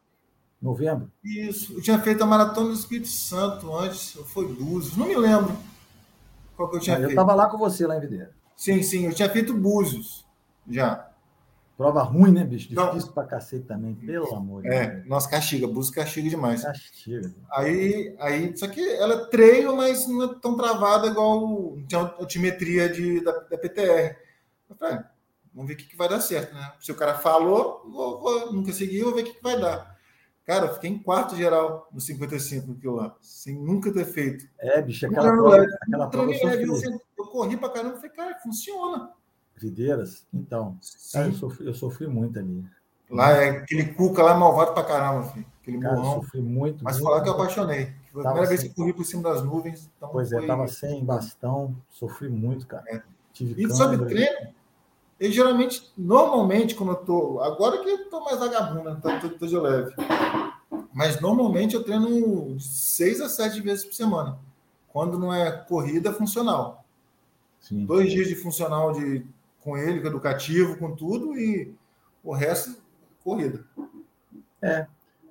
Novembro. 0.60 1.10
Isso. 1.24 1.72
Eu 1.74 1.82
tinha 1.82 1.98
feito 1.98 2.22
a 2.22 2.26
maratona 2.26 2.68
do 2.68 2.74
Espírito 2.74 3.08
Santo 3.08 3.74
antes, 3.74 4.12
foi 4.26 4.46
Búzios, 4.46 4.96
não 4.96 5.06
me 5.06 5.16
lembro 5.16 5.56
qual 6.54 6.68
que 6.68 6.76
eu 6.76 6.80
tinha 6.80 6.96
ah, 6.96 6.98
feito. 6.98 7.10
Eu 7.10 7.14
estava 7.14 7.34
lá 7.34 7.48
com 7.48 7.56
você 7.56 7.86
lá 7.86 7.96
em 7.96 8.00
Videira. 8.00 8.30
Sim, 8.54 8.82
sim, 8.82 9.06
eu 9.06 9.14
tinha 9.14 9.30
feito 9.30 9.54
Búzios 9.54 10.26
já. 10.68 11.09
Prova 11.80 12.02
ruim, 12.02 12.30
né, 12.30 12.44
bicho? 12.44 12.68
Difícil 12.68 13.06
não. 13.06 13.12
pra 13.14 13.24
cacete 13.24 13.64
também, 13.64 13.94
pelo 13.94 14.34
amor 14.34 14.60
de 14.60 14.68
é, 14.68 14.86
Deus. 14.86 15.02
É, 15.02 15.08
nossa, 15.08 15.30
castiga, 15.30 15.66
Búzios 15.66 15.94
castiga 15.94 16.28
demais. 16.28 16.62
Castiga. 16.62 17.34
Aí, 17.50 18.14
aí, 18.20 18.54
só 18.54 18.68
que 18.68 18.86
ela 18.86 19.14
é 19.14 19.24
treino, 19.28 19.74
mas 19.74 20.06
não 20.06 20.24
é 20.24 20.34
tão 20.42 20.58
travada 20.58 21.06
igual 21.06 21.78
tinha 21.88 22.02
a 22.02 22.14
altimetria 22.18 22.86
de, 22.86 23.24
da, 23.24 23.32
da 23.32 23.56
PTR. 23.56 24.14
Eu 24.68 24.76
falei, 24.76 24.96
ah, 24.96 25.10
vamos 25.54 25.68
ver 25.68 25.72
o 25.72 25.76
que, 25.78 25.86
que 25.86 25.96
vai 25.96 26.06
dar 26.06 26.20
certo, 26.20 26.54
né? 26.54 26.70
Se 26.80 26.92
o 26.92 26.94
cara 26.94 27.14
falou, 27.14 27.90
vou, 27.90 28.20
vou, 28.20 28.52
nunca 28.52 28.74
seguiu, 28.74 29.06
vou 29.06 29.14
ver 29.14 29.22
o 29.22 29.24
que, 29.24 29.32
que 29.32 29.42
vai 29.42 29.58
dar. 29.58 29.98
Cara, 30.44 30.66
eu 30.66 30.74
fiquei 30.74 30.90
em 30.90 31.02
quarto 31.02 31.34
geral 31.34 31.88
no 31.90 31.98
55 31.98 32.72
aquilo 32.72 32.96
lá, 32.96 33.16
sem 33.22 33.54
nunca 33.54 33.90
ter 33.90 34.04
feito. 34.04 34.46
É, 34.58 34.82
bicho, 34.82 35.06
aquela 35.06 35.32
prova, 35.32 35.66
aquela 35.80 36.10
prova 36.10 36.30
eu, 36.30 36.76
eu, 37.18 37.26
corri 37.28 37.56
pra 37.56 37.70
caramba 37.70 37.94
e 37.94 38.00
falei, 38.00 38.10
cara, 38.10 38.38
funciona. 38.40 39.14
Videiras? 39.60 40.26
Então, 40.32 40.78
cara, 41.12 41.26
eu, 41.26 41.32
sofri, 41.34 41.66
eu 41.66 41.74
sofri 41.74 42.06
muito 42.06 42.38
ali. 42.38 42.64
Lá 43.10 43.32
é 43.32 43.50
aquele 43.50 43.92
cuca 43.94 44.22
lá 44.22 44.34
malvado 44.34 44.72
pra 44.72 44.84
caramba, 44.84 45.24
filho. 45.24 45.46
Aquele 45.60 45.78
cara, 45.80 45.96
Eu 45.96 46.04
sofri 46.04 46.40
muito. 46.40 46.84
Mas 46.84 46.96
muito, 46.96 47.04
falar 47.04 47.22
que 47.22 47.28
eu 47.28 47.32
apaixonei. 47.32 47.92
Foi 48.12 48.22
a 48.22 48.24
primeira 48.24 48.48
vez 48.48 48.62
que 48.62 48.70
corri 48.70 48.92
por 48.92 49.04
cima 49.04 49.22
das 49.22 49.42
nuvens. 49.42 49.90
Então 49.96 50.08
pois 50.10 50.32
é, 50.32 50.46
tava 50.46 50.66
sem 50.68 51.04
bastão, 51.04 51.76
sofri 51.90 52.28
muito, 52.28 52.66
cara. 52.66 52.84
É. 52.88 53.02
Tive 53.32 53.62
e 53.62 53.70
sobre 53.70 54.04
treino, 54.06 54.52
e 55.20 55.30
geralmente, 55.30 55.92
normalmente, 55.96 56.74
quando 56.74 56.92
eu 56.92 56.96
tô. 56.96 57.40
Agora 57.40 57.78
que 57.78 57.90
eu 57.90 58.08
tô 58.08 58.24
mais 58.24 58.38
vagabundo, 58.38 58.90
né? 58.90 59.00
tô, 59.02 59.28
tô, 59.28 59.38
tô 59.38 59.46
de 59.46 59.56
leve. 59.56 59.94
Mas 60.94 61.20
normalmente 61.20 61.74
eu 61.74 61.84
treino 61.84 62.58
seis 62.58 63.20
a 63.20 63.28
sete 63.28 63.60
vezes 63.60 63.84
por 63.84 63.94
semana. 63.94 64.38
Quando 64.88 65.18
não 65.18 65.32
é 65.32 65.52
corrida, 65.52 66.12
funcional. 66.12 66.84
Sim. 67.60 67.84
Dois 67.84 68.10
dias 68.10 68.28
de 68.28 68.34
funcional 68.34 68.92
de, 68.92 69.24
com 69.60 69.76
ele, 69.76 70.06
educativo, 70.06 70.76
com 70.76 70.94
tudo, 70.94 71.38
e 71.38 71.74
o 72.24 72.32
resto, 72.32 72.82
corrida. 73.22 73.64
É, 74.62 74.86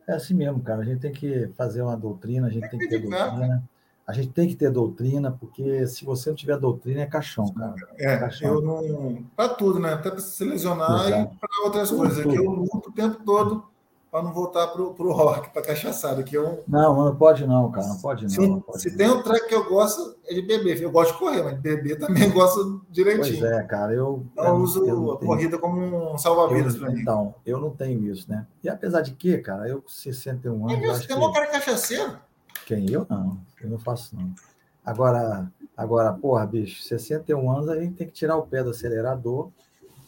é 0.07 0.13
assim 0.13 0.33
mesmo, 0.33 0.61
cara. 0.61 0.81
A 0.81 0.85
gente 0.85 0.99
tem 0.99 1.11
que 1.11 1.49
fazer 1.57 1.81
uma 1.81 1.95
doutrina, 1.95 2.47
a 2.47 2.49
gente 2.49 2.69
tem 2.69 2.79
que 2.79 2.87
ter 2.87 2.99
doutrina. 2.99 3.63
A 4.07 4.13
gente 4.13 4.29
tem 4.29 4.47
que 4.47 4.55
ter 4.55 4.71
doutrina, 4.71 5.31
porque 5.31 5.85
se 5.85 6.03
você 6.03 6.29
não 6.29 6.35
tiver 6.35 6.57
doutrina, 6.57 7.01
é 7.01 7.05
caixão, 7.05 7.53
cara. 7.53 7.75
É, 7.95 8.17
caixão. 8.17 8.55
eu 8.55 8.61
não. 8.61 9.23
Para 9.35 9.49
tudo, 9.49 9.79
né? 9.79 9.93
Até 9.93 10.09
para 10.09 10.19
se 10.19 10.43
lesionar 10.43 11.07
Exato. 11.07 11.35
e 11.35 11.37
para 11.37 11.63
outras 11.63 11.89
tudo, 11.89 11.99
coisas. 11.99 12.23
Tudo. 12.23 12.29
Aqui 12.33 12.43
eu 12.43 12.51
luto 12.51 12.89
o 12.89 12.91
tempo 12.91 13.23
todo 13.23 13.69
para 14.11 14.23
não 14.23 14.33
voltar 14.33 14.67
para 14.67 14.81
o 14.81 15.11
rock, 15.11 15.49
para 15.49 15.61
cachaçada. 15.61 16.23
Que 16.23 16.35
eu... 16.35 16.63
Não, 16.67 17.05
não 17.05 17.15
pode 17.15 17.45
não, 17.45 17.71
cara. 17.71 17.87
Não 17.87 17.97
pode 17.97 18.23
não. 18.23 18.29
Se, 18.29 18.47
não 18.47 18.59
pode 18.59 18.81
se 18.81 18.97
tem 18.97 19.09
um 19.09 19.21
track 19.21 19.47
que 19.47 19.53
eu 19.53 19.69
gosto, 19.69 20.15
é 20.25 20.33
de 20.33 20.41
beber. 20.41 20.81
Eu 20.81 20.91
gosto 20.91 21.13
de 21.13 21.19
correr, 21.19 21.43
mas 21.43 21.55
de 21.55 21.59
beber 21.61 21.99
também 21.99 22.29
gosto 22.31 22.81
direitinho. 22.89 23.39
Pois 23.39 23.51
é, 23.51 23.63
cara. 23.63 23.93
Eu, 23.93 24.25
então, 24.33 24.45
eu 24.45 24.55
uso 24.55 24.85
eu 24.85 25.11
a 25.11 25.17
tenho... 25.17 25.29
corrida 25.29 25.57
como 25.57 26.13
um 26.13 26.17
salva-vidas 26.17 26.75
para 26.75 26.89
mim. 26.89 27.01
Então, 27.01 27.35
eu 27.45 27.59
não 27.59 27.69
tenho 27.69 28.11
isso, 28.11 28.29
né? 28.29 28.47
E 28.63 28.69
apesar 28.69 29.01
de 29.01 29.11
que, 29.11 29.37
cara, 29.37 29.67
eu 29.67 29.81
com 29.81 29.89
61 29.89 30.69
anos. 30.69 30.83
É, 30.83 30.87
você 30.87 31.07
tem 31.07 31.17
um 31.17 31.31
cara 31.31 31.47
cachaceiro? 31.47 32.17
Quem? 32.65 32.89
Eu 32.91 33.05
não. 33.09 33.39
Eu 33.61 33.69
não 33.69 33.79
faço, 33.79 34.15
não. 34.15 34.33
Agora, 34.83 35.51
agora, 35.77 36.11
porra, 36.13 36.45
bicho, 36.47 36.81
61 36.81 37.51
anos 37.51 37.69
a 37.69 37.79
gente 37.79 37.93
tem 37.93 38.07
que 38.07 38.13
tirar 38.13 38.37
o 38.37 38.47
pé 38.47 38.63
do 38.63 38.71
acelerador 38.71 39.51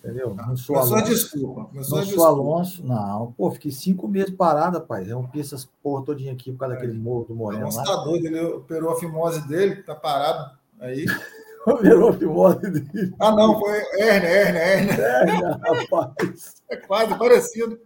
Entendeu? 0.04 0.34
Não 0.34 0.58
sou 0.58 0.76
Alonso. 0.76 0.98
Só 0.98 1.02
desculpa. 1.02 1.70
Não 1.72 1.84
sou, 1.84 2.02
desculpa. 2.02 2.28
Alonso, 2.28 2.84
não. 2.84 3.32
Pô, 3.34 3.52
fiquei 3.52 3.72
cinco 3.72 4.08
meses 4.08 4.34
parado, 4.34 4.80
rapaz. 4.80 5.12
Rompi 5.12 5.40
essas 5.40 5.66
porra 5.84 6.04
todinha 6.04 6.34
aqui 6.34 6.52
por 6.52 6.58
causa 6.58 6.74
é. 6.74 6.78
daquele 6.78 6.98
morro 6.98 7.26
do 7.26 7.36
Moreno. 7.36 7.70
Não, 7.70 7.84
tá 7.84 7.96
doido, 7.98 8.26
ele 8.26 8.42
operou 8.42 8.92
a 8.92 9.00
fimose 9.00 9.48
dele, 9.48 9.84
tá 9.84 9.94
parado 9.94 10.58
aí. 10.80 11.06
operou 11.68 12.10
a 12.10 12.14
fimose 12.14 12.62
dele. 12.62 13.14
Ah, 13.20 13.32
não, 13.32 13.60
foi 13.60 13.78
hernia, 14.00 14.30
hernia. 14.30 14.94
Hernia, 14.94 15.60
rapaz. 15.62 16.64
É 16.72 16.78
quase 16.78 17.16
parecido. 17.16 17.80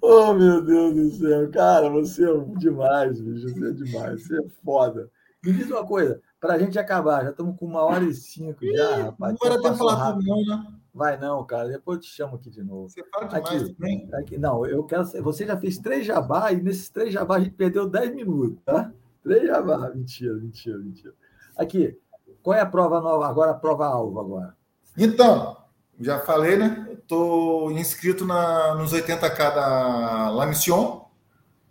Oh, 0.00 0.32
meu 0.32 0.64
Deus 0.64 0.94
do 0.94 1.10
céu. 1.10 1.50
Cara, 1.50 1.90
você 1.90 2.24
é 2.24 2.38
demais, 2.56 3.20
bicho. 3.20 3.50
Você 3.50 3.68
é 3.68 3.72
demais. 3.72 4.22
Você 4.22 4.38
é 4.38 4.44
foda. 4.64 5.10
Me 5.44 5.52
diz 5.52 5.70
uma 5.70 5.86
coisa 5.86 6.22
para 6.40 6.54
a 6.54 6.58
gente 6.58 6.78
acabar, 6.78 7.24
já 7.24 7.30
estamos 7.30 7.56
com 7.58 7.66
uma 7.66 7.82
hora 7.82 8.04
e 8.04 8.14
cinco 8.14 8.64
já, 8.64 9.04
rapaz. 9.04 9.34
Não 9.40 9.48
vai 9.48 9.58
até 9.58 9.74
falar 9.74 10.12
comigo, 10.12 10.44
não, 10.46 10.62
né? 10.62 10.74
Vai 10.92 11.18
não, 11.18 11.44
cara. 11.44 11.68
Depois 11.68 11.96
eu 11.96 12.02
te 12.02 12.08
chamo 12.08 12.36
aqui 12.36 12.50
de 12.50 12.62
novo. 12.62 12.88
Você 12.88 13.02
fala 13.10 13.26
demais 13.26 13.62
aqui, 13.62 13.74
também. 13.74 14.08
Aqui, 14.14 14.38
não, 14.38 14.64
eu 14.66 14.84
quero. 14.84 15.04
Você 15.22 15.46
já 15.46 15.56
fez 15.56 15.78
três 15.78 16.06
jabá 16.06 16.52
e 16.52 16.62
nesses 16.62 16.88
três 16.88 17.12
jabá 17.12 17.36
a 17.36 17.40
gente 17.40 17.54
perdeu 17.54 17.88
dez 17.88 18.14
minutos, 18.14 18.58
tá? 18.64 18.92
Três 19.22 19.46
jabá. 19.46 19.90
Mentira, 19.94 20.34
mentira, 20.34 20.78
mentira. 20.78 21.12
Aqui, 21.56 21.98
qual 22.42 22.56
é 22.56 22.60
a 22.60 22.66
prova 22.66 23.00
nova? 23.00 23.26
Agora 23.26 23.50
a 23.50 23.54
prova 23.54 23.86
alvo 23.86 24.20
agora. 24.20 24.56
Então, 24.96 25.56
já 26.00 26.20
falei, 26.20 26.56
né? 26.56 26.88
Estou 26.92 27.70
inscrito 27.72 28.24
na, 28.24 28.74
nos 28.74 28.92
80K 28.92 29.54
da 29.54 30.30
La 30.30 30.46
Mission, 30.46 31.06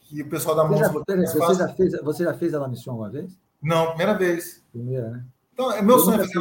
que 0.01 0.21
o 0.21 0.29
pessoal 0.29 0.55
da 0.55 0.63
você 0.63 0.83
já, 0.83 0.89
você, 0.91 1.55
já 1.55 1.67
fez, 1.69 2.01
você 2.01 2.23
já 2.23 2.33
fez 2.33 2.53
a 2.53 2.59
La 2.59 2.67
Mission 2.67 2.95
uma 2.95 3.09
vez? 3.09 3.37
Não, 3.65 3.87
primeira 3.87 4.13
vez. 4.13 4.63
Primeira, 4.71 5.09
né? 5.09 5.25
Então, 5.53 5.71
é 5.71 5.81
meu 5.81 5.95
eu 5.95 5.99
sonho. 5.99 6.17
Nunca. 6.19 6.39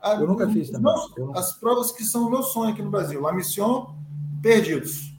A, 0.00 0.14
eu 0.14 0.26
nunca 0.26 0.48
fiz 0.48 0.70
também. 0.70 0.94
As 1.34 1.54
provas 1.58 1.90
que 1.90 2.04
são 2.04 2.26
o 2.26 2.30
meu 2.30 2.42
sonho 2.42 2.72
aqui 2.72 2.80
no 2.80 2.90
Brasil. 2.90 3.20
La 3.20 3.32
Mission, 3.32 3.94
Perdidos. 4.40 5.12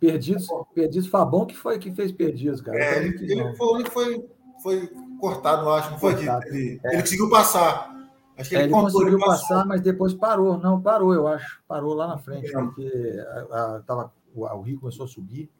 Perdidos, 0.00 0.46
Perdidos, 0.74 1.08
Fabão 1.08 1.46
que 1.46 1.56
foi 1.56 1.78
que 1.78 1.94
fez 1.94 2.10
Perdidos, 2.10 2.60
cara. 2.60 2.78
É, 2.78 2.98
ele, 2.98 3.32
ele 3.32 3.54
foi 3.54 3.84
que 3.84 3.90
foi, 3.90 4.28
foi 4.62 4.92
cortado, 5.20 5.68
acho. 5.70 5.90
Não 5.90 5.98
foi 5.98 6.14
cortado. 6.14 6.46
ele, 6.48 6.80
é. 6.84 6.94
ele 6.94 7.02
conseguiu 7.02 7.30
passar. 7.30 7.94
Acho 8.36 8.48
que 8.48 8.54
ele, 8.54 8.62
é, 8.62 8.66
ele 8.66 8.74
conseguiu 8.74 9.18
passar, 9.18 9.66
mas 9.66 9.80
depois 9.80 10.14
parou. 10.14 10.58
Não, 10.58 10.80
parou, 10.80 11.14
eu 11.14 11.26
acho. 11.26 11.62
Parou 11.68 11.94
lá 11.94 12.08
na 12.08 12.18
frente, 12.18 12.54
é. 12.54 12.58
porque 12.58 13.24
a, 13.50 13.76
a, 13.76 13.80
tava, 13.80 14.12
o, 14.34 14.44
o 14.44 14.62
Rio 14.62 14.80
começou 14.80 15.04
a 15.04 15.08
subir. 15.08 15.50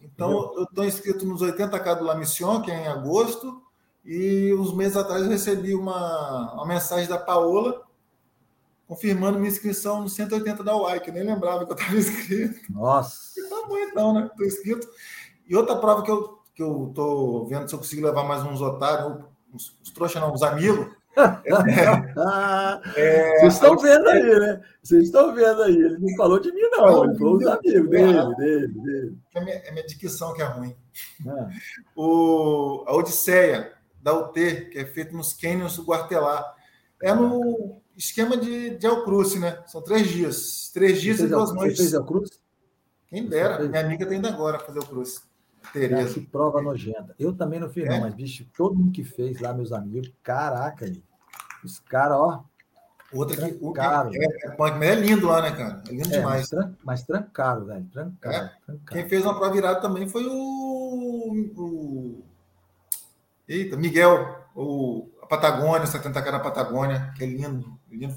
Então, 0.00 0.30
Entendeu? 0.30 0.54
eu 0.58 0.62
estou 0.64 0.84
inscrito 0.84 1.26
nos 1.26 1.42
80K 1.42 1.98
do 1.98 2.04
La 2.04 2.16
Mission, 2.16 2.60
que 2.60 2.70
é 2.70 2.84
em 2.84 2.88
agosto. 2.88 3.62
E 4.04 4.52
uns 4.54 4.74
meses 4.74 4.96
atrás 4.96 5.22
eu 5.22 5.28
recebi 5.28 5.74
uma, 5.74 6.54
uma 6.54 6.66
mensagem 6.66 7.08
da 7.08 7.18
Paola 7.18 7.82
confirmando 8.86 9.38
minha 9.38 9.50
inscrição 9.50 10.02
no 10.02 10.08
180 10.08 10.62
da 10.62 10.76
UAI, 10.76 11.00
que 11.00 11.08
eu 11.08 11.14
nem 11.14 11.24
lembrava 11.24 11.64
que 11.64 11.72
eu 11.72 11.76
estava 11.76 11.96
inscrito. 11.96 12.72
Nossa! 12.72 13.40
Tá 13.48 13.66
bom 13.66 13.78
então, 13.78 14.12
né? 14.12 14.26
Estou 14.26 14.46
inscrito. 14.46 14.88
E 15.48 15.56
outra 15.56 15.76
prova 15.76 16.02
que 16.02 16.10
eu 16.10 16.42
que 16.54 16.62
eu 16.62 16.92
tô 16.94 17.46
vendo 17.46 17.68
se 17.68 17.74
eu 17.74 17.78
consigo 17.78 18.06
levar 18.06 18.24
mais 18.24 18.42
uns 18.42 18.60
otários, 18.60 19.24
uns, 19.52 19.78
uns 19.80 19.90
trouxa 19.90 20.20
não, 20.20 20.32
uns 20.32 20.42
amigos. 20.42 20.86
É, 22.96 23.40
Vocês 23.40 23.52
estão 23.52 23.76
vendo 23.76 24.08
aí, 24.08 24.40
né? 24.40 24.62
Vocês 24.82 25.04
estão 25.04 25.34
vendo 25.34 25.62
aí. 25.62 25.74
Ele 25.74 25.98
não 25.98 26.16
falou 26.16 26.40
de 26.40 26.50
mim, 26.50 26.62
não. 26.70 27.04
Ele 27.04 27.18
falou 27.18 27.36
dos 27.36 27.46
amigos 27.46 27.90
dele, 27.90 28.34
dele, 28.36 28.68
dele. 28.68 29.18
É 29.34 29.44
minha, 29.44 29.56
é 29.56 29.70
minha 29.72 29.86
dicção 29.86 30.32
que 30.32 30.40
é 30.40 30.46
ruim. 30.46 30.74
Ah. 31.28 31.48
O, 31.94 32.82
a 32.86 32.94
Odisseia, 32.94 33.72
da 34.02 34.12
UT, 34.12 34.32
que 34.70 34.78
é 34.78 34.84
feito 34.84 35.16
nos 35.16 35.32
canyons 35.32 35.76
do 35.76 35.84
Guartelar. 35.84 36.56
É 37.00 37.14
no 37.14 37.80
esquema 37.96 38.36
de, 38.36 38.76
de 38.76 38.86
El 38.86 39.04
Cruz, 39.04 39.34
né? 39.36 39.62
São 39.66 39.80
três 39.80 40.08
dias. 40.08 40.70
Três 40.74 41.00
dias 41.00 41.20
e 41.20 41.28
duas 41.28 41.54
noites. 41.54 41.90
Você 41.90 42.04
fez? 42.04 42.40
Quem 43.08 43.28
dera. 43.28 43.62
Minha 43.68 43.80
amiga 43.80 44.06
tem 44.06 44.20
tá 44.20 44.28
ainda 44.28 44.36
agora 44.36 44.58
fazer 44.58 44.80
o 44.80 44.86
Cruz. 44.86 45.22
Tereza. 45.72 46.14
que 46.14 46.20
prova 46.20 46.60
nojenta. 46.60 47.14
Eu 47.18 47.32
também 47.32 47.60
não 47.60 47.70
fiz, 47.70 47.84
é? 47.84 47.88
não, 47.90 48.00
mas, 48.00 48.14
bicho, 48.14 48.44
todo 48.56 48.74
mundo 48.74 48.90
que 48.90 49.04
fez 49.04 49.40
lá, 49.40 49.54
meus 49.54 49.70
amigos, 49.70 50.12
caraca, 50.22 50.86
aí. 50.86 51.02
os 51.64 51.78
caras, 51.78 52.18
ó. 52.18 52.44
Outra 53.12 53.36
que. 53.36 53.52
Trancaram, 53.52 54.10
é, 54.12 54.16
é, 54.16 54.88
é, 54.88 54.94
lindo 54.96 55.26
lá, 55.26 55.42
né, 55.42 55.52
cara? 55.52 55.82
É 55.86 55.92
lindo 55.92 56.08
é, 56.08 56.18
demais. 56.18 56.40
Mas, 56.40 56.48
tran, 56.48 56.74
mas 56.82 57.02
trancaram, 57.04 57.64
velho. 57.66 57.84
Trancaram, 57.92 58.36
é. 58.36 58.52
trancaram. 58.66 58.80
Quem 58.86 59.08
fez 59.08 59.22
uma 59.22 59.38
prova 59.38 59.52
virada 59.52 59.80
também 59.80 60.08
foi 60.08 60.26
o, 60.26 61.52
o 61.56 62.24
Eita, 63.52 63.76
Miguel, 63.76 64.34
o, 64.56 65.10
a 65.20 65.26
Patagônia, 65.26 65.86
70 65.86 66.22
cara 66.22 66.38
na 66.38 66.42
Patagônia, 66.42 67.12
que 67.14 67.22
é 67.22 67.26
lindo, 67.26 67.78
lindo. 67.90 68.14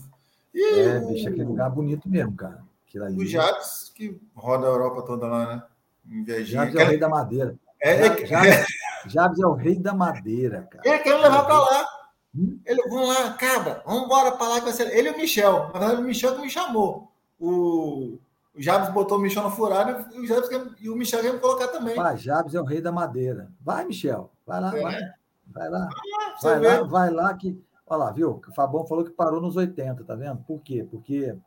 E 0.53 0.79
é, 0.79 0.99
bicho, 0.99 1.27
aquele 1.27 1.43
lugar 1.43 1.69
bonito 1.69 2.07
mesmo, 2.07 2.33
cara. 2.35 2.63
Ali. 2.95 3.17
O 3.17 3.25
Jabs, 3.25 3.91
que 3.93 4.17
roda 4.33 4.65
a 4.65 4.69
Europa 4.69 5.01
toda 5.01 5.27
lá, 5.27 5.45
né? 5.47 5.63
Em 6.09 6.45
Jabs 6.45 6.73
é 6.73 6.83
o 6.83 6.87
rei 6.87 6.97
da 6.97 7.09
madeira. 7.09 7.55
É, 7.81 8.07
é, 8.07 8.25
Jabs, 8.25 8.65
Jabs 9.07 9.37
é 9.37 9.45
o 9.45 9.51
rei 9.51 9.77
da 9.77 9.93
madeira, 9.93 10.65
cara. 10.71 10.81
Ele 10.87 10.99
quer 10.99 11.17
me 11.17 11.21
levar 11.21 11.43
para 11.43 11.59
lá. 11.59 11.87
Hum? 12.33 12.57
Ele, 12.65 12.81
vamos 12.87 13.09
lá, 13.09 13.33
cabra, 13.33 13.83
vamos 13.85 14.05
embora 14.05 14.31
para 14.31 14.47
lá. 14.47 14.61
Ele 14.93 15.09
e 15.09 15.11
o 15.11 15.17
Michel. 15.17 15.71
Na 15.73 15.79
verdade, 15.79 16.01
o 16.01 16.05
Michel 16.05 16.35
que 16.35 16.41
me 16.41 16.49
chamou. 16.49 17.11
O, 17.37 18.17
o 18.55 18.61
Jabs 18.61 18.93
botou 18.93 19.17
o 19.17 19.21
Michel 19.21 19.43
na 19.43 19.51
furada 19.51 20.07
e 20.13 20.19
o, 20.19 20.25
Jabs, 20.25 20.47
e 20.79 20.89
o 20.89 20.95
Michel 20.95 21.21
quer 21.21 21.33
me 21.33 21.39
colocar 21.39 21.67
também. 21.67 21.95
Pá, 21.95 22.15
Jabs 22.15 22.55
é 22.55 22.61
o 22.61 22.65
rei 22.65 22.79
da 22.79 22.93
madeira. 22.93 23.51
Vai, 23.59 23.83
Michel. 23.83 24.31
Vai 24.47 24.61
lá, 24.61 24.77
é. 24.77 24.81
vai. 24.81 25.01
Vai 25.47 25.69
lá. 25.69 25.89
Ah, 25.89 26.35
vai 26.41 26.59
lá, 26.59 26.83
vai 26.83 27.11
lá 27.11 27.33
que. 27.33 27.61
Olha 27.87 28.05
lá, 28.05 28.11
viu? 28.11 28.41
O 28.47 28.53
Fabão 28.53 28.85
falou 28.85 29.03
que 29.03 29.11
parou 29.11 29.39
nos 29.39 29.55
80, 29.55 30.03
tá 30.03 30.15
vendo? 30.15 30.37
Por 30.43 30.59
quê? 30.61 30.87
Porque 30.89 31.37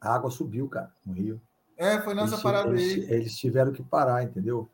a 0.00 0.14
água 0.14 0.30
subiu, 0.30 0.68
cara, 0.68 0.92
no 1.04 1.14
Rio. 1.14 1.40
É, 1.76 2.00
foi 2.00 2.14
nessa 2.14 2.34
eles, 2.34 2.42
parada 2.42 2.68
eles, 2.70 3.08
aí. 3.08 3.14
Eles 3.14 3.36
tiveram 3.36 3.72
que 3.72 3.82
parar, 3.82 4.22
entendeu? 4.22 4.68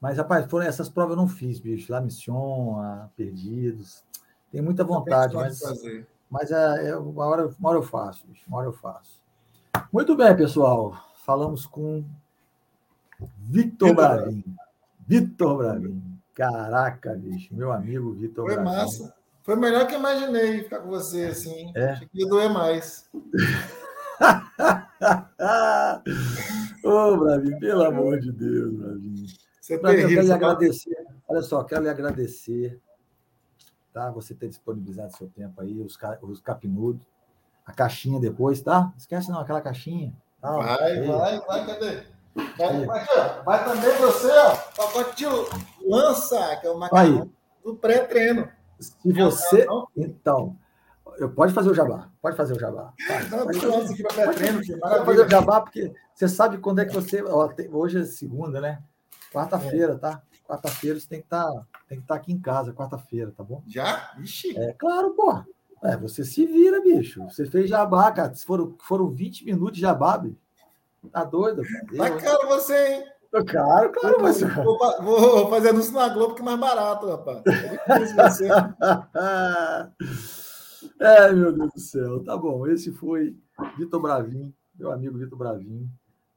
Mas, 0.00 0.18
rapaz, 0.18 0.46
foram 0.46 0.66
essas 0.66 0.88
provas 0.88 1.16
eu 1.16 1.16
não 1.16 1.28
fiz, 1.28 1.58
bicho. 1.58 1.92
Lá 1.92 2.00
Mission, 2.00 2.78
a 2.80 3.08
Perdidos. 3.16 4.04
Tem 4.52 4.62
muita 4.62 4.84
vontade, 4.84 5.34
mas, 5.34 5.60
mas 6.30 6.50
é, 6.52 6.90
é, 6.90 6.96
uma, 6.96 7.26
hora, 7.26 7.48
uma 7.58 7.70
hora 7.70 7.78
eu 7.78 7.82
faço, 7.82 8.26
bicho. 8.26 8.44
Uma 8.46 8.58
hora 8.58 8.68
eu 8.68 8.72
faço. 8.72 9.20
Muito 9.92 10.16
bem, 10.16 10.36
pessoal. 10.36 10.94
Falamos 11.24 11.66
com 11.66 12.04
Victor 13.38 13.94
Bravin. 13.94 14.44
Victor 15.06 15.56
Bravin. 15.56 16.13
Caraca, 16.34 17.14
bicho, 17.14 17.54
meu 17.54 17.72
amigo 17.72 18.12
Vitor. 18.12 18.52
Foi 18.52 18.62
massa. 18.62 19.14
Foi 19.42 19.54
melhor 19.56 19.86
que 19.86 19.94
imaginei 19.94 20.64
ficar 20.64 20.80
com 20.80 20.88
você 20.88 21.26
assim. 21.26 21.70
É. 21.76 21.90
Achei 21.90 22.08
que 22.08 22.18
ia 22.20 22.28
doer 22.28 22.50
mais. 22.50 23.08
Ô, 26.82 26.88
oh, 26.88 27.16
Bravinho, 27.18 27.58
pelo 27.60 27.84
amor 27.84 28.18
de 28.18 28.32
Deus, 28.32 28.74
Bravinho. 28.74 29.26
Você 29.60 29.78
Bravinho, 29.78 30.02
eu 30.02 30.08
quero 30.08 30.26
lhe 30.26 30.32
agradecer. 30.32 31.06
Olha 31.28 31.42
só, 31.42 31.62
quero 31.62 31.82
lhe 31.82 31.88
agradecer, 31.88 32.80
tá? 33.92 34.10
Você 34.10 34.34
ter 34.34 34.48
disponibilizado 34.48 35.16
seu 35.16 35.28
tempo 35.28 35.60
aí, 35.60 35.80
os, 35.80 35.96
os 36.22 36.40
capinudos, 36.40 37.06
a 37.64 37.72
caixinha 37.72 38.18
depois, 38.18 38.60
tá? 38.60 38.92
Esquece 38.96 39.30
não, 39.30 39.38
aquela 39.40 39.60
caixinha. 39.60 40.12
Tá? 40.40 40.50
Vai, 40.50 41.02
vai, 41.02 41.40
vai, 41.40 41.66
cadê? 41.66 42.02
Vai, 42.58 42.86
vai 43.44 43.64
também 43.64 43.96
você, 43.98 44.30
ó, 44.30 44.56
pacote 44.76 45.16
de 45.16 45.26
lança, 45.84 46.56
que 46.56 46.66
é 46.66 46.70
o 46.70 46.78
macarrão 46.78 47.22
Aí. 47.22 47.30
do 47.64 47.76
pré-treino. 47.76 48.48
Se 48.78 49.12
você. 49.12 49.66
Então, 49.96 50.56
eu, 51.18 51.30
pode 51.30 51.52
fazer 51.52 51.70
o 51.70 51.74
jabá. 51.74 52.10
Pode 52.20 52.36
fazer 52.36 52.54
o 52.54 52.58
jabá. 52.58 52.92
Não, 53.30 53.44
pode, 53.44 53.60
pode, 53.60 53.92
aqui 53.92 54.02
para 54.02 54.14
pré-treino, 54.14 54.60
pode 54.80 55.04
fazer 55.04 55.26
o 55.26 55.30
jabá, 55.30 55.60
porque 55.60 55.92
você 56.14 56.28
sabe 56.28 56.58
quando 56.58 56.80
é 56.80 56.84
que 56.84 56.94
você. 56.94 57.22
Ó, 57.22 57.48
tem, 57.48 57.68
hoje 57.72 58.00
é 58.00 58.04
segunda, 58.04 58.60
né? 58.60 58.82
Quarta-feira, 59.32 59.98
tá? 59.98 60.22
Quarta-feira 60.46 61.00
você 61.00 61.08
tem 61.08 61.20
que 61.20 61.26
estar 61.26 61.44
tá, 61.44 61.66
tem 61.88 61.98
que 61.98 62.04
estar 62.04 62.14
tá 62.14 62.20
aqui 62.20 62.32
em 62.32 62.40
casa, 62.40 62.72
quarta-feira, 62.72 63.32
tá 63.36 63.42
bom? 63.42 63.62
Já? 63.66 64.12
Ixi. 64.18 64.58
É 64.58 64.72
claro, 64.74 65.14
pô. 65.14 65.42
É, 65.82 65.96
você 65.96 66.24
se 66.24 66.46
vira, 66.46 66.80
bicho. 66.80 67.22
Você 67.24 67.46
fez 67.46 67.68
jabá, 67.68 68.10
cara. 68.10 68.34
Foram, 68.34 68.74
foram 68.80 69.10
20 69.10 69.44
minutos 69.44 69.74
de 69.74 69.82
jabá, 69.82 70.16
bicho. 70.18 70.38
Tá 71.12 71.24
doido? 71.24 71.62
Tá 71.96 72.16
caro 72.16 72.48
você, 72.48 72.94
hein? 72.94 73.04
Claro, 73.42 73.90
claro, 73.90 74.22
mas... 74.22 74.40
Vou, 74.40 74.78
vou, 75.02 75.50
fazer 75.50 75.70
anúncio 75.70 75.92
na 75.92 76.08
Globo 76.08 76.34
que 76.34 76.42
é 76.42 76.44
mais 76.44 76.60
barato, 76.60 77.08
rapaz. 77.08 77.42
é, 81.00 81.32
meu 81.32 81.52
Deus 81.52 81.72
do 81.72 81.80
céu. 81.80 82.22
Tá 82.22 82.36
bom, 82.36 82.64
esse 82.68 82.92
foi 82.92 83.36
Vitor 83.76 84.00
Bravin, 84.00 84.54
meu 84.78 84.92
amigo 84.92 85.18
Vitor 85.18 85.36
Bravin, 85.36 85.90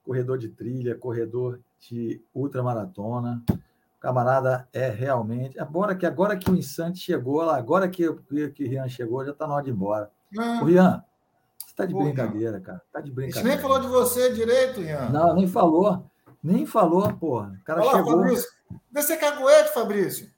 corredor 0.03 0.39
de 0.39 0.49
trilha, 0.49 0.95
corredor 0.95 1.59
de 1.79 2.19
ultramaratona. 2.33 3.43
O 3.51 3.99
camarada 3.99 4.67
é 4.73 4.89
realmente. 4.89 5.59
Agora 5.59 5.95
que 5.95 6.05
agora 6.05 6.35
que 6.35 6.49
o 6.49 6.55
Insante 6.55 6.97
chegou 6.97 7.43
lá, 7.43 7.57
agora 7.57 7.87
que, 7.87 8.11
que 8.49 8.63
o 8.63 8.67
Rian 8.67 8.89
chegou, 8.89 9.23
já 9.23 9.31
está 9.31 9.45
na 9.45 9.53
hora 9.53 9.63
de 9.63 9.69
ir 9.69 9.73
embora. 9.73 10.09
Ah. 10.35 10.61
O 10.63 10.65
Rian, 10.65 11.03
você 11.59 11.67
está 11.67 11.85
de 11.85 11.93
Pô, 11.93 12.03
brincadeira, 12.03 12.59
cara. 12.59 12.81
Tá 12.91 13.01
de 13.01 13.11
brincadeira. 13.11 13.47
A 13.47 13.51
gente 13.51 13.55
nem 13.55 13.61
falou 13.61 13.79
de 13.79 13.87
você 13.87 14.33
direito, 14.33 14.81
Rian. 14.81 15.09
Não, 15.09 15.35
nem 15.35 15.47
falou. 15.47 16.03
Nem 16.43 16.65
falou, 16.65 17.11
porra. 17.13 17.57
O 17.59 17.63
cara 17.63 17.81
Olha 17.81 17.97
chegou. 17.97 18.17
Fabrício. 18.19 18.49
Vê 18.91 19.01
se 19.01 19.13
é 19.13 19.17
caguete, 19.17 19.73
Fabrício. 19.73 20.31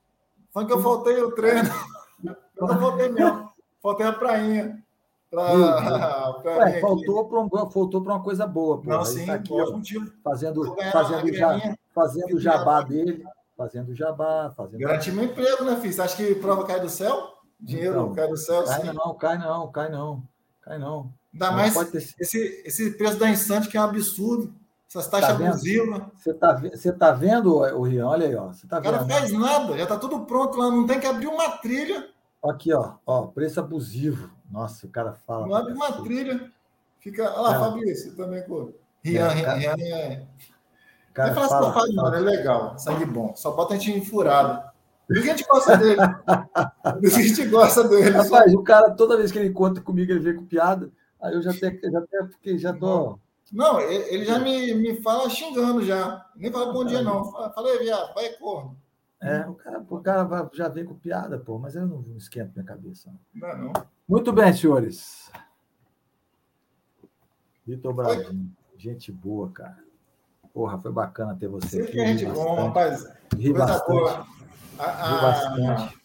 Foi 0.52 0.66
que 0.66 0.74
eu 0.74 0.82
faltei 0.82 1.22
o 1.22 1.32
treino. 1.32 1.70
Eu 2.24 2.68
não 2.68 2.80
faltei 2.80 3.10
mesmo. 3.10 3.52
Faltei 3.82 4.06
a 4.06 4.14
prainha. 4.14 4.84
Pra, 5.30 5.46
pra 6.42 6.58
Ué, 6.58 6.82
faltou 6.82 7.28
para 7.28 7.40
um, 7.40 7.50
faltou 7.70 8.02
uma 8.02 8.22
coisa 8.22 8.48
boa. 8.48 8.82
Pô. 8.82 8.90
Não, 8.90 9.06
sim, 9.06 9.26
tá 9.26 9.36
aqui, 9.36 9.54
fazendo, 10.24 10.76
fazendo, 10.92 11.34
já, 11.34 11.78
fazendo 11.94 12.36
o 12.36 12.40
jabá 12.40 12.82
dele. 12.82 13.24
Fazendo 13.56 13.94
jabá. 13.94 14.52
Fazendo... 14.56 14.80
Garantir 14.80 15.12
meu 15.12 15.26
emprego, 15.26 15.64
né, 15.64 15.76
filho? 15.80 15.94
Você 15.94 16.02
acha 16.02 16.18
que 16.18 16.36
prova 16.36 16.66
cai 16.66 16.80
do 16.80 16.90
céu? 16.90 17.36
Dinheiro 17.60 17.92
então, 17.92 18.14
cai 18.14 18.28
do 18.28 18.38
céu? 18.38 18.64
Cai 18.64 18.82
sim. 18.82 18.94
não, 18.94 19.14
cai 19.16 19.38
não, 19.38 19.72
cai 19.72 19.90
não. 19.90 20.24
Cai 20.62 20.80
não. 20.80 21.14
Ainda 21.34 21.52
mais 21.52 21.92
ter... 21.92 21.98
esse, 22.20 22.64
esse 22.66 22.92
preço 22.92 23.18
da 23.18 23.30
Instante 23.30 23.70
que 23.70 23.78
é 23.78 23.82
um 23.82 23.84
absurdo. 23.84 24.54
Essas 24.90 25.07
taxas 25.07 25.38
tá 25.38 25.48
abusivas. 25.49 26.02
Você 26.16 26.32
está 26.32 26.53
você 26.53 26.91
tá 26.91 27.11
vendo, 27.11 27.57
o 27.57 27.84
Rian? 27.84 28.07
Olha 28.07 28.28
aí, 28.28 28.36
ó. 28.36 28.48
Você 28.48 28.66
tá 28.66 28.80
o 28.80 28.82
cara 28.82 28.98
vendo, 28.98 29.11
faz 29.11 29.32
né? 29.32 29.38
nada, 29.38 29.78
já 29.78 29.84
está 29.84 29.98
tudo 29.99 30.26
pronto 30.26 30.57
lá, 30.57 30.72
não 30.72 30.88
tem 30.88 30.99
que 30.99 31.06
abrir 31.06 31.28
uma 31.28 31.48
trilha. 31.57 32.10
Aqui, 32.44 32.74
ó, 32.74 32.95
ó, 33.06 33.28
preço 33.28 33.60
abusivo. 33.60 34.32
Nossa, 34.49 34.88
o 34.88 34.90
cara 34.90 35.14
fala. 35.14 35.45
Não 35.45 35.56
abre 35.56 35.74
uma 35.74 35.91
trilha. 36.02 36.52
Fica. 36.99 37.24
Olha 37.32 37.41
lá, 37.41 37.56
é. 37.56 37.60
Fabrício, 37.60 38.16
também, 38.16 38.41
pô. 38.44 38.74
Rian, 39.03 39.28
é, 39.28 39.34
Rian, 39.34 39.76
Rian 39.76 39.95
é. 39.95 40.28
Cara, 41.14 41.34
fala, 41.36 41.48
fala, 41.49 41.74
fala, 41.74 41.88
não, 41.90 42.16
é 42.16 42.20
legal, 42.20 42.80
sangue 42.80 43.06
bom. 43.06 43.36
Só 43.36 43.52
bota 43.52 43.76
a 43.76 43.78
gente 43.78 43.91
enfurado. 43.91 44.70
Por 45.07 45.22
que 45.22 45.30
a 45.30 45.36
gente 45.36 45.48
gosta 45.48 45.78
dele? 45.78 46.02
Por 46.84 46.99
que 47.02 47.07
a 47.07 47.22
gente 47.22 47.45
gosta 47.45 47.88
dele? 47.88 48.10
Rapaz, 48.10 48.52
só... 48.52 48.57
o 48.57 48.64
cara, 48.64 48.91
toda 48.91 49.18
vez 49.18 49.32
que 49.32 49.38
ele 49.38 49.52
conta 49.52 49.82
comigo, 49.82 50.11
ele 50.11 50.20
vem 50.20 50.36
com 50.36 50.45
piada. 50.45 50.91
Aí 51.22 51.34
eu 51.34 51.41
já 51.41 51.52
até, 51.52 51.78
já 51.84 51.99
até 51.99 52.24
porque 52.24 52.57
já 52.57 52.74
tô. 52.74 53.20
Não, 53.52 53.80
ele 53.80 54.26
já 54.26 54.40
me, 54.40 54.74
me 54.76 55.02
fala 55.02 55.30
xingando 55.30 55.84
já. 55.84 56.26
Nem 56.36 56.52
fala 56.52 56.72
bom 56.72 56.86
dia, 56.86 57.02
não. 57.02 57.32
Falei, 57.54 57.80
viado, 57.80 58.14
vai 58.14 58.30
corno. 58.34 58.78
É, 59.22 59.46
o 59.48 59.54
cara, 59.54 59.86
o 59.90 60.00
cara 60.00 60.50
já 60.54 60.70
vem 60.70 60.86
com 60.86 60.96
piada, 60.96 61.38
pô, 61.38 61.60
mas 61.60 61.76
eu 61.76 61.86
não 61.86 62.06
esquento 62.16 62.54
minha 62.56 62.66
cabeça. 62.66 63.12
Não, 63.34 63.58
não. 63.58 63.74
Muito 64.08 64.32
bem, 64.32 64.54
senhores. 64.54 65.30
Vitor 67.66 67.94
Brasil, 67.94 68.50
gente 68.78 69.12
boa, 69.12 69.52
cara. 69.52 69.78
Porra, 70.54 70.80
foi 70.80 70.92
bacana 70.92 71.36
ter 71.36 71.48
você 71.48 71.84
Sempre 71.84 71.90
aqui. 71.90 72.00
É 72.00 72.18
gente 72.18 72.32
bom, 72.34 72.56
rapaz. 72.56 73.08
Ri 73.38 73.54
bastante. 73.54 74.28
A, 74.80 75.18
a, 75.18 75.22
bastante. 75.22 76.00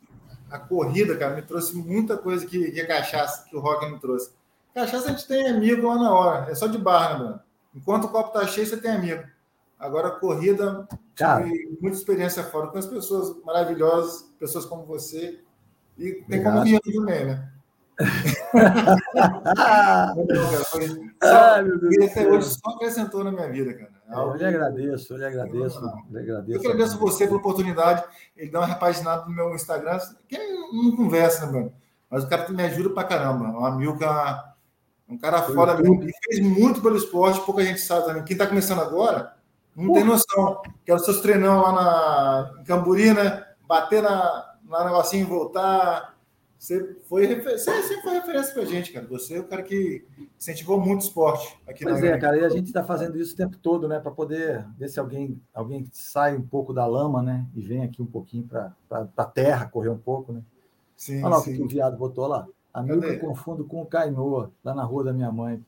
A, 0.51 0.57
a, 0.57 0.59
corrida, 0.59 1.16
cara, 1.16 1.37
me 1.37 1.43
trouxe 1.43 1.77
muita 1.77 2.19
coisa 2.19 2.45
que, 2.45 2.73
que 2.73 2.81
a 2.81 2.87
cachaça, 2.87 3.49
que 3.49 3.57
o 3.57 3.61
rock 3.61 3.87
me 3.87 3.99
trouxe. 3.99 4.33
Cachaça 4.74 5.06
a 5.06 5.10
gente 5.12 5.28
tem 5.28 5.48
amigo 5.48 5.86
lá 5.86 5.94
na 5.96 6.12
hora, 6.12 6.51
é 6.51 6.55
só 6.55 6.66
de 6.66 6.78
barra, 6.78 7.18
né, 7.18 7.24
mano? 7.24 7.40
Enquanto 7.74 8.05
o 8.05 8.09
copo 8.09 8.32
tá 8.32 8.46
cheio, 8.46 8.66
você 8.66 8.76
tem 8.76 8.90
amigo. 8.90 9.22
Agora, 9.78 10.10
corrida, 10.10 10.86
Cara, 11.14 11.44
tive 11.44 11.78
muita 11.80 11.96
experiência 11.96 12.42
fora 12.42 12.68
com 12.68 12.78
as 12.78 12.86
pessoas 12.86 13.36
maravilhosas, 13.44 14.22
pessoas 14.38 14.64
como 14.64 14.84
você. 14.84 15.40
E 15.96 16.24
tem 16.28 16.42
como 16.42 16.62
vir 16.64 16.80
também, 16.80 17.24
né? 17.26 17.51
E 21.90 22.05
até 22.05 22.26
hoje 22.28 22.48
só 22.51 22.70
acrescentou 22.70 23.22
na 23.22 23.30
minha 23.30 23.48
vida, 23.48 23.72
cara. 23.72 23.92
É, 24.09 24.14
eu 24.14 24.34
lhe 24.34 24.44
agradeço, 24.44 25.12
eu 25.12 25.18
lhe 25.18 25.24
agradeço. 25.24 25.78
Eu, 25.78 25.92
lhe 26.10 26.18
agradeço, 26.18 26.64
eu 26.64 26.70
agradeço 26.70 26.98
você 26.98 27.26
pela 27.26 27.38
oportunidade. 27.38 28.05
Ele 28.36 28.51
dá 28.51 28.60
uma 28.60 28.66
repaginada 28.66 29.24
no 29.24 29.30
meu 29.30 29.55
Instagram. 29.55 29.98
Quem 30.28 30.40
não 30.72 30.96
conversa, 30.96 31.46
né, 31.46 31.52
mano? 31.52 31.72
Mas 32.10 32.24
o 32.24 32.28
cara 32.28 32.48
me 32.51 32.62
ajuda 32.64 32.90
pra 32.90 33.05
caramba. 33.05 33.51
O 33.59 33.64
Amilcar 33.64 34.53
um 35.09 35.18
cara 35.18 35.43
fora 35.43 35.76
mesmo. 35.76 36.02
E 36.05 36.12
fez 36.24 36.40
muito 36.40 36.81
pelo 36.81 36.97
esporte, 36.97 37.44
pouca 37.44 37.62
gente 37.62 37.81
sabe 37.81 38.06
também. 38.06 38.24
Quem 38.24 38.35
está 38.35 38.47
começando 38.47 38.81
agora 38.81 39.35
não 39.76 39.93
tem 39.93 40.05
noção. 40.05 40.62
Que 40.85 40.90
era 40.90 40.98
os 40.98 41.05
seus 41.05 41.20
treinão 41.20 41.60
lá 41.60 41.72
na, 41.72 42.60
em 42.60 42.64
Camburi, 42.64 43.12
né? 43.12 43.47
Bater 43.66 44.02
na, 44.02 44.56
na 44.64 44.85
negocinho 44.85 45.22
e 45.22 45.28
voltar. 45.28 46.14
Você 46.59 46.97
foi, 47.06 47.26
você 47.43 47.59
sempre 47.59 48.02
foi 48.02 48.14
referência 48.14 48.55
pra 48.55 48.64
gente, 48.64 48.90
cara. 48.90 49.06
Você 49.09 49.35
é 49.35 49.40
o 49.40 49.44
cara 49.44 49.62
que 49.62 50.02
incentivou 50.39 50.81
muito 50.81 51.02
o 51.02 51.05
esporte 51.05 51.59
aqui 51.68 51.85
pois 51.85 52.01
na 52.01 52.06
é, 52.06 52.18
cara, 52.18 52.39
e 52.39 52.44
a 52.44 52.48
gente 52.48 52.68
está 52.68 52.82
fazendo 52.82 53.20
isso 53.20 53.35
o 53.35 53.36
tempo 53.36 53.59
todo, 53.59 53.86
né? 53.86 54.01
Para 54.01 54.10
poder 54.10 54.66
ver 54.78 54.89
se 54.89 54.98
alguém, 54.98 55.39
alguém 55.52 55.86
sai 55.93 56.35
um 56.35 56.43
pouco 56.43 56.72
da 56.72 56.86
lama, 56.86 57.22
né? 57.22 57.47
E 57.55 57.60
vem 57.60 57.82
aqui 57.85 58.01
um 58.01 58.06
pouquinho 58.06 58.44
para 58.44 58.72
a 59.14 59.24
terra, 59.26 59.68
correr 59.68 59.90
um 59.90 59.98
pouco, 59.98 60.32
né? 60.32 60.43
Sim, 60.97 61.22
Olha 61.22 61.35
lá 61.35 61.40
sim. 61.43 61.52
o 61.52 61.56
que 61.56 61.62
o 61.62 61.68
viado 61.68 61.98
botou 61.98 62.26
lá. 62.26 62.47
Amigo 62.74 63.05
eu 63.05 63.20
confundo 63.20 63.64
com 63.64 63.82
o 63.82 63.86
Cainoa, 63.86 64.52
lá 64.64 64.74
na 64.74 64.82
rua 64.82 65.05
da 65.05 65.12
minha 65.12 65.30
mãe. 65.30 65.64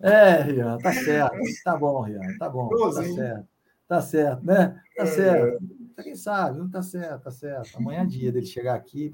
é. 0.00 0.10
é, 0.10 0.42
Rian, 0.42 0.78
tá 0.78 0.90
certo. 0.90 1.36
Tá 1.62 1.76
bom, 1.76 2.00
Rian, 2.00 2.38
tá 2.38 2.48
bom. 2.48 2.70
Tá 2.70 3.02
certo. 3.02 3.48
Tá 3.86 4.00
certo, 4.00 4.46
né? 4.46 4.80
Tá 4.96 5.02
é. 5.02 5.06
certo. 5.06 5.58
Quem 6.02 6.16
sabe, 6.16 6.58
não 6.58 6.70
tá 6.70 6.82
certo, 6.82 7.24
tá 7.24 7.30
certo. 7.30 7.76
Amanhã 7.76 8.00
é 8.00 8.06
dia 8.06 8.32
dele 8.32 8.46
chegar 8.46 8.76
aqui. 8.76 9.12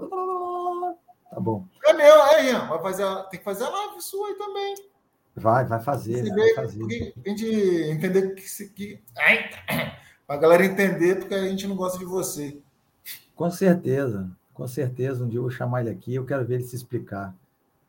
Tá 1.29 1.41
bom. 1.41 1.67
É 1.85 1.93
meu, 1.93 2.15
é, 2.15 2.43
Rian. 2.43 2.69
Vai 2.69 2.81
fazer, 2.81 3.05
tem 3.31 3.41
que 3.41 3.45
fazer 3.45 3.65
a 3.65 3.69
live 3.69 4.01
sua 4.01 4.29
aí 4.29 4.35
também. 4.37 4.75
Vai, 5.35 5.65
vai 5.65 5.81
fazer. 5.81 6.23
Né? 6.23 6.33
Vai 6.33 6.55
fazer. 6.55 6.85
A 6.85 7.29
gente 7.29 7.47
entender 7.91 8.33
que. 8.37 8.69
que... 8.69 9.03
A 10.29 10.37
galera 10.37 10.65
entender, 10.65 11.21
porque 11.21 11.35
a 11.35 11.47
gente 11.47 11.69
não 11.69 11.77
gosta 11.77 12.01
de 12.01 12.05
você. 12.05 12.61
Com 13.37 13.51
certeza, 13.51 14.29
com 14.53 14.67
certeza. 14.67 15.23
Um 15.23 15.29
dia 15.29 15.39
eu 15.39 15.43
vou 15.43 15.51
chamar 15.51 15.83
ele 15.83 15.91
aqui, 15.91 16.15
eu 16.15 16.25
quero 16.25 16.45
ver 16.45 16.55
ele 16.55 16.65
se 16.65 16.75
explicar. 16.75 17.35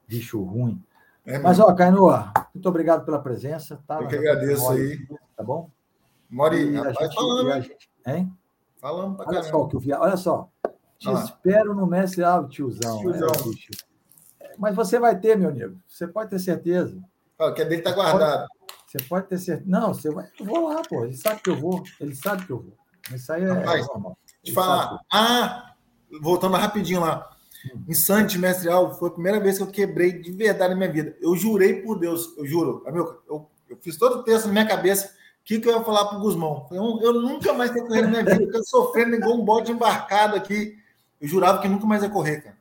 Bicho 0.08 0.44
ruim. 0.44 0.84
É 1.26 1.40
Mas, 1.40 1.60
ó, 1.60 1.74
Cainoa, 1.74 2.32
muito 2.54 2.70
obrigado 2.70 3.04
pela 3.04 3.20
presença. 3.20 3.80
Tá? 3.88 4.02
Eu 4.02 4.08
que 4.08 4.16
agradeço 4.16 4.70
aí. 4.70 5.08
Tá 5.36 5.44
bom? 5.44 5.70
Mori, 6.30 6.78
a 6.78 6.92
gente, 6.92 7.16
falando, 7.16 7.52
a 7.52 7.60
gente, 7.62 7.90
hein? 8.06 8.34
Falando 8.80 9.16
pra 9.16 9.28
olha 9.28 9.44
só, 9.44 9.66
que 9.66 9.76
eu 9.76 9.80
vi, 9.80 9.94
olha 9.94 10.18
só. 10.18 10.50
Te 11.00 11.10
ah. 11.10 11.14
espero 11.14 11.74
no 11.74 11.88
Mestre 11.88 12.24
Alvo, 12.24 12.50
tiozão. 12.50 13.00
tiozão. 13.00 13.28
É, 14.40 14.54
Mas 14.58 14.76
você 14.76 15.00
vai 15.00 15.18
ter, 15.18 15.38
meu 15.38 15.50
amigo. 15.50 15.78
Você 15.88 16.08
pode 16.08 16.30
ter 16.30 16.40
certeza. 16.40 16.98
Ó, 17.40 17.52
que 17.52 17.62
é 17.62 17.66
dele 17.66 17.82
tá 17.82 17.92
guardado. 17.92 18.48
Você 18.86 18.98
pode 19.04 19.28
ter 19.28 19.38
certeza. 19.38 19.70
Não, 19.70 19.94
você 19.94 20.10
vai. 20.10 20.30
Eu 20.40 20.46
vou 20.46 20.68
lá, 20.68 20.82
pô. 20.82 21.06
Ele 21.06 21.16
sabe 21.16 21.42
que 21.42 21.50
eu 21.50 21.56
vou. 21.56 21.84
Ele 22.00 22.16
sabe 22.16 22.46
que 22.46 22.52
eu 22.52 22.60
vou. 22.60 22.74
Isso 23.14 23.32
aí 23.32 23.44
é 23.44 23.52
Rapaz. 23.52 23.88
Te 24.44 24.54
falar. 24.54 25.00
Ah, 25.12 25.74
voltando 26.22 26.56
rapidinho 26.58 27.02
lá. 27.02 27.30
Hum. 27.66 27.84
Em 27.88 27.94
Santos, 27.94 28.36
mestre 28.36 28.70
Alvo, 28.70 28.96
foi 28.96 29.10
a 29.10 29.14
primeira 29.14 29.40
vez 29.40 29.58
que 29.58 29.64
eu 29.64 29.68
quebrei 29.68 30.14
de 30.14 30.32
verdade 30.32 30.74
na 30.74 30.80
minha 30.80 30.92
vida. 30.92 31.16
Eu 31.22 31.36
jurei 31.36 31.82
por 31.82 32.00
Deus, 32.00 32.34
eu 32.38 32.46
juro, 32.46 32.84
amigo, 32.86 33.22
eu, 33.28 33.50
eu 33.70 33.78
fiz 33.82 33.98
todo 33.98 34.20
o 34.20 34.24
texto 34.24 34.48
na 34.48 34.54
minha 34.54 34.68
cabeça. 34.68 35.08
O 35.08 35.48
que, 35.48 35.60
que 35.60 35.68
eu 35.68 35.78
ia 35.78 35.84
falar 35.84 36.06
para 36.06 36.18
o 36.18 36.22
Guzmão? 36.22 36.68
Eu, 36.72 37.00
eu, 37.02 37.14
nunca 37.22 37.54
mais 37.54 37.72
tenho 37.72 37.88
correr 37.88 38.02
na 38.02 38.10
minha 38.10 38.24
vida, 38.24 38.58
eu 38.58 38.64
sofrendo 38.66 39.16
igual 39.16 39.36
um 39.36 39.46
bote 39.46 39.72
embarcado 39.72 40.36
aqui. 40.36 40.78
Eu 41.22 41.28
jurava 41.28 41.62
que 41.62 41.70
nunca 41.70 41.86
mais 41.86 42.04
ia 42.04 42.10
correr, 42.10 42.42
cara. 42.42 42.58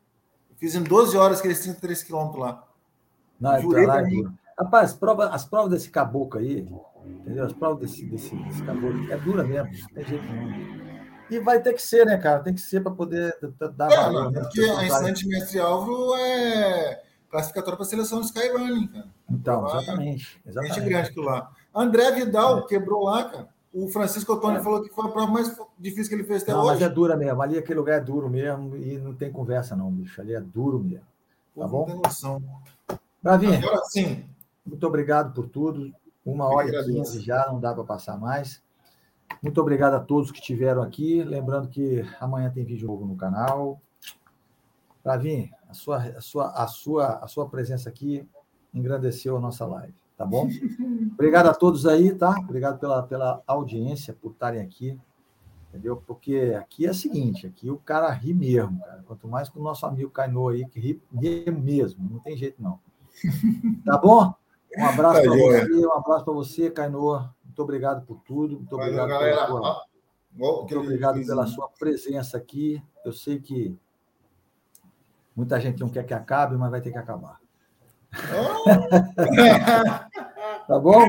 Eu 0.51 0.57
fiz 0.57 0.75
em 0.75 0.83
12 0.83 1.17
horas 1.17 1.39
aqueles 1.39 1.61
33 1.61 2.03
quilômetros 2.05 2.41
lá. 2.41 2.65
Não, 3.41 3.61
Jurei 3.61 3.85
então, 3.85 3.95
lá, 3.95 4.03
mim. 4.03 4.27
Rapaz, 4.59 4.91
as 4.91 4.97
provas, 4.97 5.31
as 5.33 5.45
provas 5.45 5.71
desse 5.71 5.91
caboclo 5.91 6.41
aí, 6.41 6.67
entendeu? 7.07 7.45
As 7.45 7.53
provas 7.53 7.81
desse, 7.81 8.05
desse, 8.05 8.35
desse 8.37 8.63
caboclo 8.63 9.13
é 9.13 9.17
dura 9.17 9.45
mesmo, 9.45 9.71
não 9.71 9.89
tem 9.89 10.05
jeito 10.05 10.25
nenhum. 10.25 10.87
E 11.31 11.39
vai 11.41 11.61
ter 11.61 11.73
que 11.73 11.83
ser, 11.83 12.07
né, 12.07 12.17
cara? 12.17 12.41
Tem 12.41 12.55
que 12.55 12.61
ser 12.61 12.81
para 12.81 12.93
poder 12.93 13.37
dar 13.75 13.91
é, 13.91 13.97
valor. 13.97 14.31
Né? 14.31 14.41
Porque 14.41 14.61
a 14.61 14.85
instante 14.85 15.27
mestre 15.27 15.59
Álvaro 15.59 16.15
é 16.15 17.03
classificatória 17.29 17.77
para 17.77 17.85
a 17.85 17.89
seleção 17.89 18.21
do 18.21 18.27
Skyrunning, 18.27 18.87
cara. 18.89 19.09
Então, 19.29 19.67
exatamente. 19.67 20.41
exatamente. 20.47 20.75
Gente 20.75 20.89
grande 20.89 21.09
aquilo 21.11 21.27
lá. 21.27 21.51
André 21.75 22.13
Vidal 22.13 22.61
é. 22.61 22.67
quebrou 22.67 23.05
lá, 23.05 23.25
cara. 23.25 23.49
O 23.75 23.89
Francisco 23.89 24.33
Antônio 24.33 24.61
é. 24.61 24.63
falou 24.63 24.83
que 24.83 24.89
foi 24.89 25.05
a 25.05 25.09
prova 25.09 25.31
mais 25.31 25.55
difícil 25.79 26.09
que 26.09 26.15
ele 26.15 26.25
fez 26.25 26.43
até 26.43 26.53
não, 26.53 26.61
hoje. 26.61 26.75
Mas 26.75 26.83
é 26.83 26.89
dura 26.89 27.17
mesmo. 27.17 27.43
Ali 27.43 27.59
aquele 27.59 27.79
lugar 27.79 27.99
é 27.99 28.01
duro 28.01 28.31
mesmo 28.31 28.77
e 28.77 28.97
não 28.97 29.13
tem 29.13 29.31
conversa, 29.31 29.77
não, 29.77 29.91
bicho. 29.91 30.21
Ali 30.21 30.35
é 30.35 30.41
duro 30.41 30.79
mesmo. 30.79 31.05
Tá 31.55 31.63
Pô, 31.65 31.69
bom? 31.69 31.79
Não 31.81 31.87
tem 31.87 31.97
noção. 31.97 32.43
Bravinho, 33.23 33.59
Agora 33.59 33.85
sim. 33.85 34.25
Muito 34.65 34.87
obrigado 34.87 35.35
por 35.35 35.49
tudo. 35.49 35.93
Uma 36.27 36.47
hora 36.47 36.69
e 36.69 36.85
quinze 36.85 37.21
já, 37.21 37.47
não 37.47 37.61
dá 37.61 37.73
para 37.73 37.85
passar 37.85 38.19
mais. 38.19 38.61
Muito 39.41 39.61
obrigado 39.61 39.95
a 39.95 40.01
todos 40.01 40.33
que 40.33 40.41
estiveram 40.41 40.83
aqui. 40.83 41.23
Lembrando 41.23 41.69
que 41.69 42.05
amanhã 42.19 42.51
tem 42.51 42.65
vídeo 42.65 42.89
novo 42.89 43.07
no 43.07 43.17
canal. 43.17 43.81
Flavinho, 45.05 45.49
a 45.69 45.73
sua, 45.73 45.99
a, 45.99 46.21
sua, 46.21 46.51
a, 46.51 46.67
sua, 46.67 47.07
a 47.19 47.29
sua 47.29 47.49
presença 47.49 47.89
aqui 47.89 48.29
engrandeceu 48.75 49.37
a 49.37 49.41
nossa 49.41 49.65
live. 49.65 49.95
Tá 50.17 50.27
bom? 50.27 50.49
Obrigado 51.15 51.47
a 51.47 51.55
todos 51.55 51.87
aí, 51.87 52.13
tá? 52.13 52.35
Obrigado 52.41 52.81
pela, 52.81 53.05
pela 53.05 53.41
audiência, 53.47 54.13
por 54.13 54.33
estarem 54.33 54.61
aqui. 54.61 54.99
Entendeu? 55.69 55.97
Porque 55.97 56.57
aqui 56.59 56.87
é 56.87 56.91
o 56.91 56.95
seguinte, 56.95 57.47
aqui 57.47 57.71
o 57.71 57.77
cara 57.77 58.11
ri 58.11 58.35
mesmo, 58.35 58.81
cara. 58.81 59.05
Quanto 59.07 59.29
mais 59.29 59.49
com 59.49 59.61
o 59.61 59.63
nosso 59.63 59.87
amigo 59.87 60.11
Cainô 60.11 60.49
aí, 60.49 60.67
que 60.67 60.81
ri, 60.81 61.03
ri 61.15 61.51
mesmo, 61.53 62.09
não 62.11 62.19
tem 62.19 62.37
jeito 62.37 62.61
não. 62.61 62.81
Tá 63.85 63.97
bom? 63.97 64.35
Um 64.77 64.85
abraço 64.85 65.23
tá 65.23 65.23
para 65.23 65.31
você, 65.31 65.87
um 65.87 65.93
abraço 65.93 66.25
para 66.25 66.35
você, 66.35 66.71
Cainô. 66.71 67.19
Muito 67.45 67.63
obrigado 67.63 68.05
por 68.05 68.21
tudo. 68.21 68.57
Muito 68.57 68.77
Valeu, 68.77 68.93
obrigado 68.93 69.09
galera. 69.09 69.47
Pela 69.47 69.49
sua, 69.49 69.87
muito 70.33 70.79
obrigado 70.79 71.27
pela 71.27 71.47
sua 71.47 71.69
presença 71.69 72.37
aqui. 72.37 72.83
Eu 73.05 73.13
sei 73.13 73.41
que 73.41 73.75
muita 75.35 75.59
gente 75.59 75.81
não 75.81 75.89
quer 75.89 76.05
que 76.05 76.13
acabe, 76.13 76.57
mas 76.57 76.71
vai 76.71 76.83
ter 76.83 76.91
que 76.91 76.99
acabar. 76.99 77.41
tá 80.69 80.79
bom? 80.79 81.09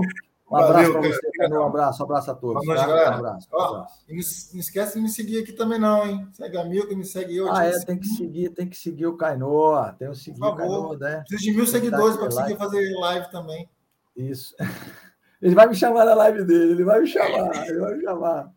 Um 0.50 0.56
abraço 0.56 0.92
para 0.92 1.02
você. 1.02 1.20
Um 1.52 1.64
abraço, 1.64 2.02
um 2.02 2.06
abraço 2.06 2.32
a 2.32 2.36
todos. 2.36 2.66
Tá? 2.66 2.76
galera. 2.76 3.12
Um 3.12 3.20
abraço. 3.20 3.48
Ó, 3.52 3.58
um 3.58 3.76
abraço. 3.76 4.06
Não 4.54 4.60
esquece 4.60 4.96
de 4.96 5.02
me 5.02 5.10
seguir 5.10 5.40
aqui 5.40 5.52
também, 5.52 5.80
não, 5.80 6.08
hein? 6.08 6.28
Segue 6.32 6.58
amigo 6.58 6.88
que 6.88 6.96
me 6.96 7.04
segue 7.04 7.36
eu. 7.36 7.52
Ah, 7.54 7.66
é, 7.66 7.78
tem 7.80 8.00
que 8.00 8.08
seguir, 8.08 8.50
tem 8.52 8.68
que 8.68 8.78
seguir 8.78 9.08
o 9.08 9.18
Cainô. 9.18 9.76
Tem 10.00 10.10
que 10.10 10.18
seguir 10.18 10.44
o 10.44 10.56
Cainô, 10.56 10.94
né? 10.98 11.24
Preciso 11.28 11.52
de 11.52 11.58
mil 11.58 11.68
seguidores 11.68 12.16
para 12.16 12.26
conseguir 12.26 12.58
fazer 12.58 12.96
live 12.98 13.30
também. 13.30 13.70
Isso. 14.16 14.56
Ele 15.42 15.54
vai 15.54 15.68
me 15.68 15.76
chamar 15.76 16.06
na 16.06 16.16
live 16.16 16.44
dele, 16.46 16.72
ele 16.72 16.84
vai 16.84 17.00
me 17.00 17.06
chamar, 17.06 17.68
ele 17.68 17.80
vai 17.80 17.94
me 17.94 18.02
chamar. 18.02 18.52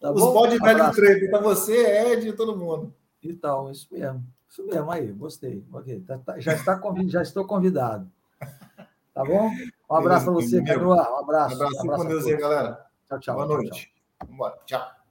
Tá 0.00 0.10
Os 0.10 0.20
bode 0.20 0.58
velho 0.58 0.86
do 0.86 0.92
treino, 0.92 1.30
para 1.30 1.40
você, 1.40 2.10
Ed 2.10 2.26
e 2.26 2.32
todo 2.32 2.56
mundo. 2.56 2.94
Então, 3.22 3.70
isso 3.70 3.86
mesmo. 3.92 4.24
Isso 4.48 4.64
mesmo, 4.66 4.90
aí, 4.90 5.12
gostei. 5.12 5.62
Okay. 5.72 6.00
Tá, 6.00 6.18
tá, 6.18 6.40
já, 6.40 6.54
está 6.54 6.80
já 7.06 7.20
estou 7.20 7.46
convidado. 7.46 8.10
Tá 9.14 9.22
bom? 9.24 9.50
Um 9.92 9.96
abraço 9.96 10.24
para 10.24 10.34
você, 10.34 10.62
Canoa. 10.62 10.96
Um 10.96 11.18
abraço. 11.18 11.52
Um 11.52 11.56
abraço, 11.56 11.76
um 11.76 11.80
abraço 11.82 12.02
com 12.02 12.08
Deus 12.08 12.26
aí, 12.26 12.36
galera. 12.38 12.86
Tchau, 13.08 13.20
tchau. 13.20 13.34
Boa 13.34 13.46
tchau, 13.46 13.56
noite. 13.56 13.80
Tchau. 13.80 13.92
Vamos 14.20 14.34
embora. 14.34 14.58
Tchau. 14.64 15.01